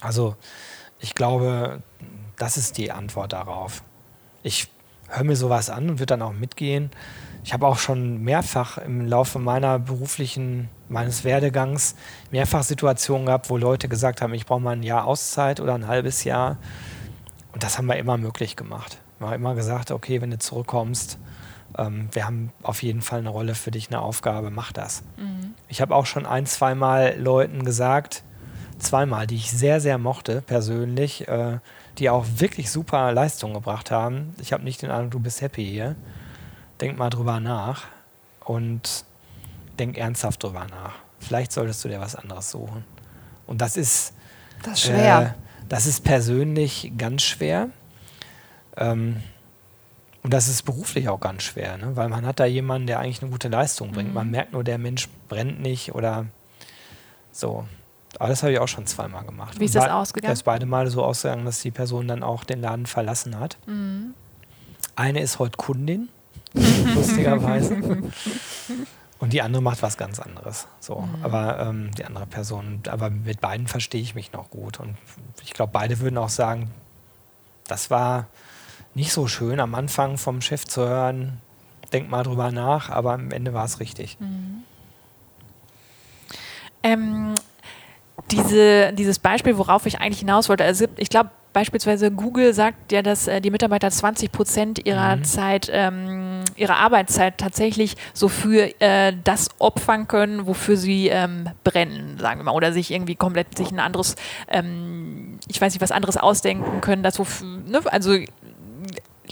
Also 0.00 0.34
ich 0.98 1.14
glaube, 1.14 1.80
das 2.38 2.56
ist 2.56 2.76
die 2.76 2.90
Antwort 2.90 3.32
darauf. 3.32 3.84
Ich 4.42 4.66
höre 5.06 5.22
mir 5.22 5.36
sowas 5.36 5.70
an 5.70 5.90
und 5.90 6.00
würde 6.00 6.06
dann 6.06 6.22
auch 6.22 6.32
mitgehen. 6.32 6.90
Ich 7.48 7.54
habe 7.54 7.66
auch 7.66 7.78
schon 7.78 8.22
mehrfach 8.22 8.76
im 8.76 9.06
Laufe 9.06 9.38
meiner 9.38 9.78
beruflichen 9.78 10.68
meines 10.90 11.24
Werdegangs 11.24 11.94
mehrfach 12.30 12.62
Situationen 12.62 13.24
gehabt, 13.24 13.48
wo 13.48 13.56
Leute 13.56 13.88
gesagt 13.88 14.20
haben, 14.20 14.34
ich 14.34 14.44
brauche 14.44 14.60
mal 14.60 14.72
ein 14.72 14.82
Jahr 14.82 15.06
Auszeit 15.06 15.58
oder 15.58 15.72
ein 15.72 15.86
halbes 15.86 16.24
Jahr. 16.24 16.58
Und 17.54 17.62
das 17.62 17.78
haben 17.78 17.86
wir 17.86 17.96
immer 17.96 18.18
möglich 18.18 18.54
gemacht. 18.54 18.98
Wir 19.18 19.28
haben 19.28 19.36
immer 19.36 19.54
gesagt, 19.54 19.92
okay, 19.92 20.20
wenn 20.20 20.30
du 20.30 20.38
zurückkommst, 20.38 21.18
ähm, 21.78 22.10
wir 22.12 22.26
haben 22.26 22.52
auf 22.62 22.82
jeden 22.82 23.00
Fall 23.00 23.20
eine 23.20 23.30
Rolle 23.30 23.54
für 23.54 23.70
dich, 23.70 23.88
eine 23.88 24.02
Aufgabe, 24.02 24.50
mach 24.50 24.70
das. 24.72 25.02
Mhm. 25.16 25.54
Ich 25.68 25.80
habe 25.80 25.94
auch 25.94 26.04
schon 26.04 26.26
ein, 26.26 26.44
zweimal 26.44 27.18
Leuten 27.18 27.64
gesagt, 27.64 28.24
zweimal, 28.78 29.26
die 29.26 29.36
ich 29.36 29.50
sehr, 29.50 29.80
sehr 29.80 29.96
mochte 29.96 30.42
persönlich, 30.42 31.26
äh, 31.28 31.60
die 31.96 32.10
auch 32.10 32.26
wirklich 32.36 32.70
super 32.70 33.10
Leistungen 33.12 33.54
gebracht 33.54 33.90
haben. 33.90 34.34
Ich 34.38 34.52
habe 34.52 34.64
nicht 34.64 34.82
den 34.82 34.90
Eindruck, 34.90 35.12
du 35.12 35.20
bist 35.20 35.40
happy 35.40 35.64
hier. 35.64 35.96
Denk 36.80 36.98
mal 36.98 37.10
drüber 37.10 37.40
nach. 37.40 37.84
Und 38.44 39.04
denk 39.78 39.98
ernsthaft 39.98 40.42
drüber 40.42 40.66
nach. 40.70 40.94
Vielleicht 41.20 41.52
solltest 41.52 41.84
du 41.84 41.88
dir 41.88 42.00
was 42.00 42.14
anderes 42.14 42.50
suchen. 42.50 42.84
Und 43.46 43.60
das 43.60 43.76
ist, 43.76 44.14
das 44.62 44.74
ist 44.74 44.80
schwer. 44.86 45.34
Äh, 45.36 45.66
das 45.68 45.86
ist 45.86 46.04
persönlich 46.04 46.92
ganz 46.96 47.22
schwer. 47.22 47.68
Ähm, 48.76 49.22
und 50.22 50.34
das 50.34 50.48
ist 50.48 50.62
beruflich 50.62 51.08
auch 51.08 51.20
ganz 51.20 51.44
schwer, 51.44 51.78
ne? 51.78 51.96
weil 51.96 52.08
man 52.08 52.26
hat 52.26 52.40
da 52.40 52.44
jemanden, 52.44 52.86
der 52.86 53.00
eigentlich 53.00 53.22
eine 53.22 53.30
gute 53.30 53.48
Leistung 53.48 53.92
bringt. 53.92 54.08
Mhm. 54.08 54.14
Man 54.14 54.30
merkt 54.30 54.52
nur, 54.52 54.64
der 54.64 54.78
Mensch 54.78 55.08
brennt 55.28 55.60
nicht 55.60 55.94
oder 55.94 56.26
so. 57.30 57.66
Aber 58.18 58.28
das 58.28 58.42
habe 58.42 58.52
ich 58.52 58.58
auch 58.58 58.68
schon 58.68 58.86
zweimal 58.86 59.24
gemacht. 59.24 59.60
Wie 59.60 59.64
ist 59.64 59.74
das 59.74 59.88
ausgegangen? 59.88 60.32
Das 60.32 60.40
ist 60.40 60.44
beide 60.44 60.66
Male 60.66 60.90
so 60.90 61.04
ausgegangen, 61.04 61.44
dass 61.44 61.60
die 61.60 61.70
Person 61.70 62.08
dann 62.08 62.22
auch 62.22 62.44
den 62.44 62.60
Laden 62.60 62.86
verlassen 62.86 63.38
hat. 63.38 63.58
Mhm. 63.66 64.14
Eine 64.96 65.20
ist 65.20 65.38
heute 65.38 65.56
Kundin, 65.56 66.08
lustigerweise. 66.94 67.76
Und 69.20 69.32
die 69.32 69.42
andere 69.42 69.62
macht 69.62 69.82
was 69.82 69.96
ganz 69.96 70.20
anderes. 70.20 70.68
So, 70.80 71.00
mhm. 71.00 71.24
aber 71.24 71.58
ähm, 71.58 71.90
die 71.96 72.04
andere 72.04 72.26
Person, 72.26 72.80
aber 72.88 73.10
mit 73.10 73.40
beiden 73.40 73.66
verstehe 73.66 74.00
ich 74.00 74.14
mich 74.14 74.32
noch 74.32 74.50
gut. 74.50 74.78
Und 74.78 74.96
ich 75.42 75.54
glaube, 75.54 75.72
beide 75.72 75.98
würden 75.98 76.18
auch 76.18 76.28
sagen, 76.28 76.70
das 77.66 77.90
war 77.90 78.26
nicht 78.94 79.12
so 79.12 79.26
schön 79.26 79.60
am 79.60 79.74
Anfang 79.74 80.18
vom 80.18 80.40
Chef 80.40 80.64
zu 80.64 80.82
hören, 80.88 81.40
denk 81.92 82.10
mal 82.10 82.22
drüber 82.22 82.52
nach, 82.52 82.90
aber 82.90 83.12
am 83.14 83.30
Ende 83.30 83.54
war 83.54 83.64
es 83.64 83.80
richtig. 83.80 84.18
Mhm. 84.20 84.62
Ähm, 86.82 87.34
diese, 88.30 88.92
dieses 88.92 89.18
Beispiel, 89.18 89.58
worauf 89.58 89.86
ich 89.86 90.00
eigentlich 90.00 90.20
hinaus 90.20 90.48
wollte, 90.48 90.64
also 90.64 90.86
ich 90.96 91.08
glaube, 91.08 91.30
beispielsweise 91.58 92.12
Google 92.12 92.54
sagt 92.54 92.92
ja, 92.92 93.02
dass 93.02 93.26
äh, 93.26 93.40
die 93.40 93.50
Mitarbeiter 93.50 93.90
20 93.90 94.30
Prozent 94.30 94.86
ihrer 94.86 95.16
mhm. 95.16 95.24
Zeit, 95.24 95.68
ähm, 95.72 96.44
ihrer 96.54 96.76
Arbeitszeit 96.76 97.36
tatsächlich 97.36 97.96
so 98.14 98.28
für 98.28 98.80
äh, 98.80 99.12
das 99.24 99.48
opfern 99.58 100.06
können, 100.06 100.46
wofür 100.46 100.76
sie 100.76 101.08
ähm, 101.08 101.48
brennen, 101.64 102.16
sagen 102.20 102.38
wir 102.38 102.44
mal, 102.44 102.52
oder 102.52 102.72
sich 102.72 102.92
irgendwie 102.92 103.16
komplett 103.16 103.58
sich 103.58 103.72
ein 103.72 103.80
anderes, 103.80 104.14
ähm, 104.46 105.40
ich 105.48 105.60
weiß 105.60 105.72
nicht, 105.72 105.82
was 105.82 105.90
anderes 105.90 106.16
ausdenken 106.16 106.80
können, 106.80 107.02
das 107.02 107.18
wofür, 107.18 107.48
ne? 107.66 107.80
also 107.86 108.16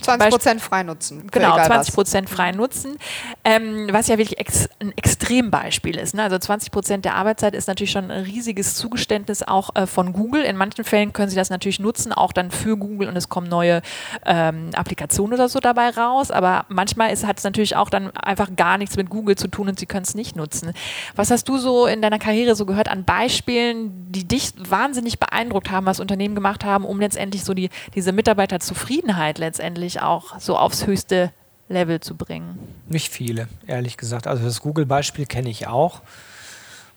20 0.01 0.29
Prozent 0.29 0.61
frei 0.61 0.83
nutzen. 0.83 1.27
Genau, 1.31 1.55
20 1.55 1.93
Prozent 1.93 2.29
frei 2.29 2.51
nutzen. 2.51 2.97
Ähm, 3.43 3.87
was 3.91 4.07
ja 4.07 4.17
wirklich 4.17 4.39
ex 4.39 4.69
ein 4.79 4.93
Extrembeispiel 4.95 5.97
ist. 5.97 6.13
Ne? 6.13 6.23
Also 6.23 6.37
20 6.37 6.71
Prozent 6.71 7.05
der 7.05 7.15
Arbeitszeit 7.15 7.55
ist 7.55 7.67
natürlich 7.67 7.91
schon 7.91 8.11
ein 8.11 8.23
riesiges 8.23 8.75
Zugeständnis 8.75 9.43
auch 9.43 9.75
äh, 9.75 9.87
von 9.87 10.13
Google. 10.13 10.43
In 10.43 10.57
manchen 10.57 10.83
Fällen 10.83 11.13
können 11.13 11.29
Sie 11.29 11.35
das 11.35 11.49
natürlich 11.49 11.79
nutzen, 11.79 12.13
auch 12.13 12.31
dann 12.31 12.51
für 12.51 12.77
Google 12.77 13.07
und 13.09 13.15
es 13.15 13.29
kommen 13.29 13.47
neue 13.47 13.81
ähm, 14.25 14.69
Applikationen 14.73 15.33
oder 15.33 15.49
so 15.49 15.59
dabei 15.59 15.89
raus. 15.89 16.31
Aber 16.31 16.65
manchmal 16.69 17.09
hat 17.09 17.37
es 17.37 17.43
natürlich 17.43 17.75
auch 17.75 17.89
dann 17.89 18.11
einfach 18.17 18.49
gar 18.55 18.77
nichts 18.77 18.97
mit 18.97 19.09
Google 19.09 19.35
zu 19.35 19.47
tun 19.47 19.69
und 19.69 19.79
Sie 19.79 19.85
können 19.85 20.03
es 20.03 20.15
nicht 20.15 20.35
nutzen. 20.35 20.73
Was 21.15 21.31
hast 21.31 21.47
du 21.49 21.57
so 21.57 21.85
in 21.87 22.01
deiner 22.01 22.19
Karriere 22.19 22.55
so 22.55 22.65
gehört 22.65 22.89
an 22.89 23.03
Beispielen, 23.03 24.11
die 24.11 24.27
dich 24.27 24.53
wahnsinnig 24.57 25.19
beeindruckt 25.19 25.71
haben, 25.71 25.85
was 25.85 25.99
Unternehmen 25.99 26.35
gemacht 26.35 26.65
haben, 26.65 26.85
um 26.85 26.99
letztendlich 26.99 27.43
so 27.43 27.53
die, 27.53 27.69
diese 27.95 28.11
Mitarbeiterzufriedenheit 28.11 29.37
letztendlich 29.37 29.86
wirklich 29.87 30.01
auch 30.01 30.39
so 30.39 30.57
aufs 30.57 30.85
höchste 30.85 31.31
Level 31.69 31.99
zu 32.01 32.15
bringen? 32.15 32.59
Nicht 32.87 33.09
viele, 33.09 33.47
ehrlich 33.67 33.97
gesagt. 33.97 34.27
Also 34.27 34.43
das 34.43 34.61
Google-Beispiel 34.61 35.25
kenne 35.25 35.49
ich 35.49 35.67
auch. 35.67 36.01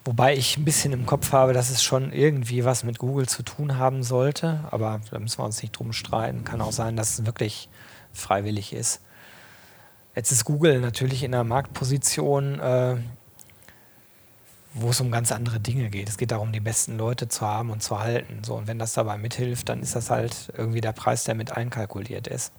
Wobei 0.05 0.35
ich 0.35 0.57
ein 0.57 0.65
bisschen 0.65 0.93
im 0.93 1.07
Kopf 1.07 1.33
habe, 1.33 1.53
dass 1.53 1.71
es 1.71 1.83
schon 1.83 2.13
irgendwie 2.13 2.65
was 2.65 2.85
mit 2.85 2.99
Google 2.99 3.29
zu 3.29 3.43
tun 3.43 3.77
haben 3.77 4.03
sollte. 4.03 4.61
Aber 4.71 5.01
da 5.11 5.19
müssen 5.21 5.39
wir 5.39 5.45
uns 5.45 5.63
nicht 5.63 5.73
drum 5.73 5.93
streiten. 5.93 6.43
Kann 6.45 6.61
auch 6.61 6.73
sein, 6.73 6.97
dass 6.97 7.19
es 7.19 7.27
wirklich 7.27 7.69
freiwillig 8.13 8.73
ist. 8.73 9.01
Jetzt 10.17 10.33
ist 10.33 10.45
Google 10.45 10.81
natürlich 10.81 11.23
in 11.23 11.33
einer 11.33 11.45
Marktposition, 11.45 12.59
äh, 12.59 12.97
wo 14.75 14.91
es 14.91 15.01
um 15.01 15.13
ganz 15.13 15.31
andere 15.31 15.61
Dinge 15.61 15.91
geht. 15.91 16.09
Es 16.09 16.17
geht 16.17 16.33
darum, 16.33 16.51
die 16.51 16.61
besten 16.61 16.97
Leute 16.97 17.29
zu 17.29 17.47
haben 17.47 17.71
und 17.71 17.83
zu 17.83 18.01
halten. 18.01 18.43
So, 18.43 18.55
und 18.55 18.67
wenn 18.67 18.79
das 18.79 18.95
dabei 18.95 19.17
mithilft, 19.17 19.69
dann 19.69 19.81
ist 19.81 19.95
das 19.95 20.11
halt 20.11 20.53
irgendwie 20.57 20.81
der 20.81 20.93
Preis, 20.93 21.23
der 21.25 21.37
mit 21.37 21.57
einkalkuliert 21.57 22.27
ist. 22.27 22.53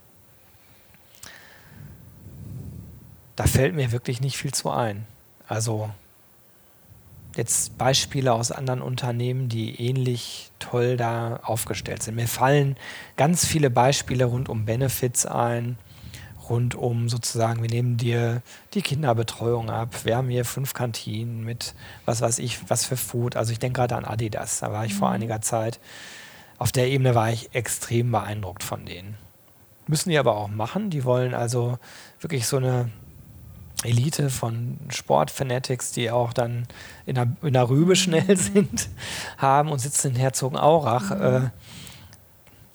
Da 3.42 3.48
fällt 3.48 3.74
mir 3.74 3.92
wirklich 3.92 4.22
nicht 4.22 4.38
viel 4.38 4.54
zu 4.54 4.70
ein. 4.70 5.08
Also 5.48 5.90
jetzt 7.36 7.76
Beispiele 7.76 8.34
aus 8.34 8.52
anderen 8.52 8.84
Unternehmen, 8.84 9.50
die 9.50 9.82
ähnlich 9.82 10.52
toll 10.60 10.96
da 10.96 11.38
aufgestellt 11.38 12.04
sind. 12.04 12.14
Mir 12.14 12.28
fallen 12.28 12.78
ganz 13.18 13.44
viele 13.44 13.72
Beispiele 13.72 14.26
rund 14.26 14.48
um 14.48 14.66
Benefits 14.66 15.26
ein, 15.26 15.80
rund 16.50 16.76
um 16.76 17.10
sozusagen, 17.10 17.64
wir 17.64 17.70
nehmen 17.72 17.98
dir 17.98 18.44
die 18.76 18.84
Kinderbetreuung 18.84 19.72
ab, 19.72 20.06
wir 20.06 20.18
haben 20.18 20.30
hier 20.30 20.46
fünf 20.46 20.76
Kantinen 20.76 21.44
mit 21.44 21.74
was 22.06 22.22
weiß 22.22 22.38
ich, 22.38 22.70
was 22.70 22.86
für 22.86 22.98
Food. 22.98 23.38
Also 23.38 23.54
ich 23.54 23.58
denke 23.60 23.80
gerade 23.80 23.96
an 23.96 24.06
Adidas, 24.06 24.60
da 24.60 24.72
war 24.72 24.86
ich 24.86 24.94
mhm. 24.94 24.98
vor 24.98 25.10
einiger 25.10 25.42
Zeit. 25.42 25.80
Auf 26.60 26.72
der 26.72 26.90
Ebene 26.90 27.16
war 27.16 27.32
ich 27.32 27.56
extrem 27.56 28.12
beeindruckt 28.12 28.62
von 28.62 28.86
denen. 28.86 29.18
Müssen 29.88 30.12
die 30.12 30.20
aber 30.20 30.38
auch 30.38 30.48
machen. 30.48 30.92
Die 30.92 31.06
wollen 31.06 31.34
also 31.34 31.80
wirklich 32.20 32.46
so 32.46 32.58
eine 32.58 32.92
Elite 33.84 34.30
von 34.30 34.78
Sportfanatics, 34.90 35.92
die 35.92 36.12
auch 36.12 36.34
dann 36.34 36.68
in 37.06 37.16
der, 37.16 37.28
in 37.42 37.54
der 37.54 37.70
Rübe 37.70 37.96
schnell 37.96 38.24
mhm. 38.28 38.36
sind, 38.36 38.90
haben 39.38 39.70
und 39.70 39.80
sitzen 39.80 40.12
in 40.12 40.16
Herzogenaurach. 40.16 41.10
Mhm. 41.10 41.22
Äh, 41.22 41.50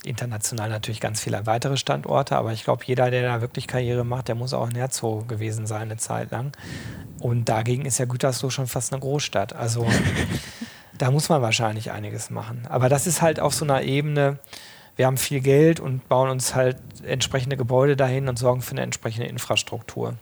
international 0.03 0.69
natürlich 0.69 1.01
ganz 1.01 1.21
viele 1.21 1.45
weitere 1.45 1.77
Standorte, 1.77 2.37
aber 2.37 2.53
ich 2.53 2.63
glaube, 2.63 2.83
jeder, 2.85 3.11
der 3.11 3.23
da 3.23 3.41
wirklich 3.41 3.67
Karriere 3.67 4.05
macht, 4.05 4.27
der 4.27 4.35
muss 4.35 4.53
auch 4.53 4.69
in 4.69 4.75
Herzog 4.75 5.27
gewesen 5.27 5.67
sein 5.67 5.83
eine 5.83 5.97
Zeit 5.97 6.31
lang. 6.31 6.55
Und 7.19 7.49
dagegen 7.49 7.85
ist 7.85 7.97
ja 7.97 8.05
Gütersloh 8.05 8.49
schon 8.49 8.67
fast 8.67 8.93
eine 8.93 9.01
Großstadt. 9.01 9.53
Also 9.53 9.85
da 10.97 11.11
muss 11.11 11.29
man 11.29 11.41
wahrscheinlich 11.41 11.91
einiges 11.91 12.29
machen. 12.29 12.63
Aber 12.69 12.89
das 12.89 13.07
ist 13.07 13.21
halt 13.21 13.39
auf 13.39 13.53
so 13.53 13.65
einer 13.65 13.81
Ebene, 13.81 14.39
wir 14.95 15.05
haben 15.05 15.17
viel 15.17 15.41
Geld 15.41 15.79
und 15.79 16.07
bauen 16.09 16.29
uns 16.29 16.55
halt 16.55 16.77
entsprechende 17.03 17.57
Gebäude 17.57 17.95
dahin 17.95 18.29
und 18.29 18.39
sorgen 18.39 18.61
für 18.61 18.71
eine 18.71 18.81
entsprechende 18.81 19.27
Infrastruktur. 19.27 20.15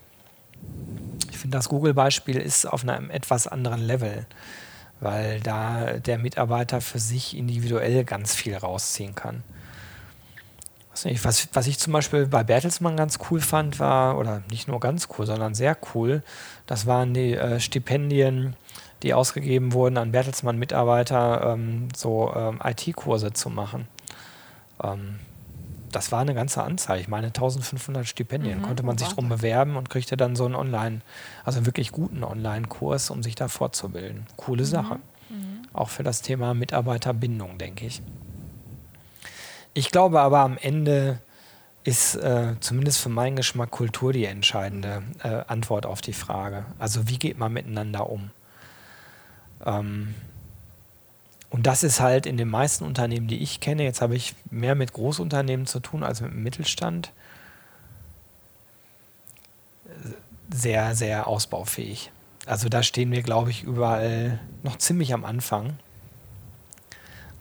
Finde, 1.46 1.60
das 1.60 1.70
Google-Beispiel 1.70 2.38
ist 2.38 2.66
auf 2.66 2.82
einem 2.82 3.12
etwas 3.12 3.46
anderen 3.46 3.80
Level, 3.80 4.26
weil 5.00 5.40
da 5.42 6.00
der 6.00 6.18
Mitarbeiter 6.18 6.82
für 6.82 6.98
sich 6.98 7.38
individuell 7.38 8.04
ganz 8.04 8.34
viel 8.34 8.56
rausziehen 8.56 9.14
kann. 9.14 9.44
Was, 11.22 11.48
was 11.54 11.68
ich 11.68 11.78
zum 11.78 11.94
Beispiel 11.94 12.26
bei 12.26 12.44
Bertelsmann 12.44 12.98
ganz 12.98 13.20
cool 13.30 13.42
fand, 13.42 13.80
war, 13.80 14.18
oder 14.18 14.42
nicht 14.50 14.68
nur 14.68 14.80
ganz 14.80 15.08
cool, 15.16 15.28
sondern 15.28 15.54
sehr 15.54 15.78
cool, 15.94 16.24
das 16.66 16.88
waren 16.88 17.14
die 17.14 17.36
äh, 17.36 17.60
Stipendien, 17.60 18.56
die 19.04 19.14
ausgegeben 19.14 19.74
wurden 19.74 19.98
an 19.98 20.12
Bertelsmann-Mitarbeiter, 20.12 21.54
ähm, 21.54 21.90
so 21.96 22.34
ähm, 22.36 22.60
IT-Kurse 22.64 23.34
zu 23.34 23.52
machen. 23.52 23.88
Ähm, 24.82 25.20
das 25.96 26.12
war 26.12 26.20
eine 26.20 26.34
ganze 26.34 26.62
Anzahl. 26.62 27.00
Ich 27.00 27.08
meine, 27.08 27.28
1500 27.28 28.06
Stipendien. 28.06 28.60
Mhm, 28.60 28.64
Konnte 28.64 28.84
man 28.84 28.98
sich 28.98 29.08
drum 29.08 29.30
bewerben 29.30 29.78
und 29.78 29.90
kriegte 29.90 30.18
dann 30.18 30.36
so 30.36 30.46
einen 30.46 30.56
Online, 30.56 31.00
also 31.46 31.58
einen 31.58 31.66
wirklich 31.66 31.92
guten 31.94 32.24
Online-Kurs, 32.24 33.10
um 33.10 33.24
sich 33.24 33.36
da 33.36 33.48
fortzubilden. 33.48 34.28
Coole 34.36 34.64
mhm. 34.64 34.68
Sache. 34.68 34.96
Mhm. 35.30 35.62
Auch 35.72 35.90
für 35.90 36.04
das 36.04 36.22
Thema 36.22 36.54
Mitarbeiterbindung, 36.54 37.58
denke 37.58 37.86
ich. 37.86 38.02
Ich 39.74 39.90
glaube 39.90 40.20
aber 40.20 40.40
am 40.40 40.58
Ende 40.58 41.20
ist 41.86 42.16
äh, 42.16 42.56
zumindest 42.60 43.00
für 43.00 43.10
meinen 43.10 43.36
Geschmack 43.36 43.72
Kultur 43.72 44.12
die 44.12 44.26
entscheidende 44.26 45.04
äh, 45.24 45.44
Antwort 45.48 45.86
auf 45.86 46.02
die 46.02 46.14
Frage. 46.14 46.66
Also 46.78 47.08
wie 47.08 47.20
geht 47.20 47.38
man 47.38 47.54
miteinander 47.54 48.10
um? 48.10 48.32
Ähm, 49.66 50.14
und 51.56 51.66
das 51.66 51.84
ist 51.84 52.02
halt 52.02 52.26
in 52.26 52.36
den 52.36 52.50
meisten 52.50 52.84
Unternehmen, 52.84 53.30
die 53.30 53.42
ich 53.42 53.62
kenne, 53.62 53.84
jetzt 53.84 54.02
habe 54.02 54.14
ich 54.14 54.36
mehr 54.52 54.76
mit 54.76 54.92
Großunternehmen 54.92 55.66
zu 55.66 55.80
tun 55.80 56.04
als 56.04 56.20
mit 56.20 56.32
dem 56.32 56.44
Mittelstand, 56.44 57.14
sehr, 60.54 60.96
sehr 60.96 61.28
ausbaufähig. 61.28 62.12
Also 62.46 62.68
da 62.68 62.84
stehen 62.84 63.10
wir, 63.14 63.22
glaube 63.22 63.52
ich, 63.52 63.64
überall 63.64 64.42
noch 64.64 64.78
ziemlich 64.80 65.14
am 65.14 65.24
Anfang. 65.24 65.80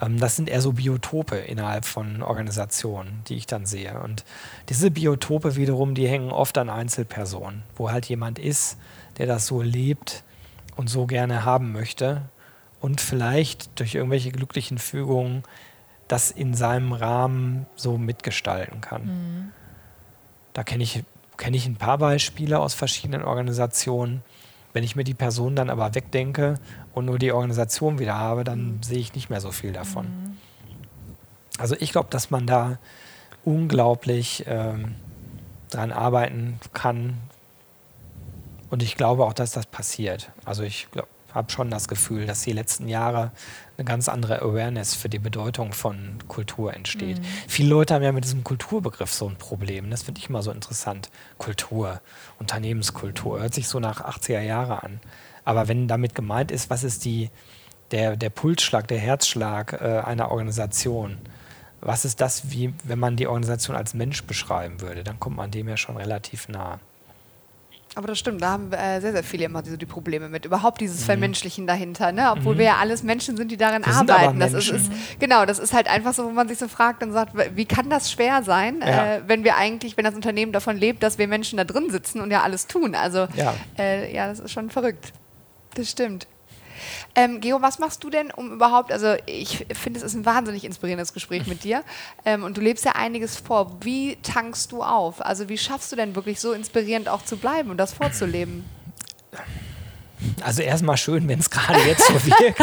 Ähm, 0.00 0.20
das 0.20 0.36
sind 0.36 0.48
eher 0.48 0.60
so 0.60 0.74
Biotope 0.74 1.34
innerhalb 1.34 1.84
von 1.84 2.22
Organisationen, 2.22 3.24
die 3.26 3.34
ich 3.34 3.48
dann 3.48 3.66
sehe. 3.66 4.00
Und 4.00 4.24
diese 4.68 4.92
Biotope 4.92 5.56
wiederum, 5.56 5.96
die 5.96 6.06
hängen 6.06 6.30
oft 6.30 6.56
an 6.56 6.70
Einzelpersonen, 6.70 7.64
wo 7.74 7.90
halt 7.90 8.06
jemand 8.06 8.38
ist, 8.38 8.76
der 9.18 9.26
das 9.26 9.48
so 9.48 9.60
lebt 9.60 10.22
und 10.76 10.88
so 10.88 11.06
gerne 11.06 11.44
haben 11.44 11.72
möchte 11.72 12.22
und 12.84 13.00
vielleicht 13.00 13.80
durch 13.80 13.94
irgendwelche 13.94 14.30
glücklichen 14.30 14.76
Fügungen 14.76 15.42
das 16.06 16.30
in 16.30 16.52
seinem 16.52 16.92
Rahmen 16.92 17.64
so 17.76 17.96
mitgestalten 17.96 18.82
kann. 18.82 19.06
Mhm. 19.06 19.52
Da 20.52 20.64
kenne 20.64 20.82
ich, 20.82 21.02
kenn 21.38 21.54
ich 21.54 21.64
ein 21.64 21.76
paar 21.76 21.96
Beispiele 21.96 22.60
aus 22.60 22.74
verschiedenen 22.74 23.22
Organisationen. 23.22 24.22
Wenn 24.74 24.84
ich 24.84 24.96
mir 24.96 25.04
die 25.04 25.14
Person 25.14 25.56
dann 25.56 25.70
aber 25.70 25.94
wegdenke 25.94 26.56
und 26.92 27.06
nur 27.06 27.18
die 27.18 27.32
Organisation 27.32 27.98
wieder 27.98 28.18
habe, 28.18 28.44
dann 28.44 28.66
mhm. 28.66 28.82
sehe 28.82 28.98
ich 28.98 29.14
nicht 29.14 29.30
mehr 29.30 29.40
so 29.40 29.50
viel 29.50 29.72
davon. 29.72 30.04
Mhm. 30.04 30.36
Also 31.56 31.76
ich 31.80 31.90
glaube, 31.90 32.10
dass 32.10 32.30
man 32.30 32.46
da 32.46 32.76
unglaublich 33.46 34.44
ähm, 34.46 34.94
dran 35.70 35.90
arbeiten 35.90 36.60
kann. 36.74 37.16
Und 38.68 38.82
ich 38.82 38.96
glaube 38.96 39.24
auch, 39.24 39.32
dass 39.32 39.52
das 39.52 39.64
passiert. 39.64 40.32
Also 40.44 40.64
ich 40.64 40.88
glaube, 40.90 41.08
habe 41.34 41.50
schon 41.50 41.68
das 41.70 41.88
Gefühl, 41.88 42.26
dass 42.26 42.42
die 42.42 42.52
letzten 42.52 42.88
Jahre 42.88 43.32
eine 43.76 43.84
ganz 43.84 44.08
andere 44.08 44.40
Awareness 44.40 44.94
für 44.94 45.08
die 45.08 45.18
Bedeutung 45.18 45.72
von 45.72 46.18
Kultur 46.28 46.72
entsteht. 46.72 47.18
Mhm. 47.18 47.24
Viele 47.48 47.68
Leute 47.68 47.94
haben 47.94 48.02
ja 48.02 48.12
mit 48.12 48.24
diesem 48.24 48.44
Kulturbegriff 48.44 49.12
so 49.12 49.28
ein 49.28 49.36
Problem. 49.36 49.90
Das 49.90 50.04
finde 50.04 50.20
ich 50.20 50.28
immer 50.28 50.42
so 50.42 50.52
interessant. 50.52 51.10
Kultur, 51.38 52.00
Unternehmenskultur, 52.38 53.40
hört 53.40 53.52
sich 53.52 53.66
so 53.66 53.80
nach 53.80 54.00
80er 54.00 54.40
Jahre 54.40 54.82
an. 54.84 55.00
Aber 55.44 55.68
wenn 55.68 55.88
damit 55.88 56.14
gemeint 56.14 56.52
ist, 56.52 56.70
was 56.70 56.84
ist 56.84 57.04
die, 57.04 57.30
der, 57.90 58.16
der 58.16 58.30
Pulsschlag, 58.30 58.86
der 58.88 58.98
Herzschlag 58.98 59.72
äh, 59.74 60.00
einer 60.04 60.30
Organisation, 60.30 61.18
was 61.80 62.04
ist 62.04 62.20
das, 62.20 62.50
wie 62.50 62.72
wenn 62.84 62.98
man 62.98 63.16
die 63.16 63.26
Organisation 63.26 63.76
als 63.76 63.92
Mensch 63.92 64.24
beschreiben 64.24 64.80
würde, 64.80 65.04
dann 65.04 65.20
kommt 65.20 65.36
man 65.36 65.50
dem 65.50 65.68
ja 65.68 65.76
schon 65.76 65.96
relativ 65.96 66.48
nah. 66.48 66.78
Aber 67.96 68.08
das 68.08 68.18
stimmt, 68.18 68.42
da 68.42 68.50
haben 68.50 68.72
äh, 68.72 69.00
sehr, 69.00 69.12
sehr 69.12 69.22
viele 69.22 69.44
immer 69.44 69.64
so 69.64 69.76
die 69.76 69.86
Probleme 69.86 70.28
mit. 70.28 70.44
Überhaupt 70.44 70.80
dieses 70.80 71.00
mhm. 71.00 71.04
Vermenschlichen 71.04 71.66
dahinter, 71.66 72.10
ne? 72.10 72.32
Obwohl 72.32 72.54
mhm. 72.54 72.58
wir 72.58 72.64
ja 72.66 72.76
alles 72.76 73.02
Menschen 73.02 73.36
sind, 73.36 73.50
die 73.50 73.56
darin 73.56 73.86
wir 73.86 73.94
arbeiten. 73.94 74.40
Das 74.40 74.52
ist, 74.52 74.68
ist, 74.68 74.90
genau, 75.20 75.46
das 75.46 75.58
ist 75.58 75.72
halt 75.72 75.88
einfach 75.88 76.12
so, 76.12 76.24
wo 76.24 76.30
man 76.30 76.48
sich 76.48 76.58
so 76.58 76.66
fragt 76.66 77.02
und 77.02 77.12
sagt, 77.12 77.32
wie 77.54 77.64
kann 77.66 77.90
das 77.90 78.10
schwer 78.10 78.42
sein, 78.42 78.80
ja. 78.80 79.16
äh, 79.16 79.22
wenn 79.26 79.44
wir 79.44 79.56
eigentlich, 79.56 79.96
wenn 79.96 80.04
das 80.04 80.14
Unternehmen 80.14 80.52
davon 80.52 80.76
lebt, 80.76 81.02
dass 81.02 81.18
wir 81.18 81.28
Menschen 81.28 81.56
da 81.56 81.64
drin 81.64 81.90
sitzen 81.90 82.20
und 82.20 82.30
ja 82.30 82.42
alles 82.42 82.66
tun. 82.66 82.94
Also 82.94 83.28
ja, 83.36 83.54
äh, 83.78 84.12
ja 84.12 84.26
das 84.26 84.40
ist 84.40 84.50
schon 84.50 84.70
verrückt. 84.70 85.12
Das 85.74 85.90
stimmt. 85.90 86.26
Ähm, 87.14 87.40
Geo, 87.40 87.62
was 87.62 87.78
machst 87.78 88.02
du 88.04 88.10
denn, 88.10 88.30
um 88.30 88.52
überhaupt, 88.52 88.92
also 88.92 89.14
ich 89.26 89.66
finde, 89.72 89.98
es 89.98 90.04
ist 90.04 90.14
ein 90.14 90.24
wahnsinnig 90.24 90.64
inspirierendes 90.64 91.12
Gespräch 91.12 91.46
mit 91.46 91.64
dir 91.64 91.82
ähm, 92.24 92.44
und 92.44 92.56
du 92.56 92.60
lebst 92.60 92.84
ja 92.84 92.92
einiges 92.92 93.36
vor. 93.36 93.78
Wie 93.82 94.16
tankst 94.16 94.72
du 94.72 94.82
auf? 94.82 95.24
Also 95.24 95.48
wie 95.48 95.58
schaffst 95.58 95.92
du 95.92 95.96
denn 95.96 96.14
wirklich 96.14 96.40
so 96.40 96.52
inspirierend 96.52 97.08
auch 97.08 97.24
zu 97.24 97.36
bleiben 97.36 97.70
und 97.70 97.76
das 97.76 97.92
vorzuleben? 97.92 98.64
Also 100.42 100.62
erstmal 100.62 100.96
schön, 100.96 101.28
wenn 101.28 101.38
es 101.38 101.50
gerade 101.50 101.80
jetzt 101.80 102.06
so 102.06 102.14
wirkt. 102.26 102.60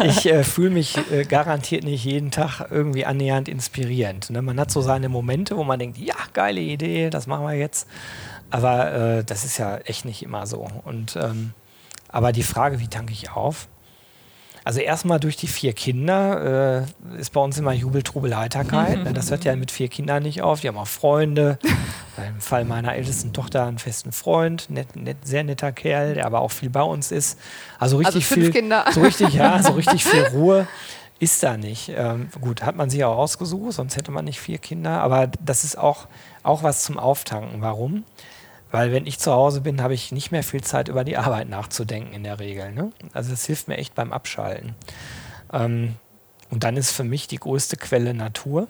ich 0.04 0.26
äh, 0.26 0.44
fühle 0.44 0.70
mich 0.70 0.96
äh, 1.10 1.24
garantiert 1.24 1.84
nicht 1.84 2.04
jeden 2.04 2.30
Tag 2.30 2.66
irgendwie 2.70 3.04
annähernd 3.04 3.48
inspirierend. 3.48 4.30
Ne? 4.30 4.42
Man 4.42 4.58
hat 4.58 4.70
so 4.70 4.80
seine 4.80 5.08
Momente, 5.08 5.56
wo 5.56 5.64
man 5.64 5.78
denkt, 5.78 5.98
ja, 5.98 6.14
geile 6.32 6.60
Idee, 6.60 7.10
das 7.10 7.26
machen 7.26 7.44
wir 7.46 7.54
jetzt. 7.54 7.88
Aber 8.50 8.92
äh, 8.92 9.24
das 9.24 9.44
ist 9.44 9.58
ja 9.58 9.76
echt 9.78 10.04
nicht 10.04 10.22
immer 10.22 10.46
so. 10.46 10.68
Und 10.84 11.16
ähm, 11.16 11.52
aber 12.14 12.30
die 12.30 12.44
Frage, 12.44 12.78
wie 12.78 12.86
tanke 12.86 13.12
ich 13.12 13.32
auf? 13.32 13.66
Also 14.62 14.78
erstmal 14.78 15.18
durch 15.18 15.36
die 15.36 15.48
vier 15.48 15.72
Kinder 15.72 16.86
äh, 17.12 17.20
ist 17.20 17.32
bei 17.32 17.40
uns 17.40 17.58
immer 17.58 17.72
Jubel, 17.72 18.04
Trubel, 18.04 18.36
Heiterkeit. 18.36 19.02
Ne? 19.02 19.12
Das 19.12 19.32
hört 19.32 19.44
ja 19.44 19.54
mit 19.56 19.72
vier 19.72 19.88
Kindern 19.88 20.22
nicht 20.22 20.40
auf. 20.40 20.60
Die 20.60 20.68
haben 20.68 20.78
auch 20.78 20.86
Freunde. 20.86 21.58
Im 22.16 22.40
Fall 22.40 22.64
meiner 22.64 22.94
ältesten 22.94 23.32
Tochter 23.32 23.66
einen 23.66 23.78
festen 23.78 24.12
Freund, 24.12 24.70
net, 24.70 24.94
net, 24.94 25.16
sehr 25.24 25.42
netter 25.42 25.72
Kerl, 25.72 26.14
der 26.14 26.24
aber 26.24 26.40
auch 26.40 26.52
viel 26.52 26.70
bei 26.70 26.82
uns 26.82 27.10
ist. 27.10 27.36
Also 27.80 27.96
richtig 27.96 28.24
also 28.24 28.34
viel, 28.34 28.52
Kinder. 28.52 28.84
so 28.92 29.00
richtig, 29.02 29.34
ja, 29.34 29.60
so 29.60 29.72
richtig 29.76 30.04
viel 30.04 30.22
Ruhe 30.28 30.68
ist 31.18 31.42
da 31.42 31.56
nicht. 31.56 31.90
Ähm, 31.94 32.28
gut, 32.40 32.62
hat 32.62 32.76
man 32.76 32.90
sich 32.90 33.04
auch 33.04 33.18
ausgesucht, 33.18 33.72
sonst 33.72 33.96
hätte 33.96 34.12
man 34.12 34.24
nicht 34.24 34.40
vier 34.40 34.58
Kinder. 34.58 35.00
Aber 35.00 35.26
das 35.44 35.64
ist 35.64 35.76
auch, 35.76 36.06
auch 36.44 36.62
was 36.62 36.84
zum 36.84 36.96
Auftanken. 36.96 37.60
Warum? 37.60 38.04
Weil 38.74 38.90
wenn 38.90 39.06
ich 39.06 39.20
zu 39.20 39.30
Hause 39.30 39.60
bin, 39.60 39.80
habe 39.80 39.94
ich 39.94 40.10
nicht 40.10 40.32
mehr 40.32 40.42
viel 40.42 40.64
Zeit, 40.64 40.88
über 40.88 41.04
die 41.04 41.16
Arbeit 41.16 41.48
nachzudenken 41.48 42.12
in 42.12 42.24
der 42.24 42.40
Regel. 42.40 42.72
Ne? 42.72 42.90
Also 43.12 43.32
es 43.32 43.46
hilft 43.46 43.68
mir 43.68 43.76
echt 43.76 43.94
beim 43.94 44.12
Abschalten. 44.12 44.74
Ähm, 45.52 45.94
und 46.50 46.64
dann 46.64 46.76
ist 46.76 46.90
für 46.90 47.04
mich 47.04 47.28
die 47.28 47.36
größte 47.36 47.76
Quelle 47.76 48.14
Natur. 48.14 48.66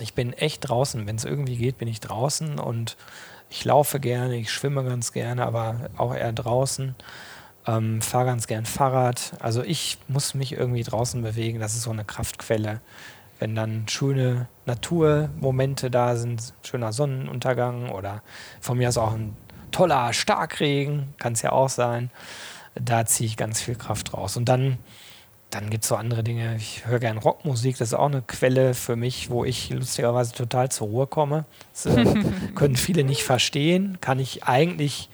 Ich 0.00 0.14
bin 0.14 0.32
echt 0.32 0.68
draußen. 0.68 1.06
Wenn 1.06 1.14
es 1.14 1.24
irgendwie 1.24 1.54
geht, 1.54 1.78
bin 1.78 1.86
ich 1.86 2.00
draußen 2.00 2.58
und 2.58 2.96
ich 3.48 3.64
laufe 3.64 4.00
gerne, 4.00 4.34
ich 4.38 4.50
schwimme 4.50 4.82
ganz 4.82 5.12
gerne, 5.12 5.46
aber 5.46 5.88
auch 5.96 6.12
eher 6.12 6.32
draußen. 6.32 6.96
Ähm, 7.68 8.02
fahre 8.02 8.26
ganz 8.26 8.48
gern 8.48 8.66
Fahrrad. 8.66 9.34
Also 9.38 9.62
ich 9.62 9.98
muss 10.08 10.34
mich 10.34 10.50
irgendwie 10.54 10.82
draußen 10.82 11.22
bewegen. 11.22 11.60
Das 11.60 11.76
ist 11.76 11.82
so 11.82 11.92
eine 11.92 12.04
Kraftquelle, 12.04 12.80
wenn 13.38 13.54
dann 13.54 13.86
schöne 13.88 14.48
Naturmomente 14.64 15.90
da 15.90 16.16
sind, 16.16 16.54
schöner 16.62 16.92
Sonnenuntergang 16.92 17.90
oder 17.90 18.22
von 18.60 18.78
mir 18.78 18.88
aus 18.88 18.98
auch 18.98 19.12
ein 19.12 19.36
toller 19.70 20.12
Starkregen, 20.12 21.14
kann 21.18 21.34
es 21.34 21.42
ja 21.42 21.52
auch 21.52 21.68
sein. 21.68 22.10
Da 22.74 23.06
ziehe 23.06 23.26
ich 23.26 23.36
ganz 23.36 23.60
viel 23.60 23.74
Kraft 23.74 24.14
raus. 24.14 24.36
Und 24.36 24.48
dann, 24.48 24.78
dann 25.50 25.70
gibt 25.70 25.84
es 25.84 25.88
so 25.88 25.96
andere 25.96 26.22
Dinge. 26.22 26.56
Ich 26.56 26.86
höre 26.86 26.98
gerne 26.98 27.20
Rockmusik, 27.20 27.78
das 27.78 27.88
ist 27.88 27.94
auch 27.94 28.06
eine 28.06 28.22
Quelle 28.22 28.74
für 28.74 28.96
mich, 28.96 29.30
wo 29.30 29.44
ich 29.44 29.70
lustigerweise 29.70 30.32
total 30.32 30.70
zur 30.70 30.88
Ruhe 30.88 31.06
komme. 31.06 31.44
Das 31.72 31.86
äh, 31.86 32.04
können 32.54 32.76
viele 32.76 33.04
nicht 33.04 33.22
verstehen, 33.22 33.98
kann 34.00 34.18
ich 34.18 34.44
eigentlich 34.44 35.08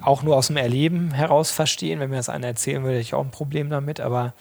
auch 0.00 0.22
nur 0.22 0.36
aus 0.36 0.48
dem 0.48 0.56
Erleben 0.56 1.12
heraus 1.12 1.50
verstehen. 1.50 2.00
Wenn 2.00 2.10
mir 2.10 2.16
das 2.16 2.28
einer 2.28 2.46
erzählen 2.46 2.82
würde, 2.82 2.94
hätte 2.96 3.02
ich 3.02 3.14
auch 3.14 3.24
ein 3.24 3.30
Problem 3.30 3.70
damit, 3.70 4.00
aber 4.00 4.34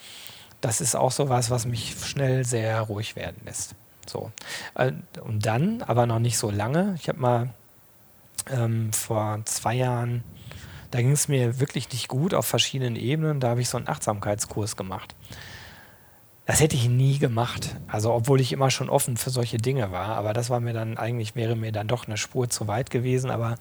das 0.63 0.79
ist 0.79 0.95
auch 0.95 1.11
so 1.11 1.27
was, 1.27 1.51
was 1.51 1.65
mich 1.65 1.95
schnell 2.05 2.45
sehr 2.45 2.79
ruhig 2.81 3.15
werden 3.17 3.41
lässt. 3.45 3.75
So. 4.07 4.31
Äh, 4.75 4.93
und 5.21 5.45
dann, 5.45 5.81
aber 5.81 6.05
noch 6.05 6.19
nicht 6.19 6.37
so 6.37 6.49
lange, 6.49 6.95
ich 6.99 7.09
habe 7.09 7.19
mal 7.19 7.49
ähm, 8.49 8.93
vor 8.93 9.41
zwei 9.43 9.75
Jahren, 9.75 10.23
da 10.91 10.99
ging 10.99 11.11
es 11.11 11.27
mir 11.27 11.59
wirklich 11.59 11.91
nicht 11.91 12.07
gut 12.07 12.33
auf 12.33 12.45
verschiedenen 12.45 12.95
Ebenen, 12.95 13.41
da 13.41 13.49
habe 13.49 13.61
ich 13.61 13.67
so 13.67 13.77
einen 13.77 13.89
Achtsamkeitskurs 13.89 14.77
gemacht. 14.77 15.15
Das 16.45 16.59
hätte 16.59 16.75
ich 16.75 16.89
nie 16.89 17.19
gemacht. 17.19 17.75
Also, 17.87 18.13
obwohl 18.13 18.41
ich 18.41 18.51
immer 18.51 18.69
schon 18.69 18.89
offen 18.89 19.15
für 19.15 19.29
solche 19.29 19.57
Dinge 19.57 19.91
war. 19.91 20.09
Aber 20.09 20.33
das 20.33 20.49
war 20.49 20.59
mir 20.59 20.73
dann, 20.73 20.97
eigentlich 20.97 21.35
wäre 21.35 21.55
mir 21.55 21.71
dann 21.71 21.87
doch 21.87 22.05
eine 22.05 22.17
Spur 22.17 22.49
zu 22.49 22.67
weit 22.67 22.89
gewesen. 22.89 23.31
Aber 23.31 23.55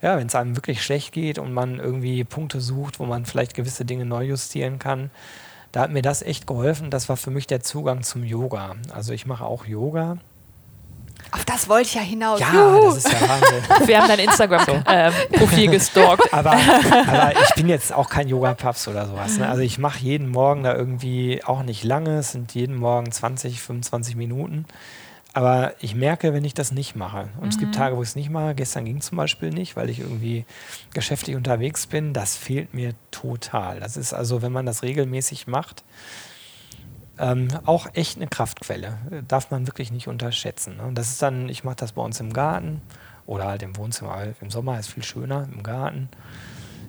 ja, 0.00 0.16
wenn 0.16 0.26
es 0.28 0.34
einem 0.34 0.56
wirklich 0.56 0.82
schlecht 0.82 1.12
geht 1.12 1.38
und 1.38 1.52
man 1.52 1.78
irgendwie 1.78 2.24
Punkte 2.24 2.62
sucht, 2.62 2.98
wo 2.98 3.04
man 3.04 3.26
vielleicht 3.26 3.52
gewisse 3.52 3.84
Dinge 3.84 4.06
neu 4.06 4.24
justieren 4.24 4.78
kann, 4.78 5.10
da 5.74 5.80
hat 5.80 5.90
mir 5.90 6.02
das 6.02 6.22
echt 6.22 6.46
geholfen. 6.46 6.90
Das 6.90 7.08
war 7.08 7.16
für 7.16 7.32
mich 7.32 7.48
der 7.48 7.60
Zugang 7.60 8.04
zum 8.04 8.22
Yoga. 8.22 8.76
Also 8.94 9.12
ich 9.12 9.26
mache 9.26 9.44
auch 9.44 9.66
Yoga. 9.66 10.18
Auf 11.32 11.44
das 11.44 11.68
wollte 11.68 11.88
ich 11.88 11.94
ja 11.94 12.00
hinaus. 12.00 12.38
Ja, 12.38 12.52
Juhu. 12.54 12.94
das 12.94 12.98
ist 12.98 13.12
ja 13.12 13.28
Wahnsinn. 13.28 13.64
Wir 13.88 14.00
haben 14.00 14.06
dein 14.06 14.20
Instagram-Profil 14.20 15.70
gestalkt. 15.70 16.32
aber, 16.32 16.52
aber 16.52 17.32
ich 17.42 17.54
bin 17.56 17.68
jetzt 17.68 17.92
auch 17.92 18.08
kein 18.08 18.28
Yoga-Paps 18.28 18.86
oder 18.86 19.08
sowas. 19.08 19.36
Ne? 19.38 19.48
Also 19.48 19.62
ich 19.62 19.78
mache 19.78 19.98
jeden 19.98 20.28
Morgen 20.28 20.62
da 20.62 20.76
irgendwie 20.76 21.42
auch 21.44 21.64
nicht 21.64 21.82
lange. 21.82 22.18
Es 22.18 22.30
sind 22.30 22.54
jeden 22.54 22.76
Morgen 22.76 23.10
20, 23.10 23.60
25 23.60 24.14
Minuten. 24.14 24.66
Aber 25.34 25.74
ich 25.80 25.96
merke, 25.96 26.32
wenn 26.32 26.44
ich 26.44 26.54
das 26.54 26.70
nicht 26.70 26.94
mache, 26.94 27.28
und 27.40 27.48
es 27.48 27.58
gibt 27.58 27.74
Tage, 27.74 27.96
wo 27.96 28.02
ich 28.02 28.10
es 28.10 28.14
nicht 28.16 28.30
mache, 28.30 28.54
gestern 28.54 28.84
ging 28.84 29.00
zum 29.00 29.18
Beispiel 29.18 29.50
nicht, 29.50 29.74
weil 29.74 29.90
ich 29.90 29.98
irgendwie 29.98 30.44
geschäftlich 30.92 31.34
unterwegs 31.34 31.88
bin, 31.88 32.12
das 32.12 32.36
fehlt 32.36 32.72
mir 32.72 32.94
total. 33.10 33.80
Das 33.80 33.96
ist 33.96 34.14
also, 34.14 34.42
wenn 34.42 34.52
man 34.52 34.64
das 34.64 34.84
regelmäßig 34.84 35.48
macht, 35.48 35.82
ähm, 37.18 37.48
auch 37.64 37.88
echt 37.94 38.16
eine 38.16 38.28
Kraftquelle. 38.28 38.96
Darf 39.26 39.50
man 39.50 39.66
wirklich 39.66 39.90
nicht 39.90 40.06
unterschätzen. 40.06 40.76
Ne? 40.76 40.84
Und 40.84 40.96
das 40.96 41.10
ist 41.10 41.20
dann, 41.20 41.48
ich 41.48 41.64
mache 41.64 41.76
das 41.76 41.92
bei 41.92 42.02
uns 42.02 42.20
im 42.20 42.32
Garten 42.32 42.80
oder 43.26 43.46
halt 43.46 43.64
im 43.64 43.76
Wohnzimmer. 43.76 44.34
Im 44.40 44.50
Sommer 44.50 44.78
ist 44.78 44.92
viel 44.92 45.02
schöner 45.02 45.48
im 45.52 45.64
Garten. 45.64 46.08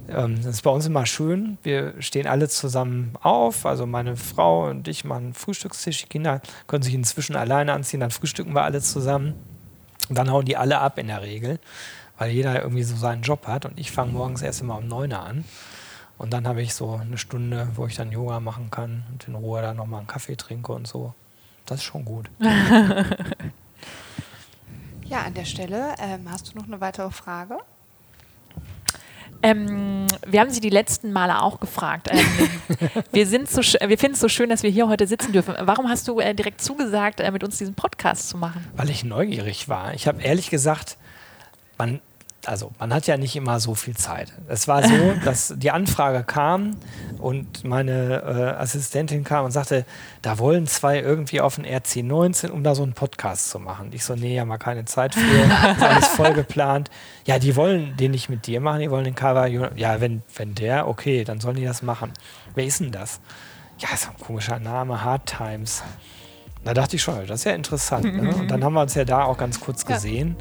Ähm, 0.10 0.38
das 0.38 0.56
ist 0.56 0.62
bei 0.62 0.70
uns 0.70 0.86
immer 0.86 1.06
schön. 1.06 1.58
Wir 1.64 1.94
stehen 2.00 2.28
alle 2.28 2.50
zusammen 2.50 3.14
auf. 3.22 3.66
Also 3.66 3.86
meine 3.86 4.16
Frau 4.16 4.70
und 4.70 4.88
ich 4.88 5.04
machen 5.04 5.34
Frühstückstisch. 5.34 6.04
Die 6.04 6.08
Kinder 6.08 6.42
können 6.68 6.84
sich 6.84 6.94
inzwischen 6.94 7.36
alleine 7.36 7.74
anziehen. 7.74 8.00
Dann 8.00 8.12
frühstücken 8.12 8.54
wir 8.54 8.64
alle 8.64 8.82
zusammen. 8.82 9.34
Und 10.10 10.18
dann 10.18 10.30
hauen 10.30 10.46
die 10.46 10.58
alle 10.58 10.80
ab 10.80 11.00
in 11.00 11.08
der 11.08 11.22
Regel, 11.22 11.60
weil 12.18 12.32
jeder 12.32 12.62
irgendwie 12.62 12.84
so 12.84 12.96
seinen 12.96 13.24
Job 13.24 13.48
hat. 13.48 13.66
Und 13.66 13.80
ich 13.80 13.92
fange 13.92 14.12
morgens 14.12 14.42
erst 14.42 14.62
immer 14.62 14.78
um 14.78 14.88
9 14.88 15.12
Uhr 15.12 15.20
an. 15.20 15.46
Und 16.18 16.32
dann 16.32 16.48
habe 16.48 16.62
ich 16.62 16.74
so 16.74 16.94
eine 16.94 17.18
Stunde, 17.18 17.70
wo 17.76 17.88
ich 17.88 17.96
dann 17.96 18.12
Yoga 18.12 18.40
machen 18.40 18.70
kann 18.72 19.04
und 19.12 19.28
in 19.28 19.36
Ruhe 19.36 19.62
dann 19.62 19.78
nochmal 19.78 20.00
einen 20.00 20.08
Kaffee 20.08 20.36
trinke 20.36 20.72
und 20.72 20.88
so. 20.88 21.14
Das 21.66 21.80
ist 21.80 21.84
schon 21.84 22.06
gut. 22.06 22.30
Ja, 25.08 25.22
an 25.22 25.36
der 25.36 25.46
Stelle 25.46 25.94
ähm, 26.00 26.28
hast 26.32 26.52
du 26.52 26.58
noch 26.58 26.66
eine 26.66 26.82
weitere 26.82 27.12
Frage? 27.12 27.60
Ähm, 29.44 30.08
wir 30.26 30.40
haben 30.40 30.50
Sie 30.50 30.60
die 30.60 30.70
letzten 30.70 31.12
Male 31.12 31.42
auch 31.42 31.60
gefragt. 31.60 32.10
Ähm, 32.12 32.26
wir 33.12 33.28
sind 33.28 33.50
so 33.50 33.62
wir 33.62 33.98
finden 33.98 34.14
es 34.14 34.20
so 34.20 34.30
schön, 34.30 34.50
dass 34.50 34.64
wir 34.64 34.70
hier 34.70 34.88
heute 34.88 35.08
sitzen 35.08 35.32
dürfen. 35.32 35.56
Warum 35.62 35.90
hast 35.90 36.08
du 36.08 36.20
äh, 36.20 36.34
direkt 36.34 36.62
zugesagt, 36.62 37.20
äh, 37.20 37.30
mit 37.32 37.44
uns 37.44 37.58
diesen 37.58 37.76
Podcast 37.76 38.30
zu 38.30 38.38
machen? 38.38 38.66
Weil 38.76 38.90
ich 38.90 39.04
neugierig 39.04 39.70
war. 39.70 39.94
Ich 39.94 40.08
habe 40.08 40.22
ehrlich 40.22 40.50
gesagt, 40.50 40.98
man, 41.78 42.02
also 42.48 42.72
man 42.80 42.94
hat 42.94 43.08
ja 43.08 43.18
nicht 43.18 43.36
immer 43.36 43.60
so 43.60 43.76
viel 43.76 43.96
Zeit. 43.96 44.34
Es 44.48 44.68
war 44.68 44.84
so, 44.84 45.14
dass 45.26 45.54
die 45.58 45.72
Anfrage 45.72 46.24
kam 46.24 46.76
und 47.20 47.64
meine 47.64 48.22
äh, 48.58 48.62
Assistentin 48.62 49.24
kam 49.24 49.46
und 49.46 49.52
sagte, 49.52 49.86
da 50.22 50.38
wollen 50.40 50.68
zwei 50.68 51.00
irgendwie 51.00 51.42
auf 51.42 51.56
den 51.56 51.66
RC19, 51.66 52.50
um 52.50 52.64
da 52.64 52.76
so 52.76 52.84
einen 52.84 52.94
Podcast 52.94 53.50
zu 53.50 53.60
machen. 53.60 53.90
Ich 53.94 54.04
so, 54.04 54.16
nee, 54.16 54.40
haben 54.40 54.48
wir 54.48 54.58
keine 54.58 54.86
Zeit 54.86 55.16
für, 55.16 55.22
ist 55.22 55.82
alles 55.84 56.08
voll 56.16 56.34
geplant. 56.34 56.90
Ja, 57.26 57.40
die 57.40 57.56
wollen 57.56 57.96
den 57.98 58.12
nicht 58.12 58.30
mit 58.30 58.48
dir 58.48 58.60
machen, 58.62 58.80
die 58.82 58.92
wollen 58.92 59.06
den 59.06 59.16
Cover. 59.16 59.48
Ja, 59.48 60.02
wenn, 60.02 60.22
wenn 60.36 60.56
der, 60.56 60.88
okay, 60.88 61.24
dann 61.24 61.40
sollen 61.40 61.56
die 61.56 61.66
das 61.66 61.82
machen. 61.82 62.12
Wer 62.54 62.66
ist 62.66 62.80
denn 62.80 62.92
das? 62.92 63.20
Ja, 63.80 63.90
ist 63.94 64.08
ein 64.10 64.18
komischer 64.24 64.60
Name, 64.60 65.04
Hard 65.04 65.26
Times. 65.38 65.84
Da 66.64 66.74
dachte 66.74 66.96
ich 66.96 67.02
schon, 67.02 67.16
das 67.28 67.42
ist 67.42 67.44
ja 67.46 67.52
interessant. 67.54 68.06
Ne? 68.06 68.36
Und 68.40 68.50
dann 68.50 68.64
haben 68.64 68.74
wir 68.74 68.82
uns 68.82 68.96
ja 68.96 69.06
da 69.06 69.24
auch 69.26 69.38
ganz 69.38 69.60
kurz 69.60 69.84
Ja. 69.88 69.96
gesehen. 69.96 70.36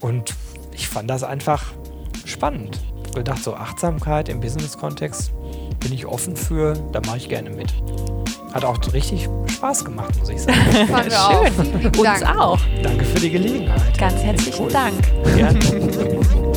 Und 0.00 0.34
ich 0.78 0.88
fand 0.88 1.10
das 1.10 1.24
einfach 1.24 1.72
spannend. 2.24 2.78
Ich 3.06 3.12
gedacht, 3.12 3.42
so 3.42 3.54
Achtsamkeit 3.54 4.28
im 4.28 4.40
Business-Kontext 4.40 5.32
bin 5.80 5.92
ich 5.92 6.06
offen 6.06 6.36
für, 6.36 6.74
da 6.92 7.00
mache 7.04 7.16
ich 7.16 7.28
gerne 7.28 7.50
mit. 7.50 7.72
Hat 8.52 8.64
auch 8.64 8.78
richtig 8.92 9.28
Spaß 9.50 9.84
gemacht, 9.84 10.16
muss 10.18 10.28
ich 10.28 10.40
sagen. 10.40 10.58
Fanden 10.88 11.10
wir 11.10 11.20
auch. 11.20 11.46
Schön. 11.46 11.82
Lieben 11.82 11.98
Uns 11.98 12.20
Dank. 12.20 12.38
auch. 12.38 12.60
Danke 12.82 13.04
für 13.04 13.20
die 13.20 13.30
Gelegenheit. 13.30 13.98
Ganz 13.98 14.22
herzlichen 14.22 14.66
cool. 14.66 14.72
Dank. 14.72 14.94
Gerne. 15.36 16.44